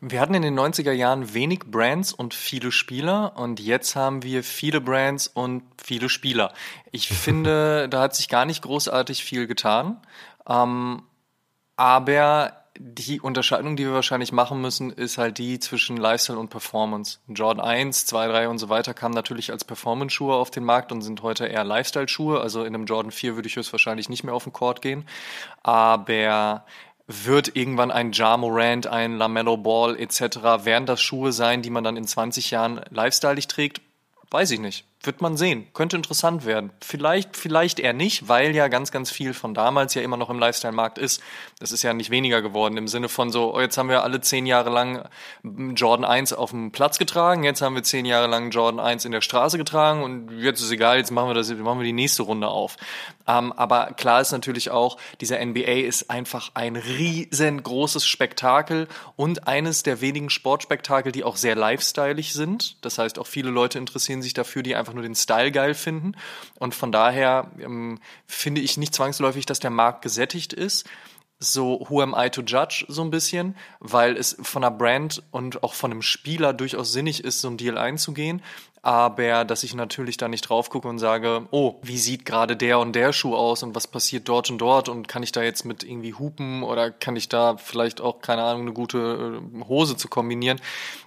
Wir 0.00 0.20
hatten 0.20 0.34
in 0.34 0.42
den 0.42 0.58
90er 0.58 0.90
Jahren 0.90 1.32
wenig 1.32 1.60
Brands 1.70 2.12
und 2.12 2.34
viele 2.34 2.72
Spieler 2.72 3.36
und 3.36 3.60
jetzt 3.60 3.94
haben 3.94 4.24
wir 4.24 4.42
viele 4.42 4.80
Brands 4.80 5.28
und 5.28 5.62
viele 5.80 6.08
Spieler. 6.08 6.52
Ich 6.90 7.06
finde, 7.08 7.88
da 7.88 8.00
hat 8.00 8.16
sich 8.16 8.28
gar 8.28 8.46
nicht 8.46 8.62
großartig 8.62 9.22
viel 9.22 9.46
getan. 9.46 10.00
Ähm, 10.44 11.04
aber 11.76 12.61
die 12.84 13.20
Unterscheidung, 13.20 13.76
die 13.76 13.84
wir 13.84 13.92
wahrscheinlich 13.92 14.32
machen 14.32 14.60
müssen, 14.60 14.90
ist 14.90 15.16
halt 15.16 15.38
die 15.38 15.60
zwischen 15.60 15.96
Lifestyle 15.96 16.38
und 16.38 16.48
Performance. 16.48 17.18
Jordan 17.28 17.64
1, 17.64 18.06
2, 18.06 18.26
3 18.26 18.48
und 18.48 18.58
so 18.58 18.68
weiter 18.68 18.92
kamen 18.92 19.14
natürlich 19.14 19.52
als 19.52 19.64
Performance-Schuhe 19.64 20.34
auf 20.34 20.50
den 20.50 20.64
Markt 20.64 20.90
und 20.90 21.02
sind 21.02 21.22
heute 21.22 21.46
eher 21.46 21.64
Lifestyle-Schuhe. 21.64 22.40
Also 22.40 22.64
in 22.64 22.74
einem 22.74 22.86
Jordan 22.86 23.12
4 23.12 23.36
würde 23.36 23.46
ich 23.46 23.56
höchstwahrscheinlich 23.56 24.08
nicht 24.08 24.24
mehr 24.24 24.34
auf 24.34 24.44
den 24.44 24.52
Court 24.52 24.82
gehen. 24.82 25.06
Aber 25.62 26.64
wird 27.06 27.54
irgendwann 27.56 27.90
ein 27.90 28.12
Ja 28.12 28.36
Morant, 28.36 28.86
ein 28.86 29.16
LaMelo 29.16 29.56
Ball 29.56 29.98
etc. 29.98 30.64
werden 30.64 30.86
das 30.86 31.00
Schuhe 31.00 31.32
sein, 31.32 31.62
die 31.62 31.70
man 31.70 31.84
dann 31.84 31.96
in 31.96 32.06
20 32.06 32.50
Jahren 32.50 32.80
lifestyleig 32.90 33.48
trägt? 33.48 33.80
Weiß 34.30 34.50
ich 34.50 34.60
nicht. 34.60 34.84
Wird 35.04 35.20
man 35.20 35.36
sehen. 35.36 35.66
Könnte 35.74 35.96
interessant 35.96 36.46
werden. 36.46 36.70
Vielleicht, 36.80 37.36
vielleicht 37.36 37.80
eher 37.80 37.92
nicht, 37.92 38.28
weil 38.28 38.54
ja 38.54 38.68
ganz, 38.68 38.92
ganz 38.92 39.10
viel 39.10 39.34
von 39.34 39.52
damals 39.52 39.94
ja 39.94 40.02
immer 40.02 40.16
noch 40.16 40.30
im 40.30 40.38
Lifestyle-Markt 40.38 40.98
ist. 40.98 41.20
Das 41.58 41.72
ist 41.72 41.82
ja 41.82 41.92
nicht 41.92 42.10
weniger 42.10 42.40
geworden 42.40 42.76
im 42.76 42.86
Sinne 42.86 43.08
von 43.08 43.30
so, 43.30 43.54
oh, 43.54 43.60
jetzt 43.60 43.76
haben 43.78 43.88
wir 43.88 44.02
alle 44.04 44.20
zehn 44.20 44.46
Jahre 44.46 44.70
lang 44.70 45.08
Jordan 45.42 46.04
1 46.04 46.32
auf 46.32 46.50
dem 46.50 46.70
Platz 46.70 46.98
getragen, 46.98 47.44
jetzt 47.44 47.62
haben 47.62 47.74
wir 47.74 47.82
zehn 47.82 48.06
Jahre 48.06 48.28
lang 48.28 48.50
Jordan 48.50 48.80
1 48.80 49.04
in 49.04 49.12
der 49.12 49.20
Straße 49.20 49.58
getragen 49.58 50.02
und 50.02 50.38
jetzt 50.38 50.60
ist 50.60 50.70
egal, 50.70 50.98
jetzt 50.98 51.10
machen 51.10 51.28
wir 51.28 51.34
das, 51.34 51.50
machen 51.50 51.78
wir 51.78 51.84
die 51.84 51.92
nächste 51.92 52.22
Runde 52.22 52.48
auf. 52.48 52.76
Ähm, 53.26 53.52
aber 53.52 53.92
klar 53.92 54.20
ist 54.20 54.32
natürlich 54.32 54.70
auch, 54.70 54.96
dieser 55.20 55.44
NBA 55.44 55.86
ist 55.86 56.10
einfach 56.10 56.50
ein 56.54 56.76
riesengroßes 56.76 58.06
Spektakel 58.06 58.88
und 59.16 59.46
eines 59.46 59.82
der 59.82 60.00
wenigen 60.00 60.30
Sportspektakel, 60.30 61.12
die 61.12 61.24
auch 61.24 61.36
sehr 61.36 61.54
lifestyleig 61.54 62.24
sind. 62.24 62.76
Das 62.84 62.98
heißt, 62.98 63.18
auch 63.18 63.26
viele 63.26 63.50
Leute 63.50 63.78
interessieren 63.78 64.22
sich 64.22 64.34
dafür, 64.34 64.62
die 64.62 64.74
einfach 64.74 64.91
einfach 64.92 64.94
nur 64.94 65.02
den 65.02 65.14
Style 65.14 65.52
geil 65.52 65.74
finden. 65.74 66.12
Und 66.58 66.74
von 66.74 66.92
daher 66.92 67.50
ähm, 67.58 67.98
finde 68.26 68.60
ich 68.60 68.76
nicht 68.76 68.94
zwangsläufig, 68.94 69.46
dass 69.46 69.60
der 69.60 69.70
Markt 69.70 70.02
gesättigt 70.02 70.52
ist 70.52 70.88
so 71.44 71.84
Who 71.88 72.00
am 72.02 72.14
I 72.16 72.30
to 72.30 72.42
judge 72.42 72.84
so 72.86 73.02
ein 73.02 73.10
bisschen, 73.10 73.56
weil 73.80 74.16
es 74.16 74.36
von 74.40 74.62
einer 74.62 74.70
Brand 74.70 75.24
und 75.32 75.64
auch 75.64 75.74
von 75.74 75.90
einem 75.90 76.00
Spieler 76.00 76.52
durchaus 76.52 76.92
sinnig 76.92 77.24
ist, 77.24 77.40
so 77.40 77.48
ein 77.48 77.56
Deal 77.56 77.76
einzugehen 77.78 78.40
aber 78.82 79.44
dass 79.44 79.62
ich 79.62 79.74
natürlich 79.74 80.16
da 80.16 80.26
nicht 80.26 80.42
drauf 80.42 80.68
gucke 80.68 80.88
und 80.88 80.98
sage, 80.98 81.46
oh, 81.52 81.76
wie 81.82 81.98
sieht 81.98 82.24
gerade 82.24 82.56
der 82.56 82.80
und 82.80 82.94
der 82.94 83.12
Schuh 83.12 83.36
aus 83.36 83.62
und 83.62 83.76
was 83.76 83.86
passiert 83.86 84.28
dort 84.28 84.50
und 84.50 84.58
dort 84.58 84.88
und 84.88 85.06
kann 85.06 85.22
ich 85.22 85.30
da 85.30 85.40
jetzt 85.40 85.64
mit 85.64 85.84
irgendwie 85.84 86.14
hupen 86.14 86.64
oder 86.64 86.90
kann 86.90 87.14
ich 87.14 87.28
da 87.28 87.56
vielleicht 87.56 88.00
auch, 88.00 88.20
keine 88.20 88.42
Ahnung, 88.42 88.62
eine 88.62 88.72
gute 88.72 89.40
äh, 89.40 89.64
Hose 89.64 89.96
zu 89.96 90.08
kombinieren. 90.08 90.60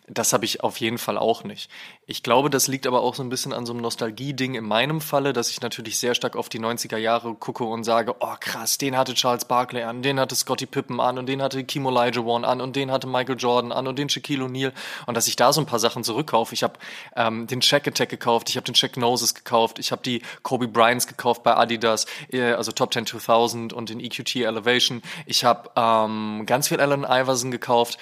Das 0.07 0.33
habe 0.33 0.45
ich 0.45 0.61
auf 0.61 0.79
jeden 0.79 0.99
Fall 0.99 1.17
auch 1.17 1.43
nicht. 1.43 1.71
Ich 2.05 2.21
glaube, 2.21 2.51
das 2.51 2.67
liegt 2.67 2.85
aber 2.85 3.01
auch 3.01 3.15
so 3.15 3.23
ein 3.23 3.29
bisschen 3.29 3.53
an 3.53 3.65
so 3.65 3.73
einem 3.73 3.81
Nostalgie-Ding 3.81 4.53
in 4.53 4.63
meinem 4.63 5.01
Falle, 5.01 5.33
dass 5.33 5.49
ich 5.49 5.61
natürlich 5.61 5.97
sehr 5.97 6.13
stark 6.13 6.35
auf 6.35 6.47
die 6.47 6.59
90er 6.59 6.97
Jahre 6.97 7.33
gucke 7.33 7.63
und 7.63 7.83
sage, 7.83 8.15
oh 8.19 8.35
krass, 8.39 8.77
den 8.77 8.95
hatte 8.95 9.15
Charles 9.15 9.45
Barkley 9.45 9.81
an, 9.81 10.03
den 10.03 10.19
hatte 10.19 10.35
Scottie 10.35 10.67
Pippen 10.67 10.99
an 10.99 11.17
und 11.17 11.25
den 11.25 11.41
hatte 11.41 11.63
Kim 11.63 11.87
Olajuwon 11.87 12.45
an 12.45 12.61
und 12.61 12.75
den 12.75 12.91
hatte 12.91 13.07
Michael 13.07 13.37
Jordan 13.39 13.71
an 13.71 13.87
und 13.87 13.97
den 13.97 14.07
Shaquille 14.07 14.45
O'Neal 14.45 14.73
und 15.07 15.17
dass 15.17 15.27
ich 15.27 15.37
da 15.37 15.51
so 15.51 15.61
ein 15.61 15.65
paar 15.65 15.79
Sachen 15.79 16.03
zurückkaufe. 16.03 16.53
Ich 16.53 16.61
habe 16.61 16.75
ähm, 17.15 17.47
den 17.47 17.61
Check 17.61 17.87
Attack 17.87 18.09
gekauft, 18.09 18.49
ich 18.49 18.57
habe 18.57 18.65
den 18.65 18.75
Check 18.75 18.97
Noses 18.97 19.33
gekauft, 19.33 19.79
ich 19.79 19.91
habe 19.91 20.03
die 20.03 20.21
Kobe 20.43 20.67
Bryants 20.67 21.07
gekauft 21.07 21.41
bei 21.41 21.57
Adidas, 21.57 22.05
äh, 22.31 22.51
also 22.51 22.71
Top 22.71 22.93
10 22.93 23.07
2000 23.07 23.73
und 23.73 23.89
den 23.89 23.99
EQT 23.99 24.35
Elevation. 24.35 25.01
Ich 25.25 25.43
habe 25.43 25.71
ähm, 25.75 26.43
ganz 26.45 26.67
viel 26.67 26.79
Allen 26.79 27.05
Iverson 27.05 27.49
gekauft, 27.49 27.97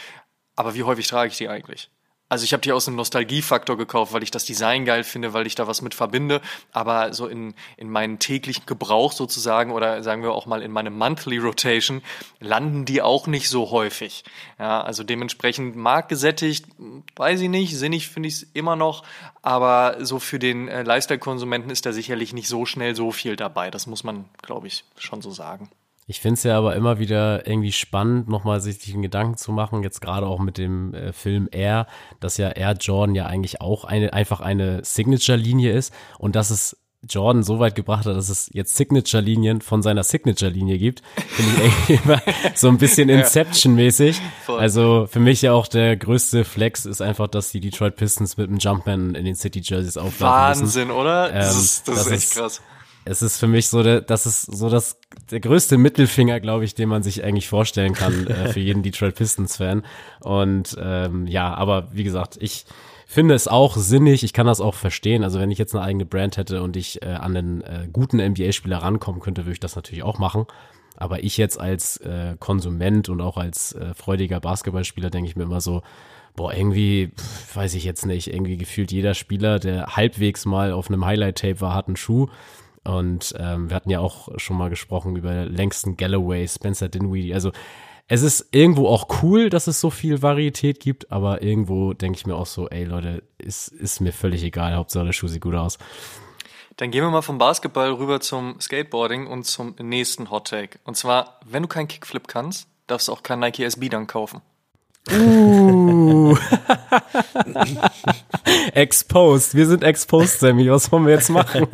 aber 0.57 0.75
wie 0.75 0.83
häufig 0.83 1.07
trage 1.07 1.31
ich 1.31 1.37
die 1.37 1.47
eigentlich? 1.47 1.92
Also 2.33 2.45
ich 2.45 2.53
habe 2.53 2.61
die 2.61 2.71
aus 2.71 2.87
einem 2.87 2.97
Nostalgiefaktor 2.97 3.77
gekauft, 3.77 4.11
weil 4.11 4.23
ich 4.23 4.31
das 4.31 4.43
Design 4.43 4.85
geil 4.85 5.03
finde, 5.03 5.33
weil 5.33 5.45
ich 5.45 5.53
da 5.53 5.67
was 5.67 5.83
mit 5.83 5.93
verbinde. 5.93 6.41
Aber 6.71 7.13
so 7.13 7.27
in, 7.27 7.53
in 7.77 7.91
meinen 7.91 8.17
täglichen 8.17 8.65
Gebrauch 8.65 9.11
sozusagen 9.11 9.71
oder 9.71 10.01
sagen 10.01 10.23
wir 10.23 10.31
auch 10.31 10.47
mal 10.47 10.63
in 10.63 10.71
meine 10.71 10.89
Monthly 10.89 11.37
Rotation 11.37 12.01
landen 12.39 12.85
die 12.85 13.03
auch 13.03 13.27
nicht 13.27 13.49
so 13.49 13.69
häufig. 13.69 14.23
Ja, 14.57 14.81
also 14.81 15.03
dementsprechend 15.03 15.75
marktgesättigt, 15.75 16.65
weiß 17.15 17.39
ich 17.39 17.49
nicht, 17.49 17.77
sinnig 17.77 18.09
finde 18.09 18.29
ich 18.29 18.37
es 18.37 18.43
immer 18.53 18.75
noch. 18.75 19.03
Aber 19.43 19.97
so 20.03 20.17
für 20.17 20.39
den 20.39 20.67
äh, 20.69 20.81
Lifestyle-Konsumenten 20.81 21.69
ist 21.69 21.85
da 21.85 21.93
sicherlich 21.93 22.33
nicht 22.33 22.47
so 22.47 22.65
schnell 22.65 22.95
so 22.95 23.11
viel 23.11 23.35
dabei. 23.35 23.69
Das 23.69 23.85
muss 23.85 24.03
man, 24.03 24.25
glaube 24.41 24.65
ich, 24.65 24.85
schon 24.97 25.21
so 25.21 25.29
sagen. 25.29 25.69
Ich 26.07 26.19
finde 26.19 26.35
es 26.35 26.43
ja 26.43 26.57
aber 26.57 26.75
immer 26.75 26.99
wieder 26.99 27.47
irgendwie 27.47 27.71
spannend, 27.71 28.27
nochmal 28.27 28.59
sich 28.59 28.79
den 28.79 29.01
Gedanken 29.01 29.37
zu 29.37 29.51
machen, 29.51 29.83
jetzt 29.83 30.01
gerade 30.01 30.27
auch 30.27 30.39
mit 30.39 30.57
dem 30.57 30.93
äh, 30.93 31.13
Film 31.13 31.47
Air, 31.51 31.87
dass 32.19 32.37
ja 32.37 32.49
Air 32.49 32.75
Jordan 32.79 33.15
ja 33.15 33.25
eigentlich 33.25 33.61
auch 33.61 33.85
eine, 33.85 34.13
einfach 34.13 34.41
eine 34.41 34.83
Signature-Linie 34.83 35.71
ist 35.71 35.93
und 36.19 36.35
dass 36.35 36.49
es 36.49 36.77
Jordan 37.07 37.43
so 37.43 37.59
weit 37.59 37.75
gebracht 37.75 38.05
hat, 38.05 38.15
dass 38.15 38.29
es 38.29 38.49
jetzt 38.53 38.75
Signature-Linien 38.75 39.61
von 39.61 39.81
seiner 39.81 40.03
Signature-Linie 40.03 40.77
gibt, 40.77 41.01
finde 41.27 41.51
ich 41.51 41.59
irgendwie 41.59 41.93
immer 42.05 42.21
so 42.55 42.69
ein 42.69 42.77
bisschen 42.77 43.09
Inception-mäßig. 43.09 44.21
Also 44.47 45.07
für 45.09 45.19
mich 45.19 45.41
ja 45.41 45.53
auch 45.53 45.67
der 45.67 45.97
größte 45.97 46.45
Flex 46.45 46.85
ist 46.85 47.01
einfach, 47.01 47.27
dass 47.27 47.51
die 47.51 47.59
Detroit 47.59 47.97
Pistons 47.97 48.37
mit 48.37 48.47
einem 48.47 48.57
Jumpman 48.57 49.15
in 49.15 49.25
den 49.25 49.35
City-Jerseys 49.35 49.97
auflaufen 49.97 50.61
Wahnsinn, 50.61 50.87
müssen. 50.87 50.99
oder? 50.99 51.29
Das, 51.31 51.53
ähm, 51.53 51.61
ist, 51.61 51.87
das, 51.87 51.95
das, 51.95 52.07
ist 52.07 52.11
echt 52.11 52.31
krass 52.33 52.61
es 53.05 53.21
ist 53.21 53.37
für 53.37 53.47
mich 53.47 53.67
so, 53.67 53.83
der, 53.83 54.01
das 54.01 54.25
ist 54.25 54.43
so 54.43 54.69
das 54.69 54.99
der 55.31 55.39
größte 55.39 55.77
Mittelfinger, 55.77 56.39
glaube 56.39 56.65
ich, 56.65 56.75
den 56.75 56.89
man 56.89 57.03
sich 57.03 57.23
eigentlich 57.23 57.47
vorstellen 57.47 57.93
kann 57.93 58.27
äh, 58.27 58.49
für 58.49 58.59
jeden 58.59 58.83
Detroit 58.83 59.15
Pistons 59.15 59.57
Fan. 59.57 59.83
Und 60.21 60.77
ähm, 60.79 61.27
ja, 61.27 61.53
aber 61.53 61.89
wie 61.91 62.03
gesagt, 62.03 62.37
ich 62.39 62.65
finde 63.05 63.35
es 63.35 63.47
auch 63.47 63.77
sinnig. 63.77 64.23
Ich 64.23 64.33
kann 64.33 64.47
das 64.47 64.61
auch 64.61 64.73
verstehen. 64.73 65.23
Also 65.23 65.39
wenn 65.39 65.51
ich 65.51 65.59
jetzt 65.59 65.75
eine 65.75 65.83
eigene 65.83 66.05
Brand 66.05 66.37
hätte 66.37 66.63
und 66.63 66.75
ich 66.75 67.01
äh, 67.03 67.07
an 67.07 67.35
einen 67.35 67.61
äh, 67.61 67.87
guten 67.91 68.17
NBA-Spieler 68.17 68.77
rankommen 68.77 69.21
könnte, 69.21 69.43
würde 69.43 69.53
ich 69.53 69.59
das 69.59 69.75
natürlich 69.75 70.03
auch 70.03 70.17
machen. 70.17 70.45
Aber 70.95 71.23
ich 71.23 71.37
jetzt 71.37 71.59
als 71.59 71.97
äh, 71.97 72.35
Konsument 72.39 73.09
und 73.09 73.21
auch 73.21 73.37
als 73.37 73.73
äh, 73.73 73.93
freudiger 73.93 74.39
Basketballspieler 74.39 75.09
denke 75.09 75.29
ich 75.29 75.35
mir 75.35 75.43
immer 75.43 75.61
so, 75.61 75.81
boah, 76.35 76.53
irgendwie, 76.53 77.11
pf, 77.15 77.55
weiß 77.55 77.73
ich 77.75 77.83
jetzt 77.83 78.05
nicht, 78.05 78.33
irgendwie 78.33 78.57
gefühlt 78.57 78.91
jeder 78.91 79.13
Spieler, 79.13 79.59
der 79.59 79.95
halbwegs 79.95 80.45
mal 80.45 80.71
auf 80.71 80.89
einem 80.89 81.05
Highlight-Tape 81.05 81.61
war, 81.61 81.75
hat 81.75 81.87
einen 81.87 81.97
Schuh. 81.97 82.27
Und 82.83 83.33
ähm, 83.37 83.69
wir 83.69 83.75
hatten 83.75 83.89
ja 83.89 83.99
auch 83.99 84.27
schon 84.37 84.57
mal 84.57 84.69
gesprochen 84.69 85.15
über 85.15 85.45
Langston 85.45 85.95
Galloway, 85.95 86.47
Spencer 86.47 86.89
Dinwiddie. 86.89 87.33
Also 87.33 87.51
es 88.07 88.21
ist 88.21 88.49
irgendwo 88.51 88.87
auch 88.87 89.23
cool, 89.23 89.49
dass 89.49 89.67
es 89.67 89.79
so 89.79 89.89
viel 89.89 90.21
Varietät 90.21 90.79
gibt, 90.79 91.11
aber 91.11 91.41
irgendwo 91.41 91.93
denke 91.93 92.17
ich 92.17 92.25
mir 92.25 92.35
auch 92.35 92.45
so, 92.45 92.69
ey 92.69 92.83
Leute, 92.83 93.23
ist, 93.37 93.69
ist 93.69 94.01
mir 94.01 94.11
völlig 94.11 94.43
egal, 94.43 94.75
Hauptsache 94.75 95.05
der 95.05 95.13
Schuh 95.13 95.27
sieht 95.27 95.41
gut 95.41 95.55
aus. 95.55 95.77
Dann 96.77 96.91
gehen 96.91 97.03
wir 97.03 97.11
mal 97.11 97.21
vom 97.21 97.37
Basketball 97.37 97.91
rüber 97.93 98.19
zum 98.19 98.59
Skateboarding 98.59 99.27
und 99.27 99.45
zum 99.45 99.75
nächsten 99.79 100.31
Hot 100.31 100.47
Take. 100.49 100.79
Und 100.83 100.97
zwar, 100.97 101.39
wenn 101.45 101.63
du 101.63 101.69
keinen 101.69 101.87
Kickflip 101.87 102.27
kannst, 102.27 102.67
darfst 102.87 103.07
du 103.07 103.13
auch 103.13 103.23
kein 103.23 103.39
Nike 103.39 103.63
SB 103.63 103.89
dann 103.89 104.07
kaufen. 104.07 104.41
Uh. 105.11 106.37
exposed. 108.73 109.55
Wir 109.55 109.67
sind 109.67 109.83
exposed, 109.83 110.39
Sammy. 110.39 110.69
Was 110.71 110.91
wollen 110.91 111.05
wir 111.05 111.13
jetzt 111.13 111.29
machen? 111.29 111.67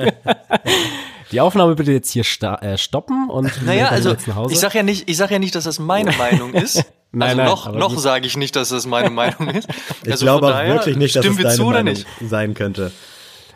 Die 1.32 1.42
Aufnahme 1.42 1.76
bitte 1.76 1.92
jetzt 1.92 2.10
hier 2.10 2.24
äh, 2.62 2.78
stoppen 2.78 3.30
und 3.30 3.64
naja, 3.64 3.90
also 3.90 4.16
ich 4.50 4.60
sag 4.60 4.74
ja 4.74 4.82
nicht, 4.82 5.08
ich 5.08 5.18
sag 5.18 5.30
ja 5.30 5.38
nicht, 5.38 5.54
dass 5.54 5.66
das 5.66 5.78
meine 5.78 6.12
Meinung 6.14 6.54
ist. 6.54 6.84
nein, 7.12 7.40
also 7.40 7.42
nein, 7.42 7.46
noch, 7.46 7.74
noch 7.74 8.00
sage 8.00 8.26
ich 8.26 8.36
nicht, 8.36 8.56
dass 8.56 8.70
das 8.70 8.88
meine 8.88 9.12
Meinung 9.12 9.50
ist. 9.50 9.70
Ich 10.04 10.12
also 10.12 10.26
glaube 10.26 10.48
auch 10.48 10.66
wirklich 10.66 10.98
nicht, 10.98 11.16
dass 11.16 11.26
es 11.26 11.38
deine 11.38 11.56
zu, 11.56 11.66
Meinung 11.66 11.96
sein 12.28 12.56
könnte. 12.56 12.92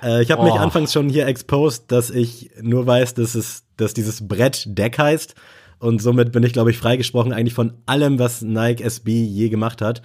Äh, 0.03 0.21
ich 0.21 0.29
habe 0.29 0.41
oh. 0.41 0.45
mich 0.45 0.53
anfangs 0.53 0.93
schon 0.93 1.09
hier 1.09 1.25
exposed, 1.25 1.91
dass 1.91 2.11
ich 2.11 2.51
nur 2.61 2.85
weiß, 2.85 3.15
dass 3.15 3.33
es, 3.33 3.63
dass 3.77 3.95
dieses 3.95 4.27
Brett 4.27 4.65
Deck 4.67 4.99
heißt. 4.99 5.33
Und 5.83 6.01
somit 6.01 6.31
bin 6.31 6.43
ich, 6.43 6.53
glaube 6.53 6.71
ich, 6.71 6.77
freigesprochen 6.77 7.33
eigentlich 7.33 7.53
von 7.53 7.73
allem, 7.85 8.17
was 8.17 8.41
Nike 8.41 8.81
SB 8.83 9.11
je 9.11 9.49
gemacht 9.49 9.81
hat. 9.81 10.01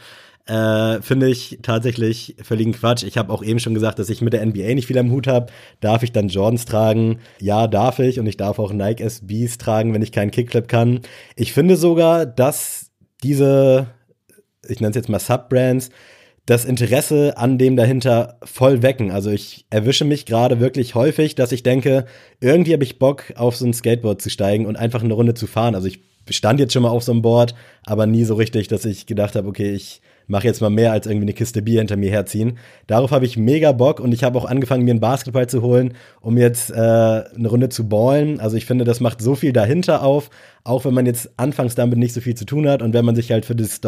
Äh, 0.47 1.01
Finde 1.03 1.29
ich 1.29 1.61
tatsächlich 1.63 2.35
völligen 2.43 2.73
Quatsch. 2.73 3.05
Ich 3.05 3.17
habe 3.17 3.33
auch 3.33 3.45
eben 3.45 3.61
schon 3.61 3.75
gesagt, 3.75 4.01
dass 4.01 4.11
ich 4.11 4.21
mit 4.21 4.33
der 4.33 4.45
NBA 4.45 4.75
nicht 4.75 4.89
viel 4.89 4.99
am 4.99 5.13
Hut 5.13 5.29
habe. 5.29 5.53
Darf 5.81 6.03
ich 6.03 6.11
dann 6.11 6.27
Jordans 6.27 6.65
tragen? 6.65 7.21
Ja, 7.39 7.69
darf 7.69 8.01
ich. 8.01 8.19
Und 8.19 8.27
ich 8.27 8.37
darf 8.37 8.59
auch 8.59 8.73
Nike 8.73 9.05
SBs 9.05 9.59
tragen, 9.59 9.95
wenn 9.95 10.03
ich 10.03 10.11
keinen 10.11 10.33
Kickclip 10.33 10.67
kann. 10.67 11.03
Ich 11.37 11.53
finde 11.53 11.77
sogar, 11.77 12.27
dass 12.27 12.91
diese, 13.23 13.87
ich 14.67 14.81
nenne 14.81 14.91
es 14.91 14.97
jetzt 14.97 15.09
mal 15.09 15.21
Subbrands, 15.21 15.91
das 16.49 16.65
Interesse 16.65 17.37
an 17.37 17.59
dem 17.59 17.77
dahinter 17.77 18.39
voll 18.43 18.83
wecken. 18.83 19.11
Also 19.11 19.31
ich 19.31 19.67
erwische 19.69 20.07
mich 20.07 20.25
gerade 20.25 20.61
wirklich 20.61 20.95
häufig, 20.95 21.35
dass 21.35 21.53
ich 21.53 21.63
denke, 21.63 22.07
irgendwie 22.41 22.73
habe 22.73 22.85
ich 22.85 22.99
Bock, 22.99 23.35
auf 23.37 23.55
so 23.55 23.67
ein 23.67 23.75
Skateboard 23.75 24.23
zu 24.23 24.31
steigen 24.31 24.65
und 24.65 24.77
einfach 24.77 25.05
eine 25.05 25.13
Runde 25.13 25.35
zu 25.35 25.47
fahren. 25.47 25.75
Also 25.75 25.89
ich 25.89 26.01
stand 26.31 26.59
jetzt 26.59 26.73
schon 26.73 26.85
mal 26.85 26.89
auf 26.89 27.03
so 27.03 27.13
einem 27.13 27.21
Board, 27.21 27.55
aber 27.85 28.07
nie 28.07 28.25
so 28.25 28.35
richtig, 28.35 28.67
dass 28.67 28.87
ich 28.87 29.05
gedacht 29.05 29.37
habe, 29.37 29.47
okay, 29.47 29.73
ich 29.73 30.01
mache 30.27 30.47
jetzt 30.47 30.63
mal 30.63 30.71
mehr 30.71 30.93
als 30.93 31.07
irgendwie 31.07 31.25
eine 31.25 31.33
Kiste 31.35 31.61
Bier 31.61 31.81
hinter 31.81 31.97
mir 31.97 32.11
herziehen. 32.11 32.59
Darauf 32.87 33.11
habe 33.11 33.27
ich 33.27 33.37
mega 33.37 33.73
Bock 33.73 34.01
und 34.01 34.13
ich 34.13 34.25
habe 34.25 34.39
auch 34.39 34.45
angefangen, 34.47 34.85
mir 34.85 34.93
einen 34.93 35.01
Basketball 35.01 35.49
zu 35.49 35.61
holen, 35.61 35.95
um 36.21 36.39
jetzt 36.39 36.71
äh, 36.71 36.75
eine 36.75 37.49
Runde 37.49 37.69
zu 37.69 37.89
ballen. 37.89 38.41
Also 38.41 38.57
ich 38.57 38.65
finde, 38.65 38.85
das 38.85 39.01
macht 39.01 39.21
so 39.21 39.35
viel 39.35 39.53
dahinter 39.53 40.03
auf, 40.03 40.31
auch 40.65 40.87
wenn 40.87 40.95
man 40.95 41.07
jetzt 41.07 41.31
anfangs 41.39 41.75
damit 41.75 41.99
nicht 41.99 42.15
so 42.15 42.21
viel 42.23 42.35
zu 42.35 42.47
tun 42.47 42.69
hat 42.69 42.83
und 42.83 42.95
wenn 42.95 43.05
man 43.05 43.17
sich 43.17 43.33
halt 43.33 43.45
für 43.45 43.57
das 43.57 43.81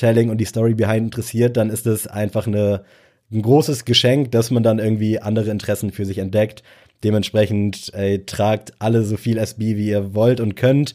Storytelling 0.00 0.30
und 0.30 0.38
die 0.38 0.44
Story 0.44 0.74
behind 0.74 1.06
interessiert, 1.06 1.56
dann 1.56 1.70
ist 1.70 1.86
das 1.86 2.06
einfach 2.06 2.46
eine, 2.46 2.84
ein 3.30 3.42
großes 3.42 3.84
Geschenk, 3.84 4.32
dass 4.32 4.50
man 4.50 4.62
dann 4.62 4.78
irgendwie 4.78 5.20
andere 5.20 5.50
Interessen 5.50 5.92
für 5.92 6.06
sich 6.06 6.18
entdeckt. 6.18 6.62
Dementsprechend 7.04 7.92
ey, 7.94 8.24
tragt 8.24 8.72
alle 8.78 9.02
so 9.02 9.16
viel 9.16 9.38
SB, 9.38 9.76
wie 9.76 9.88
ihr 9.88 10.14
wollt 10.14 10.40
und 10.40 10.56
könnt. 10.56 10.94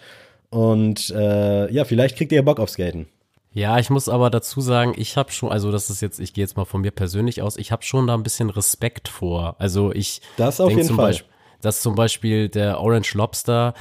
Und 0.50 1.10
äh, 1.12 1.72
ja, 1.72 1.86
vielleicht 1.86 2.18
kriegt 2.18 2.32
ihr 2.32 2.44
Bock 2.44 2.60
auf 2.60 2.70
Skaten. 2.70 3.08
Ja, 3.54 3.80
ich 3.80 3.90
muss 3.90 4.10
aber 4.10 4.30
dazu 4.30 4.60
sagen, 4.60 4.94
ich 4.98 5.16
habe 5.16 5.32
schon, 5.32 5.52
also 5.52 5.72
das 5.72 5.90
ist 5.90 6.02
jetzt, 6.02 6.20
ich 6.20 6.34
gehe 6.34 6.44
jetzt 6.44 6.58
mal 6.58 6.66
von 6.66 6.82
mir 6.82 6.92
persönlich 6.92 7.42
aus, 7.42 7.58
ich 7.58 7.72
habe 7.72 7.84
schon 7.84 8.06
da 8.08 8.14
ein 8.14 8.24
bisschen 8.24 8.50
Respekt 8.50 9.08
vor. 9.08 9.56
Also 9.60 9.94
ich 9.94 10.22
das 10.36 10.60
auf 10.60 10.72
jeden 10.72 10.90
Fall. 10.90 11.08
Beispiel, 11.08 11.30
dass 11.62 11.82
zum 11.82 11.96
Beispiel 11.96 12.50
der 12.50 12.82
Orange 12.82 13.14
Lobster 13.16 13.74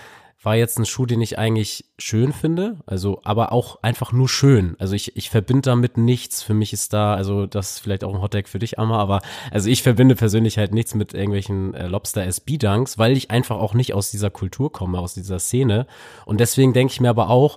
war 0.45 0.57
jetzt 0.57 0.79
ein 0.79 0.87
Schuh, 0.87 1.07
den 1.07 1.21
ich 1.21 1.39
eigentlich 1.39 1.85
schön 1.99 2.33
finde, 2.33 2.77
also 2.87 3.21
aber 3.25 3.53
auch 3.53 3.83
einfach 3.83 4.13
nur 4.13 4.29
schön. 4.29 4.77
Also 4.79 4.95
ich, 4.95 5.17
ich 5.17 5.31
verbinde 5.31 5.63
damit 5.63 5.97
nichts. 5.97 6.43
Für 6.43 6.55
mich 6.55 6.73
ist 6.73 6.93
da, 6.93 7.15
also 7.15 7.47
das 7.47 7.73
ist 7.73 7.79
vielleicht 7.81 8.05
auch 8.05 8.15
ein 8.15 8.21
Hottag 8.21 8.49
für 8.49 8.59
dich, 8.59 8.79
Amma, 8.79 8.99
aber 8.99 9.21
also 9.51 9.69
ich 9.69 9.83
verbinde 9.83 10.15
persönlich 10.15 10.59
halt 10.59 10.73
nichts 10.73 10.95
mit 10.95 11.15
irgendwelchen 11.15 11.75
äh, 11.75 11.87
Lobster 11.87 12.25
SB 12.25 12.59
Dunks, 12.59 12.99
weil 12.99 13.17
ich 13.17 13.31
einfach 13.31 13.57
auch 13.57 13.75
nicht 13.75 13.95
aus 13.95 14.11
dieser 14.11 14.31
Kultur 14.31 14.73
komme, 14.73 14.99
aus 14.99 15.15
dieser 15.15 15.39
Szene. 15.39 15.87
Und 16.27 16.41
deswegen 16.41 16.73
denke 16.73 16.93
ich 16.93 17.01
mir 17.01 17.11
aber 17.11 17.31
auch, 17.31 17.57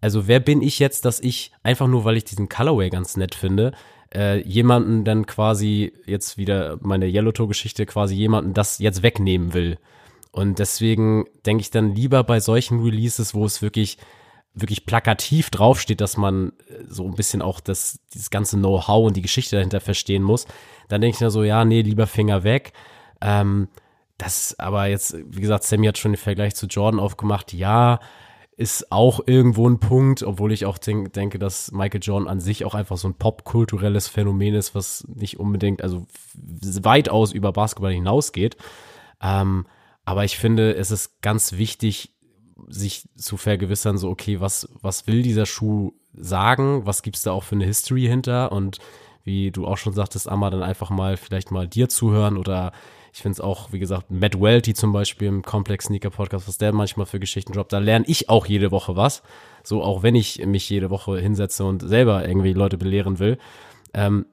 also 0.00 0.26
wer 0.26 0.40
bin 0.40 0.62
ich 0.62 0.78
jetzt, 0.78 1.04
dass 1.04 1.20
ich 1.20 1.52
einfach 1.62 1.86
nur, 1.86 2.04
weil 2.04 2.16
ich 2.16 2.24
diesen 2.24 2.48
Colorway 2.48 2.90
ganz 2.90 3.16
nett 3.16 3.34
finde, 3.34 3.72
äh, 4.14 4.40
jemanden 4.46 5.04
dann 5.04 5.26
quasi 5.26 5.92
jetzt 6.06 6.36
wieder 6.38 6.78
meine 6.80 7.06
Yellow 7.06 7.32
Tour 7.32 7.48
Geschichte 7.48 7.86
quasi 7.86 8.14
jemanden 8.14 8.52
das 8.54 8.78
jetzt 8.78 9.02
wegnehmen 9.02 9.54
will. 9.54 9.78
Und 10.32 10.58
deswegen 10.58 11.26
denke 11.46 11.60
ich 11.60 11.70
dann 11.70 11.94
lieber 11.94 12.24
bei 12.24 12.40
solchen 12.40 12.82
Releases, 12.82 13.34
wo 13.34 13.44
es 13.44 13.62
wirklich 13.62 13.98
wirklich 14.54 14.84
plakativ 14.86 15.50
draufsteht, 15.50 16.00
dass 16.00 16.16
man 16.16 16.52
äh, 16.68 16.84
so 16.86 17.06
ein 17.06 17.14
bisschen 17.14 17.42
auch 17.42 17.60
das, 17.60 18.00
dieses 18.12 18.30
ganze 18.30 18.56
Know-how 18.56 19.06
und 19.06 19.16
die 19.16 19.22
Geschichte 19.22 19.56
dahinter 19.56 19.80
verstehen 19.80 20.22
muss, 20.22 20.46
dann 20.88 21.00
denke 21.00 21.16
ich 21.16 21.20
mir 21.20 21.30
so, 21.30 21.42
ja, 21.42 21.64
nee, 21.64 21.82
lieber 21.82 22.06
Finger 22.06 22.44
weg. 22.44 22.72
Ähm, 23.20 23.68
das 24.18 24.58
aber 24.58 24.86
jetzt, 24.86 25.16
wie 25.16 25.40
gesagt, 25.40 25.64
Sammy 25.64 25.86
hat 25.86 25.98
schon 25.98 26.12
den 26.12 26.18
Vergleich 26.18 26.54
zu 26.54 26.66
Jordan 26.66 27.00
aufgemacht, 27.00 27.52
ja, 27.52 27.98
ist 28.56 28.92
auch 28.92 29.20
irgendwo 29.26 29.68
ein 29.68 29.80
Punkt, 29.80 30.22
obwohl 30.22 30.52
ich 30.52 30.66
auch 30.66 30.76
denk, 30.76 31.14
denke, 31.14 31.38
dass 31.38 31.72
Michael 31.72 32.02
Jordan 32.02 32.28
an 32.28 32.38
sich 32.38 32.66
auch 32.66 32.74
einfach 32.74 32.98
so 32.98 33.08
ein 33.08 33.14
popkulturelles 33.14 34.08
Phänomen 34.08 34.54
ist, 34.54 34.74
was 34.74 35.04
nicht 35.08 35.40
unbedingt, 35.40 35.82
also 35.82 36.06
weitaus 36.34 37.32
über 37.32 37.50
Basketball 37.52 37.92
hinausgeht. 37.92 38.58
Ähm, 39.22 39.66
aber 40.04 40.24
ich 40.24 40.36
finde, 40.36 40.74
es 40.74 40.90
ist 40.90 41.22
ganz 41.22 41.52
wichtig, 41.52 42.14
sich 42.68 43.08
zu 43.16 43.36
vergewissern, 43.36 43.98
so, 43.98 44.08
okay, 44.08 44.40
was, 44.40 44.68
was 44.80 45.06
will 45.06 45.22
dieser 45.22 45.46
Schuh 45.46 45.92
sagen? 46.14 46.86
Was 46.86 47.02
gibt's 47.02 47.22
da 47.22 47.32
auch 47.32 47.44
für 47.44 47.54
eine 47.54 47.64
History 47.64 48.02
hinter? 48.02 48.52
Und 48.52 48.78
wie 49.24 49.50
du 49.50 49.66
auch 49.66 49.78
schon 49.78 49.92
sagtest, 49.92 50.28
Amma, 50.28 50.50
dann 50.50 50.62
einfach 50.62 50.90
mal 50.90 51.16
vielleicht 51.16 51.50
mal 51.50 51.68
dir 51.68 51.88
zuhören 51.88 52.36
oder 52.36 52.72
ich 53.14 53.20
finde 53.20 53.34
es 53.34 53.40
auch, 53.40 53.72
wie 53.72 53.78
gesagt, 53.78 54.10
Matt 54.10 54.40
Welty 54.40 54.72
zum 54.72 54.92
Beispiel 54.92 55.28
im 55.28 55.42
Complex 55.42 55.86
Sneaker 55.86 56.10
Podcast, 56.10 56.48
was 56.48 56.56
der 56.56 56.72
manchmal 56.72 57.04
für 57.04 57.20
Geschichten 57.20 57.52
droppt, 57.52 57.72
da 57.72 57.78
lerne 57.78 58.06
ich 58.08 58.30
auch 58.30 58.46
jede 58.46 58.70
Woche 58.70 58.96
was. 58.96 59.22
So 59.62 59.82
auch 59.82 60.02
wenn 60.02 60.14
ich 60.14 60.44
mich 60.46 60.68
jede 60.70 60.88
Woche 60.88 61.18
hinsetze 61.18 61.64
und 61.64 61.86
selber 61.86 62.26
irgendwie 62.26 62.54
Leute 62.54 62.78
belehren 62.78 63.18
will. 63.18 63.38
Ähm, 63.92 64.26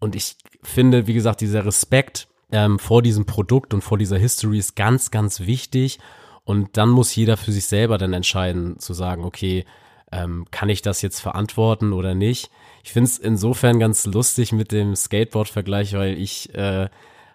und 0.00 0.16
ich 0.16 0.36
finde, 0.62 1.06
wie 1.06 1.14
gesagt, 1.14 1.42
dieser 1.42 1.66
Respekt 1.66 2.26
ähm, 2.52 2.78
vor 2.78 3.02
diesem 3.02 3.24
Produkt 3.26 3.74
und 3.74 3.82
vor 3.82 3.98
dieser 3.98 4.18
History 4.18 4.58
ist 4.58 4.76
ganz, 4.76 5.10
ganz 5.10 5.40
wichtig. 5.40 5.98
Und 6.44 6.76
dann 6.76 6.88
muss 6.90 7.14
jeder 7.14 7.36
für 7.36 7.52
sich 7.52 7.66
selber 7.66 7.98
dann 7.98 8.12
entscheiden, 8.12 8.78
zu 8.78 8.94
sagen, 8.94 9.24
okay, 9.24 9.64
ähm, 10.10 10.46
kann 10.50 10.68
ich 10.68 10.82
das 10.82 11.02
jetzt 11.02 11.20
verantworten 11.20 11.92
oder 11.92 12.14
nicht? 12.14 12.50
Ich 12.84 12.92
finde 12.92 13.08
es 13.08 13.18
insofern 13.18 13.78
ganz 13.78 14.06
lustig 14.06 14.52
mit 14.52 14.72
dem 14.72 14.94
Skateboard-Vergleich, 14.94 15.94
weil 15.94 16.18
ich 16.18 16.54
äh, 16.54 16.88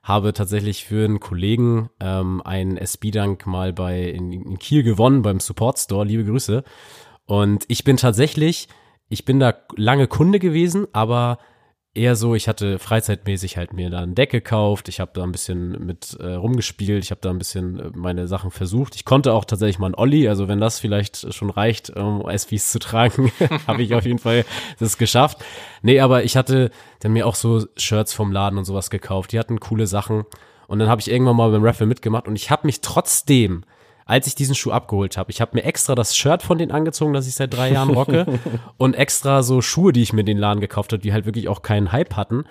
habe 0.04 0.34
tatsächlich 0.34 0.86
für 0.86 1.06
einen 1.06 1.20
Kollegen 1.20 1.90
ähm, 2.00 2.42
einen 2.46 2.78
SB-Dank 2.78 3.46
mal 3.46 3.74
bei 3.74 4.04
in, 4.04 4.32
in, 4.32 4.60
Kiel 4.60 4.84
gewonnen 4.84 5.22
beim 5.22 5.40
Support 5.40 5.80
Store. 5.80 6.06
Liebe 6.06 6.26
Grüße. 6.26 6.64
Und 7.26 7.66
ich 7.68 7.84
bin 7.84 7.98
tatsächlich, 7.98 8.68
ich 9.10 9.26
bin 9.26 9.40
da 9.40 9.54
lange 9.76 10.08
Kunde 10.08 10.40
gewesen, 10.40 10.88
aber 10.94 11.40
eher 11.94 12.16
so, 12.16 12.36
ich 12.36 12.48
hatte 12.48 12.80
freizeitmäßig 12.80 13.58
halt 13.58 13.74
mir 13.74 13.90
da 13.90 14.00
ein 14.00 14.16
Deck 14.16 14.30
gekauft, 14.30 14.88
ich 14.88 15.00
habe 15.00 15.12
da 15.14 15.24
ein 15.24 15.32
bisschen 15.32 15.86
mit 15.86 16.16
äh, 16.20 16.34
rumgespielt, 16.34 17.04
ich 17.04 17.12
habe 17.12 17.22
da 17.22 17.32
ein 17.32 17.40
bisschen 17.40 17.80
äh, 17.80 17.92
meine 17.96 18.28
Sachen 18.28 18.52
versucht. 18.52 18.96
Ich 18.96 19.04
konnte 19.04 19.34
auch 19.34 19.46
tatsächlich 19.46 19.80
mal 19.80 19.88
ein 19.88 19.96
Olli, 19.96 20.30
also 20.30 20.48
wenn 20.48 20.60
das 20.60 20.80
vielleicht 20.80 21.34
schon 21.34 21.50
reicht, 21.50 21.90
um 21.90 22.24
SVs 22.30 22.72
zu 22.72 22.80
tragen, 22.80 23.32
habe 23.68 23.82
ich 23.82 23.94
auf 23.96 24.06
jeden 24.06 24.20
Fall 24.20 24.46
das 24.80 24.98
geschafft. 24.98 25.44
Nee, 25.82 26.00
aber 26.00 26.24
ich 26.24 26.38
hatte 26.38 26.72
dann 27.00 27.14
mir 27.14 27.26
auch 27.26 27.36
so 27.36 27.66
Shirts 27.76 28.14
vom 28.14 28.32
Laden 28.32 28.60
und 28.60 28.66
sowas 28.66 28.90
gekauft, 28.90 29.32
die 29.32 29.40
hatten 29.40 29.60
coole 29.60 29.88
Sachen. 29.88 30.26
Und 30.68 30.80
dann 30.80 30.90
habe 30.90 31.02
ich 31.02 31.10
irgendwann 31.10 31.38
mal 31.38 31.50
beim 31.50 31.64
Raffle 31.64 31.88
mitgemacht 31.88 32.28
und 32.28 32.36
ich 32.36 32.52
habe 32.52 32.68
mich 32.68 32.82
trotzdem 32.82 33.64
als 34.08 34.26
ich 34.26 34.36
diesen 34.36 34.56
Schuh 34.56 34.72
abgeholt 34.72 35.18
habe. 35.18 35.32
Ich 35.32 35.42
habe 35.42 35.52
mir 35.54 35.64
extra 35.64 35.94
das 35.94 36.16
Shirt 36.16 36.42
von 36.42 36.58
denen 36.58 36.72
angezogen, 36.72 37.14
das 37.14 37.28
ich 37.28 37.36
seit 37.36 37.54
drei 37.54 37.72
Jahren 37.72 37.90
rocke 37.90 38.26
und 38.78 38.96
extra 38.96 39.44
so 39.44 39.62
Schuhe, 39.62 39.94
die 39.94 40.02
ich 40.02 40.14
mir 40.14 40.22
in 40.22 40.26
den 40.26 40.38
Laden 40.38 40.62
gekauft 40.62 40.94
habe, 40.94 41.02
die 41.02 41.14
halt 41.14 41.26
wirklich 41.26 41.50
auch 41.50 41.62
keinen 41.62 41.92
Hype 41.92 42.16
hatten, 42.16 42.46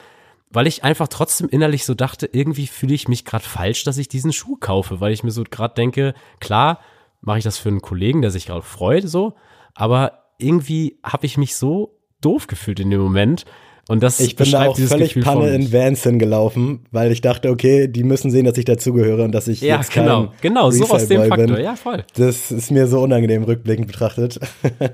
weil 0.51 0.67
ich 0.67 0.85
einfach 0.85 1.09
trotzdem 1.09 1.49
innerlich 1.49 1.85
so 1.85 1.95
dachte, 1.95 2.29
irgendwie 2.31 2.67
fühle 2.67 2.95
ich 2.95 3.09
mich 3.09 3.25
gerade 3.25 3.45
falsch, 3.45 3.85
dass 3.85 3.99
ich 3.99 4.09
diesen 4.09 4.33
Schuh 4.33 4.57
kaufe, 4.57 5.01
weil 5.01 5.13
ich 5.13 5.25
mir 5.25 5.31
so 5.31 5.45
gerade 5.45 5.75
denke, 5.75 6.15
klar, 6.41 6.81
mache 7.23 7.39
ich 7.39 7.45
das 7.45 7.59
für 7.59 7.71
einen 7.71 7.83
Kollegen, 7.83 8.21
der 8.21 8.31
sich 8.31 8.47
gerade 8.47 8.63
freut, 8.63 9.09
so, 9.09 9.35
aber 9.75 10.25
irgendwie 10.39 10.99
habe 11.03 11.27
ich 11.27 11.39
mich 11.39 11.57
so 11.57 11.99
doof 12.21 12.47
gefühlt 12.47 12.81
in 12.81 12.91
dem 12.91 13.01
Moment, 13.01 13.47
und 13.89 14.03
das 14.03 14.19
ich 14.21 14.35
bin 14.35 14.51
da 14.51 14.67
auch 14.67 14.77
völlig 14.77 15.15
Gefühl 15.15 15.23
Panne 15.23 15.55
in 15.55 15.73
Vans 15.73 16.03
hingelaufen, 16.03 16.87
weil 16.91 17.13
ich 17.13 17.21
dachte, 17.21 17.51
okay, 17.51 17.87
die 17.87 18.03
müssen 18.03 18.31
sehen, 18.31 18.45
dass 18.45 18.59
ich 18.59 18.65
dazugehöre 18.65 19.25
und 19.25 19.33
dass 19.33 19.47
ich 19.47 19.61
ja, 19.61 19.77
jetzt 19.77 19.93
genau, 19.93 20.33
genau, 20.41 20.71
so 20.71 20.89
aus 20.91 21.07
dem 21.07 21.29
Faktor, 21.29 21.47
bin. 21.47 21.65
ja 21.65 21.77
voll. 21.77 22.05
Das 22.15 22.51
ist 22.51 22.71
mir 22.71 22.89
so 22.89 23.01
unangenehm 23.01 23.45
rückblickend 23.45 23.87
betrachtet. 23.87 24.41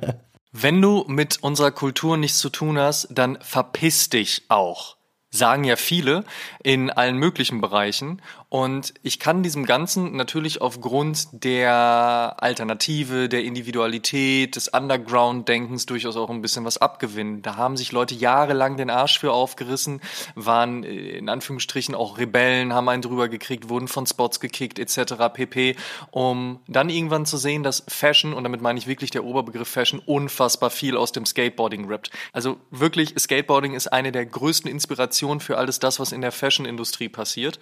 Wenn 0.53 0.83
du 0.83 1.05
mit 1.09 1.39
unserer 1.43 1.71
Kultur 1.71 2.19
nichts 2.19 2.39
zu 2.39 2.51
tun 2.51 2.79
hast, 2.79 3.09
dann 3.11 3.39
verpiss 3.41 4.11
dich 4.11 4.43
auch 4.49 4.97
sagen 5.33 5.65
ja 5.65 5.77
viele 5.77 6.25
in 6.63 6.91
allen 6.91 7.17
möglichen 7.17 7.61
Bereichen. 7.63 8.21
Und 8.51 8.93
ich 9.03 9.19
kann 9.19 9.43
diesem 9.43 9.65
Ganzen 9.65 10.15
natürlich 10.15 10.61
aufgrund 10.61 11.29
der 11.33 12.37
Alternative, 12.39 13.31
der 13.31 13.45
Individualität, 13.45 14.57
des 14.57 14.69
Underground-Denkens 14.69 15.87
durchaus 15.87 16.19
auch 16.19 16.29
ein 16.29 16.43
bisschen 16.43 16.67
was 16.67 16.77
abgewinnen. 16.77 17.41
Da 17.41 17.57
haben 17.57 17.79
sich 17.79 17.93
Leute 17.93 18.15
jahrelang 18.15 18.77
den 18.77 18.91
Arsch 18.91 19.19
für 19.19 19.33
aufgerissen, 19.33 20.03
waren 20.35 20.85
äh, 20.85 20.91
in 20.91 21.31
Anführungsstrichen 21.31 21.95
auch 21.95 22.19
Rebellen, 22.19 22.75
haben 22.75 22.91
einen 22.91 23.01
drüber 23.01 23.31
gekriegt, 23.31 23.71
wurden 23.71 23.89
von 23.89 24.07
Spots 24.07 24.39
gekickt 24.39 24.79
etc. 24.79 25.15
pp. 25.33 25.77
Um 26.11 26.61
dann 26.69 26.91
irgendwann 26.91 27.25
zu 27.25 27.39
sehen, 27.39 27.63
dass 27.63 27.85
Fashion, 27.89 28.35
und 28.35 28.45
damit 28.45 28.61
meine 28.61 28.79
ich 28.79 28.87
wirklich 28.87 29.11
der 29.11 29.25
Oberbegriff 29.25 29.69
Fashion, 29.69 30.03
unfassbar 30.05 30.69
viel 30.69 30.99
aus 30.99 31.11
dem 31.13 31.25
Skateboarding 31.25 31.87
rippt. 31.87 32.11
Also 32.35 32.59
wirklich, 32.71 33.15
Skateboarding 33.19 33.73
ist 33.73 33.91
eine 33.91 34.13
der 34.13 34.27
größten 34.27 34.71
Inspirationen 34.71 35.22
Faszination 35.23 35.41
für 35.41 35.59
alles 35.59 35.79
das, 35.79 36.01
was 36.01 36.13
in 36.13 36.21
der 36.21 36.33
Fashion-Industrie 36.33 37.09
passiert. 37.09 37.59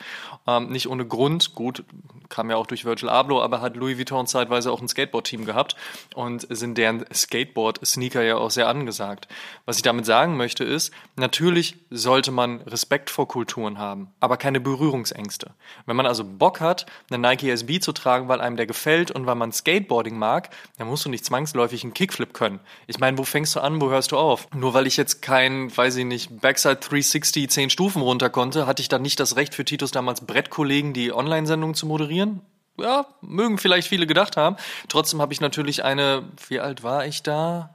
Ähm, 0.47 0.71
nicht 0.71 0.89
ohne 0.89 1.07
Grund, 1.07 1.55
gut, 1.55 1.85
kam 2.29 2.49
ja 2.49 2.57
auch 2.57 2.67
durch 2.67 2.85
Virgil 2.85 3.09
Abloh, 3.09 3.43
aber 3.43 3.61
hat 3.61 3.77
Louis 3.77 3.99
Vuitton 3.99 4.27
zeitweise 4.27 4.73
auch 4.73 4.81
ein 4.81 4.89
Skateboard-Team 4.89 5.45
gehabt 5.45 5.77
und 6.15 6.47
sind 6.49 6.79
deren 6.79 7.05
Skateboard-Sneaker 7.13 8.23
ja 8.23 8.37
auch 8.37 8.51
sehr 8.51 8.69
angesagt. 8.69 9.29
Was 9.67 9.77
ich 9.77 9.83
damit 9.83 10.07
sagen 10.07 10.37
möchte 10.37 10.65
ist, 10.65 10.93
natürlich 11.17 11.77
sollte 11.91 12.31
man 12.31 12.61
Respekt 12.63 13.11
vor 13.11 13.29
Kulturen 13.29 13.79
haben, 13.79 14.09
aber 14.21 14.37
keine 14.37 14.61
Berührungsängste. 14.61 15.51
Wenn 15.87 15.97
man 15.97 16.07
also 16.07 16.25
Bock 16.25 16.61
hat, 16.61 16.87
eine 17.11 17.19
Nike 17.19 17.51
SB 17.51 17.81
zu 17.81 17.93
tragen, 17.93 18.29
weil 18.29 18.41
einem 18.41 18.57
der 18.57 18.67
gefällt 18.67 19.11
und 19.11 19.27
weil 19.27 19.35
man 19.35 19.53
Skateboarding 19.53 20.17
mag, 20.17 20.51
dann 20.79 20.87
musst 20.87 21.05
du 21.05 21.11
nicht 21.11 21.25
zwangsläufig 21.25 21.83
einen 21.83 21.95
Kickflip 21.95 22.33
können. 22.33 22.61
Ich 22.87 22.99
meine, 23.01 23.19
wo 23.19 23.25
fängst 23.25 23.57
du 23.57 23.61
an, 23.61 23.81
wo 23.81 23.91
hörst 23.91 24.13
du 24.13 24.19
auf? 24.19 24.49
Nur 24.55 24.73
weil 24.73 24.87
ich 24.87 24.97
jetzt 24.97 25.21
kein, 25.21 25.77
weiß 25.77 25.97
ich 25.97 26.05
nicht, 26.05 26.41
Backside 26.41 26.77
360 26.77 27.50
10 27.51 27.71
Stufen 27.71 28.03
runter 28.03 28.31
konnte, 28.31 28.67
hatte 28.67 28.83
ich 28.83 28.89
dann 28.89 29.03
nicht 29.03 29.21
das 29.21 29.37
Recht 29.37 29.55
für 29.55 29.65
Titus 29.65 29.91
damals 29.91 30.23
Brettkollegen 30.23 30.93
die 30.93 31.13
Online-Sendung 31.13 31.75
zu 31.75 31.87
moderieren? 31.87 32.41
Ja, 32.79 33.07
mögen 33.21 33.59
vielleicht 33.59 33.89
viele 33.89 34.07
gedacht 34.07 34.37
haben. 34.37 34.57
Trotzdem 34.89 35.21
habe 35.21 35.33
ich 35.33 35.41
natürlich 35.41 35.85
eine, 35.85 36.23
wie 36.49 36.61
alt 36.61 36.83
war 36.83 37.07
ich 37.07 37.23
da? 37.23 37.75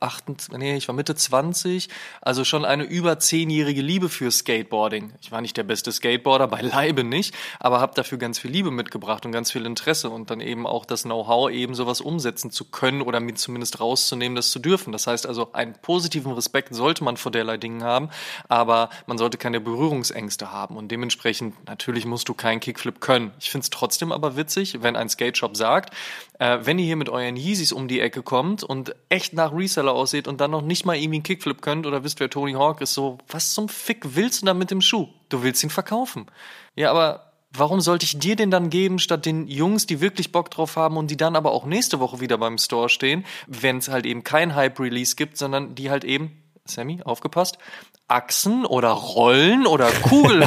28, 0.00 0.58
nee, 0.58 0.76
ich 0.76 0.88
war 0.88 0.94
Mitte 0.94 1.14
20, 1.14 1.88
also 2.22 2.44
schon 2.44 2.64
eine 2.64 2.84
über 2.84 3.18
zehnjährige 3.18 3.82
Liebe 3.82 4.08
für 4.08 4.30
Skateboarding. 4.30 5.12
Ich 5.20 5.30
war 5.30 5.42
nicht 5.42 5.56
der 5.56 5.62
beste 5.62 5.92
Skateboarder, 5.92 6.48
beileibe 6.48 7.04
nicht, 7.04 7.34
aber 7.58 7.80
habe 7.80 7.94
dafür 7.94 8.16
ganz 8.18 8.38
viel 8.38 8.50
Liebe 8.50 8.70
mitgebracht 8.70 9.26
und 9.26 9.32
ganz 9.32 9.52
viel 9.52 9.66
Interesse 9.66 10.08
und 10.08 10.30
dann 10.30 10.40
eben 10.40 10.66
auch 10.66 10.86
das 10.86 11.02
Know-how, 11.02 11.50
eben 11.50 11.74
sowas 11.74 12.00
umsetzen 12.00 12.50
zu 12.50 12.64
können 12.64 13.02
oder 13.02 13.20
mir 13.20 13.34
zumindest 13.34 13.80
rauszunehmen, 13.80 14.36
das 14.36 14.50
zu 14.50 14.58
dürfen. 14.58 14.92
Das 14.92 15.06
heißt 15.06 15.26
also, 15.26 15.52
einen 15.52 15.74
positiven 15.74 16.32
Respekt 16.32 16.74
sollte 16.74 17.04
man 17.04 17.18
vor 17.18 17.30
derlei 17.30 17.58
Dingen 17.58 17.84
haben, 17.84 18.08
aber 18.48 18.88
man 19.06 19.18
sollte 19.18 19.36
keine 19.36 19.60
Berührungsängste 19.60 20.50
haben 20.50 20.76
und 20.76 20.90
dementsprechend, 20.90 21.54
natürlich 21.68 22.06
musst 22.06 22.28
du 22.28 22.34
keinen 22.34 22.60
Kickflip 22.60 23.00
können. 23.00 23.32
Ich 23.38 23.50
finde 23.50 23.64
es 23.64 23.70
trotzdem 23.70 24.12
aber 24.12 24.36
witzig, 24.36 24.82
wenn 24.82 24.96
ein 24.96 25.10
Skate 25.10 25.36
Shop 25.36 25.56
sagt, 25.56 25.94
äh, 26.38 26.58
wenn 26.62 26.78
ihr 26.78 26.86
hier 26.86 26.96
mit 26.96 27.10
euren 27.10 27.36
Yeezys 27.36 27.72
um 27.72 27.86
die 27.86 28.00
Ecke 28.00 28.22
kommt 28.22 28.64
und 28.64 28.94
echt 29.10 29.34
nach 29.34 29.52
Reseller 29.52 29.89
Fußballer 29.90 29.94
aussieht 29.94 30.28
und 30.28 30.40
dann 30.40 30.50
noch 30.50 30.62
nicht 30.62 30.86
mal 30.86 30.96
irgendwie 30.96 31.16
einen 31.16 31.22
Kickflip 31.22 31.62
könnt 31.62 31.86
oder 31.86 32.04
wisst, 32.04 32.20
wer 32.20 32.30
Tony 32.30 32.52
Hawk 32.52 32.80
ist, 32.80 32.94
so, 32.94 33.18
was 33.28 33.52
zum 33.52 33.68
Fick 33.68 34.16
willst 34.16 34.42
du 34.42 34.46
da 34.46 34.54
mit 34.54 34.70
dem 34.70 34.80
Schuh? 34.80 35.08
Du 35.28 35.42
willst 35.42 35.62
ihn 35.62 35.70
verkaufen. 35.70 36.26
Ja, 36.76 36.90
aber 36.90 37.32
warum 37.52 37.80
sollte 37.80 38.04
ich 38.04 38.18
dir 38.18 38.36
den 38.36 38.50
dann 38.50 38.70
geben, 38.70 38.98
statt 38.98 39.26
den 39.26 39.46
Jungs, 39.46 39.86
die 39.86 40.00
wirklich 40.00 40.32
Bock 40.32 40.50
drauf 40.50 40.76
haben 40.76 40.96
und 40.96 41.10
die 41.10 41.16
dann 41.16 41.36
aber 41.36 41.52
auch 41.52 41.66
nächste 41.66 42.00
Woche 42.00 42.20
wieder 42.20 42.38
beim 42.38 42.58
Store 42.58 42.88
stehen, 42.88 43.24
wenn 43.46 43.78
es 43.78 43.88
halt 43.88 44.06
eben 44.06 44.24
kein 44.24 44.54
Hype-Release 44.54 45.16
gibt, 45.16 45.36
sondern 45.36 45.74
die 45.74 45.90
halt 45.90 46.04
eben, 46.04 46.42
Sammy, 46.64 47.02
aufgepasst, 47.04 47.58
Achsen 48.06 48.66
oder 48.66 48.90
Rollen 48.90 49.66
oder 49.66 49.90
Kugeln 49.90 50.42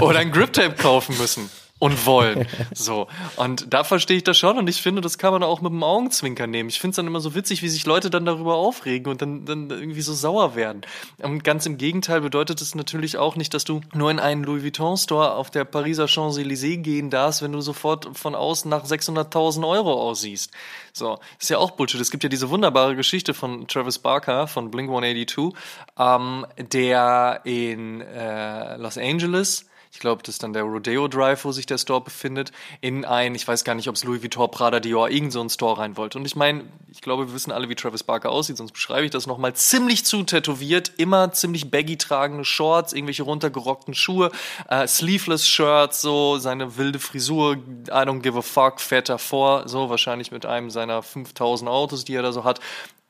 oder 0.00 0.18
ein 0.18 0.32
Grip-Tape 0.32 0.74
kaufen 0.74 1.16
müssen 1.18 1.48
und 1.78 2.06
wollen. 2.06 2.46
So. 2.74 3.08
Und 3.36 3.72
da 3.72 3.84
verstehe 3.84 4.18
ich 4.18 4.24
das 4.24 4.38
schon 4.38 4.58
und 4.58 4.68
ich 4.68 4.82
finde, 4.82 5.00
das 5.00 5.18
kann 5.18 5.32
man 5.32 5.42
auch 5.42 5.60
mit 5.60 5.72
dem 5.72 5.82
Augenzwinkern 5.82 6.50
nehmen. 6.50 6.68
Ich 6.68 6.80
finde 6.80 6.90
es 6.90 6.96
dann 6.96 7.06
immer 7.06 7.20
so 7.20 7.34
witzig, 7.34 7.62
wie 7.62 7.68
sich 7.68 7.86
Leute 7.86 8.10
dann 8.10 8.24
darüber 8.24 8.54
aufregen 8.54 9.10
und 9.10 9.22
dann, 9.22 9.44
dann 9.44 9.70
irgendwie 9.70 10.00
so 10.00 10.12
sauer 10.12 10.54
werden. 10.54 10.82
Und 11.18 11.44
ganz 11.44 11.66
im 11.66 11.78
Gegenteil 11.78 12.20
bedeutet 12.20 12.60
es 12.60 12.74
natürlich 12.74 13.16
auch 13.16 13.36
nicht, 13.36 13.54
dass 13.54 13.64
du 13.64 13.80
nur 13.94 14.10
in 14.10 14.18
einen 14.18 14.44
Louis 14.44 14.62
Vuitton 14.62 14.96
Store 14.96 15.34
auf 15.34 15.50
der 15.50 15.64
Pariser 15.64 16.06
Champs-Élysées 16.06 16.78
gehen 16.78 17.10
darfst, 17.10 17.42
wenn 17.42 17.52
du 17.52 17.60
sofort 17.60 18.16
von 18.16 18.34
außen 18.34 18.68
nach 18.70 18.84
600.000 18.84 19.66
Euro 19.68 19.92
aussiehst. 19.92 20.50
So. 20.92 21.18
Ist 21.38 21.50
ja 21.50 21.58
auch 21.58 21.72
Bullshit. 21.72 22.00
Es 22.00 22.10
gibt 22.10 22.22
ja 22.22 22.28
diese 22.28 22.50
wunderbare 22.50 22.96
Geschichte 22.96 23.34
von 23.34 23.66
Travis 23.66 23.98
Barker 23.98 24.46
von 24.46 24.70
Blink 24.70 24.88
182, 24.88 25.52
ähm, 25.98 26.46
der 26.58 27.40
in 27.44 28.00
äh, 28.00 28.76
Los 28.76 28.98
Angeles 28.98 29.66
ich 29.98 30.00
glaube, 30.00 30.22
das 30.22 30.36
ist 30.36 30.44
dann 30.44 30.52
der 30.52 30.62
Rodeo 30.62 31.08
Drive, 31.08 31.44
wo 31.44 31.50
sich 31.50 31.66
der 31.66 31.76
Store 31.76 32.00
befindet, 32.00 32.52
in 32.80 33.04
ein, 33.04 33.34
ich 33.34 33.48
weiß 33.48 33.64
gar 33.64 33.74
nicht, 33.74 33.88
ob 33.88 33.96
es 33.96 34.04
Louis 34.04 34.22
Vuitton, 34.22 34.48
Prada, 34.48 34.78
Dior, 34.78 35.10
irgend 35.10 35.32
so 35.32 35.40
ein 35.40 35.50
Store 35.50 35.76
rein 35.76 35.96
wollte. 35.96 36.18
Und 36.18 36.24
ich 36.24 36.36
meine, 36.36 36.62
ich 36.88 37.00
glaube, 37.00 37.26
wir 37.26 37.34
wissen 37.34 37.50
alle, 37.50 37.68
wie 37.68 37.74
Travis 37.74 38.04
Barker 38.04 38.30
aussieht, 38.30 38.58
sonst 38.58 38.70
beschreibe 38.70 39.06
ich 39.06 39.10
das 39.10 39.26
nochmal. 39.26 39.54
Ziemlich 39.54 40.04
zu 40.04 40.22
tätowiert, 40.22 40.92
immer 40.98 41.32
ziemlich 41.32 41.72
baggy 41.72 41.98
tragende 41.98 42.44
Shorts, 42.44 42.92
irgendwelche 42.92 43.24
runtergerockten 43.24 43.92
Schuhe, 43.92 44.30
äh, 44.68 44.86
sleeveless 44.86 45.48
Shirts, 45.48 46.00
so, 46.00 46.38
seine 46.38 46.76
wilde 46.76 47.00
Frisur, 47.00 47.56
I 47.56 47.90
don't 47.90 48.20
give 48.20 48.38
a 48.38 48.42
fuck, 48.42 48.80
fährt 48.80 49.08
davor, 49.08 49.68
so, 49.68 49.90
wahrscheinlich 49.90 50.30
mit 50.30 50.46
einem 50.46 50.70
seiner 50.70 51.02
5000 51.02 51.68
Autos, 51.68 52.04
die 52.04 52.14
er 52.14 52.22
da 52.22 52.30
so 52.30 52.44
hat, 52.44 52.60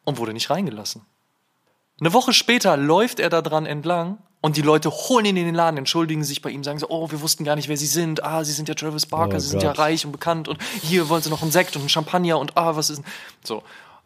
und 0.05 0.17
wurde 0.17 0.33
nicht 0.33 0.49
reingelassen. 0.49 1.03
Eine 2.01 2.15
Woche 2.15 2.33
später 2.33 2.79
läuft 2.79 3.21
er 3.21 3.29
da 3.29 3.43
dran 3.43 3.67
entlang 3.67 4.23
und 4.41 4.57
die 4.57 4.63
Leute 4.63 4.91
holen 4.91 5.25
ihn 5.25 5.37
in 5.37 5.47
den 5.47 5.55
Laden, 5.55 5.79
entschuldigen 5.79 6.23
sich 6.23 6.43
bei 6.43 6.51
ihm, 6.51 6.63
sagen 6.63 6.79
so, 6.79 6.89
oh, 6.91 7.11
wir 7.11 7.21
wussten 7.21 7.45
gar 7.45 7.57
nicht, 7.57 7.69
wer 7.69 7.77
sie 7.77 7.87
sind. 7.87 8.23
Ah, 8.23 8.45
sie 8.45 8.53
sind 8.53 8.69
ja 8.69 8.75
Travis 8.75 9.07
Barker, 9.07 9.37
oh 9.37 9.39
sie 9.41 9.49
sind 9.49 9.63
ja 9.63 9.73
reich 9.73 10.07
und 10.07 10.13
bekannt 10.13 10.49
und 10.49 10.59
hier 10.83 11.09
wollen 11.09 11.23
sie 11.23 11.31
noch 11.31 11.43
einen 11.43 11.51
Sekt 11.51 11.75
und 11.75 11.83
einen 11.83 11.89
Champagner 11.89 12.39
und 12.39 12.57
ah, 12.57 12.77
was 12.77 12.91
ist 12.91 12.99
denn? 12.99 13.05
So. 13.45 13.63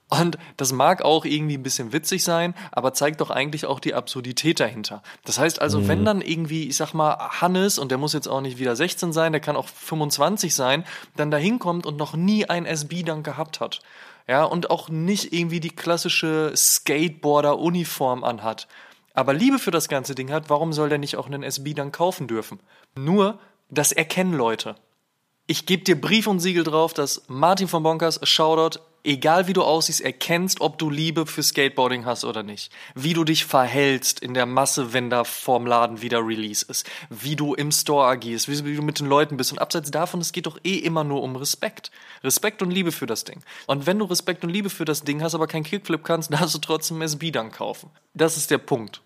Und 0.08 0.36
das 0.58 0.72
mag 0.72 1.00
auch 1.00 1.24
irgendwie 1.24 1.56
ein 1.56 1.62
bisschen 1.62 1.94
witzig 1.94 2.22
sein, 2.22 2.54
aber 2.70 2.92
zeigt 2.92 3.22
doch 3.22 3.30
eigentlich 3.30 3.64
auch 3.64 3.80
die 3.80 3.94
Absurdität 3.94 4.60
dahinter. 4.60 5.02
Das 5.24 5.38
heißt 5.38 5.60
also, 5.62 5.80
mhm. 5.80 5.88
wenn 5.88 6.04
dann 6.04 6.20
irgendwie, 6.20 6.68
ich 6.68 6.76
sag 6.76 6.92
mal, 6.92 7.16
Hannes, 7.40 7.78
und 7.78 7.90
der 7.90 7.96
muss 7.96 8.12
jetzt 8.12 8.28
auch 8.28 8.42
nicht 8.42 8.58
wieder 8.58 8.76
16 8.76 9.14
sein, 9.14 9.32
der 9.32 9.40
kann 9.40 9.56
auch 9.56 9.68
25 9.68 10.54
sein, 10.54 10.84
dann 11.16 11.30
da 11.30 11.38
hinkommt 11.38 11.86
und 11.86 11.96
noch 11.96 12.14
nie 12.14 12.44
ein 12.44 12.66
SB 12.66 13.04
dann 13.04 13.22
gehabt 13.22 13.60
hat. 13.60 13.80
Ja, 14.28 14.44
und 14.44 14.70
auch 14.70 14.90
nicht 14.90 15.32
irgendwie 15.32 15.60
die 15.60 15.74
klassische 15.74 16.52
Skateboarder-Uniform 16.54 18.22
anhat 18.22 18.68
aber 19.14 19.34
Liebe 19.34 19.58
für 19.58 19.70
das 19.70 19.88
ganze 19.88 20.14
Ding 20.14 20.30
hat, 20.30 20.50
warum 20.50 20.72
soll 20.72 20.88
der 20.88 20.98
nicht 20.98 21.16
auch 21.16 21.26
einen 21.26 21.42
SB 21.42 21.74
dann 21.74 21.92
kaufen 21.92 22.28
dürfen? 22.28 22.60
Nur, 22.94 23.38
das 23.68 23.92
erkennen 23.92 24.34
Leute. 24.34 24.76
Ich 25.46 25.66
gebe 25.66 25.82
dir 25.84 26.00
Brief 26.00 26.26
und 26.26 26.40
Siegel 26.40 26.64
drauf, 26.64 26.94
dass 26.94 27.22
Martin 27.28 27.68
von 27.68 27.82
Bonkers, 27.82 28.20
Shoutout, 28.22 28.80
egal 29.04 29.48
wie 29.48 29.52
du 29.52 29.62
aussiehst, 29.62 30.00
erkennst, 30.00 30.60
ob 30.60 30.78
du 30.78 30.90
Liebe 30.90 31.26
für 31.26 31.42
Skateboarding 31.42 32.04
hast 32.04 32.24
oder 32.24 32.42
nicht. 32.42 32.72
Wie 32.94 33.12
du 33.12 33.24
dich 33.24 33.44
verhältst 33.44 34.20
in 34.20 34.34
der 34.34 34.46
Masse, 34.46 34.92
wenn 34.92 35.10
da 35.10 35.24
vorm 35.24 35.66
Laden 35.66 36.02
wieder 36.02 36.26
Release 36.26 36.64
ist. 36.68 36.88
Wie 37.10 37.36
du 37.36 37.54
im 37.54 37.72
Store 37.72 38.06
agierst, 38.06 38.48
wie 38.48 38.76
du 38.76 38.82
mit 38.82 39.00
den 39.00 39.06
Leuten 39.06 39.36
bist. 39.36 39.52
Und 39.52 39.58
abseits 39.58 39.90
davon, 39.90 40.20
es 40.20 40.32
geht 40.32 40.46
doch 40.46 40.58
eh 40.64 40.76
immer 40.76 41.04
nur 41.04 41.22
um 41.22 41.36
Respekt. 41.36 41.90
Respekt 42.22 42.62
und 42.62 42.70
Liebe 42.70 42.92
für 42.92 43.06
das 43.06 43.24
Ding. 43.24 43.40
Und 43.66 43.86
wenn 43.86 43.98
du 43.98 44.04
Respekt 44.04 44.44
und 44.44 44.50
Liebe 44.50 44.70
für 44.70 44.84
das 44.84 45.02
Ding 45.02 45.22
hast, 45.22 45.34
aber 45.34 45.46
kein 45.46 45.64
Kickflip 45.64 46.04
kannst, 46.04 46.32
darfst 46.32 46.54
du 46.54 46.58
trotzdem 46.58 47.02
SB 47.02 47.30
dann 47.30 47.50
kaufen. 47.50 47.90
Das 48.14 48.36
ist 48.36 48.50
der 48.50 48.58
Punkt. 48.58 49.00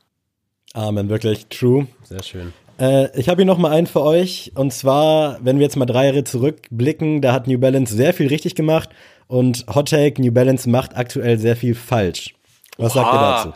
Amen, 0.75 1.09
wirklich 1.09 1.47
true. 1.47 1.87
Sehr 2.05 2.23
schön. 2.23 2.53
Äh, 2.79 3.19
ich 3.19 3.29
habe 3.29 3.39
hier 3.39 3.47
noch 3.47 3.59
mal 3.59 3.73
einen 3.73 3.87
für 3.87 4.03
euch. 4.03 4.53
Und 4.55 4.73
zwar, 4.73 5.39
wenn 5.43 5.59
wir 5.59 5.65
jetzt 5.65 5.77
mal 5.77 5.87
drei 5.87 6.07
Jahre 6.07 6.25
zurückblicken, 6.25 7.23
da 7.23 7.33
hat 7.33 7.47
New 7.47 7.59
Balance 7.59 7.95
sehr 7.95 8.13
viel 8.13 8.29
richtig 8.29 8.55
gemacht. 8.55 8.91
Und 9.29 9.67
Hot 9.75 9.91
Take, 9.91 10.21
New 10.23 10.33
Balance 10.33 10.69
macht 10.69 10.97
aktuell 10.97 11.39
sehr 11.39 11.57
viel 11.57 11.75
falsch. 11.75 12.35
Was 12.79 12.95
Oha. 12.95 13.03
sagt 13.03 13.15
ihr 13.15 13.21
dazu? 13.21 13.53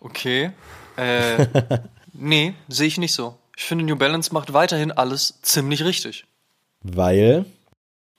Okay. 0.00 0.50
Äh, 0.96 1.46
nee, 2.12 2.54
sehe 2.68 2.86
ich 2.86 2.98
nicht 2.98 3.14
so. 3.14 3.36
Ich 3.56 3.64
finde, 3.64 3.84
New 3.84 3.96
Balance 3.96 4.32
macht 4.32 4.52
weiterhin 4.52 4.92
alles 4.92 5.40
ziemlich 5.42 5.84
richtig. 5.84 6.26
Weil? 6.82 7.44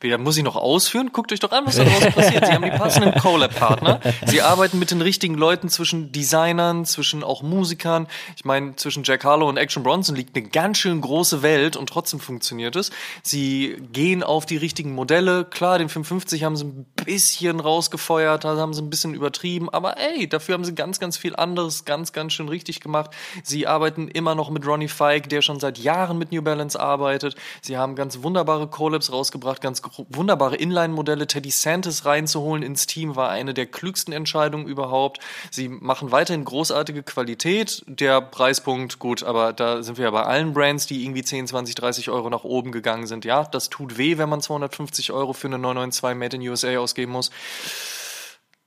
Wer 0.02 0.18
muss 0.18 0.38
ich 0.38 0.44
noch 0.44 0.56
ausführen? 0.56 1.10
Guckt 1.12 1.34
euch 1.34 1.42
doch 1.42 1.52
an, 1.52 1.66
was 1.66 1.76
da 1.76 1.84
draußen 1.84 2.14
passiert. 2.14 2.46
Sie 2.46 2.54
haben 2.54 2.64
die 2.64 2.70
passenden 2.70 3.20
Collab-Partner. 3.20 4.00
Sie 4.28 4.42
arbeiten 4.42 4.80
mit 4.80 4.92
den 4.92 5.02
richtigen 5.02 5.34
Leuten 5.34 5.68
zwischen 5.68 6.14
Designern, 6.14 6.86
zwischen 6.86 7.22
auch 7.22 7.42
Musikern. 7.42 8.08
Ich 8.38 8.46
meine, 8.46 8.78
zwischen 8.78 9.04
Jack 9.04 9.26
Harlow 9.26 9.50
und 9.50 9.58
Action 9.58 9.84
Bronson 9.84 10.16
liegt 10.16 10.38
eine 10.38 10.48
ganz 10.48 10.78
schön 10.78 11.02
große 11.02 11.42
Welt 11.42 11.76
und 11.76 11.90
trotzdem 11.90 12.22
funktioniert 12.22 12.78
es. 12.78 12.92
Sie 13.24 13.76
gehen 13.92 14.24
auf 14.24 14.46
die 14.46 14.56
richtigen 14.56 14.96
Modelle. 14.96 15.44
Klar, 15.44 15.80
den 15.80 15.90
550 15.90 16.46
haben 16.46 16.56
sie 16.56 16.64
ein 16.64 16.86
bisschen 17.04 17.60
rausgefeuert, 17.60 18.46
da 18.46 18.56
haben 18.56 18.74
sie 18.74 18.82
ein 18.82 18.90
bisschen 18.90 19.14
übertrieben. 19.14 19.70
Aber 19.70 19.98
ey, 19.98 20.30
dafür 20.30 20.54
haben 20.54 20.64
sie 20.64 20.76
ganz, 20.76 21.02
ganz 21.02 21.18
viel 21.18 21.36
anderes 21.36 21.84
ganz, 21.84 22.14
ganz 22.14 22.32
schön 22.32 22.48
richtig 22.48 22.80
gemacht. 22.80 23.12
Sie 23.44 23.68
arbeiten 23.68 24.08
immer 24.08 24.34
noch 24.34 24.50
mit 24.50 24.66
Ronnie 24.66 24.88
Fike, 24.88 25.28
der 25.28 25.42
schon 25.42 25.60
seit 25.60 25.78
Jahren 25.78 26.18
mit 26.18 26.32
New 26.32 26.42
Balance 26.42 26.80
arbeitet. 26.80 27.36
Sie 27.62 27.78
haben 27.78 27.96
ganz 27.96 28.24
wunderbare 28.24 28.68
Collabs 28.68 29.12
rausgebracht, 29.12 29.60
ganz 29.62 29.82
wunderbare 30.10 30.56
Inline-Modelle. 30.56 31.28
Teddy 31.28 31.52
Santis 31.52 32.06
reinzuholen 32.06 32.64
ins 32.64 32.88
Team 32.88 33.16
war 33.16 33.30
eine 33.30 33.54
der 33.54 33.66
klügsten 33.66 34.14
Entscheidungen 34.14 34.68
überhaupt. 34.68 35.20
Sie 35.52 35.70
machen 35.70 36.12
weiterhin 36.12 36.46
großartige 36.46 37.04
Qualität. 37.04 37.84
Der 37.88 38.22
Preispunkt, 38.22 39.00
gut, 39.00 39.24
aber 39.24 39.54
da 39.54 39.84
sind 39.84 39.98
wir 39.98 40.06
ja 40.06 40.12
bei 40.12 40.24
allen 40.24 40.54
Brands, 40.54 40.88
die 40.88 41.04
irgendwie 41.04 41.24
10, 41.24 41.48
20, 41.48 41.76
30 41.76 42.10
Euro 42.10 42.30
nach 42.30 42.44
oben 42.44 42.72
gegangen 42.72 43.08
sind. 43.08 43.26
Ja, 43.26 43.44
das 43.44 43.70
tut 43.70 43.98
weh, 43.98 44.18
wenn 44.18 44.30
man 44.30 44.42
250 44.42 45.12
Euro 45.12 45.34
für 45.34 45.48
eine 45.48 45.60
992 45.60 46.20
Made 46.20 46.36
in 46.38 46.50
USA 46.50 46.78
ausgeben 46.78 47.12
muss. 47.12 47.32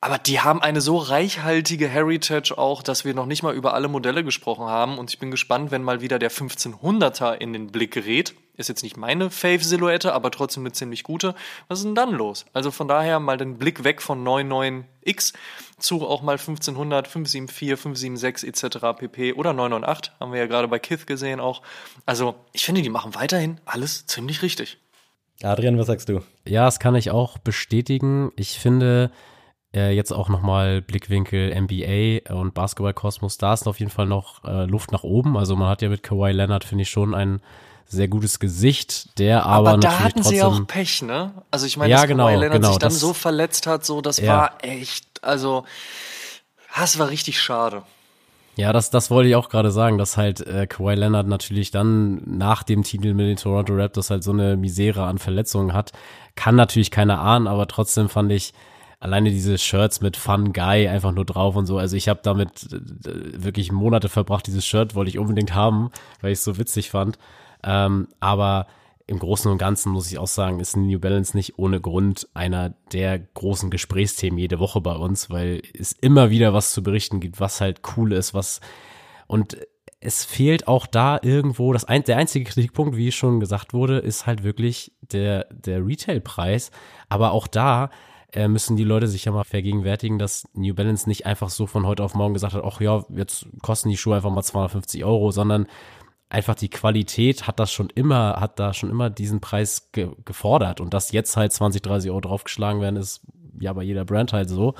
Aber 0.04 0.18
die 0.18 0.40
haben 0.40 0.60
eine 0.60 0.80
so 0.80 0.96
reichhaltige 0.96 1.86
Heritage 1.86 2.58
auch, 2.58 2.82
dass 2.82 3.04
wir 3.04 3.14
noch 3.14 3.26
nicht 3.26 3.44
mal 3.44 3.54
über 3.54 3.72
alle 3.72 3.86
Modelle 3.86 4.24
gesprochen 4.24 4.66
haben. 4.66 4.98
Und 4.98 5.10
ich 5.10 5.20
bin 5.20 5.30
gespannt, 5.30 5.70
wenn 5.70 5.84
mal 5.84 6.00
wieder 6.00 6.18
der 6.18 6.32
1500er 6.32 7.34
in 7.34 7.52
den 7.52 7.68
Blick 7.68 7.92
gerät 7.92 8.34
Ist 8.54 8.68
jetzt 8.68 8.82
nicht 8.82 8.98
meine 8.98 9.30
Fave-Silhouette, 9.30 10.12
aber 10.12 10.30
trotzdem 10.30 10.64
eine 10.64 10.72
ziemlich 10.72 11.04
gute. 11.04 11.34
Was 11.68 11.78
ist 11.78 11.84
denn 11.86 11.94
dann 11.94 12.12
los? 12.12 12.44
Also 12.52 12.70
von 12.70 12.86
daher 12.86 13.18
mal 13.18 13.38
den 13.38 13.56
Blick 13.56 13.82
weg 13.82 14.02
von 14.02 14.22
99X 14.22 15.32
zu 15.78 16.06
auch 16.06 16.20
mal 16.20 16.32
1500, 16.32 17.08
574, 17.08 17.80
576 17.80 18.48
etc. 18.48 18.98
pp. 18.98 19.32
oder 19.32 19.54
998, 19.54 20.12
haben 20.20 20.32
wir 20.32 20.40
ja 20.40 20.46
gerade 20.46 20.68
bei 20.68 20.78
Kith 20.78 21.06
gesehen 21.06 21.40
auch. 21.40 21.62
Also 22.04 22.34
ich 22.52 22.64
finde, 22.64 22.82
die 22.82 22.90
machen 22.90 23.14
weiterhin 23.14 23.58
alles 23.64 24.06
ziemlich 24.06 24.42
richtig. 24.42 24.78
Adrian, 25.42 25.78
was 25.78 25.86
sagst 25.86 26.08
du? 26.10 26.20
Ja, 26.46 26.66
das 26.66 26.78
kann 26.78 26.94
ich 26.94 27.10
auch 27.10 27.38
bestätigen. 27.38 28.32
Ich 28.36 28.58
finde, 28.58 29.10
äh, 29.74 29.90
jetzt 29.90 30.12
auch 30.12 30.28
nochmal 30.28 30.82
Blickwinkel 30.82 31.54
NBA 31.58 32.32
und 32.34 32.54
Basketball-Kosmos, 32.54 33.38
da 33.38 33.54
ist 33.54 33.66
auf 33.66 33.80
jeden 33.80 33.90
Fall 33.90 34.06
noch 34.06 34.44
äh, 34.44 34.66
Luft 34.66 34.92
nach 34.92 35.02
oben. 35.02 35.36
Also 35.36 35.56
man 35.56 35.68
hat 35.68 35.82
ja 35.82 35.88
mit 35.88 36.02
Kawhi 36.02 36.32
Leonard, 36.32 36.64
finde 36.64 36.82
ich, 36.82 36.90
schon 36.90 37.14
ein 37.14 37.40
sehr 37.92 38.08
gutes 38.08 38.40
Gesicht, 38.40 39.18
der 39.18 39.46
aber, 39.46 39.70
aber 39.70 39.80
da 39.80 40.00
hatten 40.00 40.22
sie 40.22 40.42
auch 40.42 40.66
Pech, 40.66 41.02
ne? 41.02 41.32
Also 41.50 41.66
ich 41.66 41.76
meine, 41.76 41.90
ja, 41.90 41.98
dass 41.98 42.08
genau, 42.08 42.26
Kawhi 42.26 42.36
Leonard 42.36 42.52
genau, 42.52 42.68
sich 42.70 42.78
dann 42.78 42.90
das, 42.90 43.00
so 43.00 43.12
verletzt 43.12 43.66
hat, 43.66 43.84
so 43.84 44.00
das 44.00 44.18
ja. 44.18 44.26
war 44.26 44.64
echt, 44.64 45.06
also 45.22 45.64
das 46.76 46.98
war 46.98 47.10
richtig 47.10 47.40
schade. 47.40 47.82
Ja, 48.56 48.72
das, 48.72 48.90
das 48.90 49.10
wollte 49.10 49.30
ich 49.30 49.36
auch 49.36 49.48
gerade 49.48 49.70
sagen, 49.70 49.96
dass 49.96 50.16
halt 50.16 50.40
äh, 50.46 50.66
Kawhi 50.66 50.94
Leonard 50.94 51.26
natürlich 51.26 51.70
dann 51.70 52.22
nach 52.26 52.62
dem 52.62 52.82
Titel 52.82 53.14
mit 53.14 53.26
den 53.26 53.36
Toronto 53.36 53.74
Raptors 53.74 54.10
halt 54.10 54.24
so 54.24 54.32
eine 54.32 54.56
Misere 54.56 55.04
an 55.04 55.18
Verletzungen 55.18 55.72
hat. 55.72 55.92
Kann 56.34 56.56
natürlich 56.56 56.90
keiner 56.90 57.20
ahnen, 57.20 57.46
aber 57.46 57.66
trotzdem 57.66 58.08
fand 58.08 58.32
ich 58.32 58.52
alleine 59.02 59.30
diese 59.30 59.58
Shirts 59.58 60.00
mit 60.00 60.16
Fun 60.16 60.52
Guy 60.52 60.86
einfach 60.86 61.12
nur 61.12 61.24
drauf 61.24 61.56
und 61.56 61.66
so. 61.66 61.76
Also 61.76 61.96
ich 61.96 62.08
habe 62.08 62.20
damit 62.22 62.72
äh, 62.72 63.42
wirklich 63.42 63.72
Monate 63.72 64.08
verbracht. 64.08 64.46
Dieses 64.46 64.64
Shirt 64.64 64.94
wollte 64.94 65.08
ich 65.08 65.18
unbedingt 65.18 65.54
haben, 65.54 65.90
weil 66.20 66.30
ich 66.32 66.38
es 66.38 66.44
so 66.44 66.56
witzig 66.56 66.90
fand. 66.90 67.18
Ähm, 67.62 68.08
aber 68.20 68.66
im 69.06 69.18
Großen 69.18 69.50
und 69.50 69.58
Ganzen 69.58 69.92
muss 69.92 70.10
ich 70.10 70.18
auch 70.18 70.26
sagen, 70.26 70.60
ist 70.60 70.76
New 70.76 70.98
Balance 70.98 71.36
nicht 71.36 71.58
ohne 71.58 71.80
Grund 71.80 72.28
einer 72.34 72.74
der 72.92 73.18
großen 73.18 73.70
Gesprächsthemen 73.70 74.38
jede 74.38 74.58
Woche 74.58 74.80
bei 74.80 74.94
uns, 74.94 75.28
weil 75.28 75.62
es 75.78 75.92
immer 75.92 76.30
wieder 76.30 76.54
was 76.54 76.72
zu 76.72 76.82
berichten 76.82 77.20
gibt, 77.20 77.40
was 77.40 77.60
halt 77.60 77.80
cool 77.96 78.12
ist, 78.12 78.32
was 78.32 78.60
und 79.26 79.56
es 80.04 80.24
fehlt 80.24 80.66
auch 80.66 80.86
da 80.86 81.20
irgendwo, 81.22 81.72
das 81.72 81.84
ein, 81.84 82.02
der 82.02 82.16
einzige 82.16 82.50
Kritikpunkt, 82.50 82.96
wie 82.96 83.12
schon 83.12 83.38
gesagt 83.38 83.72
wurde, 83.72 83.98
ist 83.98 84.26
halt 84.26 84.42
wirklich 84.42 84.92
der, 85.00 85.46
der 85.50 85.86
Retailpreis. 85.86 86.72
Aber 87.08 87.30
auch 87.30 87.46
da 87.46 87.90
äh, 88.32 88.48
müssen 88.48 88.76
die 88.76 88.84
Leute 88.84 89.06
sich 89.06 89.26
ja 89.26 89.32
mal 89.32 89.44
vergegenwärtigen, 89.44 90.18
dass 90.18 90.44
New 90.54 90.74
Balance 90.74 91.08
nicht 91.08 91.24
einfach 91.24 91.50
so 91.50 91.68
von 91.68 91.86
heute 91.86 92.02
auf 92.02 92.14
morgen 92.14 92.34
gesagt 92.34 92.54
hat, 92.54 92.64
ach 92.64 92.80
ja, 92.80 93.04
jetzt 93.10 93.46
kosten 93.62 93.90
die 93.90 93.96
Schuhe 93.96 94.16
einfach 94.16 94.30
mal 94.30 94.42
250 94.42 95.04
Euro, 95.04 95.30
sondern 95.30 95.68
einfach 96.32 96.54
die 96.54 96.70
Qualität 96.70 97.46
hat 97.46 97.60
das 97.60 97.70
schon 97.70 97.90
immer, 97.90 98.36
hat 98.40 98.58
da 98.58 98.72
schon 98.72 98.90
immer 98.90 99.10
diesen 99.10 99.40
Preis 99.40 99.92
ge 99.92 100.08
gefordert. 100.24 100.80
Und 100.80 100.94
dass 100.94 101.12
jetzt 101.12 101.36
halt 101.36 101.52
20, 101.52 101.82
30 101.82 102.10
Euro 102.10 102.22
draufgeschlagen 102.22 102.80
werden, 102.80 102.96
ist 102.96 103.20
ja 103.60 103.72
bei 103.74 103.82
jeder 103.82 104.06
Brand 104.06 104.32
halt 104.32 104.48
so. 104.48 104.74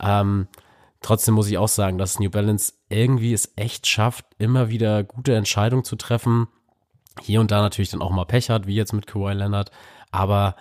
Ähm, 0.00 0.48
trotzdem 1.02 1.34
muss 1.34 1.50
ich 1.50 1.58
auch 1.58 1.68
sagen, 1.68 1.98
dass 1.98 2.18
New 2.18 2.30
Balance 2.30 2.72
irgendwie 2.88 3.34
es 3.34 3.52
echt 3.56 3.86
schafft, 3.86 4.24
immer 4.38 4.70
wieder 4.70 5.04
gute 5.04 5.34
Entscheidungen 5.34 5.84
zu 5.84 5.96
treffen. 5.96 6.48
Hier 7.20 7.40
und 7.40 7.50
da 7.50 7.60
natürlich 7.60 7.90
dann 7.90 8.02
auch 8.02 8.10
mal 8.10 8.24
Pech 8.24 8.48
hat, 8.48 8.66
wie 8.66 8.74
jetzt 8.74 8.94
mit 8.94 9.06
Kawhi 9.06 9.34
Leonard. 9.34 9.70
Aber 10.12 10.56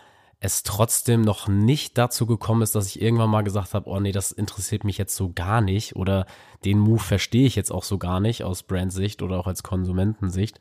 es 0.46 0.64
trotzdem 0.64 1.22
noch 1.22 1.48
nicht 1.48 1.98
dazu 1.98 2.26
gekommen 2.26 2.62
ist, 2.62 2.76
dass 2.76 2.88
ich 2.88 3.02
irgendwann 3.02 3.30
mal 3.30 3.44
gesagt 3.44 3.74
habe, 3.74 3.90
oh 3.90 4.00
nee, 4.00 4.12
das 4.12 4.32
interessiert 4.32 4.84
mich 4.84 4.98
jetzt 4.98 5.16
so 5.16 5.32
gar 5.34 5.62
nicht 5.62 5.96
oder 5.96 6.26
den 6.64 6.80
Move 6.80 7.00
verstehe 7.00 7.46
ich 7.46 7.56
jetzt 7.56 7.72
auch 7.72 7.84
so 7.84 7.98
gar 7.98 8.20
nicht 8.20 8.44
aus 8.44 8.64
Brandsicht 8.64 9.22
oder 9.22 9.40
auch 9.40 9.48
als 9.48 9.64
Konsumentensicht. 9.64 10.60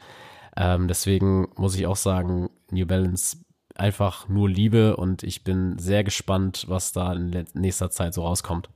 Ähm, 0.56 0.88
deswegen 0.88 1.48
muss 1.56 1.76
ich 1.76 1.86
auch 1.86 1.96
sagen, 1.96 2.50
New 2.70 2.86
Balance 2.86 3.38
einfach 3.74 4.28
nur 4.28 4.48
Liebe 4.48 4.96
und 4.96 5.22
ich 5.22 5.44
bin 5.44 5.78
sehr 5.78 6.04
gespannt, 6.04 6.66
was 6.68 6.92
da 6.92 7.12
in 7.12 7.44
nächster 7.54 7.90
Zeit 7.90 8.14
so 8.14 8.22
rauskommt. 8.22 8.68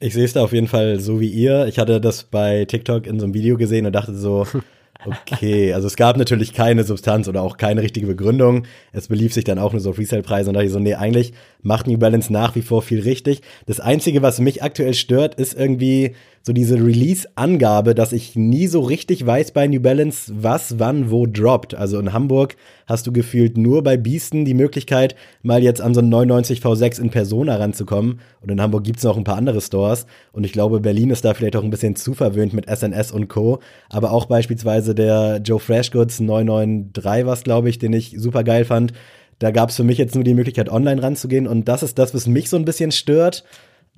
Ich 0.00 0.14
sehe 0.14 0.24
es 0.24 0.34
da 0.34 0.44
auf 0.44 0.52
jeden 0.52 0.68
Fall 0.68 1.00
so 1.00 1.20
wie 1.20 1.30
ihr. 1.30 1.66
Ich 1.66 1.78
hatte 1.78 2.00
das 2.00 2.24
bei 2.24 2.64
TikTok 2.64 3.06
in 3.06 3.18
so 3.18 3.24
einem 3.24 3.34
Video 3.34 3.56
gesehen 3.56 3.86
und 3.86 3.92
dachte 3.92 4.14
so, 4.14 4.46
Okay, 5.04 5.72
also 5.72 5.86
es 5.86 5.96
gab 5.96 6.16
natürlich 6.16 6.52
keine 6.52 6.82
Substanz 6.82 7.28
oder 7.28 7.42
auch 7.42 7.56
keine 7.56 7.82
richtige 7.82 8.08
Begründung. 8.08 8.66
Es 8.92 9.06
belief 9.08 9.32
sich 9.32 9.44
dann 9.44 9.58
auch 9.58 9.72
nur 9.72 9.80
so 9.80 9.90
auf 9.90 9.98
Resale-Preise 9.98 10.50
und 10.50 10.54
da 10.54 10.58
dachte 10.58 10.66
ich 10.66 10.72
so, 10.72 10.80
nee, 10.80 10.94
eigentlich 10.94 11.32
macht 11.62 11.86
New 11.86 11.98
Balance 11.98 12.32
nach 12.32 12.56
wie 12.56 12.62
vor 12.62 12.82
viel 12.82 13.00
richtig. 13.00 13.42
Das 13.66 13.78
Einzige, 13.78 14.22
was 14.22 14.40
mich 14.40 14.62
aktuell 14.62 14.94
stört, 14.94 15.36
ist 15.36 15.54
irgendwie 15.54 16.16
so 16.48 16.54
diese 16.54 16.76
Release-Angabe, 16.76 17.94
dass 17.94 18.12
ich 18.12 18.34
nie 18.34 18.68
so 18.68 18.80
richtig 18.80 19.24
weiß 19.24 19.52
bei 19.52 19.66
New 19.68 19.80
Balance, 19.80 20.32
was 20.34 20.78
wann 20.78 21.10
wo 21.10 21.26
droppt. 21.26 21.74
Also 21.74 21.98
in 21.98 22.14
Hamburg 22.14 22.56
hast 22.86 23.06
du 23.06 23.12
gefühlt 23.12 23.58
nur 23.58 23.82
bei 23.82 23.98
Biesten 23.98 24.46
die 24.46 24.54
Möglichkeit, 24.54 25.14
mal 25.42 25.62
jetzt 25.62 25.82
an 25.82 25.92
so 25.92 26.00
einen 26.00 26.08
99 26.08 26.60
V6 26.60 27.02
in 27.02 27.10
Persona 27.10 27.56
ranzukommen. 27.56 28.20
Und 28.40 28.50
in 28.50 28.62
Hamburg 28.62 28.84
gibt's 28.84 29.02
noch 29.02 29.18
ein 29.18 29.24
paar 29.24 29.36
andere 29.36 29.60
Stores. 29.60 30.06
Und 30.32 30.44
ich 30.44 30.52
glaube, 30.52 30.80
Berlin 30.80 31.10
ist 31.10 31.22
da 31.22 31.34
vielleicht 31.34 31.54
auch 31.54 31.62
ein 31.62 31.70
bisschen 31.70 31.96
zu 31.96 32.14
verwöhnt 32.14 32.54
mit 32.54 32.66
SNS 32.66 33.12
und 33.12 33.28
Co. 33.28 33.58
Aber 33.90 34.12
auch 34.12 34.24
beispielsweise 34.24 34.94
der 34.94 35.42
Joe 35.44 35.60
Freshgoods 35.60 36.18
993 36.18 37.26
was, 37.26 37.44
glaube 37.44 37.68
ich, 37.68 37.78
den 37.78 37.92
ich 37.92 38.14
super 38.16 38.42
geil 38.42 38.64
fand. 38.64 38.94
Da 39.38 39.50
gab's 39.50 39.76
für 39.76 39.84
mich 39.84 39.98
jetzt 39.98 40.14
nur 40.14 40.24
die 40.24 40.32
Möglichkeit, 40.32 40.70
online 40.70 41.02
ranzugehen. 41.02 41.46
Und 41.46 41.68
das 41.68 41.82
ist 41.82 41.98
das, 41.98 42.14
was 42.14 42.26
mich 42.26 42.48
so 42.48 42.56
ein 42.56 42.64
bisschen 42.64 42.90
stört. 42.90 43.44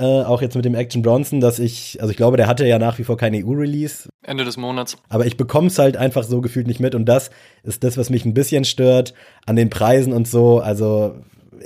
Äh, 0.00 0.22
auch 0.24 0.40
jetzt 0.40 0.56
mit 0.56 0.64
dem 0.64 0.74
Action 0.74 1.02
Bronson, 1.02 1.40
dass 1.40 1.58
ich, 1.58 1.98
also 2.00 2.10
ich 2.10 2.16
glaube, 2.16 2.38
der 2.38 2.46
hatte 2.46 2.66
ja 2.66 2.78
nach 2.78 2.98
wie 2.98 3.04
vor 3.04 3.18
kein 3.18 3.34
EU-Release. 3.34 4.08
Ende 4.22 4.44
des 4.44 4.56
Monats. 4.56 4.96
Aber 5.10 5.26
ich 5.26 5.36
bekomme 5.36 5.66
es 5.66 5.78
halt 5.78 5.98
einfach 5.98 6.24
so 6.24 6.40
gefühlt 6.40 6.66
nicht 6.66 6.80
mit 6.80 6.94
und 6.94 7.04
das 7.04 7.30
ist 7.64 7.84
das, 7.84 7.98
was 7.98 8.08
mich 8.08 8.24
ein 8.24 8.32
bisschen 8.32 8.64
stört 8.64 9.12
an 9.44 9.56
den 9.56 9.68
Preisen 9.68 10.14
und 10.14 10.26
so. 10.26 10.58
Also 10.60 11.16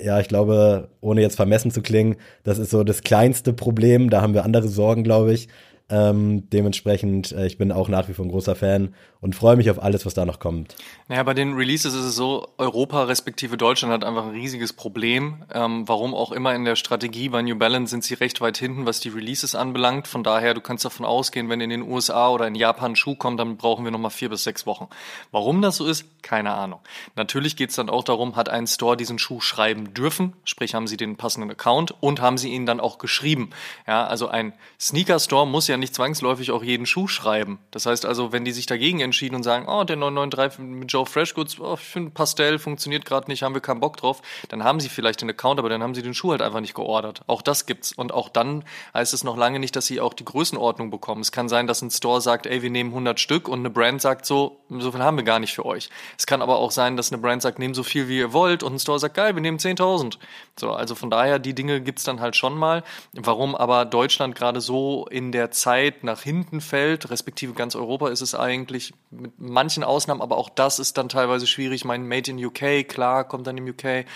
ja, 0.02 0.18
ich 0.18 0.26
glaube, 0.26 0.88
ohne 1.00 1.20
jetzt 1.20 1.36
vermessen 1.36 1.70
zu 1.70 1.80
klingen, 1.80 2.16
das 2.42 2.58
ist 2.58 2.70
so 2.70 2.82
das 2.82 3.02
kleinste 3.02 3.52
Problem. 3.52 4.10
Da 4.10 4.20
haben 4.20 4.34
wir 4.34 4.44
andere 4.44 4.66
Sorgen, 4.66 5.04
glaube 5.04 5.32
ich. 5.32 5.48
Ähm, 5.88 6.48
dementsprechend, 6.50 7.30
äh, 7.30 7.46
ich 7.46 7.56
bin 7.56 7.70
auch 7.70 7.88
nach 7.88 8.08
wie 8.08 8.14
vor 8.14 8.24
ein 8.24 8.30
großer 8.30 8.56
Fan 8.56 8.94
und 9.24 9.34
freue 9.34 9.56
mich 9.56 9.70
auf 9.70 9.82
alles, 9.82 10.04
was 10.04 10.12
da 10.12 10.26
noch 10.26 10.38
kommt. 10.38 10.76
Naja, 11.08 11.22
bei 11.22 11.32
den 11.32 11.54
Releases 11.54 11.94
ist 11.94 12.04
es 12.04 12.14
so, 12.14 12.46
Europa 12.58 13.04
respektive 13.04 13.56
Deutschland 13.56 13.90
hat 13.90 14.04
einfach 14.04 14.24
ein 14.24 14.32
riesiges 14.32 14.74
Problem. 14.74 15.44
Ähm, 15.50 15.88
warum 15.88 16.12
auch 16.12 16.30
immer 16.30 16.54
in 16.54 16.66
der 16.66 16.76
Strategie 16.76 17.30
bei 17.30 17.40
New 17.40 17.56
Balance 17.56 17.88
sind 17.88 18.04
sie 18.04 18.12
recht 18.12 18.42
weit 18.42 18.58
hinten, 18.58 18.84
was 18.84 19.00
die 19.00 19.08
Releases 19.08 19.54
anbelangt. 19.54 20.08
Von 20.08 20.24
daher, 20.24 20.52
du 20.52 20.60
kannst 20.60 20.84
davon 20.84 21.06
ausgehen, 21.06 21.48
wenn 21.48 21.62
in 21.62 21.70
den 21.70 21.80
USA 21.90 22.28
oder 22.28 22.46
in 22.46 22.54
Japan 22.54 22.92
ein 22.92 22.96
Schuh 22.96 23.14
kommt, 23.14 23.40
dann 23.40 23.56
brauchen 23.56 23.84
wir 23.84 23.90
nochmal 23.90 24.10
vier 24.10 24.28
bis 24.28 24.44
sechs 24.44 24.66
Wochen. 24.66 24.88
Warum 25.30 25.62
das 25.62 25.76
so 25.76 25.86
ist, 25.86 26.04
keine 26.20 26.52
Ahnung. 26.52 26.80
Natürlich 27.16 27.56
geht 27.56 27.70
es 27.70 27.76
dann 27.76 27.88
auch 27.88 28.04
darum, 28.04 28.36
hat 28.36 28.50
ein 28.50 28.66
Store 28.66 28.94
diesen 28.94 29.18
Schuh 29.18 29.40
schreiben 29.40 29.94
dürfen, 29.94 30.34
sprich 30.44 30.74
haben 30.74 30.86
sie 30.86 30.98
den 30.98 31.16
passenden 31.16 31.50
Account 31.50 31.94
und 32.02 32.20
haben 32.20 32.36
sie 32.36 32.50
ihn 32.50 32.66
dann 32.66 32.78
auch 32.78 32.98
geschrieben. 32.98 33.48
Ja, 33.86 34.06
also 34.06 34.28
ein 34.28 34.52
Sneaker 34.78 35.18
Store 35.18 35.46
muss 35.46 35.66
ja 35.66 35.78
nicht 35.78 35.94
zwangsläufig 35.94 36.50
auch 36.50 36.62
jeden 36.62 36.84
Schuh 36.84 37.08
schreiben. 37.08 37.58
Das 37.70 37.86
heißt 37.86 38.04
also, 38.04 38.32
wenn 38.32 38.44
die 38.44 38.52
sich 38.52 38.66
dagegen 38.66 39.00
entschieden 39.14 39.36
und 39.36 39.44
sagen, 39.44 39.66
oh, 39.68 39.84
der 39.84 39.96
993 39.96 40.58
mit 40.58 40.92
Joe 40.92 41.06
Freshgoods, 41.06 41.60
oh, 41.60 41.74
ich 41.74 41.80
finde 41.80 42.10
Pastell 42.10 42.58
funktioniert 42.58 43.04
gerade 43.04 43.30
nicht, 43.30 43.42
haben 43.42 43.54
wir 43.54 43.60
keinen 43.60 43.80
Bock 43.80 43.96
drauf, 43.96 44.20
dann 44.48 44.64
haben 44.64 44.80
sie 44.80 44.88
vielleicht 44.88 45.22
den 45.22 45.30
Account, 45.30 45.58
aber 45.58 45.68
dann 45.68 45.82
haben 45.82 45.94
sie 45.94 46.02
den 46.02 46.14
Schuh 46.14 46.32
halt 46.32 46.42
einfach 46.42 46.60
nicht 46.60 46.74
geordert. 46.74 47.22
Auch 47.26 47.42
das 47.42 47.66
gibt's. 47.66 47.92
Und 47.92 48.12
auch 48.12 48.28
dann 48.28 48.64
heißt 48.92 49.14
es 49.14 49.24
noch 49.24 49.36
lange 49.36 49.58
nicht, 49.58 49.76
dass 49.76 49.86
sie 49.86 50.00
auch 50.00 50.14
die 50.14 50.24
Größenordnung 50.24 50.90
bekommen. 50.90 51.20
Es 51.20 51.32
kann 51.32 51.48
sein, 51.48 51.66
dass 51.66 51.80
ein 51.82 51.90
Store 51.90 52.20
sagt, 52.20 52.46
ey, 52.46 52.62
wir 52.62 52.70
nehmen 52.70 52.90
100 52.90 53.20
Stück 53.20 53.48
und 53.48 53.60
eine 53.60 53.70
Brand 53.70 54.02
sagt 54.02 54.26
so, 54.26 54.60
so 54.68 54.90
viel 54.90 55.02
haben 55.02 55.16
wir 55.16 55.24
gar 55.24 55.38
nicht 55.38 55.54
für 55.54 55.64
euch. 55.64 55.90
Es 56.18 56.26
kann 56.26 56.42
aber 56.42 56.56
auch 56.58 56.72
sein, 56.72 56.96
dass 56.96 57.12
eine 57.12 57.22
Brand 57.22 57.42
sagt, 57.42 57.58
nehmt 57.58 57.76
so 57.76 57.82
viel 57.82 58.08
wie 58.08 58.18
ihr 58.18 58.32
wollt 58.32 58.62
und 58.62 58.74
ein 58.74 58.78
Store 58.78 58.98
sagt, 58.98 59.14
geil, 59.14 59.34
wir 59.34 59.42
nehmen 59.42 59.58
10.000. 59.58 60.18
So, 60.58 60.72
also 60.72 60.94
von 60.94 61.10
daher, 61.10 61.38
die 61.38 61.54
Dinge 61.54 61.80
gibt's 61.80 62.04
dann 62.04 62.20
halt 62.20 62.36
schon 62.36 62.56
mal. 62.56 62.82
Warum 63.12 63.54
aber 63.54 63.84
Deutschland 63.84 64.34
gerade 64.34 64.60
so 64.60 65.06
in 65.08 65.32
der 65.32 65.50
Zeit 65.50 65.84
Zeit 65.84 66.04
nach 66.04 66.22
hinten 66.22 66.60
fällt, 66.60 67.10
respektive 67.10 67.52
ganz 67.52 67.76
Europa 67.76 68.08
ist 68.08 68.20
es 68.20 68.34
eigentlich 68.34 68.94
mit 69.10 69.38
manchen 69.38 69.84
Ausnahmen, 69.84 70.22
aber 70.22 70.36
auch 70.36 70.48
das 70.48 70.78
ist 70.78 70.98
dann 70.98 71.08
teilweise 71.08 71.46
schwierig. 71.46 71.84
Mein 71.84 72.06
Made 72.06 72.30
in 72.30 72.44
UK, 72.44 72.88
klar, 72.88 73.24
kommt 73.24 73.46
dann 73.46 73.56
im 73.56 73.68
UK. 73.68 74.06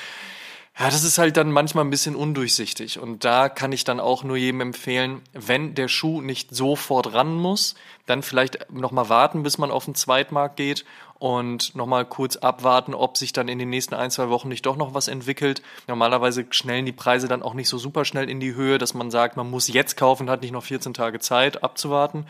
Ja, 0.81 0.90
das 0.90 1.02
ist 1.02 1.19
halt 1.19 1.36
dann 1.36 1.51
manchmal 1.51 1.85
ein 1.85 1.90
bisschen 1.90 2.15
undurchsichtig. 2.15 3.01
Und 3.01 3.24
da 3.24 3.48
kann 3.48 3.73
ich 3.73 3.82
dann 3.82 3.98
auch 3.98 4.23
nur 4.23 4.36
jedem 4.36 4.60
empfehlen, 4.60 5.23
wenn 5.32 5.74
der 5.74 5.89
Schuh 5.89 6.20
nicht 6.20 6.55
sofort 6.55 7.15
ran 7.15 7.35
muss, 7.35 7.74
dann 8.06 8.23
vielleicht 8.23 8.70
nochmal 8.70 9.09
warten, 9.09 9.43
bis 9.43 9.59
man 9.59 9.73
auf 9.73 9.86
den 9.86 9.97
Zweitmarkt 9.97 10.56
geht 10.56 10.85
und 11.19 11.74
nochmal 11.74 12.05
kurz 12.05 12.36
abwarten, 12.36 12.94
ob 12.94 13.16
sich 13.16 13.32
dann 13.32 13.48
in 13.48 13.59
den 13.59 13.70
nächsten 13.70 13.94
ein, 13.94 14.12
zwei 14.12 14.28
Wochen 14.28 14.48
nicht 14.48 14.66
doch 14.66 14.77
noch 14.77 14.94
was 14.94 15.09
entwickelt. 15.09 15.62
Normalerweise 15.89 16.47
schnellen 16.51 16.86
die 16.86 16.93
Preise 16.93 17.27
dann 17.27 17.43
auch 17.43 17.55
nicht 17.55 17.69
so 17.69 17.77
super 17.77 18.05
schnell 18.05 18.31
in 18.31 18.39
die 18.39 18.55
Höhe, 18.55 18.78
dass 18.78 18.94
man 18.94 19.10
sagt, 19.10 19.36
man 19.36 19.51
muss 19.51 19.66
jetzt 19.66 19.97
kaufen 19.97 20.31
hat 20.31 20.43
nicht 20.43 20.52
noch 20.52 20.62
14 20.62 20.94
Tage 20.94 21.19
Zeit 21.19 21.65
abzuwarten. 21.65 22.24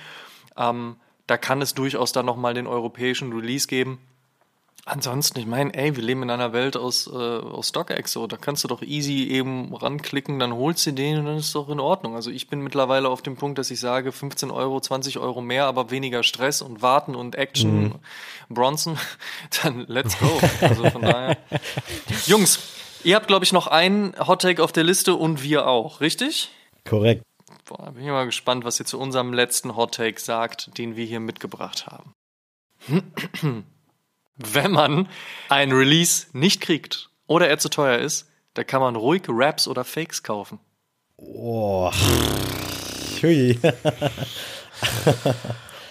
Ähm, 0.57 0.97
da 1.29 1.37
kann 1.37 1.63
es 1.63 1.75
durchaus 1.75 2.11
dann 2.11 2.27
nochmal 2.27 2.55
den 2.55 2.67
europäischen 2.67 3.33
Release 3.33 3.69
geben. 3.69 4.01
Ansonsten, 4.87 5.39
ich 5.39 5.47
meine, 5.47 5.75
ey, 5.75 5.95
wir 5.97 6.03
leben 6.03 6.23
in 6.23 6.31
einer 6.31 6.55
Welt 6.55 6.75
aus, 6.75 7.07
äh, 7.07 7.11
aus 7.11 7.69
StockX, 7.69 8.11
so, 8.11 8.27
da 8.27 8.39
kannst 8.39 8.65
du 8.65 8.69
doch 8.69 8.81
easy 8.81 9.25
eben 9.25 9.75
ranklicken, 9.75 10.39
dann 10.39 10.55
holst 10.55 10.87
du 10.87 10.93
den 10.93 11.19
und 11.19 11.27
dann 11.27 11.37
ist 11.37 11.55
doch 11.55 11.69
in 11.69 11.79
Ordnung. 11.79 12.15
Also 12.15 12.31
ich 12.31 12.49
bin 12.49 12.63
mittlerweile 12.63 13.11
auf 13.11 13.21
dem 13.21 13.37
Punkt, 13.37 13.59
dass 13.59 13.71
ich 13.71 13.81
sage, 13.81 14.13
15 14.13 14.51
Euro, 14.51 14.81
20 14.81 15.19
Euro 15.19 15.43
mehr, 15.43 15.67
aber 15.67 15.91
weniger 15.91 16.23
Stress 16.23 16.63
und 16.63 16.81
Warten 16.81 17.15
und 17.15 17.35
Action, 17.35 17.83
mhm. 17.83 17.95
Bronson, 18.49 18.97
dann 19.63 19.85
let's 19.89 20.19
go. 20.19 20.41
Also 20.63 20.89
von 20.89 21.03
daher. 21.03 21.37
Jungs, 22.25 22.59
ihr 23.05 23.17
habt, 23.17 23.27
glaube 23.27 23.45
ich, 23.45 23.53
noch 23.53 23.67
einen 23.67 24.15
Hottake 24.19 24.65
auf 24.65 24.73
der 24.73 24.85
Liste 24.85 25.15
und 25.17 25.43
wir 25.43 25.67
auch, 25.67 26.01
richtig? 26.01 26.49
Korrekt. 26.87 27.28
Boah, 27.69 27.93
bin 27.93 28.03
ich 28.03 28.09
mal 28.09 28.25
gespannt, 28.25 28.65
was 28.65 28.81
ihr 28.81 28.87
zu 28.87 28.99
unserem 28.99 29.35
letzten 29.35 29.77
Hottake 29.77 30.19
sagt, 30.19 30.79
den 30.79 30.97
wir 30.97 31.05
hier 31.05 31.21
mitgebracht 31.21 31.87
haben. 31.87 32.15
Wenn 34.37 34.73
man 34.73 35.07
ein 35.51 35.73
Release 35.73 36.29
nicht 36.33 36.63
kriegt 36.63 37.11
oder 37.27 37.47
er 37.47 37.59
zu 37.59 37.69
teuer 37.69 37.99
ist, 37.99 38.27
da 38.55 38.65
kann 38.65 38.81
man 38.81 38.97
ruhig 38.97 39.25
Raps 39.29 39.69
oder 39.69 39.85
Fakes 39.85 40.23
kaufen. 40.23 40.61
Boah. 41.19 41.93
Hui. 43.23 43.59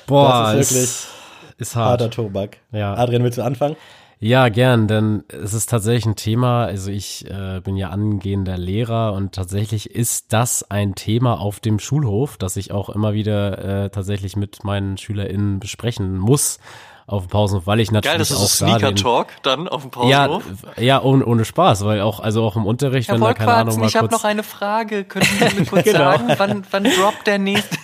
Boah, 0.07 0.53
das 0.55 0.71
ist 0.71 0.71
wirklich 0.71 0.83
ist, 0.83 1.09
ist 1.57 1.75
hart. 1.75 2.01
harter 2.01 2.09
Tobak. 2.09 2.57
Ja. 2.71 2.95
Adrian, 2.95 3.23
willst 3.23 3.37
du 3.37 3.43
anfangen? 3.43 3.75
Ja, 4.19 4.49
gern, 4.49 4.87
denn 4.87 5.23
es 5.27 5.53
ist 5.53 5.69
tatsächlich 5.69 6.07
ein 6.07 6.15
Thema. 6.15 6.65
Also 6.65 6.89
ich 6.89 7.29
äh, 7.29 7.61
bin 7.63 7.77
ja 7.77 7.89
angehender 7.89 8.57
Lehrer 8.57 9.13
und 9.13 9.35
tatsächlich 9.35 9.91
ist 9.91 10.33
das 10.33 10.63
ein 10.71 10.95
Thema 10.95 11.39
auf 11.39 11.59
dem 11.59 11.77
Schulhof, 11.77 12.37
das 12.37 12.57
ich 12.57 12.71
auch 12.71 12.89
immer 12.89 13.13
wieder 13.13 13.83
äh, 13.85 13.89
tatsächlich 13.91 14.35
mit 14.35 14.63
meinen 14.63 14.97
SchülerInnen 14.97 15.59
besprechen 15.59 16.17
muss 16.17 16.57
auf 17.07 17.23
dem 17.25 17.29
Pausenhof, 17.29 17.65
weil 17.65 17.79
ich 17.79 17.89
natürlich 17.89 18.11
Geil, 18.11 18.19
das 18.19 18.31
ist 18.31 18.37
auch 18.37 18.49
Sneaker 18.49 18.79
da 18.79 18.91
den, 18.91 18.95
Talk 18.97 19.27
dann 19.41 19.69
auf 19.69 19.81
dem 19.81 19.91
Pausenhof. 19.91 20.43
ja, 20.75 20.83
ja 20.83 21.01
ohne, 21.01 21.25
ohne 21.25 21.45
Spaß, 21.45 21.85
weil 21.85 22.01
auch 22.01 22.19
also 22.19 22.43
auch 22.43 22.57
im 22.57 22.65
Unterricht, 22.65 23.09
wenn 23.09 23.21
da 23.21 23.33
keine 23.33 23.53
Ahnung 23.53 23.79
mal 23.79 23.87
ich 23.87 23.95
habe 23.95 24.09
noch 24.09 24.25
eine 24.25 24.43
Frage. 24.43 25.05
Könnten 25.05 25.29
Sie 25.49 25.59
mir 25.61 25.65
kurz 25.65 25.85
Genau. 25.85 25.99
sagen, 25.99 26.33
wann, 26.37 26.63
wann 26.69 26.83
droppt 26.83 27.25
der 27.25 27.39
nächste? 27.39 27.77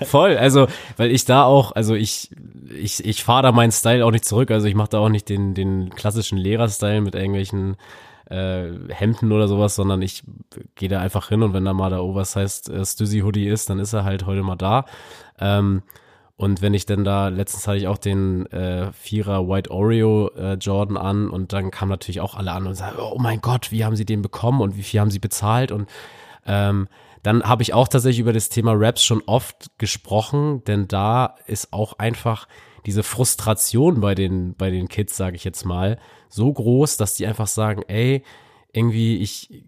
Voll, 0.04 0.36
also 0.36 0.66
weil 0.96 1.12
ich 1.12 1.24
da 1.24 1.44
auch, 1.44 1.70
also 1.72 1.94
ich 1.94 2.30
ich 2.76 3.04
ich 3.04 3.22
fahre 3.22 3.44
da 3.44 3.52
meinen 3.52 3.72
Style 3.72 4.04
auch 4.04 4.10
nicht 4.10 4.24
zurück, 4.24 4.50
also 4.50 4.66
ich 4.66 4.74
mache 4.74 4.90
da 4.90 4.98
auch 4.98 5.08
nicht 5.08 5.28
den 5.28 5.54
den 5.54 5.90
klassischen 5.90 6.38
Lehrerstyle 6.38 7.00
mit 7.00 7.14
irgendwelchen 7.14 7.76
äh, 8.28 8.64
Hemden 8.88 9.30
oder 9.30 9.46
sowas, 9.46 9.76
sondern 9.76 10.02
ich 10.02 10.24
gehe 10.74 10.88
da 10.88 11.00
einfach 11.00 11.28
hin 11.28 11.42
und 11.42 11.52
wenn 11.52 11.64
da 11.64 11.72
mal 11.72 11.90
der 11.90 12.02
Oversized 12.02 12.68
äh, 12.68 12.84
Stussy 12.84 13.20
Hoodie 13.20 13.46
ist, 13.48 13.70
dann 13.70 13.78
ist 13.78 13.92
er 13.92 14.04
halt 14.04 14.26
heute 14.26 14.42
mal 14.42 14.56
da. 14.56 14.86
Ähm, 15.40 15.82
und 16.40 16.62
wenn 16.62 16.72
ich 16.72 16.86
denn 16.86 17.04
da, 17.04 17.28
letztens 17.28 17.68
hatte 17.68 17.76
ich 17.76 17.86
auch 17.86 17.98
den 17.98 18.46
äh, 18.46 18.94
Vierer 18.94 19.46
White 19.46 19.70
Oreo 19.70 20.28
äh, 20.28 20.54
Jordan 20.54 20.96
an 20.96 21.28
und 21.28 21.52
dann 21.52 21.70
kamen 21.70 21.90
natürlich 21.90 22.22
auch 22.22 22.34
alle 22.34 22.52
an 22.52 22.66
und 22.66 22.74
sagen, 22.76 22.96
oh 22.98 23.18
mein 23.18 23.42
Gott, 23.42 23.70
wie 23.72 23.84
haben 23.84 23.94
sie 23.94 24.06
den 24.06 24.22
bekommen 24.22 24.62
und 24.62 24.74
wie 24.74 24.82
viel 24.82 25.00
haben 25.00 25.10
sie 25.10 25.18
bezahlt? 25.18 25.70
Und 25.70 25.86
ähm, 26.46 26.88
dann 27.22 27.42
habe 27.42 27.62
ich 27.62 27.74
auch 27.74 27.88
tatsächlich 27.88 28.20
über 28.20 28.32
das 28.32 28.48
Thema 28.48 28.72
Raps 28.74 29.04
schon 29.04 29.22
oft 29.26 29.70
gesprochen, 29.76 30.64
denn 30.64 30.88
da 30.88 31.34
ist 31.46 31.74
auch 31.74 31.98
einfach 31.98 32.48
diese 32.86 33.02
Frustration 33.02 34.00
bei 34.00 34.14
den, 34.14 34.54
bei 34.54 34.70
den 34.70 34.88
Kids, 34.88 35.18
sage 35.18 35.36
ich 35.36 35.44
jetzt 35.44 35.66
mal, 35.66 35.98
so 36.30 36.50
groß, 36.50 36.96
dass 36.96 37.12
die 37.12 37.26
einfach 37.26 37.48
sagen, 37.48 37.82
ey, 37.86 38.24
irgendwie, 38.72 39.18
ich 39.18 39.62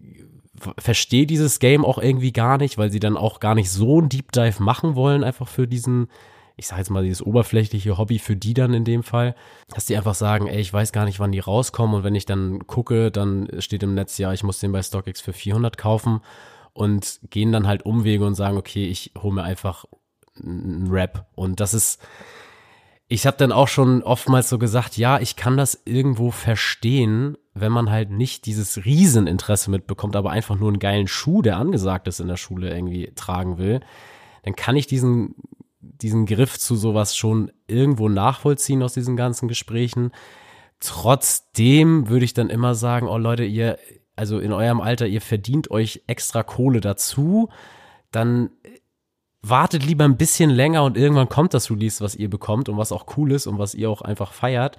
verstehe 0.79 1.27
dieses 1.27 1.59
Game 1.59 1.85
auch 1.85 1.99
irgendwie 1.99 2.33
gar 2.33 2.57
nicht, 2.57 2.79
weil 2.79 2.89
sie 2.89 2.99
dann 2.99 3.15
auch 3.15 3.39
gar 3.39 3.53
nicht 3.53 3.69
so 3.69 3.99
einen 3.99 4.09
Deep 4.09 4.31
Dive 4.31 4.63
machen 4.63 4.95
wollen, 4.95 5.23
einfach 5.23 5.47
für 5.47 5.67
diesen, 5.67 6.07
ich 6.55 6.67
sage 6.67 6.81
jetzt 6.81 6.89
mal, 6.89 7.03
dieses 7.03 7.21
oberflächliche 7.21 7.97
Hobby 7.97 8.19
für 8.19 8.35
die 8.35 8.53
dann 8.53 8.73
in 8.73 8.85
dem 8.85 9.03
Fall, 9.03 9.35
dass 9.73 9.85
die 9.85 9.97
einfach 9.97 10.15
sagen, 10.15 10.47
ey, 10.47 10.59
ich 10.59 10.71
weiß 10.71 10.91
gar 10.91 11.05
nicht, 11.05 11.19
wann 11.19 11.31
die 11.31 11.39
rauskommen. 11.39 11.95
Und 11.95 12.03
wenn 12.03 12.15
ich 12.15 12.25
dann 12.25 12.67
gucke, 12.67 13.11
dann 13.11 13.47
steht 13.59 13.83
im 13.83 13.95
Netz, 13.95 14.17
ja, 14.17 14.33
ich 14.33 14.43
muss 14.43 14.59
den 14.59 14.71
bei 14.71 14.81
StockX 14.81 15.21
für 15.21 15.33
400 15.33 15.77
kaufen. 15.77 16.21
Und 16.73 17.19
gehen 17.29 17.51
dann 17.51 17.67
halt 17.67 17.85
Umwege 17.85 18.25
und 18.25 18.33
sagen, 18.33 18.57
okay, 18.57 18.87
ich 18.87 19.11
hole 19.21 19.35
mir 19.35 19.43
einfach 19.43 19.85
einen 20.41 20.89
Rap. 20.89 21.27
Und 21.35 21.59
das 21.59 21.75
ist, 21.75 22.01
ich 23.07 23.27
habe 23.27 23.37
dann 23.37 23.51
auch 23.51 23.67
schon 23.67 24.01
oftmals 24.01 24.49
so 24.49 24.57
gesagt, 24.57 24.97
ja, 24.97 25.19
ich 25.19 25.35
kann 25.35 25.55
das 25.55 25.83
irgendwo 25.85 26.31
verstehen, 26.31 27.37
wenn 27.53 27.71
man 27.71 27.91
halt 27.91 28.09
nicht 28.09 28.47
dieses 28.47 28.85
Rieseninteresse 28.85 29.69
mitbekommt, 29.69 30.15
aber 30.15 30.31
einfach 30.31 30.57
nur 30.57 30.69
einen 30.69 30.79
geilen 30.79 31.07
Schuh, 31.07 31.43
der 31.43 31.57
angesagt 31.57 32.07
ist 32.07 32.19
in 32.19 32.27
der 32.27 32.37
Schule 32.37 32.73
irgendwie 32.73 33.11
tragen 33.15 33.59
will, 33.59 33.81
dann 34.43 34.55
kann 34.55 34.75
ich 34.75 34.87
diesen 34.87 35.35
diesen 35.83 36.25
Griff 36.25 36.57
zu 36.57 36.75
sowas 36.75 37.15
schon 37.15 37.51
irgendwo 37.67 38.09
nachvollziehen 38.09 38.83
aus 38.83 38.93
diesen 38.93 39.17
ganzen 39.17 39.47
Gesprächen. 39.47 40.11
Trotzdem 40.79 42.09
würde 42.09 42.25
ich 42.25 42.33
dann 42.33 42.49
immer 42.49 42.75
sagen, 42.75 43.07
oh 43.07 43.17
Leute, 43.17 43.43
ihr, 43.43 43.77
also 44.15 44.39
in 44.39 44.53
eurem 44.53 44.81
Alter, 44.81 45.07
ihr 45.07 45.21
verdient 45.21 45.71
euch 45.71 46.03
extra 46.07 46.43
Kohle 46.43 46.81
dazu, 46.81 47.49
dann 48.11 48.51
wartet 49.41 49.85
lieber 49.85 50.05
ein 50.05 50.17
bisschen 50.17 50.49
länger 50.49 50.83
und 50.83 50.97
irgendwann 50.97 51.29
kommt 51.29 51.53
das 51.53 51.69
Release, 51.69 52.03
was 52.03 52.15
ihr 52.15 52.29
bekommt 52.29 52.69
und 52.69 52.77
was 52.77 52.91
auch 52.91 53.05
cool 53.17 53.33
ist 53.33 53.45
und 53.45 53.59
was 53.59 53.75
ihr 53.75 53.89
auch 53.89 54.01
einfach 54.01 54.31
feiert. 54.31 54.77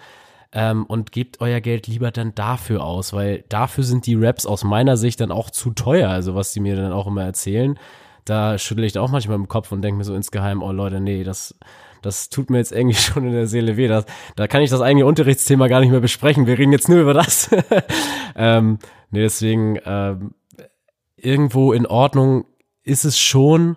Ähm, 0.53 0.87
und 0.87 1.11
gebt 1.11 1.41
euer 1.41 1.61
Geld 1.61 1.87
lieber 1.87 2.13
dann 2.13 2.35
dafür 2.35 2.85
aus, 2.85 3.13
weil 3.13 3.45
dafür 3.49 3.83
sind 3.83 4.07
die 4.07 4.15
Raps 4.15 4.47
aus 4.47 4.63
meiner 4.63 4.97
Sicht 4.97 5.21
dann 5.21 5.33
auch 5.33 5.51
zu 5.51 5.73
teuer, 5.73 6.11
also 6.11 6.35
was 6.35 6.53
die 6.53 6.61
mir 6.61 6.77
dann 6.77 6.93
auch 6.93 7.09
immer 7.09 7.25
erzählen 7.25 7.79
da 8.25 8.59
schüttle 8.59 8.87
ich 8.87 8.99
auch 8.99 9.11
manchmal 9.11 9.37
im 9.37 9.49
Kopf 9.49 9.73
und 9.73 9.83
denke 9.83 9.99
mir 9.99 10.05
so 10.05 10.15
insgeheim, 10.15 10.63
oh 10.63 10.73
Leute, 10.73 11.01
nee, 11.01 11.25
das, 11.25 11.55
das 12.03 12.31
tut 12.31 12.51
mir 12.51 12.59
jetzt 12.59 12.73
irgendwie 12.73 12.97
schon 12.99 13.27
in 13.27 13.33
der 13.33 13.47
Seele 13.47 13.77
weh. 13.77 13.89
Das, 13.89 14.07
da 14.37 14.47
kann 14.47 14.63
ich 14.63 14.71
das 14.71 14.81
eigentliche 14.81 15.07
Unterrichtsthema 15.07 15.69
gar 15.69 15.81
nicht 15.81 15.91
mehr 15.91 16.01
besprechen. 16.01 16.47
Wir 16.47 16.59
reden 16.59 16.73
jetzt 16.73 16.89
nur 16.89 17.01
über 17.01 17.15
das. 17.15 17.51
ähm, 18.37 18.79
nee, 19.11 19.21
deswegen 19.21 19.79
ähm, 19.85 20.35
irgendwo 21.17 21.73
in 21.73 21.87
Ordnung 21.87 22.47
ist 22.83 23.05
es 23.05 23.19
schon, 23.19 23.77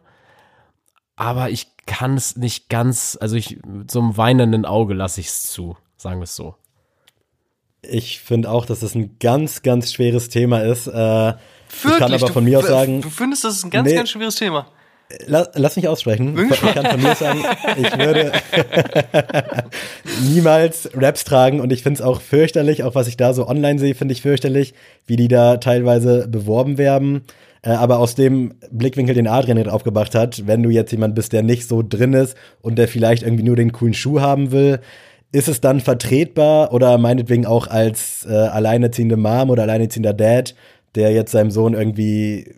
aber 1.15 1.49
ich 1.49 1.68
kann 1.86 2.15
es 2.15 2.36
nicht 2.36 2.69
ganz, 2.69 3.18
also 3.19 3.36
ich 3.36 3.64
mit 3.65 3.90
so 3.90 3.99
einem 3.99 4.18
weinenden 4.18 4.65
Auge 4.65 4.94
lasse 4.94 5.22
ich 5.22 5.28
es 5.28 5.44
zu, 5.44 5.78
sagen 5.95 6.19
wir 6.19 6.26
es 6.26 6.36
so. 6.36 6.56
Ich 7.82 8.19
finde 8.19 8.52
auch, 8.52 8.65
dass 8.65 8.82
es 8.82 8.95
ein 8.95 9.18
ganz, 9.19 9.61
ganz 9.61 9.94
schweres 9.94 10.30
Thema 10.30 10.61
ist. 10.64 10.88
Äh, 10.88 11.34
Wirklich? 11.69 11.94
Ich 11.94 11.99
kann 11.99 12.14
aber 12.14 12.27
von 12.27 12.44
mir 12.44 12.60
aus 12.60 12.68
sagen. 12.68 13.02
Du 13.02 13.10
findest, 13.10 13.44
das 13.44 13.57
ist 13.57 13.64
ein 13.64 13.69
ganz, 13.69 13.89
nee, 13.89 13.95
ganz 13.95 14.10
schweres 14.10 14.35
Thema. 14.35 14.68
Lass, 15.26 15.49
lass 15.53 15.76
mich 15.77 15.88
aussprechen. 15.88 16.38
Ich 16.52 16.60
kann 16.60 16.85
von 16.85 17.02
mir 17.02 17.15
sagen, 17.15 17.39
ich 17.77 17.98
würde 17.98 18.34
niemals 20.22 20.89
Raps 20.94 21.23
tragen 21.23 21.61
und 21.61 21.72
ich 21.72 21.81
finde 21.81 21.99
es 21.99 22.02
auch 22.02 22.19
fürchterlich, 22.19 22.84
auch 22.84 22.94
was 22.94 23.07
ich 23.07 23.15
da 23.15 23.34
so 23.34 23.48
online 23.48 23.80
sehe, 23.80 23.95
finde 23.95 24.14
ich 24.14 24.22
fürchterlich, 24.22 24.73
wie 25.06 25.15
die 25.15 25.30
da 25.30 25.57
teilweise 25.57 26.27
beworben 26.27 26.77
werden. 26.77 27.22
Äh, 27.61 27.69
aber 27.69 27.99
aus 27.99 28.15
dem 28.15 28.56
Blickwinkel, 28.69 29.15
den 29.15 29.27
Adrian 29.27 29.57
hier 29.57 29.68
drauf 29.68 29.84
gebracht 29.84 30.14
hat, 30.14 30.45
wenn 30.45 30.61
du 30.61 30.69
jetzt 30.69 30.91
jemand 30.91 31.15
bist, 31.15 31.31
der 31.31 31.41
nicht 31.41 31.69
so 31.69 31.84
drin 31.88 32.14
ist 32.14 32.35
und 32.61 32.77
der 32.77 32.89
vielleicht 32.89 33.23
irgendwie 33.23 33.44
nur 33.44 33.56
den 33.56 33.72
coolen 33.72 33.94
Schuh 33.94 34.19
haben 34.19 34.52
will, 34.52 34.80
ist 35.31 35.48
es 35.48 35.61
dann 35.61 35.80
vertretbar 35.80 36.73
oder 36.73 36.98
meinetwegen 36.98 37.45
auch 37.45 37.68
als 37.68 38.26
äh, 38.30 38.34
alleinerziehende 38.34 39.18
Mom 39.18 39.49
oder 39.49 39.64
alleinerziehender 39.64 40.14
Dad, 40.14 40.56
der 40.98 41.11
jetzt 41.11 41.32
seinem 41.32 41.52
Sohn 41.52 41.74
irgendwie, 41.74 42.53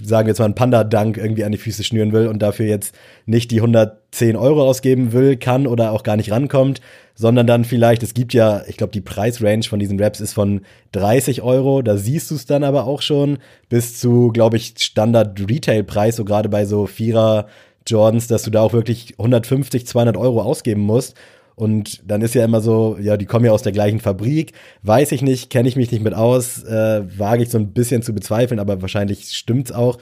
sagen 0.00 0.26
wir 0.26 0.30
jetzt 0.30 0.38
mal, 0.38 0.44
einen 0.44 0.54
Panda-Dank 0.54 1.16
irgendwie 1.16 1.44
an 1.44 1.52
die 1.52 1.58
Füße 1.58 1.82
schnüren 1.82 2.12
will 2.12 2.28
und 2.28 2.40
dafür 2.40 2.66
jetzt 2.66 2.94
nicht 3.26 3.50
die 3.50 3.60
110 3.60 4.36
Euro 4.36 4.62
ausgeben 4.68 5.12
will, 5.12 5.36
kann 5.36 5.66
oder 5.66 5.92
auch 5.92 6.04
gar 6.04 6.16
nicht 6.16 6.30
rankommt, 6.30 6.80
sondern 7.14 7.46
dann 7.46 7.64
vielleicht, 7.64 8.02
es 8.02 8.14
gibt 8.14 8.34
ja, 8.34 8.62
ich 8.68 8.76
glaube, 8.76 8.92
die 8.92 9.00
Preisrange 9.00 9.64
von 9.64 9.78
diesen 9.78 10.00
Raps 10.00 10.20
ist 10.20 10.32
von 10.32 10.60
30 10.92 11.42
Euro, 11.42 11.82
da 11.82 11.96
siehst 11.96 12.30
du 12.30 12.34
es 12.34 12.46
dann 12.46 12.64
aber 12.64 12.86
auch 12.86 13.02
schon, 13.02 13.38
bis 13.68 13.98
zu, 13.98 14.28
glaube 14.28 14.56
ich, 14.56 14.74
Standard-Retail-Preis, 14.78 16.16
so 16.16 16.24
gerade 16.24 16.48
bei 16.48 16.64
so 16.64 16.86
Vierer 16.86 17.46
Jordans, 17.86 18.28
dass 18.28 18.42
du 18.42 18.50
da 18.50 18.60
auch 18.60 18.72
wirklich 18.72 19.14
150, 19.18 19.86
200 19.86 20.16
Euro 20.16 20.42
ausgeben 20.42 20.82
musst. 20.82 21.16
Und 21.62 22.02
dann 22.10 22.22
ist 22.22 22.34
ja 22.34 22.44
immer 22.44 22.60
so, 22.60 22.96
ja, 23.00 23.16
die 23.16 23.24
kommen 23.24 23.44
ja 23.44 23.52
aus 23.52 23.62
der 23.62 23.70
gleichen 23.70 24.00
Fabrik. 24.00 24.50
Weiß 24.82 25.12
ich 25.12 25.22
nicht, 25.22 25.48
kenne 25.48 25.68
ich 25.68 25.76
mich 25.76 25.92
nicht 25.92 26.02
mit 26.02 26.12
aus, 26.12 26.64
äh, 26.64 27.02
wage 27.16 27.44
ich 27.44 27.50
so 27.50 27.58
ein 27.58 27.68
bisschen 27.68 28.02
zu 28.02 28.12
bezweifeln, 28.12 28.58
aber 28.58 28.82
wahrscheinlich 28.82 29.30
stimmt's 29.30 29.70
auch. 29.70 29.98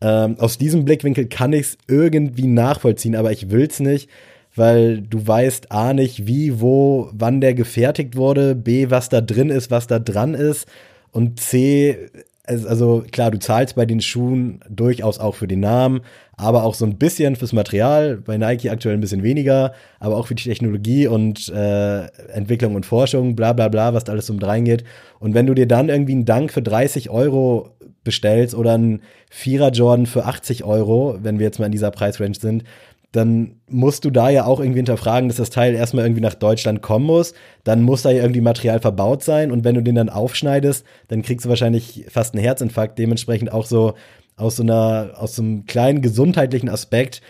Ähm, 0.00 0.38
aus 0.38 0.56
diesem 0.56 0.84
Blickwinkel 0.84 1.26
kann 1.26 1.52
ich 1.52 1.62
es 1.62 1.78
irgendwie 1.88 2.46
nachvollziehen, 2.46 3.16
aber 3.16 3.32
ich 3.32 3.50
will's 3.50 3.80
nicht, 3.80 4.08
weil 4.54 5.00
du 5.00 5.26
weißt 5.26 5.72
A 5.72 5.94
nicht, 5.94 6.28
wie, 6.28 6.60
wo, 6.60 7.10
wann 7.12 7.40
der 7.40 7.54
gefertigt 7.54 8.14
wurde, 8.14 8.54
B, 8.54 8.90
was 8.90 9.08
da 9.08 9.20
drin 9.20 9.50
ist, 9.50 9.72
was 9.72 9.88
da 9.88 9.98
dran 9.98 10.34
ist 10.34 10.68
und 11.10 11.40
C, 11.40 12.08
also 12.50 13.04
klar, 13.10 13.30
du 13.30 13.38
zahlst 13.38 13.76
bei 13.76 13.86
den 13.86 14.00
Schuhen 14.00 14.60
durchaus 14.68 15.18
auch 15.18 15.34
für 15.34 15.46
den 15.46 15.60
Namen, 15.60 16.00
aber 16.36 16.64
auch 16.64 16.74
so 16.74 16.84
ein 16.84 16.96
bisschen 16.96 17.36
fürs 17.36 17.52
Material, 17.52 18.16
bei 18.16 18.36
Nike 18.36 18.70
aktuell 18.70 18.94
ein 18.94 19.00
bisschen 19.00 19.22
weniger, 19.22 19.72
aber 19.98 20.16
auch 20.16 20.26
für 20.26 20.34
die 20.34 20.44
Technologie 20.44 21.06
und 21.06 21.48
äh, 21.50 22.06
Entwicklung 22.32 22.74
und 22.74 22.86
Forschung, 22.86 23.36
bla 23.36 23.52
bla 23.52 23.68
bla, 23.68 23.94
was 23.94 24.04
da 24.04 24.12
alles 24.12 24.30
um 24.30 24.38
reingeht. 24.38 24.84
Und 25.18 25.34
wenn 25.34 25.46
du 25.46 25.54
dir 25.54 25.66
dann 25.66 25.88
irgendwie 25.88 26.12
einen 26.12 26.24
Dank 26.24 26.52
für 26.52 26.62
30 26.62 27.10
Euro 27.10 27.76
bestellst 28.04 28.54
oder 28.54 28.74
einen 28.74 29.02
Vierer 29.28 29.70
Jordan 29.70 30.06
für 30.06 30.24
80 30.24 30.64
Euro, 30.64 31.18
wenn 31.22 31.38
wir 31.38 31.46
jetzt 31.46 31.58
mal 31.58 31.66
in 31.66 31.72
dieser 31.72 31.90
Preisrange 31.90 32.34
sind, 32.34 32.64
dann 33.12 33.56
musst 33.68 34.04
du 34.04 34.10
da 34.10 34.28
ja 34.30 34.44
auch 34.44 34.60
irgendwie 34.60 34.78
hinterfragen, 34.78 35.28
dass 35.28 35.38
das 35.38 35.50
Teil 35.50 35.74
erstmal 35.74 36.04
irgendwie 36.04 36.20
nach 36.20 36.34
Deutschland 36.34 36.80
kommen 36.80 37.06
muss. 37.06 37.34
Dann 37.64 37.82
muss 37.82 38.02
da 38.02 38.10
ja 38.10 38.22
irgendwie 38.22 38.40
Material 38.40 38.80
verbaut 38.80 39.24
sein 39.24 39.50
und 39.50 39.64
wenn 39.64 39.74
du 39.74 39.82
den 39.82 39.96
dann 39.96 40.08
aufschneidest, 40.08 40.84
dann 41.08 41.22
kriegst 41.22 41.44
du 41.44 41.48
wahrscheinlich 41.48 42.04
fast 42.08 42.34
einen 42.34 42.42
Herzinfarkt. 42.42 42.98
Dementsprechend 42.98 43.52
auch 43.52 43.66
so 43.66 43.94
aus 44.36 44.56
so 44.56 44.62
einer, 44.62 45.12
aus 45.16 45.36
so 45.36 45.42
einem 45.42 45.66
kleinen 45.66 46.02
gesundheitlichen 46.02 46.68
Aspekt 46.68 47.20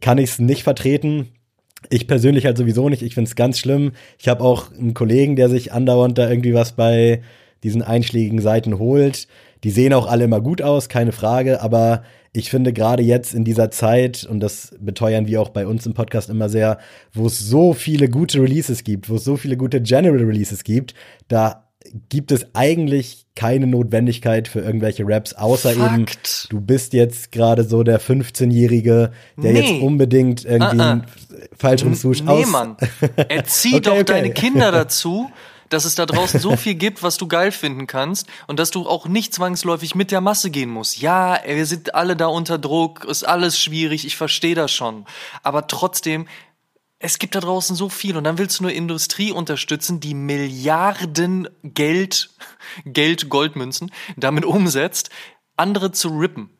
kann 0.00 0.18
ich 0.18 0.30
es 0.30 0.38
nicht 0.38 0.62
vertreten. 0.62 1.28
Ich 1.90 2.06
persönlich 2.06 2.44
halt 2.46 2.58
sowieso 2.58 2.88
nicht. 2.88 3.02
Ich 3.02 3.14
finde 3.14 3.28
es 3.28 3.36
ganz 3.36 3.58
schlimm. 3.58 3.92
Ich 4.18 4.28
habe 4.28 4.44
auch 4.44 4.70
einen 4.72 4.94
Kollegen, 4.94 5.34
der 5.36 5.48
sich 5.48 5.72
andauernd 5.72 6.18
da 6.18 6.28
irgendwie 6.28 6.54
was 6.54 6.72
bei 6.72 7.22
diesen 7.62 7.82
einschlägigen 7.82 8.40
Seiten 8.40 8.78
holt. 8.78 9.28
Die 9.64 9.70
sehen 9.70 9.92
auch 9.92 10.06
alle 10.06 10.24
immer 10.24 10.40
gut 10.40 10.62
aus, 10.62 10.88
keine 10.88 11.12
Frage, 11.12 11.62
aber 11.62 12.02
ich 12.32 12.50
finde 12.50 12.72
gerade 12.72 13.02
jetzt 13.02 13.34
in 13.34 13.44
dieser 13.44 13.70
Zeit, 13.70 14.24
und 14.24 14.40
das 14.40 14.70
beteuern 14.80 15.26
wir 15.26 15.42
auch 15.42 15.50
bei 15.50 15.66
uns 15.66 15.84
im 15.84 15.92
Podcast 15.92 16.30
immer 16.30 16.48
sehr, 16.48 16.78
wo 17.12 17.26
es 17.26 17.38
so 17.38 17.74
viele 17.74 18.08
gute 18.08 18.40
Releases 18.40 18.84
gibt, 18.84 19.10
wo 19.10 19.16
es 19.16 19.24
so 19.24 19.36
viele 19.36 19.56
gute 19.56 19.82
General 19.82 20.22
Releases 20.22 20.64
gibt, 20.64 20.94
da 21.28 21.68
gibt 22.08 22.32
es 22.32 22.46
eigentlich 22.54 23.26
keine 23.34 23.66
Notwendigkeit 23.66 24.48
für 24.48 24.60
irgendwelche 24.60 25.04
Raps, 25.06 25.34
außer 25.34 25.72
Fakt. 25.72 25.92
eben, 25.92 26.06
du 26.50 26.60
bist 26.60 26.92
jetzt 26.92 27.32
gerade 27.32 27.64
so 27.64 27.82
der 27.82 28.00
15-Jährige, 28.00 29.12
der 29.36 29.52
nee. 29.52 29.60
jetzt 29.60 29.82
unbedingt 29.82 30.44
irgendwie 30.44 30.76
uh 30.76 30.80
-uh. 30.80 30.90
einen 30.92 31.06
falschen 31.56 31.94
Swoosh 31.94 32.22
nee, 32.22 32.30
aus... 32.30 32.50
Mann. 32.50 32.76
Erzieh 33.28 33.74
okay, 33.74 33.80
doch 33.80 33.92
okay. 33.92 34.04
deine 34.04 34.30
Kinder 34.30 34.70
dazu, 34.70 35.28
dass 35.72 35.84
es 35.84 35.94
da 35.94 36.06
draußen 36.06 36.40
so 36.40 36.56
viel 36.56 36.74
gibt, 36.74 37.02
was 37.02 37.16
du 37.16 37.26
geil 37.26 37.52
finden 37.52 37.86
kannst 37.86 38.26
und 38.46 38.58
dass 38.58 38.70
du 38.70 38.86
auch 38.86 39.06
nicht 39.06 39.34
zwangsläufig 39.34 39.94
mit 39.94 40.10
der 40.10 40.20
Masse 40.20 40.50
gehen 40.50 40.70
musst. 40.70 41.00
Ja, 41.00 41.40
wir 41.46 41.66
sind 41.66 41.94
alle 41.94 42.16
da 42.16 42.26
unter 42.26 42.58
Druck, 42.58 43.04
ist 43.04 43.24
alles 43.24 43.58
schwierig, 43.58 44.06
ich 44.06 44.16
verstehe 44.16 44.54
das 44.54 44.70
schon. 44.70 45.06
Aber 45.42 45.66
trotzdem, 45.66 46.26
es 46.98 47.18
gibt 47.18 47.34
da 47.34 47.40
draußen 47.40 47.74
so 47.74 47.88
viel 47.88 48.16
und 48.16 48.24
dann 48.24 48.38
willst 48.38 48.58
du 48.58 48.64
nur 48.64 48.72
Industrie 48.72 49.32
unterstützen, 49.32 49.98
die 50.00 50.14
Milliarden 50.14 51.48
Geld, 51.62 52.30
Geld, 52.84 53.28
Goldmünzen 53.28 53.90
damit 54.16 54.44
umsetzt, 54.44 55.10
andere 55.56 55.92
zu 55.92 56.08
rippen. 56.08 56.50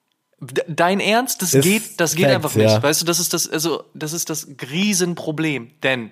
Dein 0.66 0.98
Ernst, 0.98 1.40
das 1.40 1.54
ist 1.54 1.62
geht, 1.62 2.00
das 2.00 2.16
geht 2.16 2.24
Facts, 2.24 2.34
einfach 2.34 2.54
nicht. 2.56 2.70
Ja. 2.70 2.82
Weißt 2.82 3.00
du, 3.00 3.04
das 3.04 3.20
ist 3.20 3.32
das, 3.32 3.48
also, 3.48 3.84
das 3.94 4.12
ist 4.12 4.28
das 4.28 4.48
Riesenproblem. 4.70 5.70
Denn 5.84 6.10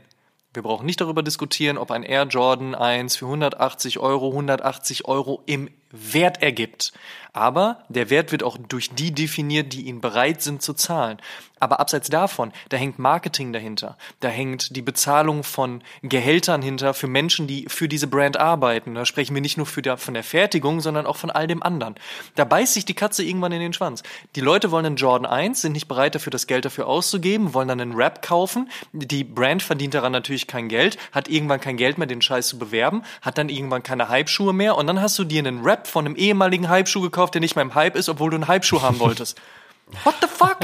wir 0.53 0.63
brauchen 0.63 0.87
nicht 0.87 1.01
darüber 1.01 1.23
diskutieren, 1.23 1.79
ob 1.79 1.91
ein 1.93 2.03
Air 2.03 2.25
Jordan 2.25 2.75
1 2.75 3.17
für 3.17 3.27
180 3.27 4.01
Euro 4.01 4.31
180 4.31 5.07
Euro 5.07 5.43
im 5.47 5.71
Wert 5.93 6.43
ergibt. 6.43 6.93
Aber 7.33 7.85
der 7.89 8.11
Wert 8.11 8.33
wird 8.33 8.43
auch 8.43 8.59
durch 8.59 8.91
die 8.91 9.13
definiert, 9.13 9.73
die 9.73 9.83
ihn 9.83 10.01
bereit 10.01 10.43
sind 10.43 10.63
zu 10.63 10.75
zahlen. 10.75 11.19
Aber 11.61 11.79
abseits 11.79 12.09
davon, 12.09 12.53
da 12.71 12.79
hängt 12.79 12.99
Marketing 12.99 13.53
dahinter. 13.53 13.97
Da 14.21 14.29
hängt 14.29 14.75
die 14.75 14.83
Bezahlung 14.83 15.45
von 15.45 15.83
Gehältern 16.03 16.63
hinter 16.63 16.95
für 16.95 17.07
Menschen, 17.07 17.47
die 17.47 17.67
für 17.69 17.87
diese 17.87 18.07
Brand 18.07 18.39
arbeiten. 18.39 18.95
Da 18.95 19.05
sprechen 19.05 19.35
wir 19.35 19.43
nicht 19.43 19.59
nur 19.59 19.67
der, 19.77 19.99
von 19.99 20.15
der 20.15 20.25
Fertigung, 20.25 20.81
sondern 20.81 21.05
auch 21.05 21.17
von 21.17 21.31
all 21.31 21.47
dem 21.47 21.63
anderen. 21.63 21.97
Da 22.35 22.45
beißt 22.45 22.73
sich 22.73 22.87
die 22.87 22.95
Katze 22.95 23.23
irgendwann 23.23 23.53
in 23.53 23.61
den 23.61 23.75
Schwanz. 23.75 24.03
Die 24.37 24.41
Leute 24.41 24.71
wollen 24.71 24.87
einen 24.87 24.97
Jordan 24.97 25.31
1, 25.31 25.61
sind 25.61 25.73
nicht 25.73 25.87
bereit 25.87 26.15
dafür, 26.15 26.31
das 26.31 26.47
Geld 26.47 26.65
dafür 26.65 26.87
auszugeben, 26.87 27.53
wollen 27.53 27.69
dann 27.69 27.81
einen 27.81 27.95
Rap 27.95 28.23
kaufen. 28.23 28.71
Die 28.93 29.25
Brand 29.25 29.63
verdient 29.63 29.93
daran 29.93 30.13
natürlich 30.13 30.47
kein 30.47 30.69
Geld, 30.69 30.97
hat 31.13 31.29
irgendwann 31.29 31.61
kein 31.61 31.77
Geld 31.77 31.99
mehr, 31.99 32.07
den 32.07 32.23
Scheiß 32.23 32.49
zu 32.49 32.59
bewerben, 32.59 33.03
hat 33.21 33.37
dann 33.37 33.51
irgendwann 33.51 33.83
keine 33.83 34.09
Hype-Schuhe 34.09 34.55
mehr 34.55 34.77
und 34.77 34.87
dann 34.87 35.03
hast 35.03 35.19
du 35.19 35.25
dir 35.25 35.41
einen 35.41 35.63
Rap 35.63 35.87
von 35.87 36.07
einem 36.07 36.17
ehemaligen 36.17 36.71
Hype-Schuh 36.71 37.03
gekauft, 37.03 37.35
der 37.35 37.43
nicht 37.43 37.55
mehr 37.55 37.65
im 37.65 37.75
Hype 37.75 37.97
ist, 37.97 38.09
obwohl 38.09 38.31
du 38.31 38.37
einen 38.37 38.49
Hype-Schuh 38.49 38.81
haben 38.81 38.99
wolltest. 38.99 39.39
What 40.05 40.15
the 40.21 40.29
fuck? 40.29 40.59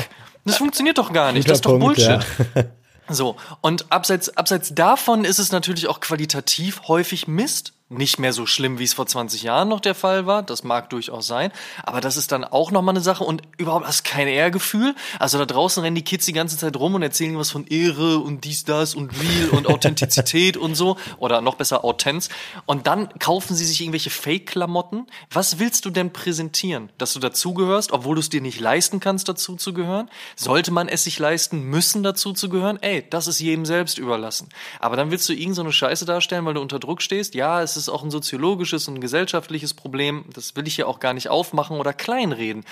Das 0.47 0.57
funktioniert 0.57 0.97
doch 0.97 1.13
gar 1.13 1.33
nicht. 1.33 1.45
Guter 1.45 1.49
das 1.51 1.59
ist 1.59 1.67
doch 1.67 1.79
Punkt, 1.79 1.97
Bullshit. 1.97 2.27
Ja. 2.55 2.65
So, 3.09 3.37
und 3.61 3.93
abseits, 3.93 4.37
abseits 4.37 4.75
davon 4.75 5.25
ist 5.25 5.39
es 5.39 5.53
natürlich 5.53 5.87
auch 5.87 6.01
qualitativ 6.01 6.89
häufig 6.89 7.29
Mist 7.29 7.76
nicht 7.89 8.19
mehr 8.19 8.33
so 8.33 8.47
schlimm, 8.47 8.81
wie 8.81 8.85
es 8.85 8.95
vor 8.95 9.07
20 9.07 9.45
Jahren 9.45 9.69
noch 9.69 9.79
der 9.79 9.95
Fall 9.95 10.27
war. 10.27 10.43
Das 10.43 10.65
mag 10.65 10.91
durchaus 10.91 11.29
sein. 11.29 11.53
Aber 11.85 12.01
das 12.01 12.17
ist 12.17 12.33
dann 12.33 12.43
auch 12.43 12.73
nochmal 12.73 12.95
eine 12.95 13.03
Sache. 13.03 13.23
Und 13.23 13.43
überhaupt 13.59 13.87
hast 13.87 14.03
kein 14.03 14.27
Ehrgefühl. 14.27 14.97
Also 15.21 15.39
da 15.39 15.47
draußen 15.47 15.83
rennen 15.83 15.95
die 15.95 16.03
Kids 16.03 16.27
die 16.27 16.33
ganze 16.33 16.59
Zeit 16.59 16.77
rum 16.77 16.97
und 16.97 17.03
erzählen 17.03 17.39
was 17.39 17.53
von 17.53 17.65
Ehre 17.69 18.19
und 18.19 18.43
dies, 18.43 18.65
das 18.65 18.97
und 18.97 19.13
Real 19.13 19.51
und 19.51 19.69
Authentizität 19.69 20.57
und 20.57 20.75
so. 20.75 20.97
Oder 21.19 21.41
noch 21.41 21.55
besser 21.55 21.85
Autenz. 21.85 22.29
Und 22.67 22.89
dann 22.89 23.09
kaufen 23.21 23.55
sie 23.55 23.65
sich 23.65 23.81
irgendwelche 23.81 24.11
Fake-Klamotten. 24.11 25.07
Was 25.31 25.61
willst 25.61 25.85
du 25.85 25.91
denn 25.91 26.13
präsentieren? 26.13 26.91
Dass 26.99 27.13
du 27.13 27.21
dazugehörst, 27.21 27.93
obwohl 27.93 28.17
du 28.17 28.21
es 28.21 28.31
dir 28.31 28.41
nicht 28.41 28.59
leisten 28.59 28.99
kannst, 28.99 29.29
dazu 29.29 29.55
zu 29.55 29.73
gehören? 29.73 30.11
Sollte 30.35 30.73
man 30.73 30.89
es 30.89 31.05
sich 31.05 31.21
leisten 31.21 31.63
müssen, 31.63 32.03
dazu 32.03 32.33
zu 32.33 32.49
gehören? 32.49 32.83
Ey, 32.83 33.05
das 33.09 33.29
ist 33.29 33.39
jedem 33.39 33.65
selbst 33.65 33.99
überlassen. 33.99 34.49
Aber 34.81 34.97
dann 34.97 35.13
willst 35.13 35.29
du 35.29 35.35
irgend 35.35 35.55
so 35.55 35.63
eine 35.63 35.73
Scheiße 35.73 36.05
darstellen, 36.05 36.45
weil 36.47 36.55
du 36.55 36.61
unter 36.61 36.81
Druck 36.81 37.01
stehst? 37.01 37.37
Ja, 37.37 37.63
es 37.63 37.76
ist 37.77 37.89
auch 37.89 38.03
ein 38.03 38.11
soziologisches 38.11 38.89
und 38.89 38.95
ein 38.95 39.01
gesellschaftliches 39.01 39.75
Problem. 39.75 40.25
Das 40.33 40.57
will 40.57 40.67
ich 40.67 40.77
hier 40.77 40.89
auch 40.89 41.01
gar 41.01 41.15
nicht 41.15 41.29
aufmachen 41.29 41.79
oder 41.79 41.93
kleinreden. 41.93 42.65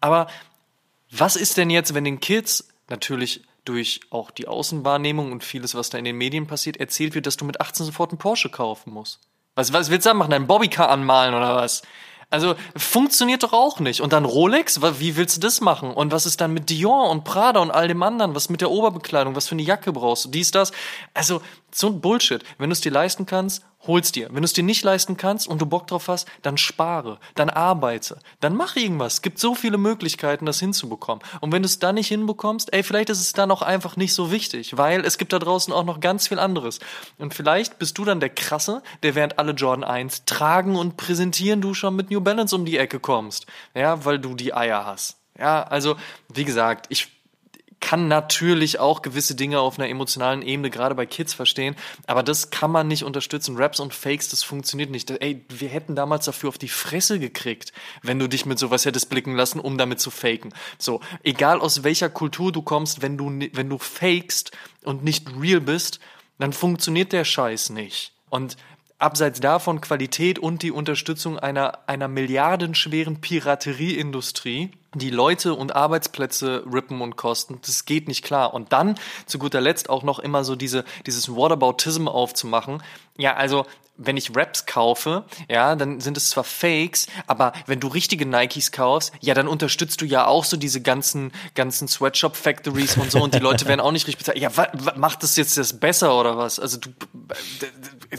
Aber 0.00 0.26
was 1.10 1.36
ist 1.36 1.56
denn 1.56 1.70
jetzt, 1.70 1.94
wenn 1.94 2.04
den 2.04 2.20
Kids 2.20 2.68
natürlich 2.88 3.42
durch 3.64 4.00
auch 4.10 4.30
die 4.30 4.48
Außenwahrnehmung 4.48 5.32
und 5.32 5.44
vieles, 5.44 5.74
was 5.74 5.90
da 5.90 5.98
in 5.98 6.04
den 6.04 6.16
Medien 6.16 6.46
passiert, 6.46 6.78
erzählt 6.78 7.14
wird, 7.14 7.26
dass 7.26 7.36
du 7.36 7.44
mit 7.44 7.60
18 7.60 7.86
sofort 7.86 8.10
einen 8.10 8.18
Porsche 8.18 8.48
kaufen 8.48 8.92
musst? 8.92 9.20
Was, 9.54 9.72
was 9.72 9.90
willst 9.90 10.06
du 10.06 10.10
da 10.10 10.14
machen? 10.14 10.32
Einen 10.32 10.46
Bobbycar 10.46 10.88
anmalen 10.88 11.34
oder 11.34 11.56
was? 11.56 11.82
Also 12.30 12.54
funktioniert 12.76 13.42
doch 13.42 13.52
auch 13.52 13.80
nicht. 13.80 14.00
Und 14.00 14.12
dann 14.12 14.24
Rolex, 14.24 14.80
wie 15.00 15.16
willst 15.16 15.36
du 15.36 15.40
das 15.40 15.60
machen? 15.60 15.92
Und 15.92 16.12
was 16.12 16.26
ist 16.26 16.40
dann 16.40 16.52
mit 16.52 16.70
Dior 16.70 17.10
und 17.10 17.24
Prada 17.24 17.58
und 17.58 17.72
all 17.72 17.88
dem 17.88 18.02
anderen? 18.04 18.36
Was 18.36 18.48
mit 18.48 18.60
der 18.60 18.70
Oberbekleidung? 18.70 19.34
Was 19.34 19.48
für 19.48 19.56
eine 19.56 19.62
Jacke 19.62 19.92
brauchst 19.92 20.26
du? 20.26 20.28
Dies, 20.30 20.52
das. 20.52 20.70
Also 21.12 21.42
so 21.72 21.88
ein 21.88 22.00
Bullshit. 22.00 22.44
Wenn 22.58 22.70
du 22.70 22.74
es 22.74 22.80
dir 22.80 22.92
leisten 22.92 23.26
kannst, 23.26 23.64
hol's 23.86 24.12
dir. 24.12 24.28
Wenn 24.30 24.42
du 24.42 24.44
es 24.44 24.52
dir 24.52 24.64
nicht 24.64 24.84
leisten 24.84 25.16
kannst 25.16 25.48
und 25.48 25.60
du 25.60 25.66
Bock 25.66 25.86
drauf 25.86 26.08
hast, 26.08 26.28
dann 26.42 26.58
spare, 26.58 27.18
dann 27.34 27.50
arbeite, 27.50 28.18
dann 28.40 28.56
mach 28.56 28.76
irgendwas. 28.76 29.14
Es 29.14 29.22
gibt 29.22 29.38
so 29.38 29.54
viele 29.54 29.78
Möglichkeiten, 29.78 30.46
das 30.46 30.60
hinzubekommen. 30.60 31.24
Und 31.40 31.52
wenn 31.52 31.62
du 31.62 31.66
es 31.66 31.78
dann 31.78 31.94
nicht 31.94 32.08
hinbekommst, 32.08 32.72
ey, 32.72 32.82
vielleicht 32.82 33.10
ist 33.10 33.20
es 33.20 33.32
dann 33.32 33.50
auch 33.50 33.62
einfach 33.62 33.96
nicht 33.96 34.14
so 34.14 34.30
wichtig, 34.30 34.76
weil 34.76 35.04
es 35.04 35.18
gibt 35.18 35.32
da 35.32 35.38
draußen 35.38 35.72
auch 35.72 35.84
noch 35.84 36.00
ganz 36.00 36.28
viel 36.28 36.38
anderes. 36.38 36.80
Und 37.18 37.34
vielleicht 37.34 37.78
bist 37.78 37.98
du 37.98 38.04
dann 38.04 38.20
der 38.20 38.30
Krasse, 38.30 38.82
der 39.02 39.14
während 39.14 39.38
alle 39.38 39.52
Jordan 39.52 39.84
1 39.84 40.24
tragen 40.26 40.76
und 40.76 40.96
präsentieren, 40.96 41.60
du 41.60 41.74
schon 41.74 41.96
mit 41.96 42.10
New 42.10 42.20
Balance 42.20 42.54
um 42.54 42.64
die 42.64 42.76
Ecke 42.76 43.00
kommst. 43.00 43.46
Ja, 43.74 44.04
weil 44.04 44.18
du 44.18 44.34
die 44.34 44.54
Eier 44.54 44.84
hast. 44.84 45.16
Ja, 45.38 45.62
also, 45.62 45.96
wie 46.28 46.44
gesagt, 46.44 46.86
ich 46.90 47.08
kann 47.80 48.08
natürlich 48.08 48.78
auch 48.78 49.02
gewisse 49.02 49.34
Dinge 49.34 49.60
auf 49.60 49.78
einer 49.78 49.88
emotionalen 49.88 50.42
Ebene 50.42 50.70
gerade 50.70 50.94
bei 50.94 51.06
Kids 51.06 51.34
verstehen, 51.34 51.74
aber 52.06 52.22
das 52.22 52.50
kann 52.50 52.70
man 52.70 52.88
nicht 52.88 53.04
unterstützen. 53.04 53.56
Raps 53.56 53.80
und 53.80 53.94
Fakes, 53.94 54.28
das 54.28 54.42
funktioniert 54.42 54.90
nicht. 54.90 55.10
Ey, 55.10 55.44
wir 55.48 55.68
hätten 55.68 55.96
damals 55.96 56.26
dafür 56.26 56.50
auf 56.50 56.58
die 56.58 56.68
Fresse 56.68 57.18
gekriegt, 57.18 57.72
wenn 58.02 58.18
du 58.18 58.28
dich 58.28 58.46
mit 58.46 58.58
sowas 58.58 58.84
hättest 58.84 59.08
blicken 59.10 59.34
lassen, 59.34 59.60
um 59.60 59.78
damit 59.78 60.00
zu 60.00 60.10
faken. 60.10 60.52
So, 60.78 61.00
egal 61.22 61.60
aus 61.60 61.82
welcher 61.82 62.10
Kultur 62.10 62.52
du 62.52 62.62
kommst, 62.62 63.02
wenn 63.02 63.16
du 63.16 63.30
wenn 63.52 63.68
du 63.68 63.78
fakest 63.78 64.52
und 64.84 65.02
nicht 65.02 65.28
real 65.40 65.60
bist, 65.60 66.00
dann 66.38 66.52
funktioniert 66.52 67.12
der 67.12 67.24
Scheiß 67.24 67.70
nicht. 67.70 68.12
Und 68.28 68.56
abseits 68.98 69.40
davon 69.40 69.80
Qualität 69.80 70.38
und 70.38 70.62
die 70.62 70.70
Unterstützung 70.70 71.38
einer, 71.38 71.88
einer 71.88 72.08
milliardenschweren 72.08 73.20
Piraterieindustrie, 73.20 74.70
die 74.94 75.10
Leute 75.10 75.54
und 75.54 75.74
Arbeitsplätze 75.74 76.64
rippen 76.70 77.00
und 77.00 77.16
kosten, 77.16 77.60
das 77.64 77.84
geht 77.84 78.08
nicht 78.08 78.24
klar. 78.24 78.54
Und 78.54 78.72
dann 78.72 78.96
zu 79.26 79.38
guter 79.38 79.60
Letzt 79.60 79.88
auch 79.88 80.02
noch 80.02 80.18
immer 80.18 80.44
so 80.44 80.56
diese, 80.56 80.84
dieses 81.06 81.34
Whataboutism 81.34 82.08
aufzumachen. 82.08 82.82
Ja, 83.20 83.34
also 83.34 83.66
wenn 84.02 84.16
ich 84.16 84.34
Raps 84.34 84.64
kaufe, 84.64 85.24
ja, 85.48 85.76
dann 85.76 86.00
sind 86.00 86.16
es 86.16 86.30
zwar 86.30 86.42
Fakes, 86.42 87.06
aber 87.26 87.52
wenn 87.66 87.80
du 87.80 87.88
richtige 87.88 88.24
Nikes 88.24 88.72
kaufst, 88.72 89.12
ja, 89.20 89.34
dann 89.34 89.46
unterstützt 89.46 90.00
du 90.00 90.06
ja 90.06 90.26
auch 90.26 90.44
so 90.44 90.56
diese 90.56 90.80
ganzen, 90.80 91.32
ganzen 91.54 91.86
Sweatshop 91.86 92.34
Factories 92.34 92.96
und 92.96 93.10
so 93.10 93.22
und 93.22 93.34
die 93.34 93.40
Leute 93.40 93.66
werden 93.66 93.80
auch 93.80 93.92
nicht 93.92 94.06
richtig 94.06 94.24
bezahlt. 94.24 94.38
Ja, 94.38 94.50
macht 94.96 95.22
das 95.22 95.36
jetzt 95.36 95.58
das 95.58 95.78
besser 95.78 96.18
oder 96.18 96.38
was? 96.38 96.58
Also 96.58 96.78
du, 96.78 96.88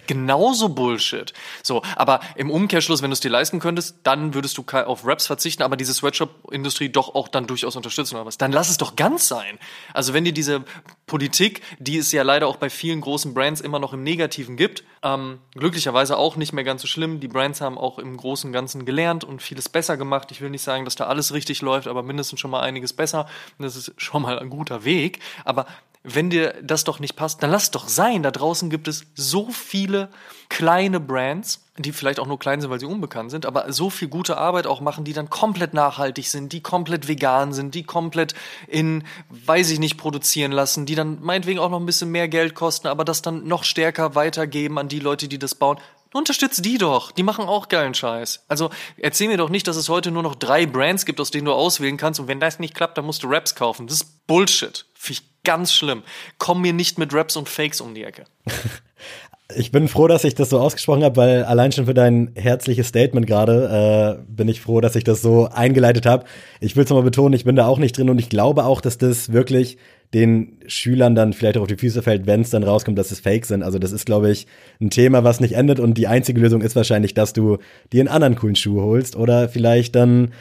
genauso 0.05 0.69
Bullshit. 0.69 1.33
So, 1.63 1.81
aber 1.95 2.19
im 2.35 2.51
Umkehrschluss, 2.51 3.01
wenn 3.01 3.09
du 3.09 3.13
es 3.13 3.19
dir 3.19 3.31
leisten 3.31 3.59
könntest, 3.59 3.95
dann 4.03 4.35
würdest 4.35 4.59
du 4.59 4.65
auf 4.71 5.05
Raps 5.05 5.25
verzichten, 5.25 5.63
aber 5.63 5.77
diese 5.77 5.95
Sweatshop-Industrie 5.95 6.89
doch 6.89 7.15
auch 7.15 7.27
dann 7.27 7.47
durchaus 7.47 7.75
unterstützen 7.75 8.15
oder 8.15 8.27
was. 8.27 8.37
Dann 8.37 8.51
lass 8.51 8.69
es 8.69 8.77
doch 8.77 8.95
ganz 8.95 9.27
sein. 9.27 9.57
Also 9.95 10.13
wenn 10.13 10.25
dir 10.25 10.33
diese 10.33 10.63
Politik, 11.07 11.63
die 11.79 11.97
es 11.97 12.11
ja 12.11 12.21
leider 12.21 12.47
auch 12.47 12.57
bei 12.57 12.69
vielen 12.69 13.01
großen 13.01 13.33
Brands 13.33 13.61
immer 13.61 13.79
noch 13.79 13.93
im 13.93 14.03
Negativen 14.03 14.57
gibt, 14.57 14.83
ähm, 15.03 15.39
glücklicherweise 15.53 16.17
auch 16.17 16.35
nicht 16.35 16.53
mehr 16.53 16.63
ganz 16.63 16.81
so 16.81 16.87
schlimm. 16.87 17.19
Die 17.19 17.27
Brands 17.27 17.61
haben 17.61 17.77
auch 17.77 17.99
im 17.99 18.15
Großen 18.17 18.47
und 18.47 18.53
Ganzen 18.53 18.85
gelernt 18.85 19.23
und 19.23 19.41
vieles 19.41 19.69
besser 19.69 19.97
gemacht. 19.97 20.31
Ich 20.31 20.41
will 20.41 20.49
nicht 20.49 20.63
sagen, 20.63 20.85
dass 20.85 20.95
da 20.95 21.07
alles 21.07 21.33
richtig 21.33 21.61
läuft, 21.61 21.87
aber 21.87 22.03
mindestens 22.03 22.39
schon 22.39 22.51
mal 22.51 22.61
einiges 22.61 22.93
besser. 22.93 23.27
Das 23.59 23.75
ist 23.75 23.93
schon 23.97 24.21
mal 24.21 24.39
ein 24.39 24.49
guter 24.49 24.83
Weg. 24.83 25.19
Aber 25.45 25.65
wenn 26.03 26.29
dir 26.29 26.55
das 26.63 26.83
doch 26.83 26.99
nicht 26.99 27.15
passt, 27.15 27.43
dann 27.43 27.51
lass 27.51 27.71
doch 27.71 27.87
sein. 27.87 28.23
Da 28.23 28.31
draußen 28.31 28.69
gibt 28.69 28.87
es 28.87 29.05
so 29.13 29.49
viele 29.51 30.09
kleine 30.49 30.99
Brands, 30.99 31.63
die 31.77 31.91
vielleicht 31.91 32.19
auch 32.19 32.27
nur 32.27 32.39
klein 32.39 32.59
sind, 32.59 32.69
weil 32.69 32.79
sie 32.79 32.85
unbekannt 32.85 33.31
sind, 33.31 33.45
aber 33.45 33.71
so 33.71 33.89
viel 33.89 34.07
gute 34.07 34.37
Arbeit 34.37 34.67
auch 34.67 34.81
machen, 34.81 35.03
die 35.03 35.13
dann 35.13 35.29
komplett 35.29 35.73
nachhaltig 35.73 36.27
sind, 36.27 36.53
die 36.53 36.61
komplett 36.61 37.07
vegan 37.07 37.53
sind, 37.53 37.75
die 37.75 37.83
komplett 37.83 38.33
in, 38.67 39.03
weiß 39.29 39.69
ich 39.71 39.79
nicht, 39.79 39.97
produzieren 39.97 40.51
lassen, 40.51 40.85
die 40.85 40.95
dann 40.95 41.19
meinetwegen 41.21 41.59
auch 41.59 41.69
noch 41.69 41.79
ein 41.79 41.85
bisschen 41.85 42.11
mehr 42.11 42.27
Geld 42.27 42.55
kosten, 42.55 42.87
aber 42.87 43.05
das 43.05 43.21
dann 43.21 43.47
noch 43.47 43.63
stärker 43.63 44.15
weitergeben 44.15 44.79
an 44.79 44.87
die 44.87 44.99
Leute, 44.99 45.27
die 45.27 45.39
das 45.39 45.55
bauen. 45.55 45.77
Unterstützt 46.13 46.65
die 46.65 46.77
doch. 46.77 47.11
Die 47.11 47.23
machen 47.23 47.45
auch 47.45 47.69
geilen 47.69 47.93
Scheiß. 47.93 48.43
Also 48.49 48.69
erzähl 48.97 49.29
mir 49.29 49.37
doch 49.37 49.49
nicht, 49.49 49.67
dass 49.67 49.77
es 49.77 49.87
heute 49.87 50.11
nur 50.11 50.23
noch 50.23 50.35
drei 50.35 50.65
Brands 50.65 51.05
gibt, 51.05 51.21
aus 51.21 51.31
denen 51.31 51.45
du 51.45 51.53
auswählen 51.53 51.95
kannst 51.95 52.19
und 52.19 52.27
wenn 52.27 52.41
das 52.41 52.59
nicht 52.59 52.75
klappt, 52.75 52.97
dann 52.97 53.05
musst 53.05 53.23
du 53.23 53.29
Raps 53.29 53.55
kaufen. 53.55 53.87
Das 53.87 54.01
ist 54.01 54.27
Bullshit. 54.27 54.85
Finde 54.93 55.30
ganz 55.43 55.73
schlimm. 55.73 56.03
Komm 56.37 56.61
mir 56.61 56.73
nicht 56.73 56.97
mit 56.97 57.13
Raps 57.13 57.35
und 57.35 57.49
Fakes 57.49 57.81
um 57.81 57.93
die 57.93 58.03
Ecke. 58.03 58.25
Ich 59.55 59.71
bin 59.71 59.87
froh, 59.87 60.07
dass 60.07 60.23
ich 60.23 60.35
das 60.35 60.49
so 60.49 60.59
ausgesprochen 60.59 61.03
habe, 61.03 61.17
weil 61.17 61.43
allein 61.43 61.71
schon 61.71 61.85
für 61.85 61.93
dein 61.93 62.31
herzliches 62.35 62.87
Statement 62.87 63.27
gerade 63.27 64.17
äh, 64.19 64.23
bin 64.31 64.47
ich 64.47 64.61
froh, 64.61 64.81
dass 64.81 64.95
ich 64.95 65.03
das 65.03 65.21
so 65.21 65.49
eingeleitet 65.51 66.05
habe. 66.05 66.25
Ich 66.59 66.75
will 66.75 66.83
es 66.83 66.89
nochmal 66.89 67.03
betonen, 67.03 67.33
ich 67.33 67.43
bin 67.43 67.55
da 67.55 67.67
auch 67.67 67.79
nicht 67.79 67.97
drin 67.97 68.09
und 68.09 68.19
ich 68.19 68.29
glaube 68.29 68.65
auch, 68.65 68.81
dass 68.81 68.97
das 68.97 69.33
wirklich 69.33 69.77
den 70.13 70.57
Schülern 70.67 71.15
dann 71.15 71.33
vielleicht 71.33 71.57
auch 71.57 71.61
auf 71.61 71.67
die 71.67 71.77
Füße 71.77 72.01
fällt, 72.01 72.27
wenn 72.27 72.41
es 72.41 72.49
dann 72.49 72.63
rauskommt, 72.63 72.97
dass 72.97 73.11
es 73.11 73.21
Fake 73.21 73.45
sind. 73.45 73.63
Also 73.63 73.79
das 73.79 73.91
ist, 73.91 74.05
glaube 74.05 74.29
ich, 74.29 74.45
ein 74.81 74.89
Thema, 74.89 75.23
was 75.23 75.39
nicht 75.39 75.53
endet 75.53 75.79
und 75.79 75.97
die 75.97 76.07
einzige 76.07 76.39
Lösung 76.39 76.61
ist 76.61 76.75
wahrscheinlich, 76.75 77.13
dass 77.13 77.33
du 77.33 77.57
dir 77.93 78.01
einen 78.01 78.09
anderen 78.09 78.35
coolen 78.35 78.55
Schuh 78.55 78.81
holst 78.81 79.15
oder 79.15 79.47
vielleicht 79.47 79.95
dann 79.95 80.31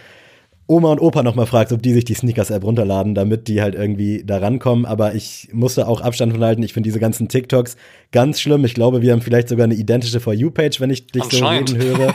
Oma 0.71 0.93
und 0.93 1.01
Opa 1.01 1.25
nochmal 1.25 1.47
fragst, 1.47 1.73
ob 1.73 1.83
die 1.83 1.93
sich 1.93 2.05
die 2.05 2.15
Sneakers-App 2.15 2.63
runterladen, 2.63 3.17
damit 3.17 3.49
die 3.49 3.61
halt 3.61 3.75
irgendwie 3.75 4.23
da 4.25 4.39
rankommen. 4.39 4.87
Aber 4.87 5.17
ich 5.17 5.49
musste 5.53 5.89
auch 5.89 6.01
Abstand 6.01 6.33
von 6.33 6.45
halten. 6.45 6.63
Ich 6.63 6.75
finde 6.75 6.87
diese 6.87 7.01
ganzen 7.01 7.27
TikToks 7.27 7.77
ganz 8.13 8.41
schlimm. 8.41 8.65
Ich 8.65 8.75
glaube, 8.75 9.03
wir 9.03 9.13
haben 9.13 9.21
vielleicht 9.21 9.49
sogar 9.49 9.65
eine 9.65 9.75
identische 9.75 10.21
For 10.21 10.33
You-Page, 10.33 10.81
wenn 10.81 10.91
ich 10.91 11.09
dich 11.09 11.25
so 11.25 11.45
reden 11.45 11.77
höre. 11.77 12.15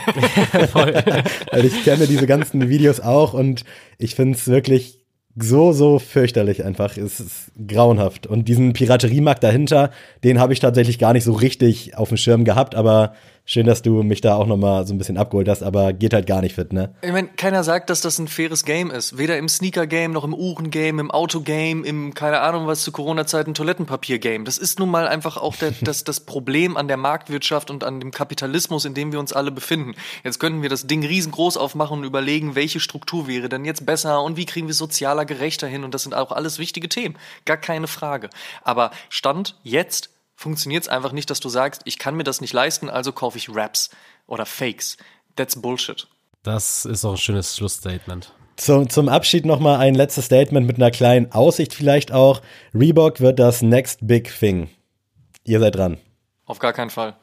Weil 1.52 1.66
ich 1.66 1.84
kenne 1.84 2.06
diese 2.06 2.26
ganzen 2.26 2.70
Videos 2.70 3.00
auch 3.00 3.34
und 3.34 3.64
ich 3.98 4.14
finde 4.14 4.38
es 4.38 4.48
wirklich 4.48 5.00
so, 5.38 5.72
so 5.72 5.98
fürchterlich 5.98 6.64
einfach. 6.64 6.96
Es 6.96 7.20
ist 7.20 7.52
grauenhaft. 7.68 8.26
Und 8.26 8.48
diesen 8.48 8.72
Pirateriemarkt 8.72 9.44
dahinter, 9.44 9.90
den 10.24 10.40
habe 10.40 10.54
ich 10.54 10.60
tatsächlich 10.60 10.98
gar 10.98 11.12
nicht 11.12 11.24
so 11.24 11.34
richtig 11.34 11.94
auf 11.98 12.08
dem 12.08 12.16
Schirm 12.16 12.46
gehabt, 12.46 12.74
aber 12.74 13.12
Schön, 13.48 13.64
dass 13.64 13.80
du 13.80 14.02
mich 14.02 14.20
da 14.20 14.34
auch 14.34 14.48
nochmal 14.48 14.84
so 14.88 14.92
ein 14.92 14.98
bisschen 14.98 15.16
abgeholt 15.16 15.48
hast, 15.48 15.62
aber 15.62 15.92
geht 15.92 16.12
halt 16.12 16.26
gar 16.26 16.40
nicht 16.40 16.56
fit, 16.56 16.72
ne? 16.72 16.92
Ich 17.00 17.12
meine, 17.12 17.28
keiner 17.28 17.62
sagt, 17.62 17.90
dass 17.90 18.00
das 18.00 18.18
ein 18.18 18.26
faires 18.26 18.64
Game 18.64 18.90
ist. 18.90 19.18
Weder 19.18 19.38
im 19.38 19.48
Sneaker-Game, 19.48 20.10
noch 20.10 20.24
im 20.24 20.34
Uhren-Game, 20.34 20.98
im 20.98 21.12
Auto-Game, 21.12 21.84
im, 21.84 22.12
keine 22.12 22.40
Ahnung 22.40 22.66
was, 22.66 22.82
zu 22.82 22.90
Corona-Zeiten 22.90 23.54
Toilettenpapier-Game. 23.54 24.44
Das 24.44 24.58
ist 24.58 24.80
nun 24.80 24.90
mal 24.90 25.06
einfach 25.06 25.36
auch 25.36 25.54
der, 25.54 25.70
das, 25.80 26.02
das 26.02 26.18
Problem 26.18 26.76
an 26.76 26.88
der 26.88 26.96
Marktwirtschaft 26.96 27.70
und 27.70 27.84
an 27.84 28.00
dem 28.00 28.10
Kapitalismus, 28.10 28.84
in 28.84 28.94
dem 28.94 29.12
wir 29.12 29.20
uns 29.20 29.32
alle 29.32 29.52
befinden. 29.52 29.94
Jetzt 30.24 30.40
könnten 30.40 30.62
wir 30.62 30.68
das 30.68 30.88
Ding 30.88 31.06
riesengroß 31.06 31.56
aufmachen 31.56 31.98
und 31.98 32.04
überlegen, 32.04 32.56
welche 32.56 32.80
Struktur 32.80 33.28
wäre 33.28 33.48
denn 33.48 33.64
jetzt 33.64 33.86
besser 33.86 34.24
und 34.24 34.36
wie 34.36 34.46
kriegen 34.46 34.66
wir 34.66 34.74
sozialer 34.74 35.24
gerechter 35.24 35.68
hin 35.68 35.84
und 35.84 35.94
das 35.94 36.02
sind 36.02 36.14
auch 36.14 36.32
alles 36.32 36.58
wichtige 36.58 36.88
Themen. 36.88 37.16
Gar 37.44 37.58
keine 37.58 37.86
Frage. 37.86 38.28
Aber 38.64 38.90
Stand 39.08 39.54
jetzt 39.62 40.15
funktioniert 40.36 40.84
es 40.84 40.88
einfach 40.88 41.12
nicht, 41.12 41.30
dass 41.30 41.40
du 41.40 41.48
sagst, 41.48 41.82
ich 41.84 41.98
kann 41.98 42.14
mir 42.14 42.24
das 42.24 42.40
nicht 42.40 42.52
leisten, 42.52 42.88
also 42.88 43.10
kaufe 43.12 43.38
ich 43.38 43.54
Raps 43.54 43.90
oder 44.26 44.46
Fakes. 44.46 44.96
That's 45.34 45.60
Bullshit. 45.60 46.06
Das 46.42 46.84
ist 46.84 47.04
auch 47.04 47.12
ein 47.12 47.16
schönes 47.16 47.56
Schlussstatement. 47.56 48.32
Zum, 48.56 48.88
zum 48.88 49.08
Abschied 49.08 49.44
nochmal 49.44 49.80
ein 49.80 49.94
letztes 49.94 50.26
Statement 50.26 50.66
mit 50.66 50.76
einer 50.76 50.90
kleinen 50.90 51.32
Aussicht 51.32 51.74
vielleicht 51.74 52.12
auch. 52.12 52.40
Reebok 52.72 53.20
wird 53.20 53.38
das 53.38 53.62
Next 53.62 54.06
Big 54.06 54.32
Thing. 54.38 54.70
Ihr 55.44 55.60
seid 55.60 55.74
dran. 55.74 55.98
Auf 56.46 56.58
gar 56.58 56.72
keinen 56.72 56.90
Fall. 56.90 57.16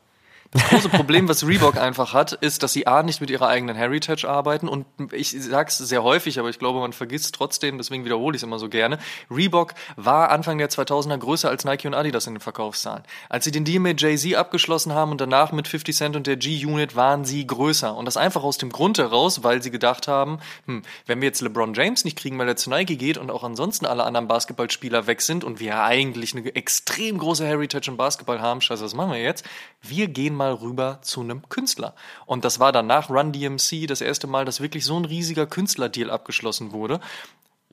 Das 0.53 0.63
große 0.65 0.89
Problem, 0.89 1.27
was 1.27 1.47
Reebok 1.47 1.77
einfach 1.77 2.13
hat, 2.13 2.33
ist, 2.33 2.61
dass 2.61 2.73
sie 2.73 2.85
A 2.85 3.01
nicht 3.01 3.21
mit 3.21 3.31
ihrer 3.31 3.47
eigenen 3.47 3.75
Heritage 3.75 4.29
arbeiten 4.29 4.67
und 4.67 4.85
ich 5.11 5.31
sag's 5.31 5.79
sehr 5.79 6.03
häufig, 6.03 6.37
aber 6.37 6.49
ich 6.49 6.59
glaube, 6.59 6.79
man 6.79 6.93
vergisst 6.93 7.33
trotzdem, 7.33 7.79
deswegen 7.79 8.05
wiederhole 8.05 8.35
ich 8.35 8.39
es 8.41 8.43
immer 8.43 8.59
so 8.59 8.69
gerne. 8.69 8.99
Reebok 9.31 9.73
war 9.95 10.29
Anfang 10.29 10.59
der 10.59 10.69
2000er 10.69 11.17
größer 11.17 11.49
als 11.49 11.65
Nike 11.65 11.87
und 11.87 11.95
Adidas 11.95 12.27
in 12.27 12.35
den 12.35 12.39
Verkaufszahlen. 12.39 13.03
Als 13.29 13.45
sie 13.45 13.51
den 13.51 13.65
Deal 13.65 13.79
mit 13.79 13.99
Jay-Z 13.99 14.35
abgeschlossen 14.35 14.93
haben 14.93 15.09
und 15.09 15.19
danach 15.19 15.51
mit 15.53 15.67
50 15.67 15.95
Cent 15.95 16.15
und 16.15 16.27
der 16.27 16.37
G-Unit 16.37 16.95
waren 16.95 17.25
sie 17.25 17.47
größer 17.47 17.95
und 17.95 18.05
das 18.05 18.15
einfach 18.15 18.43
aus 18.43 18.59
dem 18.59 18.71
Grund 18.71 18.99
heraus, 18.99 19.43
weil 19.43 19.63
sie 19.63 19.71
gedacht 19.71 20.07
haben, 20.07 20.37
hm, 20.67 20.83
wenn 21.07 21.19
wir 21.19 21.29
jetzt 21.29 21.41
LeBron 21.41 21.73
James 21.73 22.05
nicht 22.05 22.17
kriegen, 22.17 22.37
weil 22.37 22.47
er 22.47 22.57
zu 22.57 22.69
Nike 22.69 22.95
geht 22.95 23.17
und 23.17 23.31
auch 23.31 23.43
ansonsten 23.43 23.87
alle 23.87 24.03
anderen 24.03 24.27
Basketballspieler 24.27 25.07
weg 25.07 25.21
sind 25.21 25.43
und 25.43 25.59
wir 25.59 25.81
eigentlich 25.81 26.35
eine 26.35 26.55
extrem 26.55 27.17
große 27.17 27.43
Heritage 27.43 27.89
im 27.89 27.97
Basketball 27.97 28.39
haben, 28.39 28.61
scheiße, 28.61 28.83
was 28.83 28.93
machen 28.93 29.13
wir 29.13 29.21
jetzt? 29.21 29.45
Wir 29.81 30.07
gehen 30.07 30.35
mal 30.35 30.42
mal 30.43 30.53
rüber 30.53 30.99
zu 31.01 31.21
einem 31.21 31.47
Künstler. 31.49 31.93
Und 32.25 32.43
das 32.43 32.59
war 32.59 32.71
dann 32.71 32.87
nach 32.87 33.09
Run 33.09 33.31
DMC 33.31 33.87
das 33.87 34.01
erste 34.01 34.27
Mal, 34.27 34.45
dass 34.45 34.61
wirklich 34.61 34.85
so 34.85 34.97
ein 34.97 35.05
riesiger 35.05 35.45
Künstlerdeal 35.47 36.09
abgeschlossen 36.09 36.71
wurde. 36.71 36.99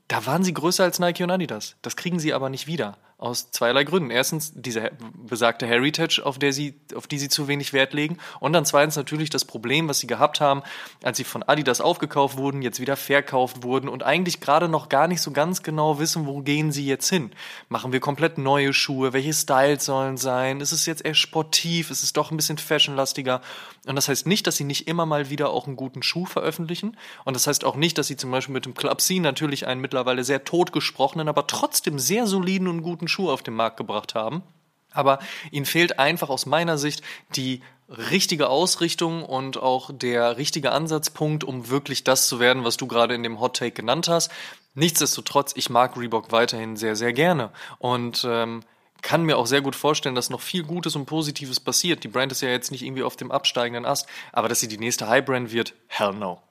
Da 0.07 0.25
waren 0.25 0.43
sie 0.43 0.53
größer 0.53 0.83
als 0.83 0.99
Nike 0.99 1.23
und 1.23 1.31
Adidas. 1.31 1.75
Das 1.81 1.95
kriegen 1.95 2.19
sie 2.19 2.33
aber 2.33 2.49
nicht 2.49 2.67
wieder. 2.67 2.97
Aus 3.21 3.51
zweierlei 3.51 3.83
Gründen. 3.83 4.09
Erstens 4.09 4.51
diese 4.55 4.89
besagte 5.13 5.67
Heritage, 5.67 6.23
auf, 6.25 6.39
der 6.39 6.51
sie, 6.51 6.73
auf 6.95 7.05
die 7.05 7.19
sie 7.19 7.29
zu 7.29 7.47
wenig 7.47 7.71
Wert 7.71 7.93
legen. 7.93 8.17
Und 8.39 8.53
dann 8.53 8.65
zweitens 8.65 8.95
natürlich 8.95 9.29
das 9.29 9.45
Problem, 9.45 9.87
was 9.87 9.99
sie 9.99 10.07
gehabt 10.07 10.41
haben, 10.41 10.63
als 11.03 11.17
sie 11.17 11.23
von 11.23 11.43
Adidas 11.43 11.81
aufgekauft 11.81 12.37
wurden, 12.37 12.63
jetzt 12.63 12.79
wieder 12.79 12.95
verkauft 12.95 13.61
wurden 13.61 13.89
und 13.89 14.01
eigentlich 14.01 14.41
gerade 14.41 14.67
noch 14.67 14.89
gar 14.89 15.07
nicht 15.07 15.21
so 15.21 15.29
ganz 15.29 15.61
genau 15.61 15.99
wissen, 15.99 16.25
wo 16.25 16.41
gehen 16.41 16.71
sie 16.71 16.87
jetzt 16.87 17.09
hin. 17.09 17.29
Machen 17.69 17.93
wir 17.93 17.99
komplett 17.99 18.39
neue 18.39 18.73
Schuhe? 18.73 19.13
Welche 19.13 19.33
Styles 19.33 19.85
sollen 19.85 20.17
sein? 20.17 20.59
Ist 20.59 20.71
es 20.71 20.87
jetzt 20.87 21.05
eher 21.05 21.13
sportiv? 21.13 21.91
Ist 21.91 22.01
es 22.01 22.13
doch 22.13 22.31
ein 22.31 22.37
bisschen 22.37 22.57
fashionlastiger? 22.57 23.41
Und 23.87 23.95
das 23.95 24.07
heißt 24.07 24.27
nicht, 24.27 24.45
dass 24.45 24.57
sie 24.57 24.63
nicht 24.63 24.87
immer 24.87 25.05
mal 25.07 25.29
wieder 25.29 25.49
auch 25.49 25.65
einen 25.65 25.75
guten 25.75 26.03
Schuh 26.03 26.25
veröffentlichen. 26.25 26.97
Und 27.25 27.35
das 27.35 27.47
heißt 27.47 27.65
auch 27.65 27.75
nicht, 27.75 27.97
dass 27.97 28.07
sie 28.07 28.17
zum 28.17 28.29
Beispiel 28.29 28.53
mit 28.53 28.65
dem 28.65 28.75
Club 28.75 29.01
C 29.01 29.19
natürlich 29.19 29.65
einen 29.65 29.81
mittlerweile 29.81 30.23
sehr 30.23 30.43
totgesprochenen, 30.43 31.27
aber 31.27 31.47
trotzdem 31.47 31.97
sehr 31.97 32.27
soliden 32.27 32.67
und 32.67 32.83
guten 32.83 33.07
Schuh 33.07 33.31
auf 33.31 33.41
den 33.41 33.55
Markt 33.55 33.77
gebracht 33.77 34.13
haben. 34.13 34.43
Aber 34.91 35.19
ihnen 35.51 35.65
fehlt 35.65 35.99
einfach 35.99 36.29
aus 36.29 36.45
meiner 36.45 36.77
Sicht 36.77 37.01
die 37.35 37.61
richtige 37.87 38.49
Ausrichtung 38.49 39.23
und 39.23 39.57
auch 39.57 39.89
der 39.93 40.37
richtige 40.37 40.71
Ansatzpunkt, 40.71 41.43
um 41.43 41.69
wirklich 41.69 42.03
das 42.03 42.27
zu 42.27 42.39
werden, 42.39 42.63
was 42.63 42.77
du 42.77 42.87
gerade 42.87 43.15
in 43.15 43.23
dem 43.23 43.39
Hot 43.39 43.57
Take 43.57 43.71
genannt 43.71 44.07
hast. 44.07 44.31
Nichtsdestotrotz, 44.73 45.53
ich 45.55 45.69
mag 45.69 45.97
Reebok 45.97 46.31
weiterhin 46.31 46.77
sehr, 46.77 46.95
sehr 46.95 47.13
gerne. 47.13 47.51
Und 47.79 48.25
ähm, 48.29 48.61
kann 49.01 49.23
mir 49.23 49.37
auch 49.37 49.47
sehr 49.47 49.61
gut 49.61 49.75
vorstellen, 49.75 50.15
dass 50.15 50.29
noch 50.29 50.41
viel 50.41 50.63
Gutes 50.63 50.95
und 50.95 51.05
Positives 51.05 51.59
passiert. 51.59 52.03
Die 52.03 52.07
Brand 52.07 52.31
ist 52.31 52.41
ja 52.41 52.49
jetzt 52.49 52.71
nicht 52.71 52.83
irgendwie 52.83 53.03
auf 53.03 53.15
dem 53.15 53.31
absteigenden 53.31 53.85
Ast, 53.85 54.07
aber 54.31 54.49
dass 54.49 54.59
sie 54.59 54.67
die 54.67 54.77
nächste 54.77 55.07
High 55.07 55.25
Brand 55.25 55.51
wird, 55.51 55.73
hell 55.87 56.13
no. 56.13 56.41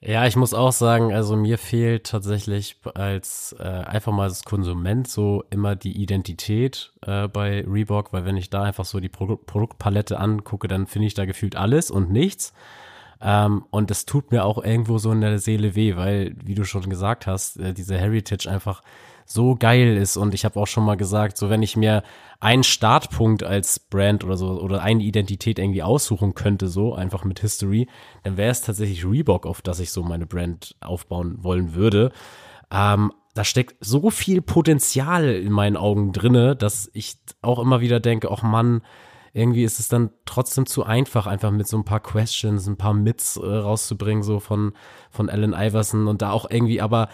Ja, 0.00 0.26
ich 0.26 0.36
muss 0.36 0.52
auch 0.52 0.72
sagen, 0.72 1.12
also 1.12 1.36
mir 1.36 1.56
fehlt 1.56 2.04
tatsächlich 2.04 2.76
als 2.94 3.56
äh, 3.58 3.62
einfach 3.62 4.12
mal 4.12 4.24
als 4.24 4.44
Konsument 4.44 5.08
so 5.08 5.42
immer 5.50 5.74
die 5.74 6.00
Identität 6.00 6.92
äh, 7.06 7.28
bei 7.28 7.64
Reebok, 7.66 8.12
weil 8.12 8.26
wenn 8.26 8.36
ich 8.36 8.50
da 8.50 8.62
einfach 8.62 8.84
so 8.84 9.00
die 9.00 9.08
Pro 9.08 9.36
Produktpalette 9.36 10.18
angucke, 10.20 10.68
dann 10.68 10.86
finde 10.86 11.06
ich 11.06 11.14
da 11.14 11.24
gefühlt 11.24 11.56
alles 11.56 11.90
und 11.90 12.12
nichts. 12.12 12.52
Ähm, 13.22 13.64
und 13.70 13.90
das 13.90 14.04
tut 14.04 14.30
mir 14.30 14.44
auch 14.44 14.62
irgendwo 14.62 14.98
so 14.98 15.10
in 15.12 15.22
der 15.22 15.38
Seele 15.38 15.74
weh, 15.74 15.96
weil, 15.96 16.36
wie 16.44 16.54
du 16.54 16.64
schon 16.64 16.88
gesagt 16.90 17.26
hast, 17.26 17.58
äh, 17.58 17.72
diese 17.72 17.96
Heritage 17.96 18.50
einfach 18.50 18.82
so 19.26 19.56
geil 19.56 19.96
ist. 19.96 20.16
Und 20.16 20.32
ich 20.32 20.44
habe 20.44 20.58
auch 20.58 20.66
schon 20.66 20.84
mal 20.84 20.96
gesagt, 20.96 21.36
so 21.36 21.50
wenn 21.50 21.62
ich 21.62 21.76
mir 21.76 22.02
einen 22.40 22.64
Startpunkt 22.64 23.42
als 23.42 23.80
Brand 23.80 24.24
oder 24.24 24.36
so 24.36 24.60
oder 24.60 24.82
eine 24.82 25.02
Identität 25.02 25.58
irgendwie 25.58 25.82
aussuchen 25.82 26.34
könnte, 26.34 26.68
so 26.68 26.94
einfach 26.94 27.24
mit 27.24 27.40
History, 27.40 27.88
dann 28.22 28.36
wäre 28.36 28.50
es 28.50 28.62
tatsächlich 28.62 29.04
Reebok, 29.04 29.46
auf 29.46 29.62
das 29.62 29.80
ich 29.80 29.90
so 29.90 30.02
meine 30.02 30.26
Brand 30.26 30.76
aufbauen 30.80 31.42
wollen 31.42 31.74
würde. 31.74 32.12
Ähm, 32.70 33.12
da 33.34 33.44
steckt 33.44 33.76
so 33.84 34.10
viel 34.10 34.40
Potenzial 34.40 35.28
in 35.28 35.52
meinen 35.52 35.76
Augen 35.76 36.12
drinne, 36.12 36.56
dass 36.56 36.90
ich 36.94 37.18
auch 37.42 37.58
immer 37.58 37.80
wieder 37.80 38.00
denke, 38.00 38.30
ach 38.30 38.42
Mann, 38.42 38.80
irgendwie 39.34 39.64
ist 39.64 39.78
es 39.78 39.88
dann 39.88 40.10
trotzdem 40.24 40.64
zu 40.64 40.84
einfach, 40.84 41.26
einfach 41.26 41.50
mit 41.50 41.68
so 41.68 41.76
ein 41.76 41.84
paar 41.84 42.00
Questions, 42.00 42.66
ein 42.66 42.78
paar 42.78 42.94
Myths 42.94 43.36
äh, 43.36 43.46
rauszubringen, 43.46 44.22
so 44.22 44.40
von, 44.40 44.72
von 45.10 45.28
Alan 45.28 45.52
Iverson 45.52 46.06
und 46.06 46.22
da 46.22 46.30
auch 46.30 46.50
irgendwie 46.50 46.80
aber 46.80 47.08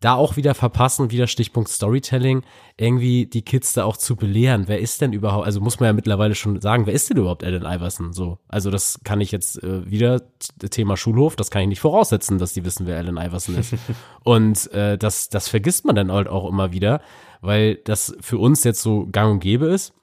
da 0.00 0.14
auch 0.14 0.36
wieder 0.36 0.54
verpassen, 0.54 1.10
wieder 1.10 1.26
Stichpunkt 1.26 1.70
Storytelling, 1.70 2.42
irgendwie 2.76 3.26
die 3.26 3.42
Kids 3.42 3.72
da 3.72 3.84
auch 3.84 3.96
zu 3.96 4.14
belehren. 4.14 4.64
Wer 4.66 4.78
ist 4.78 5.00
denn 5.00 5.14
überhaupt, 5.14 5.46
also 5.46 5.60
muss 5.60 5.80
man 5.80 5.86
ja 5.86 5.92
mittlerweile 5.94 6.34
schon 6.34 6.60
sagen, 6.60 6.86
wer 6.86 6.92
ist 6.92 7.08
denn 7.08 7.16
überhaupt 7.16 7.42
Alan 7.42 7.64
Iverson? 7.64 8.12
So, 8.12 8.38
also 8.46 8.70
das 8.70 9.00
kann 9.04 9.22
ich 9.22 9.32
jetzt 9.32 9.62
äh, 9.62 9.90
wieder, 9.90 10.22
Thema 10.70 10.98
Schulhof, 10.98 11.34
das 11.36 11.50
kann 11.50 11.62
ich 11.62 11.68
nicht 11.68 11.80
voraussetzen, 11.80 12.38
dass 12.38 12.52
die 12.52 12.64
wissen, 12.64 12.86
wer 12.86 12.98
Alan 12.98 13.16
Iverson 13.16 13.56
ist. 13.56 13.74
und 14.24 14.70
äh, 14.72 14.98
das, 14.98 15.30
das 15.30 15.48
vergisst 15.48 15.86
man 15.86 15.96
dann 15.96 16.12
halt 16.12 16.28
auch 16.28 16.46
immer 16.46 16.72
wieder, 16.72 17.00
weil 17.40 17.76
das 17.76 18.14
für 18.20 18.38
uns 18.38 18.64
jetzt 18.64 18.82
so 18.82 19.06
gang 19.10 19.32
und 19.32 19.40
gäbe 19.40 19.66
ist. 19.66 19.94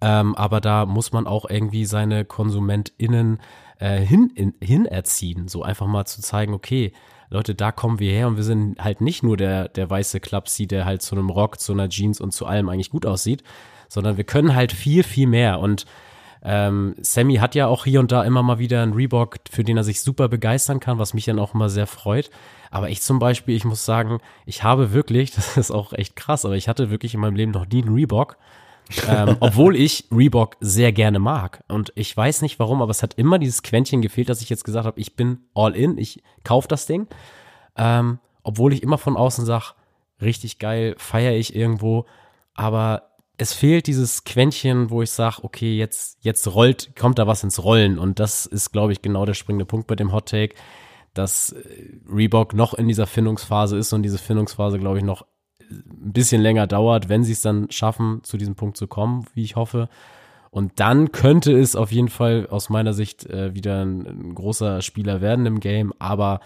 Ähm, 0.00 0.36
aber 0.36 0.60
da 0.60 0.86
muss 0.86 1.10
man 1.10 1.26
auch 1.26 1.50
irgendwie 1.50 1.84
seine 1.84 2.24
KonsumentInnen 2.24 3.40
äh, 3.80 3.98
hin, 3.98 4.30
in, 4.34 4.54
hin 4.62 4.86
erziehen, 4.86 5.48
so 5.48 5.64
einfach 5.64 5.86
mal 5.86 6.04
zu 6.04 6.20
zeigen, 6.20 6.54
okay, 6.54 6.92
Leute, 7.30 7.54
da 7.54 7.72
kommen 7.72 7.98
wir 7.98 8.12
her 8.12 8.28
und 8.28 8.36
wir 8.36 8.44
sind 8.44 8.82
halt 8.82 9.00
nicht 9.00 9.22
nur 9.22 9.36
der, 9.36 9.68
der 9.68 9.88
weiße 9.88 10.20
Clubsy, 10.20 10.66
der 10.66 10.84
halt 10.84 11.02
zu 11.02 11.14
einem 11.14 11.30
Rock, 11.30 11.60
zu 11.60 11.72
einer 11.72 11.88
Jeans 11.88 12.20
und 12.20 12.32
zu 12.32 12.46
allem 12.46 12.68
eigentlich 12.68 12.90
gut 12.90 13.06
aussieht, 13.06 13.42
sondern 13.88 14.16
wir 14.16 14.24
können 14.24 14.54
halt 14.54 14.72
viel, 14.72 15.02
viel 15.02 15.26
mehr 15.26 15.60
und 15.60 15.86
ähm, 16.42 16.94
Sammy 17.00 17.36
hat 17.36 17.54
ja 17.54 17.66
auch 17.66 17.84
hier 17.84 18.00
und 18.00 18.12
da 18.12 18.22
immer 18.24 18.42
mal 18.42 18.58
wieder 18.58 18.82
einen 18.82 18.92
Reebok, 18.92 19.36
für 19.50 19.64
den 19.64 19.76
er 19.76 19.84
sich 19.84 20.00
super 20.00 20.28
begeistern 20.28 20.80
kann, 20.80 20.98
was 20.98 21.14
mich 21.14 21.24
dann 21.24 21.38
auch 21.38 21.54
immer 21.54 21.68
sehr 21.68 21.86
freut. 21.86 22.30
Aber 22.70 22.90
ich 22.90 23.02
zum 23.02 23.18
Beispiel, 23.18 23.56
ich 23.56 23.64
muss 23.64 23.84
sagen, 23.84 24.20
ich 24.46 24.62
habe 24.62 24.92
wirklich, 24.92 25.30
das 25.34 25.56
ist 25.56 25.70
auch 25.70 25.92
echt 25.92 26.16
krass, 26.16 26.44
aber 26.44 26.56
ich 26.56 26.68
hatte 26.68 26.90
wirklich 26.90 27.14
in 27.14 27.20
meinem 27.20 27.36
Leben 27.36 27.52
noch 27.52 27.66
nie 27.66 27.82
einen 27.82 27.94
Reebok. 27.94 28.36
Ähm, 29.08 29.36
obwohl 29.40 29.76
ich 29.76 30.06
Reebok 30.10 30.56
sehr 30.60 30.92
gerne 30.92 31.18
mag. 31.18 31.64
Und 31.68 31.92
ich 31.94 32.16
weiß 32.16 32.42
nicht 32.42 32.58
warum, 32.58 32.82
aber 32.82 32.90
es 32.90 33.02
hat 33.02 33.14
immer 33.14 33.38
dieses 33.38 33.62
Quäntchen 33.62 34.02
gefehlt, 34.02 34.28
dass 34.28 34.42
ich 34.42 34.48
jetzt 34.48 34.64
gesagt 34.64 34.86
habe, 34.86 35.00
ich 35.00 35.16
bin 35.16 35.40
all 35.54 35.74
in, 35.74 35.98
ich 35.98 36.22
kaufe 36.44 36.68
das 36.68 36.86
Ding. 36.86 37.06
Ähm, 37.76 38.18
obwohl 38.42 38.72
ich 38.72 38.82
immer 38.82 38.98
von 38.98 39.16
außen 39.16 39.44
sage, 39.44 39.74
richtig 40.20 40.58
geil, 40.58 40.94
feiere 40.98 41.36
ich 41.36 41.54
irgendwo. 41.54 42.06
Aber 42.54 43.02
es 43.36 43.52
fehlt 43.52 43.86
dieses 43.86 44.24
Quäntchen, 44.24 44.90
wo 44.90 45.02
ich 45.02 45.10
sage, 45.10 45.44
okay, 45.44 45.76
jetzt, 45.76 46.18
jetzt 46.22 46.46
rollt, 46.54 46.96
kommt 46.96 47.18
da 47.18 47.26
was 47.26 47.44
ins 47.44 47.62
Rollen. 47.62 47.98
Und 47.98 48.18
das 48.18 48.46
ist, 48.46 48.72
glaube 48.72 48.92
ich, 48.92 49.00
genau 49.00 49.26
der 49.26 49.34
springende 49.34 49.64
Punkt 49.64 49.86
bei 49.86 49.94
dem 49.94 50.12
Hot 50.12 50.28
Take, 50.28 50.56
dass 51.14 51.52
äh, 51.52 52.00
Reebok 52.10 52.54
noch 52.54 52.74
in 52.74 52.88
dieser 52.88 53.06
Findungsphase 53.06 53.76
ist 53.76 53.92
und 53.92 54.02
diese 54.02 54.18
Findungsphase, 54.18 54.78
glaube 54.78 54.98
ich, 54.98 55.04
noch 55.04 55.24
ein 55.70 56.12
bisschen 56.12 56.42
länger 56.42 56.66
dauert, 56.66 57.08
wenn 57.08 57.24
sie 57.24 57.32
es 57.32 57.42
dann 57.42 57.70
schaffen, 57.70 58.20
zu 58.22 58.36
diesem 58.36 58.54
Punkt 58.54 58.76
zu 58.76 58.86
kommen, 58.86 59.26
wie 59.34 59.42
ich 59.42 59.56
hoffe. 59.56 59.88
Und 60.50 60.80
dann 60.80 61.12
könnte 61.12 61.52
es 61.58 61.76
auf 61.76 61.92
jeden 61.92 62.08
Fall 62.08 62.46
aus 62.50 62.70
meiner 62.70 62.94
Sicht 62.94 63.26
äh, 63.26 63.54
wieder 63.54 63.84
ein, 63.84 64.06
ein 64.06 64.34
großer 64.34 64.80
Spieler 64.82 65.20
werden 65.20 65.46
im 65.46 65.60
Game, 65.60 65.92
aber 65.98 66.40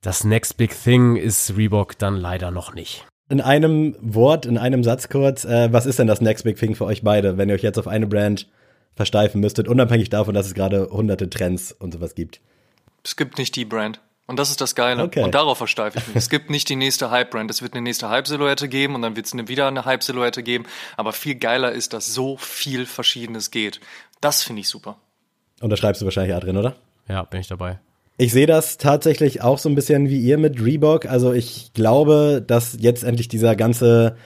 das 0.00 0.24
Next 0.24 0.56
Big 0.56 0.70
Thing 0.82 1.16
ist 1.16 1.56
Reebok 1.56 1.98
dann 1.98 2.16
leider 2.16 2.50
noch 2.50 2.74
nicht 2.74 3.06
in 3.28 3.40
einem 3.40 3.96
Wort, 4.00 4.46
in 4.46 4.58
einem 4.58 4.84
Satz 4.84 5.08
kurz, 5.08 5.44
äh, 5.44 5.72
was 5.72 5.86
ist 5.86 5.98
denn 5.98 6.06
das 6.06 6.20
Next 6.20 6.44
Big 6.44 6.56
Thing 6.56 6.74
für 6.74 6.84
euch 6.84 7.02
beide, 7.02 7.38
wenn 7.38 7.48
ihr 7.48 7.54
euch 7.54 7.62
jetzt 7.62 7.78
auf 7.78 7.88
eine 7.88 8.06
Brand 8.06 8.48
versteifen 8.94 9.40
müsstet, 9.40 9.66
unabhängig 9.66 10.10
davon, 10.10 10.34
dass 10.34 10.46
es 10.46 10.54
gerade 10.54 10.88
hunderte 10.90 11.28
Trends 11.30 11.72
und 11.72 11.92
sowas 11.92 12.14
gibt? 12.14 12.40
Es 13.02 13.16
gibt 13.16 13.38
nicht 13.38 13.56
die 13.56 13.64
Brand. 13.64 14.00
Und 14.26 14.38
das 14.38 14.50
ist 14.50 14.60
das 14.60 14.74
Geile. 14.74 15.02
Okay. 15.02 15.22
Und 15.22 15.34
darauf 15.34 15.58
versteife 15.58 15.98
ich 15.98 16.06
mich. 16.06 16.16
es 16.16 16.30
gibt 16.30 16.48
nicht 16.48 16.68
die 16.68 16.76
nächste 16.76 17.10
Hype-Brand. 17.10 17.50
Es 17.50 17.60
wird 17.60 17.74
eine 17.74 17.82
nächste 17.82 18.08
Hype-Silhouette 18.08 18.68
geben 18.68 18.94
und 18.94 19.02
dann 19.02 19.16
wird 19.16 19.26
es 19.26 19.32
eine, 19.32 19.48
wieder 19.48 19.68
eine 19.68 19.84
Hype-Silhouette 19.84 20.42
geben. 20.42 20.64
Aber 20.96 21.12
viel 21.12 21.34
geiler 21.34 21.72
ist, 21.72 21.92
dass 21.92 22.14
so 22.14 22.36
viel 22.38 22.86
Verschiedenes 22.86 23.50
geht. 23.50 23.80
Das 24.20 24.42
finde 24.42 24.60
ich 24.60 24.68
super. 24.68 24.96
Und 25.60 25.70
da 25.70 25.76
schreibst 25.76 26.00
du 26.00 26.06
wahrscheinlich 26.06 26.34
Adrian, 26.34 26.56
oder? 26.56 26.74
Ja, 27.08 27.24
bin 27.24 27.40
ich 27.40 27.48
dabei. 27.48 27.78
Ich 28.16 28.32
sehe 28.32 28.46
das 28.46 28.78
tatsächlich 28.78 29.42
auch 29.42 29.58
so 29.58 29.68
ein 29.68 29.74
bisschen 29.74 30.08
wie 30.08 30.20
ihr 30.20 30.38
mit 30.38 30.64
Reebok. 30.64 31.06
Also 31.06 31.32
ich 31.32 31.72
glaube, 31.74 32.42
dass 32.46 32.76
jetzt 32.78 33.02
endlich 33.02 33.28
dieser 33.28 33.56
ganze 33.56 34.16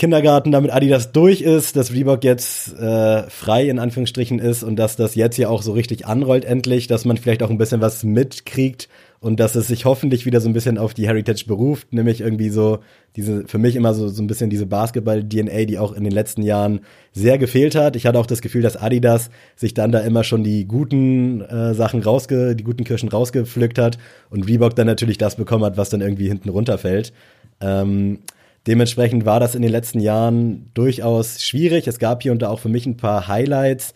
Kindergarten 0.00 0.50
damit 0.50 0.72
Adidas 0.72 1.12
durch 1.12 1.42
ist, 1.42 1.76
dass 1.76 1.92
Reebok 1.92 2.24
jetzt 2.24 2.72
äh, 2.78 3.24
frei 3.28 3.68
in 3.68 3.78
Anführungsstrichen 3.78 4.38
ist 4.38 4.62
und 4.62 4.76
dass 4.76 4.96
das 4.96 5.14
jetzt 5.14 5.36
ja 5.36 5.50
auch 5.50 5.60
so 5.60 5.72
richtig 5.72 6.06
anrollt 6.06 6.46
endlich, 6.46 6.86
dass 6.86 7.04
man 7.04 7.18
vielleicht 7.18 7.42
auch 7.42 7.50
ein 7.50 7.58
bisschen 7.58 7.82
was 7.82 8.02
mitkriegt 8.02 8.88
und 9.20 9.38
dass 9.38 9.56
es 9.56 9.66
sich 9.66 9.84
hoffentlich 9.84 10.24
wieder 10.24 10.40
so 10.40 10.48
ein 10.48 10.54
bisschen 10.54 10.78
auf 10.78 10.94
die 10.94 11.06
Heritage 11.06 11.44
beruft, 11.46 11.92
nämlich 11.92 12.22
irgendwie 12.22 12.48
so 12.48 12.78
diese, 13.14 13.46
für 13.46 13.58
mich 13.58 13.76
immer 13.76 13.92
so, 13.92 14.08
so 14.08 14.22
ein 14.22 14.26
bisschen 14.26 14.48
diese 14.48 14.64
Basketball-DNA, 14.64 15.66
die 15.66 15.78
auch 15.78 15.92
in 15.92 16.04
den 16.04 16.14
letzten 16.14 16.40
Jahren 16.40 16.80
sehr 17.12 17.36
gefehlt 17.36 17.74
hat. 17.74 17.94
Ich 17.94 18.06
hatte 18.06 18.18
auch 18.18 18.24
das 18.24 18.40
Gefühl, 18.40 18.62
dass 18.62 18.78
Adidas 18.78 19.28
sich 19.54 19.74
dann 19.74 19.92
da 19.92 19.98
immer 19.98 20.24
schon 20.24 20.42
die 20.42 20.64
guten 20.64 21.42
äh, 21.42 21.74
Sachen 21.74 22.02
rausge, 22.02 22.56
die 22.56 22.64
guten 22.64 22.84
Kirschen 22.84 23.10
rausgepflückt 23.10 23.78
hat 23.78 23.98
und 24.30 24.48
Reebok 24.48 24.74
dann 24.74 24.86
natürlich 24.86 25.18
das 25.18 25.36
bekommen 25.36 25.66
hat, 25.66 25.76
was 25.76 25.90
dann 25.90 26.00
irgendwie 26.00 26.28
hinten 26.28 26.48
runterfällt. 26.48 27.12
Ähm, 27.60 28.20
dementsprechend 28.66 29.24
war 29.24 29.40
das 29.40 29.54
in 29.54 29.62
den 29.62 29.70
letzten 29.70 30.00
Jahren 30.00 30.70
durchaus 30.74 31.42
schwierig. 31.42 31.86
Es 31.86 31.98
gab 31.98 32.22
hier 32.22 32.32
und 32.32 32.42
da 32.42 32.48
auch 32.48 32.60
für 32.60 32.68
mich 32.68 32.86
ein 32.86 32.96
paar 32.96 33.28
Highlights 33.28 33.94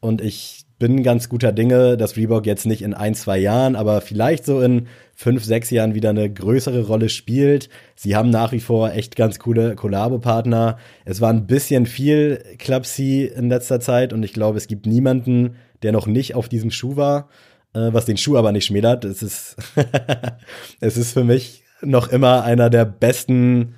und 0.00 0.20
ich 0.20 0.66
bin 0.78 1.02
ganz 1.02 1.28
guter 1.28 1.52
Dinge, 1.52 1.96
dass 1.96 2.16
Reebok 2.16 2.44
jetzt 2.44 2.66
nicht 2.66 2.82
in 2.82 2.92
ein, 2.92 3.14
zwei 3.14 3.38
Jahren, 3.38 3.76
aber 3.76 4.02
vielleicht 4.02 4.44
so 4.44 4.60
in 4.60 4.88
fünf, 5.14 5.42
sechs 5.42 5.70
Jahren 5.70 5.94
wieder 5.94 6.10
eine 6.10 6.30
größere 6.30 6.86
Rolle 6.86 7.08
spielt. 7.08 7.70
Sie 7.94 8.14
haben 8.14 8.28
nach 8.28 8.52
wie 8.52 8.60
vor 8.60 8.92
echt 8.92 9.16
ganz 9.16 9.38
coole 9.38 9.74
Kollabo-Partner. 9.74 10.76
Es 11.06 11.22
war 11.22 11.30
ein 11.30 11.46
bisschen 11.46 11.86
viel 11.86 12.42
Club 12.58 12.84
C 12.84 13.24
in 13.24 13.48
letzter 13.48 13.80
Zeit 13.80 14.12
und 14.12 14.22
ich 14.22 14.34
glaube, 14.34 14.58
es 14.58 14.66
gibt 14.66 14.84
niemanden, 14.84 15.56
der 15.82 15.92
noch 15.92 16.06
nicht 16.06 16.34
auf 16.34 16.48
diesem 16.48 16.70
Schuh 16.70 16.96
war, 16.96 17.30
äh, 17.72 17.88
was 17.92 18.04
den 18.04 18.18
Schuh 18.18 18.36
aber 18.36 18.52
nicht 18.52 18.66
schmälert. 18.66 19.06
Es 19.06 19.22
ist, 19.22 19.56
es 20.80 20.98
ist 20.98 21.14
für 21.14 21.24
mich 21.24 21.62
noch 21.80 22.08
immer 22.08 22.44
einer 22.44 22.68
der 22.68 22.84
besten 22.84 23.74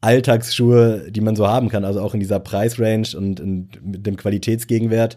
Alltagsschuhe, 0.00 1.10
die 1.10 1.20
man 1.20 1.36
so 1.36 1.46
haben 1.46 1.68
kann, 1.68 1.84
also 1.84 2.00
auch 2.00 2.14
in 2.14 2.20
dieser 2.20 2.40
Preisrange 2.40 3.08
und 3.16 3.40
in, 3.40 3.68
mit 3.82 4.06
dem 4.06 4.16
Qualitätsgegenwert. 4.16 5.16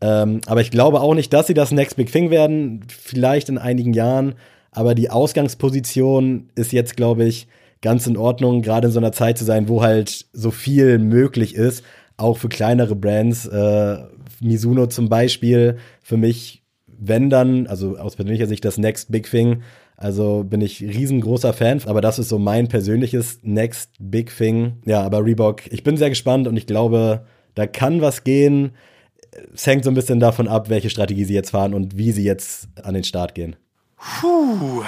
Ähm, 0.00 0.40
aber 0.46 0.60
ich 0.60 0.70
glaube 0.70 1.00
auch 1.00 1.14
nicht, 1.14 1.32
dass 1.32 1.46
sie 1.46 1.54
das 1.54 1.72
Next 1.72 1.96
Big 1.96 2.10
Thing 2.10 2.30
werden. 2.30 2.84
Vielleicht 2.88 3.48
in 3.48 3.58
einigen 3.58 3.92
Jahren. 3.92 4.34
Aber 4.72 4.94
die 4.94 5.10
Ausgangsposition 5.10 6.48
ist 6.54 6.72
jetzt, 6.72 6.96
glaube 6.96 7.24
ich, 7.24 7.48
ganz 7.82 8.06
in 8.06 8.16
Ordnung, 8.16 8.62
gerade 8.62 8.86
in 8.86 8.92
so 8.92 9.00
einer 9.00 9.12
Zeit 9.12 9.38
zu 9.38 9.44
sein, 9.44 9.68
wo 9.68 9.82
halt 9.82 10.26
so 10.32 10.50
viel 10.50 10.98
möglich 10.98 11.54
ist. 11.54 11.84
Auch 12.16 12.38
für 12.38 12.48
kleinere 12.48 12.94
Brands. 12.94 13.46
Äh, 13.46 13.98
Mizuno 14.40 14.86
zum 14.86 15.08
Beispiel. 15.08 15.76
Für 16.02 16.16
mich, 16.16 16.62
wenn 16.86 17.30
dann, 17.30 17.66
also 17.66 17.96
aus 17.98 18.16
persönlicher 18.16 18.46
Sicht, 18.46 18.64
das 18.64 18.78
Next 18.78 19.10
Big 19.10 19.28
Thing. 19.30 19.62
Also 20.00 20.42
bin 20.42 20.60
ich 20.60 20.80
riesengroßer 20.80 21.52
Fan, 21.52 21.80
aber 21.86 22.00
das 22.00 22.18
ist 22.18 22.30
so 22.30 22.40
mein 22.40 22.66
persönliches 22.66 23.38
Next 23.42 23.92
Big 24.00 24.36
Thing. 24.36 24.78
Ja, 24.84 25.02
aber 25.02 25.24
Reebok, 25.24 25.70
ich 25.70 25.84
bin 25.84 25.96
sehr 25.96 26.08
gespannt 26.08 26.48
und 26.48 26.56
ich 26.56 26.66
glaube, 26.66 27.26
da 27.54 27.68
kann 27.68 28.00
was 28.00 28.24
gehen 28.24 28.72
es 29.54 29.66
hängt 29.66 29.84
so 29.84 29.90
ein 29.90 29.94
bisschen 29.94 30.20
davon 30.20 30.48
ab, 30.48 30.68
welche 30.68 30.90
Strategie 30.90 31.24
sie 31.24 31.34
jetzt 31.34 31.50
fahren 31.50 31.74
und 31.74 31.96
wie 31.96 32.12
sie 32.12 32.24
jetzt 32.24 32.68
an 32.82 32.94
den 32.94 33.04
Start 33.04 33.34
gehen. 33.34 33.56
Puh, 34.20 34.82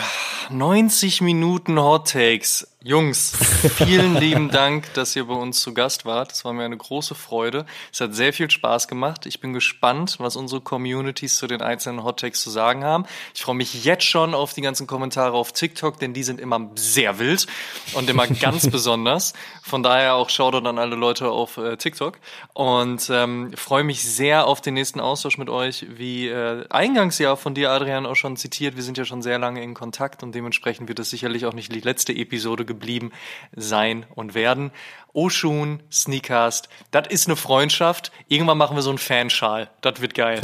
90 0.50 1.20
Minuten 1.20 1.78
Hot 1.78 2.10
Takes. 2.10 2.71
Jungs, 2.84 3.32
vielen 3.76 4.16
lieben 4.16 4.50
Dank, 4.50 4.92
dass 4.94 5.14
ihr 5.14 5.26
bei 5.26 5.34
uns 5.34 5.60
zu 5.60 5.72
Gast 5.72 6.04
wart. 6.04 6.32
Das 6.32 6.44
war 6.44 6.52
mir 6.52 6.64
eine 6.64 6.76
große 6.76 7.14
Freude. 7.14 7.64
Es 7.92 8.00
hat 8.00 8.12
sehr 8.12 8.32
viel 8.32 8.50
Spaß 8.50 8.88
gemacht. 8.88 9.24
Ich 9.24 9.38
bin 9.38 9.52
gespannt, 9.52 10.16
was 10.18 10.34
unsere 10.34 10.60
Communities 10.60 11.36
zu 11.36 11.46
den 11.46 11.62
einzelnen 11.62 12.02
Hot 12.02 12.18
Takes 12.18 12.40
zu 12.40 12.50
sagen 12.50 12.82
haben. 12.82 13.04
Ich 13.36 13.42
freue 13.42 13.54
mich 13.54 13.84
jetzt 13.84 14.02
schon 14.02 14.34
auf 14.34 14.52
die 14.52 14.62
ganzen 14.62 14.88
Kommentare 14.88 15.34
auf 15.34 15.52
TikTok, 15.52 16.00
denn 16.00 16.12
die 16.12 16.24
sind 16.24 16.40
immer 16.40 16.70
sehr 16.74 17.20
wild 17.20 17.46
und 17.94 18.10
immer 18.10 18.26
ganz 18.26 18.68
besonders. 18.70 19.32
Von 19.62 19.84
daher 19.84 20.16
auch 20.16 20.28
Shoutout 20.28 20.68
an 20.68 20.80
alle 20.80 20.96
Leute 20.96 21.30
auf 21.30 21.58
äh, 21.58 21.76
TikTok 21.76 22.18
und 22.52 23.08
ähm, 23.10 23.52
freue 23.54 23.84
mich 23.84 24.02
sehr 24.02 24.48
auf 24.48 24.60
den 24.60 24.74
nächsten 24.74 24.98
Austausch 24.98 25.38
mit 25.38 25.50
euch. 25.50 25.86
Wie 25.88 26.26
äh, 26.26 26.64
eingangs 26.68 27.20
ja 27.20 27.36
von 27.36 27.54
dir, 27.54 27.70
Adrian, 27.70 28.06
auch 28.06 28.16
schon 28.16 28.36
zitiert, 28.36 28.74
wir 28.74 28.82
sind 28.82 28.98
ja 28.98 29.04
schon 29.04 29.22
sehr 29.22 29.38
lange 29.38 29.62
in 29.62 29.72
Kontakt 29.74 30.24
und 30.24 30.34
dementsprechend 30.34 30.88
wird 30.88 30.98
es 30.98 31.10
sicherlich 31.10 31.46
auch 31.46 31.54
nicht 31.54 31.72
die 31.72 31.80
letzte 31.80 32.12
Episode 32.12 32.71
geblieben 32.72 33.12
sein 33.54 34.06
und 34.14 34.34
werden. 34.34 34.70
Oshun, 35.14 35.82
Sneakast, 35.92 36.68
das 36.90 37.08
ist 37.08 37.26
eine 37.26 37.36
Freundschaft. 37.36 38.12
Irgendwann 38.28 38.58
machen 38.58 38.76
wir 38.76 38.82
so 38.82 38.90
einen 38.90 38.98
Fanschal. 38.98 39.68
Das 39.82 40.00
wird 40.00 40.14
geil. 40.14 40.40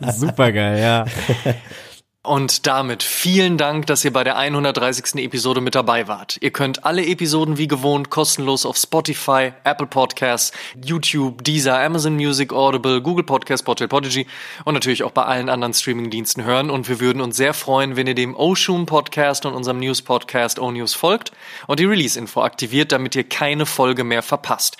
Super 0.08 0.52
geil, 0.52 0.80
ja. 0.80 1.04
Und 2.24 2.66
damit 2.66 3.04
vielen 3.04 3.56
Dank, 3.56 3.86
dass 3.86 4.04
ihr 4.04 4.12
bei 4.12 4.24
der 4.24 4.36
130. 4.36 5.24
Episode 5.24 5.60
mit 5.60 5.74
dabei 5.74 6.08
wart. 6.08 6.36
Ihr 6.42 6.50
könnt 6.50 6.84
alle 6.84 7.06
Episoden 7.06 7.58
wie 7.58 7.68
gewohnt 7.68 8.10
kostenlos 8.10 8.66
auf 8.66 8.76
Spotify, 8.76 9.52
Apple 9.62 9.86
Podcasts, 9.86 10.52
YouTube, 10.84 11.42
Deezer, 11.44 11.80
Amazon 11.80 12.16
Music, 12.16 12.52
Audible, 12.52 13.00
Google 13.00 13.24
Podcasts, 13.24 13.64
Portal 13.64 13.86
Podigy 13.86 14.26
und 14.64 14.74
natürlich 14.74 15.04
auch 15.04 15.12
bei 15.12 15.22
allen 15.22 15.48
anderen 15.48 15.72
Streamingdiensten 15.72 16.44
hören. 16.44 16.70
Und 16.70 16.88
wir 16.88 16.98
würden 16.98 17.22
uns 17.22 17.36
sehr 17.36 17.54
freuen, 17.54 17.96
wenn 17.96 18.08
ihr 18.08 18.16
dem 18.16 18.34
Oshun 18.34 18.84
Podcast 18.84 19.46
und 19.46 19.54
unserem 19.54 19.78
News 19.78 20.02
Podcast 20.02 20.58
O 20.58 20.72
News 20.72 20.94
folgt 20.94 21.30
und 21.68 21.78
die 21.78 21.86
Release-Info 21.86 22.42
aktiviert, 22.42 22.90
damit 22.90 23.14
ihr 23.14 23.24
keine 23.24 23.64
Folge 23.64 24.02
mehr 24.02 24.22
verpasst. 24.22 24.76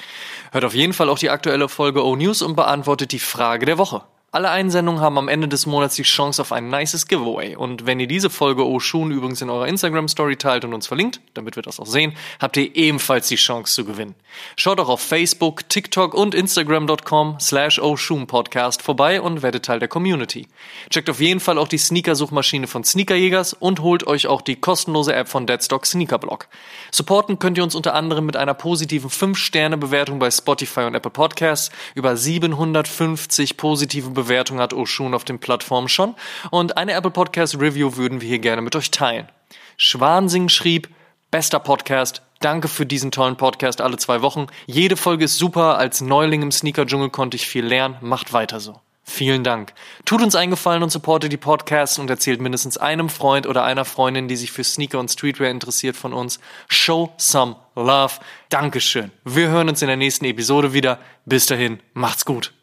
Hört 0.50 0.64
auf 0.64 0.74
jeden 0.74 0.92
Fall 0.92 1.08
auch 1.08 1.18
die 1.18 1.30
aktuelle 1.30 1.68
Folge 1.68 2.04
O 2.04 2.16
News 2.16 2.42
und 2.42 2.56
beantwortet 2.56 3.12
die 3.12 3.20
Frage 3.20 3.64
der 3.64 3.78
Woche. 3.78 4.02
Alle 4.30 4.50
Einsendungen 4.50 5.00
haben 5.00 5.16
am 5.16 5.28
Ende 5.28 5.48
des 5.48 5.64
Monats 5.64 5.94
die 5.94 6.02
Chance 6.02 6.42
auf 6.42 6.52
ein 6.52 6.68
nices 6.68 7.06
Giveaway. 7.06 7.56
Und 7.56 7.86
wenn 7.86 7.98
ihr 7.98 8.06
diese 8.06 8.28
Folge 8.28 8.66
Oshun 8.66 9.10
übrigens 9.10 9.40
in 9.40 9.48
eurer 9.48 9.66
Instagram-Story 9.66 10.36
teilt 10.36 10.66
und 10.66 10.74
uns 10.74 10.86
verlinkt, 10.86 11.22
damit 11.32 11.56
wir 11.56 11.62
das 11.62 11.80
auch 11.80 11.86
sehen, 11.86 12.12
habt 12.38 12.58
ihr 12.58 12.76
ebenfalls 12.76 13.28
die 13.28 13.36
Chance 13.36 13.72
zu 13.72 13.86
gewinnen. 13.86 14.14
Schaut 14.54 14.80
auch 14.80 14.90
auf 14.90 15.00
Facebook, 15.00 15.66
TikTok 15.70 16.12
und 16.12 16.34
Instagram.com 16.34 17.40
slash 17.40 17.80
Podcast 18.26 18.82
vorbei 18.82 19.22
und 19.22 19.40
werdet 19.40 19.64
Teil 19.64 19.78
der 19.78 19.88
Community. 19.88 20.46
Checkt 20.90 21.08
auf 21.08 21.20
jeden 21.20 21.40
Fall 21.40 21.56
auch 21.56 21.68
die 21.68 21.78
Sneaker-Suchmaschine 21.78 22.66
von 22.66 22.84
Sneakerjägers 22.84 23.54
und 23.54 23.80
holt 23.80 24.06
euch 24.06 24.26
auch 24.26 24.42
die 24.42 24.56
kostenlose 24.56 25.14
App 25.14 25.28
von 25.28 25.46
Deadstock 25.46 25.86
Sneakerblock. 25.86 26.48
Supporten 26.90 27.38
könnt 27.38 27.56
ihr 27.56 27.64
uns 27.64 27.74
unter 27.74 27.94
anderem 27.94 28.26
mit 28.26 28.36
einer 28.36 28.52
positiven 28.52 29.08
5-Sterne-Bewertung 29.08 30.18
bei 30.18 30.30
Spotify 30.30 30.80
und 30.80 30.94
Apple 30.94 31.10
Podcasts, 31.10 31.70
über 31.94 32.14
750 32.14 33.56
positive 33.56 34.17
Bewertungen 34.22 34.60
hat 34.60 34.74
Oshun 34.74 35.14
auf 35.14 35.24
den 35.24 35.38
Plattformen 35.38 35.88
schon 35.88 36.14
und 36.50 36.76
eine 36.76 36.92
Apple 36.92 37.10
Podcast 37.10 37.54
Review 37.60 37.96
würden 37.96 38.20
wir 38.20 38.28
hier 38.28 38.38
gerne 38.38 38.62
mit 38.62 38.76
euch 38.76 38.90
teilen. 38.90 39.28
Schwansing 39.76 40.48
schrieb, 40.48 40.88
bester 41.30 41.60
Podcast, 41.60 42.22
Danke 42.40 42.68
für 42.68 42.86
diesen 42.86 43.10
tollen 43.10 43.36
Podcast 43.36 43.80
alle 43.80 43.96
zwei 43.96 44.22
Wochen. 44.22 44.46
Jede 44.66 44.96
Folge 44.96 45.24
ist 45.24 45.38
super. 45.38 45.76
Als 45.76 46.00
Neuling 46.00 46.42
im 46.42 46.52
Sneaker-Dschungel 46.52 47.10
konnte 47.10 47.36
ich 47.36 47.48
viel 47.48 47.66
lernen. 47.66 47.96
Macht 48.00 48.32
weiter 48.32 48.60
so. 48.60 48.80
Vielen 49.02 49.42
Dank. 49.42 49.72
Tut 50.04 50.22
uns 50.22 50.36
einen 50.36 50.50
Gefallen 50.50 50.82
und 50.82 50.90
supportet 50.90 51.32
die 51.32 51.38
Podcasts 51.38 51.98
und 51.98 52.10
erzählt 52.10 52.40
mindestens 52.40 52.76
einem 52.76 53.08
Freund 53.08 53.46
oder 53.46 53.64
einer 53.64 53.86
Freundin, 53.86 54.28
die 54.28 54.36
sich 54.36 54.52
für 54.52 54.62
Sneaker 54.62 55.00
und 55.00 55.10
Streetwear 55.10 55.50
interessiert 55.50 55.96
von 55.96 56.12
uns. 56.12 56.38
Show 56.68 57.12
some 57.16 57.56
love. 57.74 58.14
Dankeschön. 58.50 59.10
Wir 59.24 59.48
hören 59.48 59.68
uns 59.68 59.80
in 59.82 59.88
der 59.88 59.96
nächsten 59.96 60.26
Episode 60.26 60.74
wieder. 60.74 60.98
Bis 61.24 61.46
dahin, 61.46 61.80
macht's 61.94 62.24
gut. 62.24 62.57